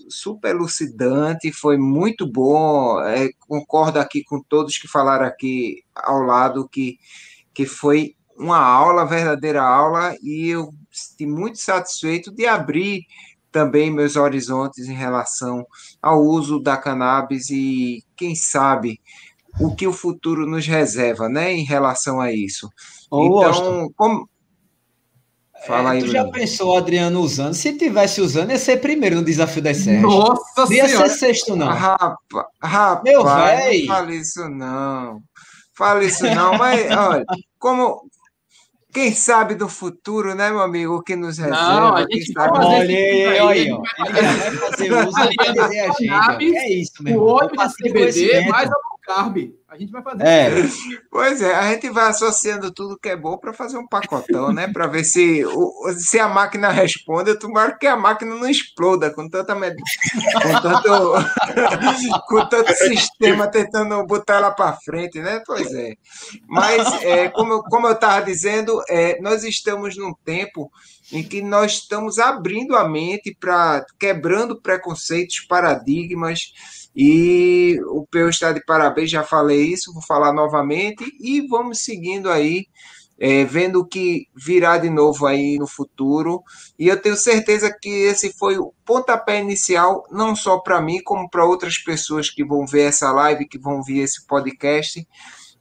super 0.10 0.56
lucidante, 0.56 1.52
foi 1.52 1.78
muito 1.78 2.26
bom. 2.26 3.02
É, 3.02 3.30
concordo 3.48 4.00
aqui 4.00 4.24
com 4.24 4.42
todos 4.42 4.78
que 4.78 4.88
falaram 4.88 5.26
aqui 5.26 5.84
ao 5.96 6.22
lado 6.22 6.68
que, 6.70 6.98
que 7.54 7.66
foi 7.66 8.16
uma 8.38 8.60
aula, 8.60 9.06
verdadeira 9.06 9.64
aula, 9.64 10.16
e 10.22 10.50
eu 10.50 10.70
estive 10.92 11.32
muito 11.32 11.60
satisfeito 11.60 12.32
de 12.32 12.46
abrir 12.46 13.02
também 13.52 13.90
meus 13.90 14.16
horizontes 14.16 14.88
em 14.88 14.94
relação 14.94 15.66
ao 16.02 16.22
uso 16.22 16.60
da 16.60 16.78
cannabis 16.78 17.50
e, 17.50 18.04
quem 18.16 18.36
sabe, 18.36 19.02
o 19.60 19.76
que 19.76 19.88
o 19.88 19.94
futuro 19.94 20.46
nos 20.46 20.68
reserva, 20.68 21.28
né, 21.28 21.52
em 21.54 21.64
relação 21.64 22.22
a 22.22 22.32
isso. 22.32 22.70
Ô, 23.10 23.26
então, 23.26 23.92
como... 23.96 24.30
Fala 25.68 25.94
é, 25.94 25.98
aí, 25.98 26.00
tu 26.00 26.08
já 26.08 26.24
pensou, 26.26 26.78
Adriano, 26.78 27.20
usando? 27.20 27.54
Se 27.54 27.74
tivesse 27.74 28.22
usando, 28.22 28.52
ia 28.52 28.58
ser 28.58 28.78
primeiro 28.78 29.18
no 29.18 29.26
desafio 29.26 29.62
das 29.62 29.76
serras. 29.78 30.02
Nossa 30.02 30.66
não 30.66 30.72
ia 30.72 30.88
ser 30.88 31.10
sexto, 31.10 31.58
não. 31.58 31.68
Rapaz, 31.68 32.18
rapaz 32.64 33.04
Meu 33.04 33.24
velho. 33.26 33.86
Não 33.86 33.96
fale 33.96 34.16
isso, 34.16 34.50
não. 34.50 35.22
Fale 35.74 36.06
isso, 36.06 36.24
não. 36.24 36.58
Mas, 36.58 36.90
olha, 36.96 37.26
como, 37.60 38.10
quem 38.94 39.14
sabe 39.14 39.56
do 39.56 39.68
futuro, 39.68 40.34
né, 40.34 40.50
meu 40.50 40.62
amigo? 40.62 40.96
O 40.96 41.04
que 41.04 41.18
nos 41.18 41.38
reserva? 41.38 41.62
Não, 41.62 41.96
a 41.98 42.02
gente 42.04 42.32
vai 42.32 42.48
fazer 42.48 42.66
olha 42.66 42.80
aí, 42.80 43.40
olha 43.42 43.76
ó. 43.76 43.84
Ele 44.06 44.22
vai 44.22 44.60
fazer 44.72 44.94
uso 44.94 45.12
vai 45.12 45.54
dizer 45.54 45.80
a 45.82 45.92
gente. 45.92 46.56
É 46.56 46.74
isso 46.74 47.04
mesmo. 47.04 47.20
O 47.20 47.28
óleo 47.28 47.52
de 47.52 47.90
CBD 47.90 48.48
mais 48.48 48.70
a 48.70 48.76
carb. 49.08 49.38
A 49.70 49.78
gente 49.78 49.92
vai 49.92 50.04
fazer. 50.04 50.24
É. 50.26 50.50
Pois 51.10 51.42
é, 51.42 51.56
a 51.56 51.72
gente 51.72 51.90
vai 51.90 52.10
associando 52.10 52.72
tudo 52.72 52.98
que 52.98 53.10
é 53.10 53.16
bom 53.16 53.38
para 53.38 53.54
fazer 53.54 53.78
um 53.78 53.88
pacotão, 53.88 54.52
né? 54.52 54.68
Para 54.68 54.88
ver 54.88 55.04
se, 55.04 55.46
o, 55.46 55.92
se 55.94 56.20
a 56.20 56.28
máquina 56.28 56.70
responde. 56.70 57.30
Eu 57.30 57.40
tomara 57.40 57.78
que 57.78 57.88
a 57.88 57.96
máquina 57.96 58.36
não 58.36 58.50
exploda 58.50 59.14
com 59.14 59.30
tanta 59.30 59.56
med... 59.56 59.76
com 60.34 60.62
tanto, 60.62 61.14
com 62.28 62.50
tanto 62.50 62.74
sistema 62.76 63.48
tentando 63.48 64.06
botar 64.06 64.36
ela 64.36 64.52
para 64.52 64.78
frente, 64.78 65.20
né? 65.20 65.42
Pois 65.46 65.74
é. 65.74 65.96
Mas, 66.48 66.86
é, 67.04 67.30
como, 67.30 67.64
como 67.64 67.88
eu 67.88 67.94
estava 67.94 68.26
dizendo, 68.26 68.82
é, 68.90 69.20
nós 69.22 69.44
estamos 69.44 69.98
num 69.98 70.14
tempo 70.26 70.70
em 71.12 71.24
que 71.24 71.42
nós 71.42 71.74
estamos 71.74 72.20
abrindo 72.20 72.76
a 72.76 72.88
mente 72.88 73.36
para 73.40 73.86
quebrando 73.98 74.62
preconceitos, 74.62 75.40
paradigmas 75.48 76.52
e 77.00 77.80
o 77.90 78.08
Peu 78.10 78.28
está 78.28 78.52
de 78.52 78.66
parabéns, 78.66 79.12
já 79.12 79.24
falei 79.24 79.62
isso, 79.62 79.94
vou 79.94 80.02
falar 80.02 80.34
novamente, 80.34 81.06
e 81.22 81.48
vamos 81.48 81.84
seguindo 81.84 82.28
aí, 82.28 82.66
é, 83.20 83.46
vendo 83.46 83.82
o 83.82 83.86
que 83.86 84.26
virá 84.36 84.80
de 84.80 84.90
novo 84.90 85.28
aí 85.28 85.60
no 85.60 85.68
futuro. 85.68 86.42
E 86.78 86.88
eu 86.88 87.00
tenho 87.00 87.16
certeza 87.16 87.72
que 87.72 87.88
esse 87.88 88.34
foi 88.34 88.58
o 88.58 88.74
pontapé 88.84 89.40
inicial, 89.40 90.08
não 90.10 90.36
só 90.36 90.58
para 90.58 90.82
mim, 90.82 91.00
como 91.04 91.30
para 91.30 91.46
outras 91.46 91.78
pessoas 91.78 92.32
que 92.32 92.44
vão 92.44 92.66
ver 92.66 92.88
essa 92.88 93.12
live, 93.12 93.48
que 93.48 93.60
vão 93.60 93.84
ver 93.84 94.00
esse 94.00 94.26
podcast. 94.26 95.08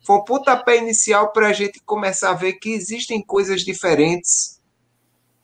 Foi 0.06 0.16
o 0.16 0.24
pontapé 0.24 0.78
inicial 0.78 1.32
para 1.32 1.48
a 1.48 1.52
gente 1.52 1.82
começar 1.84 2.30
a 2.30 2.34
ver 2.34 2.54
que 2.54 2.70
existem 2.70 3.22
coisas 3.22 3.60
diferentes 3.60 4.56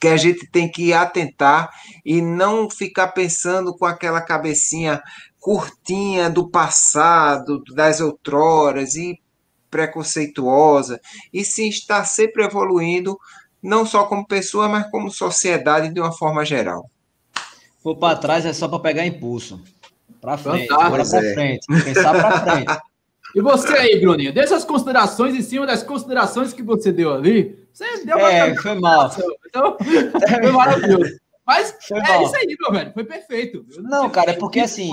que 0.01 0.09
a 0.09 0.17
gente 0.17 0.49
tem 0.51 0.69
que 0.69 0.93
atentar 0.93 1.71
e 2.05 2.21
não 2.21 2.69
ficar 2.69 3.09
pensando 3.09 3.77
com 3.77 3.87
aquela 3.87 4.21
cabecinha 4.21 5.01
curtinha 5.43 6.31
do 6.31 6.49
passado, 6.49 7.65
das 7.75 8.01
outroras 8.01 8.95
e 8.95 9.21
preconceituosa, 9.69 11.01
e 11.33 11.45
sim 11.45 11.69
estar 11.69 12.05
sempre 12.05 12.45
evoluindo, 12.45 13.19
não 13.61 13.85
só 13.85 14.05
como 14.05 14.25
pessoa, 14.25 14.69
mas 14.69 14.89
como 14.89 15.11
sociedade 15.11 15.93
de 15.93 16.01
uma 16.01 16.13
forma 16.13 16.45
geral. 16.45 16.89
For 17.83 17.97
para 17.97 18.17
trás 18.17 18.47
é 18.47 18.53
só 18.53 18.69
para 18.69 18.79
pegar 18.79 19.05
impulso. 19.05 19.61
Para 20.21 20.39
frente, 20.39 20.69
para 20.69 21.03
é. 21.03 21.35
frente, 21.35 21.67
pensar 21.67 22.13
para 22.13 22.41
frente. 22.41 22.81
E 23.35 23.41
você 23.41 23.73
aí, 23.73 23.99
Bruninho, 23.99 24.31
dessas 24.31 24.63
considerações 24.63 25.35
em 25.35 25.41
cima 25.41 25.67
das 25.67 25.83
considerações 25.83 26.53
que 26.53 26.63
você 26.63 26.93
deu 26.93 27.15
ali, 27.15 27.67
você 27.73 28.05
deu 28.05 28.19
uma 28.19 28.31
É, 28.31 28.55
foi 28.55 28.79
mal. 28.79 29.11
Então, 29.47 29.75
foi 29.81 30.53
maravilhoso. 30.53 31.19
Mas 31.47 31.75
foi 31.89 31.99
é 31.99 32.03
mal. 32.03 32.25
isso 32.25 32.37
aí, 32.37 32.55
meu 32.61 32.71
velho, 32.71 32.93
foi 32.93 33.05
perfeito. 33.05 33.65
Não, 33.79 34.11
cara, 34.11 34.33
é 34.33 34.35
porque 34.35 34.61
assim, 34.61 34.93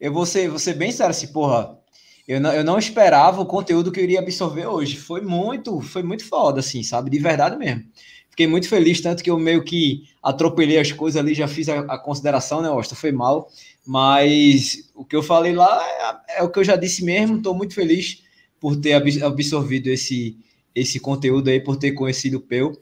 eu 0.00 0.12
vou 0.12 0.26
ser, 0.26 0.48
vou 0.48 0.58
ser 0.58 0.74
bem 0.74 0.92
sério 0.92 1.10
assim, 1.10 1.28
porra. 1.28 1.78
Eu 2.26 2.40
não, 2.40 2.52
eu 2.52 2.64
não 2.64 2.78
esperava 2.78 3.40
o 3.40 3.46
conteúdo 3.46 3.92
que 3.92 4.00
eu 4.00 4.04
iria 4.04 4.18
absorver 4.18 4.66
hoje. 4.66 4.96
Foi 4.96 5.20
muito, 5.20 5.80
foi 5.80 6.02
muito 6.02 6.24
foda, 6.24 6.60
assim, 6.60 6.82
sabe? 6.82 7.08
De 7.08 7.18
verdade 7.18 7.56
mesmo. 7.56 7.84
Fiquei 8.28 8.46
muito 8.46 8.68
feliz, 8.68 9.00
tanto 9.00 9.22
que 9.22 9.30
eu 9.30 9.38
meio 9.38 9.64
que 9.64 10.02
atropelei 10.22 10.78
as 10.78 10.92
coisas 10.92 11.18
ali, 11.18 11.32
já 11.32 11.48
fiz 11.48 11.68
a, 11.68 11.80
a 11.80 11.98
consideração, 11.98 12.60
né, 12.60 12.68
Osta? 12.68 12.94
Foi 12.94 13.12
mal. 13.12 13.48
Mas 13.86 14.90
o 14.94 15.04
que 15.04 15.16
eu 15.16 15.22
falei 15.22 15.54
lá 15.54 15.82
é, 16.28 16.40
é 16.40 16.42
o 16.42 16.50
que 16.50 16.58
eu 16.58 16.64
já 16.64 16.76
disse 16.76 17.04
mesmo. 17.04 17.36
Estou 17.36 17.54
muito 17.54 17.74
feliz 17.74 18.22
por 18.60 18.76
ter 18.76 18.92
absorvido 19.22 19.88
esse, 19.88 20.36
esse 20.74 21.00
conteúdo 21.00 21.48
aí, 21.48 21.60
por 21.60 21.76
ter 21.76 21.92
conhecido 21.92 22.38
o 22.38 22.40
Peu. 22.40 22.72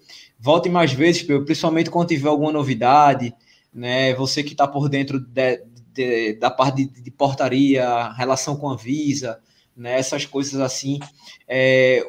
Volte 0.40 0.68
mais 0.68 0.92
vezes, 0.92 1.22
Peu, 1.22 1.44
principalmente 1.44 1.90
quando 1.90 2.08
tiver 2.08 2.28
alguma 2.28 2.50
novidade, 2.50 3.32
né? 3.72 4.14
Você 4.14 4.42
que 4.42 4.52
está 4.52 4.66
por 4.66 4.88
dentro 4.88 5.20
de, 5.20 5.62
de, 5.94 6.34
da 6.34 6.50
parte 6.50 6.86
de, 6.86 7.02
de, 7.02 7.10
portaria, 7.10 8.10
relação 8.12 8.56
com 8.56 8.68
a 8.68 8.76
Visa, 8.76 9.38
né, 9.76 9.98
essas 9.98 10.26
coisas 10.26 10.60
assim. 10.60 10.98
É, 11.48 12.04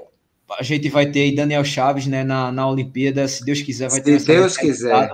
a 0.59 0.63
gente 0.63 0.89
vai 0.89 1.05
ter 1.05 1.21
aí 1.21 1.35
Daniel 1.35 1.63
Chaves 1.63 2.07
né, 2.07 2.23
na, 2.23 2.51
na 2.51 2.67
Olimpíada, 2.67 3.27
se 3.27 3.45
Deus 3.45 3.61
quiser, 3.61 3.89
vai 3.89 4.01
ter. 4.01 4.19
Se 4.19 4.27
Deus 4.27 4.57
quiser. 4.57 5.11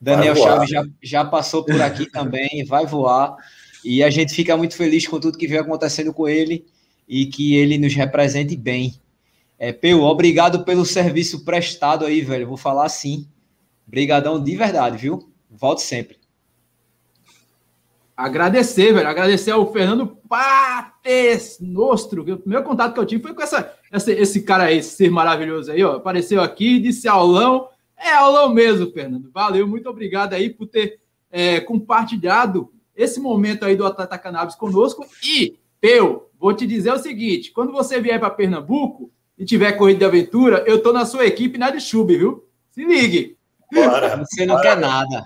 Daniel 0.00 0.34
Chaves 0.34 0.68
já, 0.68 0.84
já 1.02 1.24
passou 1.24 1.64
por 1.64 1.80
aqui 1.80 2.10
também, 2.10 2.64
vai 2.64 2.86
voar. 2.86 3.36
E 3.84 4.02
a 4.02 4.10
gente 4.10 4.32
fica 4.32 4.56
muito 4.56 4.76
feliz 4.76 5.06
com 5.06 5.18
tudo 5.18 5.38
que 5.38 5.46
vem 5.46 5.58
acontecendo 5.58 6.12
com 6.12 6.28
ele 6.28 6.64
e 7.08 7.26
que 7.26 7.56
ele 7.56 7.78
nos 7.78 7.94
represente 7.94 8.56
bem. 8.56 8.94
É, 9.58 9.72
Peu, 9.72 10.02
obrigado 10.02 10.64
pelo 10.64 10.84
serviço 10.84 11.44
prestado 11.44 12.04
aí, 12.04 12.20
velho. 12.20 12.48
Vou 12.48 12.56
falar 12.56 12.86
assim. 12.86 13.28
Obrigadão 13.86 14.42
de 14.42 14.56
verdade, 14.56 14.96
viu? 14.96 15.30
Volte 15.50 15.82
sempre. 15.82 16.21
Agradecer, 18.16 18.92
velho. 18.92 19.08
Agradecer 19.08 19.50
ao 19.50 19.72
Fernando 19.72 20.06
Pates 20.28 21.58
Nostro. 21.60 22.22
O 22.22 22.38
primeiro 22.38 22.64
contato 22.64 22.94
que 22.94 23.00
eu 23.00 23.06
tive 23.06 23.22
foi 23.22 23.34
com 23.34 23.42
essa, 23.42 23.72
essa, 23.90 24.12
esse 24.12 24.42
cara 24.42 24.64
aí, 24.64 24.78
esse 24.78 24.96
ser 24.96 25.10
maravilhoso 25.10 25.72
aí, 25.72 25.82
ó. 25.82 25.96
Apareceu 25.96 26.40
aqui, 26.40 26.78
disse 26.78 27.08
aulão. 27.08 27.68
É 27.96 28.12
aulão 28.14 28.52
mesmo, 28.52 28.90
Fernando. 28.92 29.30
Valeu, 29.32 29.66
muito 29.66 29.88
obrigado 29.88 30.34
aí 30.34 30.50
por 30.50 30.66
ter 30.66 31.00
é, 31.30 31.60
compartilhado 31.60 32.70
esse 32.94 33.20
momento 33.20 33.64
aí 33.64 33.74
do 33.74 33.86
Atleta 33.86 34.18
Cannabis 34.18 34.54
conosco. 34.54 35.06
E, 35.24 35.56
eu 35.80 36.30
vou 36.38 36.54
te 36.54 36.66
dizer 36.66 36.92
o 36.92 36.98
seguinte: 36.98 37.50
quando 37.50 37.72
você 37.72 38.00
vier 38.00 38.20
para 38.20 38.30
Pernambuco 38.30 39.10
e 39.36 39.44
tiver 39.44 39.72
corrida 39.72 40.00
de 40.00 40.04
aventura, 40.04 40.62
eu 40.66 40.82
tô 40.82 40.92
na 40.92 41.04
sua 41.04 41.26
equipe 41.26 41.58
na 41.58 41.70
de 41.70 41.80
Chube, 41.80 42.16
viu? 42.16 42.46
Se 42.70 42.84
ligue. 42.84 43.36
Bora, 43.72 44.16
você 44.16 44.46
não 44.46 44.54
bora. 44.54 44.68
quer 44.68 44.76
nada. 44.76 45.24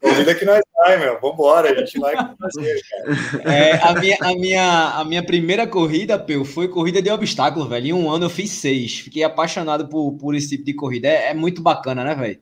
Convida 0.00 0.34
que 0.34 0.44
nós 0.44 0.62
vai, 0.82 0.98
meu. 0.98 1.20
Vambora, 1.20 1.70
a 1.70 1.74
gente 1.74 1.98
vai 1.98 2.14
fazer, 2.14 2.82
cara. 2.88 3.54
É, 3.54 3.72
a, 3.82 3.94
minha, 3.94 4.16
a, 4.20 4.34
minha, 4.34 4.88
a 4.90 5.04
minha 5.04 5.24
primeira 5.24 5.66
corrida, 5.66 6.18
Peu, 6.18 6.44
foi 6.44 6.68
corrida 6.68 7.00
de 7.00 7.10
obstáculo, 7.10 7.68
velho. 7.68 7.86
Em 7.86 7.92
um 7.92 8.10
ano 8.10 8.26
eu 8.26 8.30
fiz 8.30 8.50
seis. 8.50 9.00
Fiquei 9.00 9.22
apaixonado 9.22 9.88
por, 9.88 10.12
por 10.12 10.34
esse 10.34 10.48
tipo 10.48 10.64
de 10.64 10.74
corrida. 10.74 11.08
É, 11.08 11.30
é 11.30 11.34
muito 11.34 11.62
bacana, 11.62 12.04
né, 12.04 12.14
velho? 12.14 12.40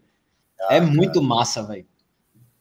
Ah, 0.63 0.77
é 0.77 0.81
muito 0.81 1.23
massa, 1.23 1.63
velho. 1.63 1.87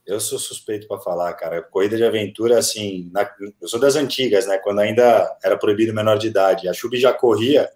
Eu 0.06 0.18
sou 0.18 0.38
suspeito 0.38 0.88
para 0.88 0.98
falar, 0.98 1.32
cara. 1.34 1.62
Corrida 1.62 1.96
de 1.96 2.04
aventura, 2.04 2.58
assim, 2.58 3.08
na, 3.12 3.28
eu 3.60 3.68
sou 3.68 3.78
das 3.78 3.96
antigas, 3.96 4.46
né? 4.46 4.58
Quando 4.58 4.80
ainda 4.80 5.36
era 5.42 5.56
proibido 5.56 5.94
menor 5.94 6.18
de 6.18 6.28
idade. 6.28 6.68
A 6.68 6.72
Chubi 6.72 6.98
já 6.98 7.12
corria, 7.12 7.70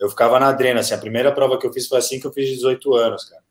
eu 0.00 0.08
ficava 0.08 0.40
na 0.40 0.48
adrena, 0.48 0.80
assim. 0.80 0.94
A 0.94 0.98
primeira 0.98 1.32
prova 1.32 1.58
que 1.58 1.66
eu 1.66 1.72
fiz 1.72 1.86
foi 1.86 1.98
assim 1.98 2.18
que 2.18 2.26
eu 2.26 2.32
fiz 2.32 2.48
18 2.48 2.94
anos, 2.94 3.24
cara. 3.24 3.45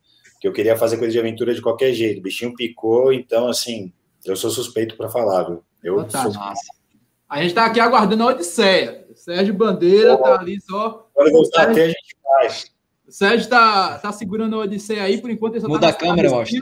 Que 0.45 0.49
eu 0.49 0.53
queria 0.53 0.77
fazer 0.77 0.97
coisa 0.97 1.11
de 1.11 1.17
aventura 1.17 1.55
de 1.55 1.61
qualquer 1.61 1.91
jeito. 1.91 2.19
O 2.19 2.21
bichinho 2.21 2.53
picou, 2.53 3.11
então, 3.11 3.47
assim, 3.47 3.91
eu 4.23 4.35
sou 4.35 4.51
suspeito 4.51 4.95
para 4.95 5.09
falar, 5.09 5.41
viu? 5.41 5.63
Eu 5.83 6.03
tá, 6.03 6.21
sou... 6.21 6.39
A 7.27 7.41
gente 7.41 7.55
tá 7.55 7.65
aqui 7.65 7.79
aguardando 7.79 8.21
a 8.21 8.27
Odisseia. 8.27 9.07
Sérgio 9.15 9.55
Bandeira 9.55 10.15
tá 10.15 10.39
ali 10.39 10.61
só. 10.61 11.09
Quando 11.15 11.31
voltar 11.31 11.73
Sérgio... 11.73 11.83
a 11.83 11.87
gente 11.87 12.15
faz. 12.21 12.71
O 13.07 13.11
Sérgio 13.11 13.49
tá, 13.49 13.97
tá 13.97 14.11
segurando 14.11 14.55
a 14.55 14.59
Odisseia 14.59 15.01
aí, 15.01 15.19
por 15.19 15.31
enquanto 15.31 15.55
ele 15.55 15.61
só 15.61 15.67
Muda 15.67 15.87
tá 15.87 15.89
a 15.89 15.93
câmera, 15.93 16.27
eu 16.27 16.39
acho. 16.39 16.53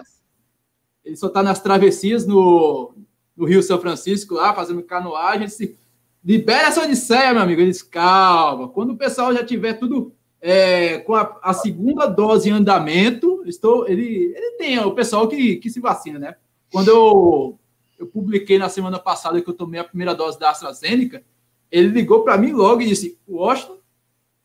Ele 1.03 1.17
só 1.17 1.27
tá 1.27 1.43
nas 1.43 1.61
travessias 1.61 2.25
no, 2.25 2.95
no 3.35 3.43
Rio 3.43 3.61
São 3.61 3.81
Francisco, 3.81 4.35
lá, 4.35 4.53
fazendo 4.53 4.81
canoagem. 4.81 5.49
Se 5.49 5.77
libera 6.23 6.69
essa 6.69 6.83
Odisseia, 6.83 7.33
meu 7.33 7.41
amigo. 7.41 7.59
Eles, 7.59 7.83
calma. 7.83 8.69
Quando 8.69 8.91
o 8.91 8.97
pessoal 8.97 9.33
já 9.33 9.43
tiver 9.43 9.73
tudo 9.73 10.15
é, 10.45 10.97
com 10.97 11.15
a, 11.15 11.39
a, 11.41 11.53
segunda 11.53 12.05
dose 12.05 12.49
em 12.49 12.51
andamento, 12.51 13.41
estou, 13.45 13.87
ele, 13.87 14.33
ele 14.35 14.57
tem 14.57 14.77
o 14.77 14.91
pessoal 14.91 15.25
que, 15.25 15.55
que 15.55 15.69
se 15.69 15.79
vacina, 15.79 16.19
né? 16.19 16.35
Quando 16.69 16.89
eu, 16.89 17.59
eu 17.97 18.07
publiquei 18.07 18.57
na 18.57 18.67
semana 18.67 18.99
passada 18.99 19.41
que 19.41 19.49
eu 19.49 19.53
tomei 19.53 19.79
a 19.79 19.85
primeira 19.85 20.13
dose 20.13 20.37
da 20.37 20.49
AstraZeneca, 20.49 21.23
ele 21.71 21.87
ligou 21.87 22.25
para 22.25 22.37
mim 22.37 22.51
logo 22.51 22.81
e 22.81 22.87
disse: 22.87 23.17
Washington, 23.25 23.77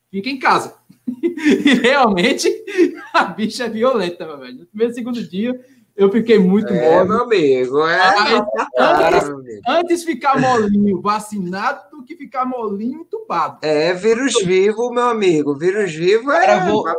fica 0.09 0.31
em 0.31 0.39
casa. 0.39 0.77
e 1.21 1.75
realmente 1.75 2.49
a 3.13 3.25
bicha 3.25 3.65
é 3.65 3.69
violenta, 3.69 4.25
meu 4.25 4.39
velho. 4.39 4.59
No 4.61 4.67
primeiro 4.67 4.95
segundo 4.95 5.21
dia, 5.29 5.61
eu 5.99 6.13
fiquei 6.13 6.39
muito 6.39 6.73
é, 6.73 6.81
mole. 6.81 7.09
meu 7.09 7.23
amigo. 7.25 7.87
É, 7.89 7.99
antes, 8.79 9.61
antes 9.69 10.05
ficar 10.05 10.41
molinho 10.41 11.03
vacinado 11.03 11.91
do 11.91 12.05
que 12.05 12.15
ficar 12.15 12.47
molinho 12.47 13.01
entubado. 13.01 13.59
É, 13.63 13.93
vírus 13.93 14.35
vivo, 14.45 14.93
meu 14.93 15.09
amigo. 15.09 15.57
Vírus 15.57 15.93
vivo 15.93 16.31
é. 16.31 16.47
Cara, 16.47 16.71
vou, 16.71 16.85
vou, 16.85 16.93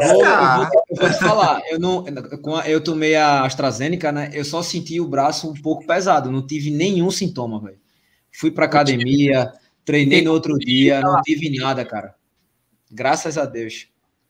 eu, 0.00 0.58
vou, 0.58 0.68
vou 0.96 1.10
te 1.10 1.18
falar, 1.18 1.60
eu, 1.68 1.80
não, 1.80 2.04
eu 2.64 2.80
tomei 2.80 3.16
a 3.16 3.44
AstraZeneca, 3.44 4.12
né? 4.12 4.30
Eu 4.32 4.44
só 4.44 4.62
senti 4.62 5.00
o 5.00 5.08
braço 5.08 5.50
um 5.50 5.54
pouco 5.54 5.84
pesado, 5.84 6.30
não 6.30 6.46
tive 6.46 6.70
nenhum 6.70 7.10
sintoma, 7.10 7.60
velho. 7.60 7.78
Fui 8.30 8.52
pra 8.52 8.66
academia, 8.66 9.52
treinei 9.84 10.22
no 10.22 10.30
outro 10.30 10.56
dia, 10.56 11.00
não 11.00 11.20
tive 11.22 11.50
nada, 11.58 11.84
cara. 11.84 12.14
Graças 12.88 13.36
a 13.36 13.44
Deus. 13.44 13.88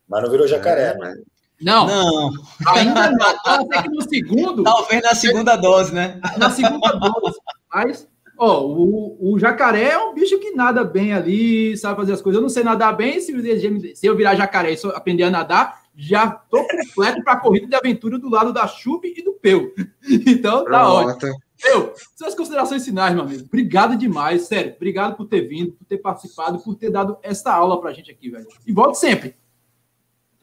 Mas 0.09 0.23
não 0.23 0.31
virou 0.31 0.49
jacaré, 0.49 0.93
é, 0.93 0.95
né? 0.97 1.17
Não. 1.61 1.87
Não. 1.87 2.31
Ainda 2.69 3.11
não. 3.11 3.39
Pode 3.43 3.67
ser 3.67 3.83
que 3.83 3.89
no 3.89 4.03
segundo. 4.03 4.63
Talvez 4.63 5.03
na 5.03 5.15
segunda 5.15 5.57
dose, 5.57 5.95
né? 5.95 6.21
Na 6.37 6.51
segunda 6.51 6.93
dose. 6.93 7.39
Mas, 7.73 8.09
ó, 8.39 8.63
o, 8.63 9.33
o 9.33 9.39
jacaré 9.39 9.91
é 9.91 9.99
um 9.99 10.15
bicho 10.15 10.39
que 10.39 10.53
nada 10.53 10.85
bem 10.85 11.13
ali, 11.13 11.77
sabe 11.77 11.97
fazer 11.97 12.13
as 12.13 12.23
coisas. 12.23 12.37
Eu 12.39 12.43
não 12.43 12.49
sei 12.49 12.63
nadar 12.63 12.97
bem. 12.97 13.21
Se, 13.21 13.95
se 13.95 14.07
eu 14.07 14.17
virar 14.17 14.35
jacaré 14.35 14.73
e 14.73 14.79
aprender 14.95 15.25
a 15.25 15.31
nadar, 15.31 15.81
já 15.97 16.31
tô 16.31 16.67
completo 16.67 17.25
para 17.25 17.33
a 17.33 17.41
corrida 17.41 17.67
de 17.67 17.75
aventura 17.75 18.19
do 18.19 18.29
lado 18.29 18.53
da 18.53 18.67
Chup 18.67 19.07
e 19.07 19.23
do 19.23 19.33
Peu. 19.33 19.73
Então, 20.27 20.65
tá 20.65 20.93
ótimo. 20.93 21.35
Eu, 21.65 21.95
suas 22.15 22.35
considerações 22.35 22.85
finais, 22.85 23.15
meu 23.15 23.25
amigo. 23.25 23.45
Obrigado 23.45 23.97
demais, 23.97 24.43
sério. 24.43 24.75
Obrigado 24.77 25.17
por 25.17 25.27
ter 25.27 25.41
vindo, 25.43 25.73
por 25.73 25.87
ter 25.87 25.97
participado, 25.97 26.59
por 26.59 26.75
ter 26.75 26.91
dado 26.91 27.17
essa 27.23 27.53
aula 27.53 27.81
pra 27.81 27.93
gente 27.93 28.11
aqui, 28.11 28.29
velho. 28.29 28.47
E 28.67 28.73
volte 28.73 28.99
sempre. 28.99 29.35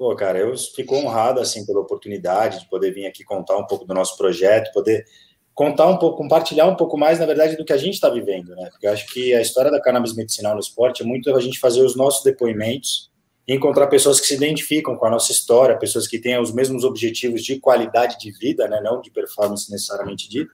Pô, 0.04 0.14
cara, 0.18 0.38
eu 0.38 0.54
fico 0.58 0.98
honrado 0.98 1.40
assim 1.40 1.66
pela 1.66 1.80
oportunidade 1.80 2.60
de 2.60 2.68
poder 2.68 2.92
vir 2.92 3.06
aqui 3.06 3.24
contar 3.24 3.56
um 3.56 3.66
pouco 3.66 3.86
do 3.86 3.94
nosso 3.94 4.18
projeto, 4.18 4.74
poder 4.74 5.06
contar 5.54 5.88
um 5.88 5.96
pouco, 5.96 6.18
compartilhar 6.18 6.68
um 6.68 6.76
pouco 6.76 6.98
mais, 6.98 7.20
na 7.20 7.26
verdade, 7.26 7.56
do 7.56 7.64
que 7.64 7.72
a 7.72 7.78
gente 7.78 7.94
está 7.94 8.10
vivendo, 8.10 8.54
né? 8.54 8.68
Porque 8.70 8.86
eu 8.86 8.92
acho 8.92 9.08
que 9.14 9.34
a 9.34 9.40
história 9.40 9.72
da 9.72 9.80
cannabis 9.80 10.14
medicinal 10.14 10.56
no 10.56 10.60
esporte 10.60 11.04
é 11.04 11.06
muito 11.06 11.34
a 11.34 11.40
gente 11.40 11.58
fazer 11.58 11.86
os 11.86 11.96
nossos 11.96 12.22
depoimentos 12.22 13.10
encontrar 13.48 13.88
pessoas 13.88 14.20
que 14.20 14.28
se 14.28 14.36
identificam 14.36 14.98
com 14.98 15.06
a 15.06 15.10
nossa 15.10 15.32
história, 15.32 15.80
pessoas 15.80 16.06
que 16.06 16.20
tenham 16.20 16.42
os 16.42 16.54
mesmos 16.54 16.84
objetivos 16.84 17.42
de 17.42 17.58
qualidade 17.58 18.20
de 18.20 18.30
vida, 18.30 18.68
né? 18.68 18.82
Não 18.82 19.00
de 19.00 19.10
performance 19.10 19.72
necessariamente 19.72 20.28
dita, 20.28 20.52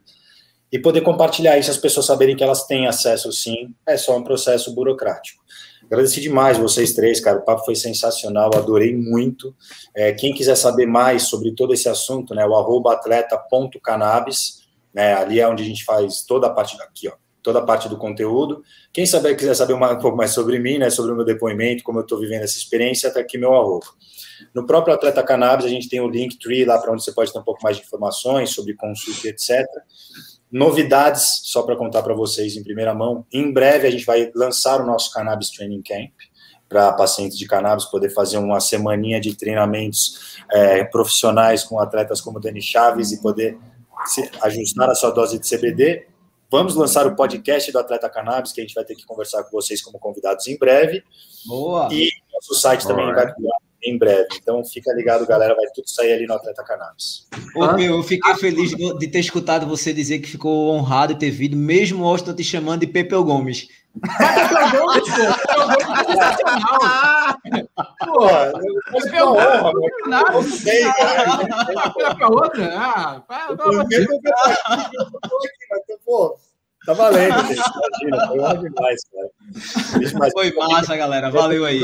e 0.72 0.78
poder 0.78 1.02
compartilhar 1.02 1.58
isso, 1.58 1.72
as 1.72 1.78
pessoas 1.78 2.06
saberem 2.06 2.36
que 2.36 2.44
elas 2.44 2.68
têm 2.68 2.86
acesso 2.86 3.32
sim, 3.32 3.74
é 3.88 3.98
só 3.98 4.16
um 4.16 4.24
processo 4.24 4.76
burocrático. 4.76 5.44
Agradeci 5.90 6.22
demais 6.22 6.56
vocês 6.56 6.94
três, 6.94 7.20
cara. 7.20 7.40
O 7.40 7.42
papo 7.42 7.66
foi 7.66 7.74
sensacional, 7.74 8.52
adorei 8.54 8.96
muito. 8.96 9.56
É, 9.96 10.12
quem 10.12 10.34
quiser 10.36 10.56
saber 10.56 10.86
mais 10.86 11.24
sobre 11.24 11.52
todo 11.56 11.74
esse 11.74 11.90
assunto, 11.90 12.36
né, 12.36 12.46
o 12.46 12.56
arroba 12.56 12.94
atleta.cannabis, 12.94 14.68
né, 14.94 15.16
ali 15.16 15.40
é 15.40 15.48
onde 15.48 15.64
a 15.64 15.66
gente 15.66 15.84
faz 15.84 16.22
toda 16.22 16.46
a 16.46 16.52
parte 16.52 16.78
daqui, 16.78 17.08
ó, 17.08 17.14
toda 17.42 17.58
a 17.58 17.64
parte 17.64 17.90
do 17.90 17.98
conteúdo. 17.98 18.64
Quem 18.94 19.08
saber, 19.08 19.36
quiser 19.36 19.56
saber 19.56 19.74
um 19.74 19.80
pouco 19.98 20.16
mais 20.16 20.30
sobre 20.30 20.60
mim, 20.60 20.78
né, 20.78 20.92
sobre 20.92 21.12
o 21.12 21.16
meu 21.16 21.26
depoimento, 21.26 21.84
como 21.84 21.98
eu 21.98 22.04
estou 22.04 22.20
vivendo 22.20 22.44
essa 22.44 22.58
experiência, 22.58 23.12
tá 23.12 23.20
aqui 23.20 23.40
meu 23.40 23.56
arroba. 23.56 23.88
No 24.54 24.68
próprio 24.68 24.94
Atleta 24.94 25.24
Cannabis, 25.24 25.66
a 25.66 25.70
gente 25.70 25.90
tem 25.90 26.00
o 26.00 26.08
Linktree 26.08 26.66
lá 26.66 26.78
para 26.78 26.94
onde 26.94 27.04
você 27.04 27.12
pode 27.12 27.34
ter 27.34 27.40
um 27.40 27.44
pouco 27.44 27.64
mais 27.64 27.78
de 27.78 27.84
informações 27.84 28.52
sobre 28.52 28.76
consulta, 28.76 29.28
etc 29.28 29.66
novidades, 30.52 31.42
só 31.44 31.64
para 31.64 31.76
contar 31.76 32.02
para 32.02 32.14
vocês 32.14 32.56
em 32.56 32.64
primeira 32.64 32.94
mão. 32.94 33.26
Em 33.32 33.52
breve 33.52 33.88
a 33.88 33.92
gente 33.92 34.06
vai 34.06 34.32
lançar 34.36 34.82
o 34.82 34.86
nosso 34.86 35.12
Cannabis 35.12 35.50
Training 35.50 35.82
Camp 35.82 36.12
para 36.68 36.94
pacientes 36.94 37.38
de 37.38 37.48
cannabis 37.48 37.86
poder 37.86 38.12
fazer 38.12 38.38
uma 38.38 38.60
semaninha 38.60 39.20
de 39.20 39.36
treinamentos 39.36 40.38
é, 40.52 40.84
profissionais 40.84 41.64
com 41.64 41.80
atletas 41.80 42.22
como 42.22 42.40
Dani 42.40 42.62
Chaves 42.62 43.12
e 43.12 43.22
poder 43.22 43.58
se, 44.06 44.30
ajustar 44.42 44.90
a 44.90 44.96
sua 44.96 45.10
dose 45.10 45.40
de 45.40 45.50
CBD. 45.50 46.08
Vamos 46.52 46.76
lançar 46.76 47.06
o 47.08 47.16
podcast 47.16 47.72
do 47.72 47.80
Atleta 47.80 48.10
Cannabis, 48.10 48.52
que 48.52 48.62
a 48.62 48.64
gente 48.64 48.74
vai 48.74 48.86
ter 48.86 48.96
que 48.96 49.06
conversar 49.06 49.44
com 49.44 49.52
vocês 49.52 49.82
como 49.82 50.00
convidados 50.00 50.48
em 50.48 50.58
breve. 50.58 51.04
Boa! 51.46 51.90
E 51.92 52.10
nosso 52.34 52.56
site 52.56 52.84
Boa. 52.84 52.96
também 52.96 53.14
vai 53.14 53.34
em 53.84 53.98
breve. 53.98 54.28
Então 54.42 54.64
fica 54.64 54.94
ligado, 54.94 55.26
galera, 55.26 55.56
vai 55.56 55.66
tudo 55.74 55.90
sair 55.90 56.14
ali 56.14 56.28
no 56.28 56.34
Atleta 56.34 56.64
Cannabis. 56.64 57.28
Ô, 57.56 57.74
meu, 57.74 57.98
eu 57.98 58.04
fiquei 58.04 58.36
feliz 58.36 58.72
de 58.72 59.08
ter 59.08 59.20
escutado 59.20 59.66
você 59.66 59.94
dizer 59.94 60.20
que 60.20 60.30
ficou 60.30 60.74
honrado 60.74 61.14
de 61.14 61.20
ter 61.20 61.32
vindo, 61.32 61.56
mesmo 61.56 62.04
o 62.04 62.08
Austin 62.08 62.34
te 62.34 62.44
chamando 62.44 62.82
de 62.82 62.88
Pepeu 62.88 63.24
Gomes. 63.24 63.68
Pepeu 64.02 64.88
Gomes, 64.88 65.10
pô, 68.06 68.28
Pepeu 68.92 69.28
Gomes 69.34 69.92
é 70.06 70.32
não 70.32 70.44
sei, 70.44 70.84
cara. 70.84 72.16
Pra 72.16 72.28
outra? 72.28 72.74
Ah, 72.78 73.24
pô, 76.06 76.38
tá 76.86 76.94
valendo, 76.94 77.34
Imagina, 77.34 78.28
foi 78.28 78.70
demais, 78.70 79.02
cara. 79.12 79.30
Foi 80.32 80.54
massa, 80.54 80.96
galera. 80.96 81.32
Valeu 81.32 81.66
aí. 81.66 81.82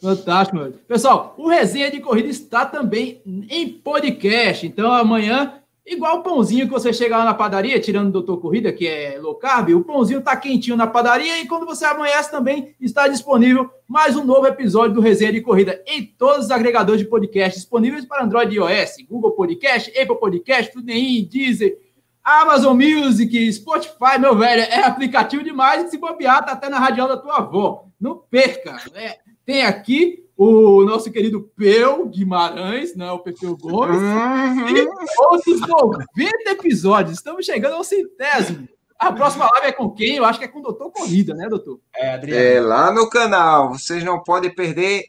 Fantástico, 0.00 0.56
meu. 0.56 0.72
Pessoal, 0.88 1.34
o 1.36 1.48
Resenha 1.48 1.90
de 1.90 2.00
Corrida 2.00 2.28
está 2.28 2.64
também 2.64 3.20
em 3.50 3.68
podcast. 3.68 4.66
Então, 4.66 4.90
amanhã, 4.92 5.60
igual 5.86 6.18
o 6.18 6.22
pãozinho 6.22 6.66
que 6.66 6.72
você 6.72 6.92
chega 6.92 7.18
lá 7.18 7.24
na 7.24 7.34
padaria, 7.34 7.78
tirando 7.78 8.08
o 8.08 8.12
Doutor 8.12 8.40
Corrida, 8.40 8.72
que 8.72 8.86
é 8.86 9.18
low 9.20 9.34
carb, 9.34 9.70
o 9.70 9.84
pãozinho 9.84 10.20
está 10.20 10.34
quentinho 10.36 10.76
na 10.76 10.86
padaria 10.86 11.38
e 11.40 11.46
quando 11.46 11.66
você 11.66 11.84
amanhece 11.84 12.30
também 12.30 12.74
está 12.80 13.08
disponível 13.08 13.68
mais 13.86 14.16
um 14.16 14.24
novo 14.24 14.46
episódio 14.46 14.94
do 14.94 15.00
Resenha 15.00 15.32
de 15.32 15.40
Corrida 15.42 15.82
em 15.86 16.04
todos 16.04 16.46
os 16.46 16.50
agregadores 16.50 17.02
de 17.02 17.08
podcast 17.08 17.58
disponíveis 17.58 18.06
para 18.06 18.24
Android 18.24 18.54
e 18.54 18.58
iOS, 18.58 18.96
Google 19.08 19.32
Podcast, 19.32 19.90
Apple 19.98 20.18
Podcast, 20.18 20.72
TuneIn, 20.72 21.28
Deezer, 21.30 21.76
Amazon 22.22 22.76
Music, 22.76 23.52
Spotify, 23.52 24.18
meu 24.18 24.36
velho, 24.36 24.62
é 24.62 24.84
aplicativo 24.84 25.42
demais 25.42 25.84
e 25.84 25.90
se 25.90 25.98
bobear, 25.98 26.44
tá 26.44 26.52
até 26.52 26.68
na 26.68 26.78
radial 26.78 27.08
da 27.08 27.16
tua 27.16 27.38
avó. 27.38 27.86
Não 28.00 28.16
perca, 28.16 28.78
né? 28.94 29.16
Tem 29.44 29.64
aqui 29.64 30.24
o 30.36 30.84
nosso 30.84 31.10
querido 31.10 31.50
Peu 31.56 32.06
Guimarães, 32.06 32.96
né, 32.96 33.10
o 33.12 33.18
Pepeu 33.18 33.56
Gomes, 33.56 33.96
uhum. 33.96 34.68
e 34.68 34.88
outros 35.18 35.60
90 35.60 36.50
episódios. 36.50 37.18
Estamos 37.18 37.44
chegando 37.44 37.74
ao 37.74 37.84
centésimo. 37.84 38.66
A 38.98 39.12
próxima 39.12 39.48
live 39.52 39.68
é 39.68 39.72
com 39.72 39.90
quem? 39.90 40.16
Eu 40.16 40.24
acho 40.24 40.38
que 40.38 40.44
é 40.44 40.48
com 40.48 40.58
o 40.58 40.62
Doutor 40.62 40.90
Corrida, 40.92 41.34
né, 41.34 41.48
doutor? 41.48 41.80
É, 41.94 42.14
Adriano. 42.14 42.42
É, 42.42 42.60
lá 42.60 42.92
no 42.92 43.08
canal. 43.08 43.72
Vocês 43.72 44.04
não 44.04 44.22
podem 44.22 44.54
perder. 44.54 45.04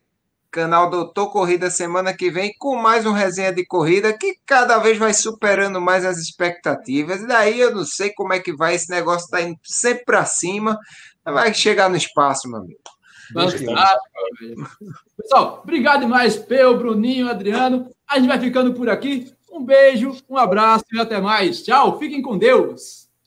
Canal 0.52 0.90
Doutor 0.90 1.32
Corrida 1.32 1.70
semana 1.70 2.14
que 2.14 2.30
vem 2.30 2.53
com 2.60 2.76
mais 2.76 3.06
um 3.06 3.14
resenha 3.14 3.53
de 3.53 3.66
corrida 3.66 4.12
que 4.12 4.36
cada 4.45 4.80
vez 4.80 4.98
vai 4.98 5.14
superando 5.14 5.80
mais 5.80 6.03
as 6.03 6.18
expectativas. 6.18 7.22
E 7.22 7.28
daí 7.28 7.58
eu 7.58 7.74
não 7.74 7.86
sei 7.86 8.14
como 8.14 8.34
é 8.34 8.40
que 8.40 8.53
vai. 8.53 8.76
Esse 8.76 8.90
negócio 8.90 9.30
tá 9.30 9.41
indo 9.41 9.58
sempre 9.64 10.03
para 10.03 10.26
cima. 10.26 10.78
Vai 11.24 11.53
chegar 11.53 11.90
no 11.90 11.95
espaço, 11.95 12.49
meu 12.49 12.60
amigo. 12.60 12.80
Pessoal, 15.18 15.62
obrigado 15.64 16.02
demais, 16.02 16.36
Peu, 16.36 16.78
Bruninho, 16.78 17.30
Adriano. 17.30 17.90
A 18.08 18.18
gente 18.18 18.28
vai 18.28 18.40
ficando 18.40 18.74
por 18.74 18.90
aqui. 18.90 19.32
Um 19.52 19.64
beijo, 19.64 20.16
um 20.30 20.38
abraço 20.38 20.86
e 20.94 20.99
até 20.99 21.20
mais. 21.20 21.64
Tchau, 21.64 21.99
fiquem 21.99 22.22
com 22.22 22.38
Deus. 22.38 23.01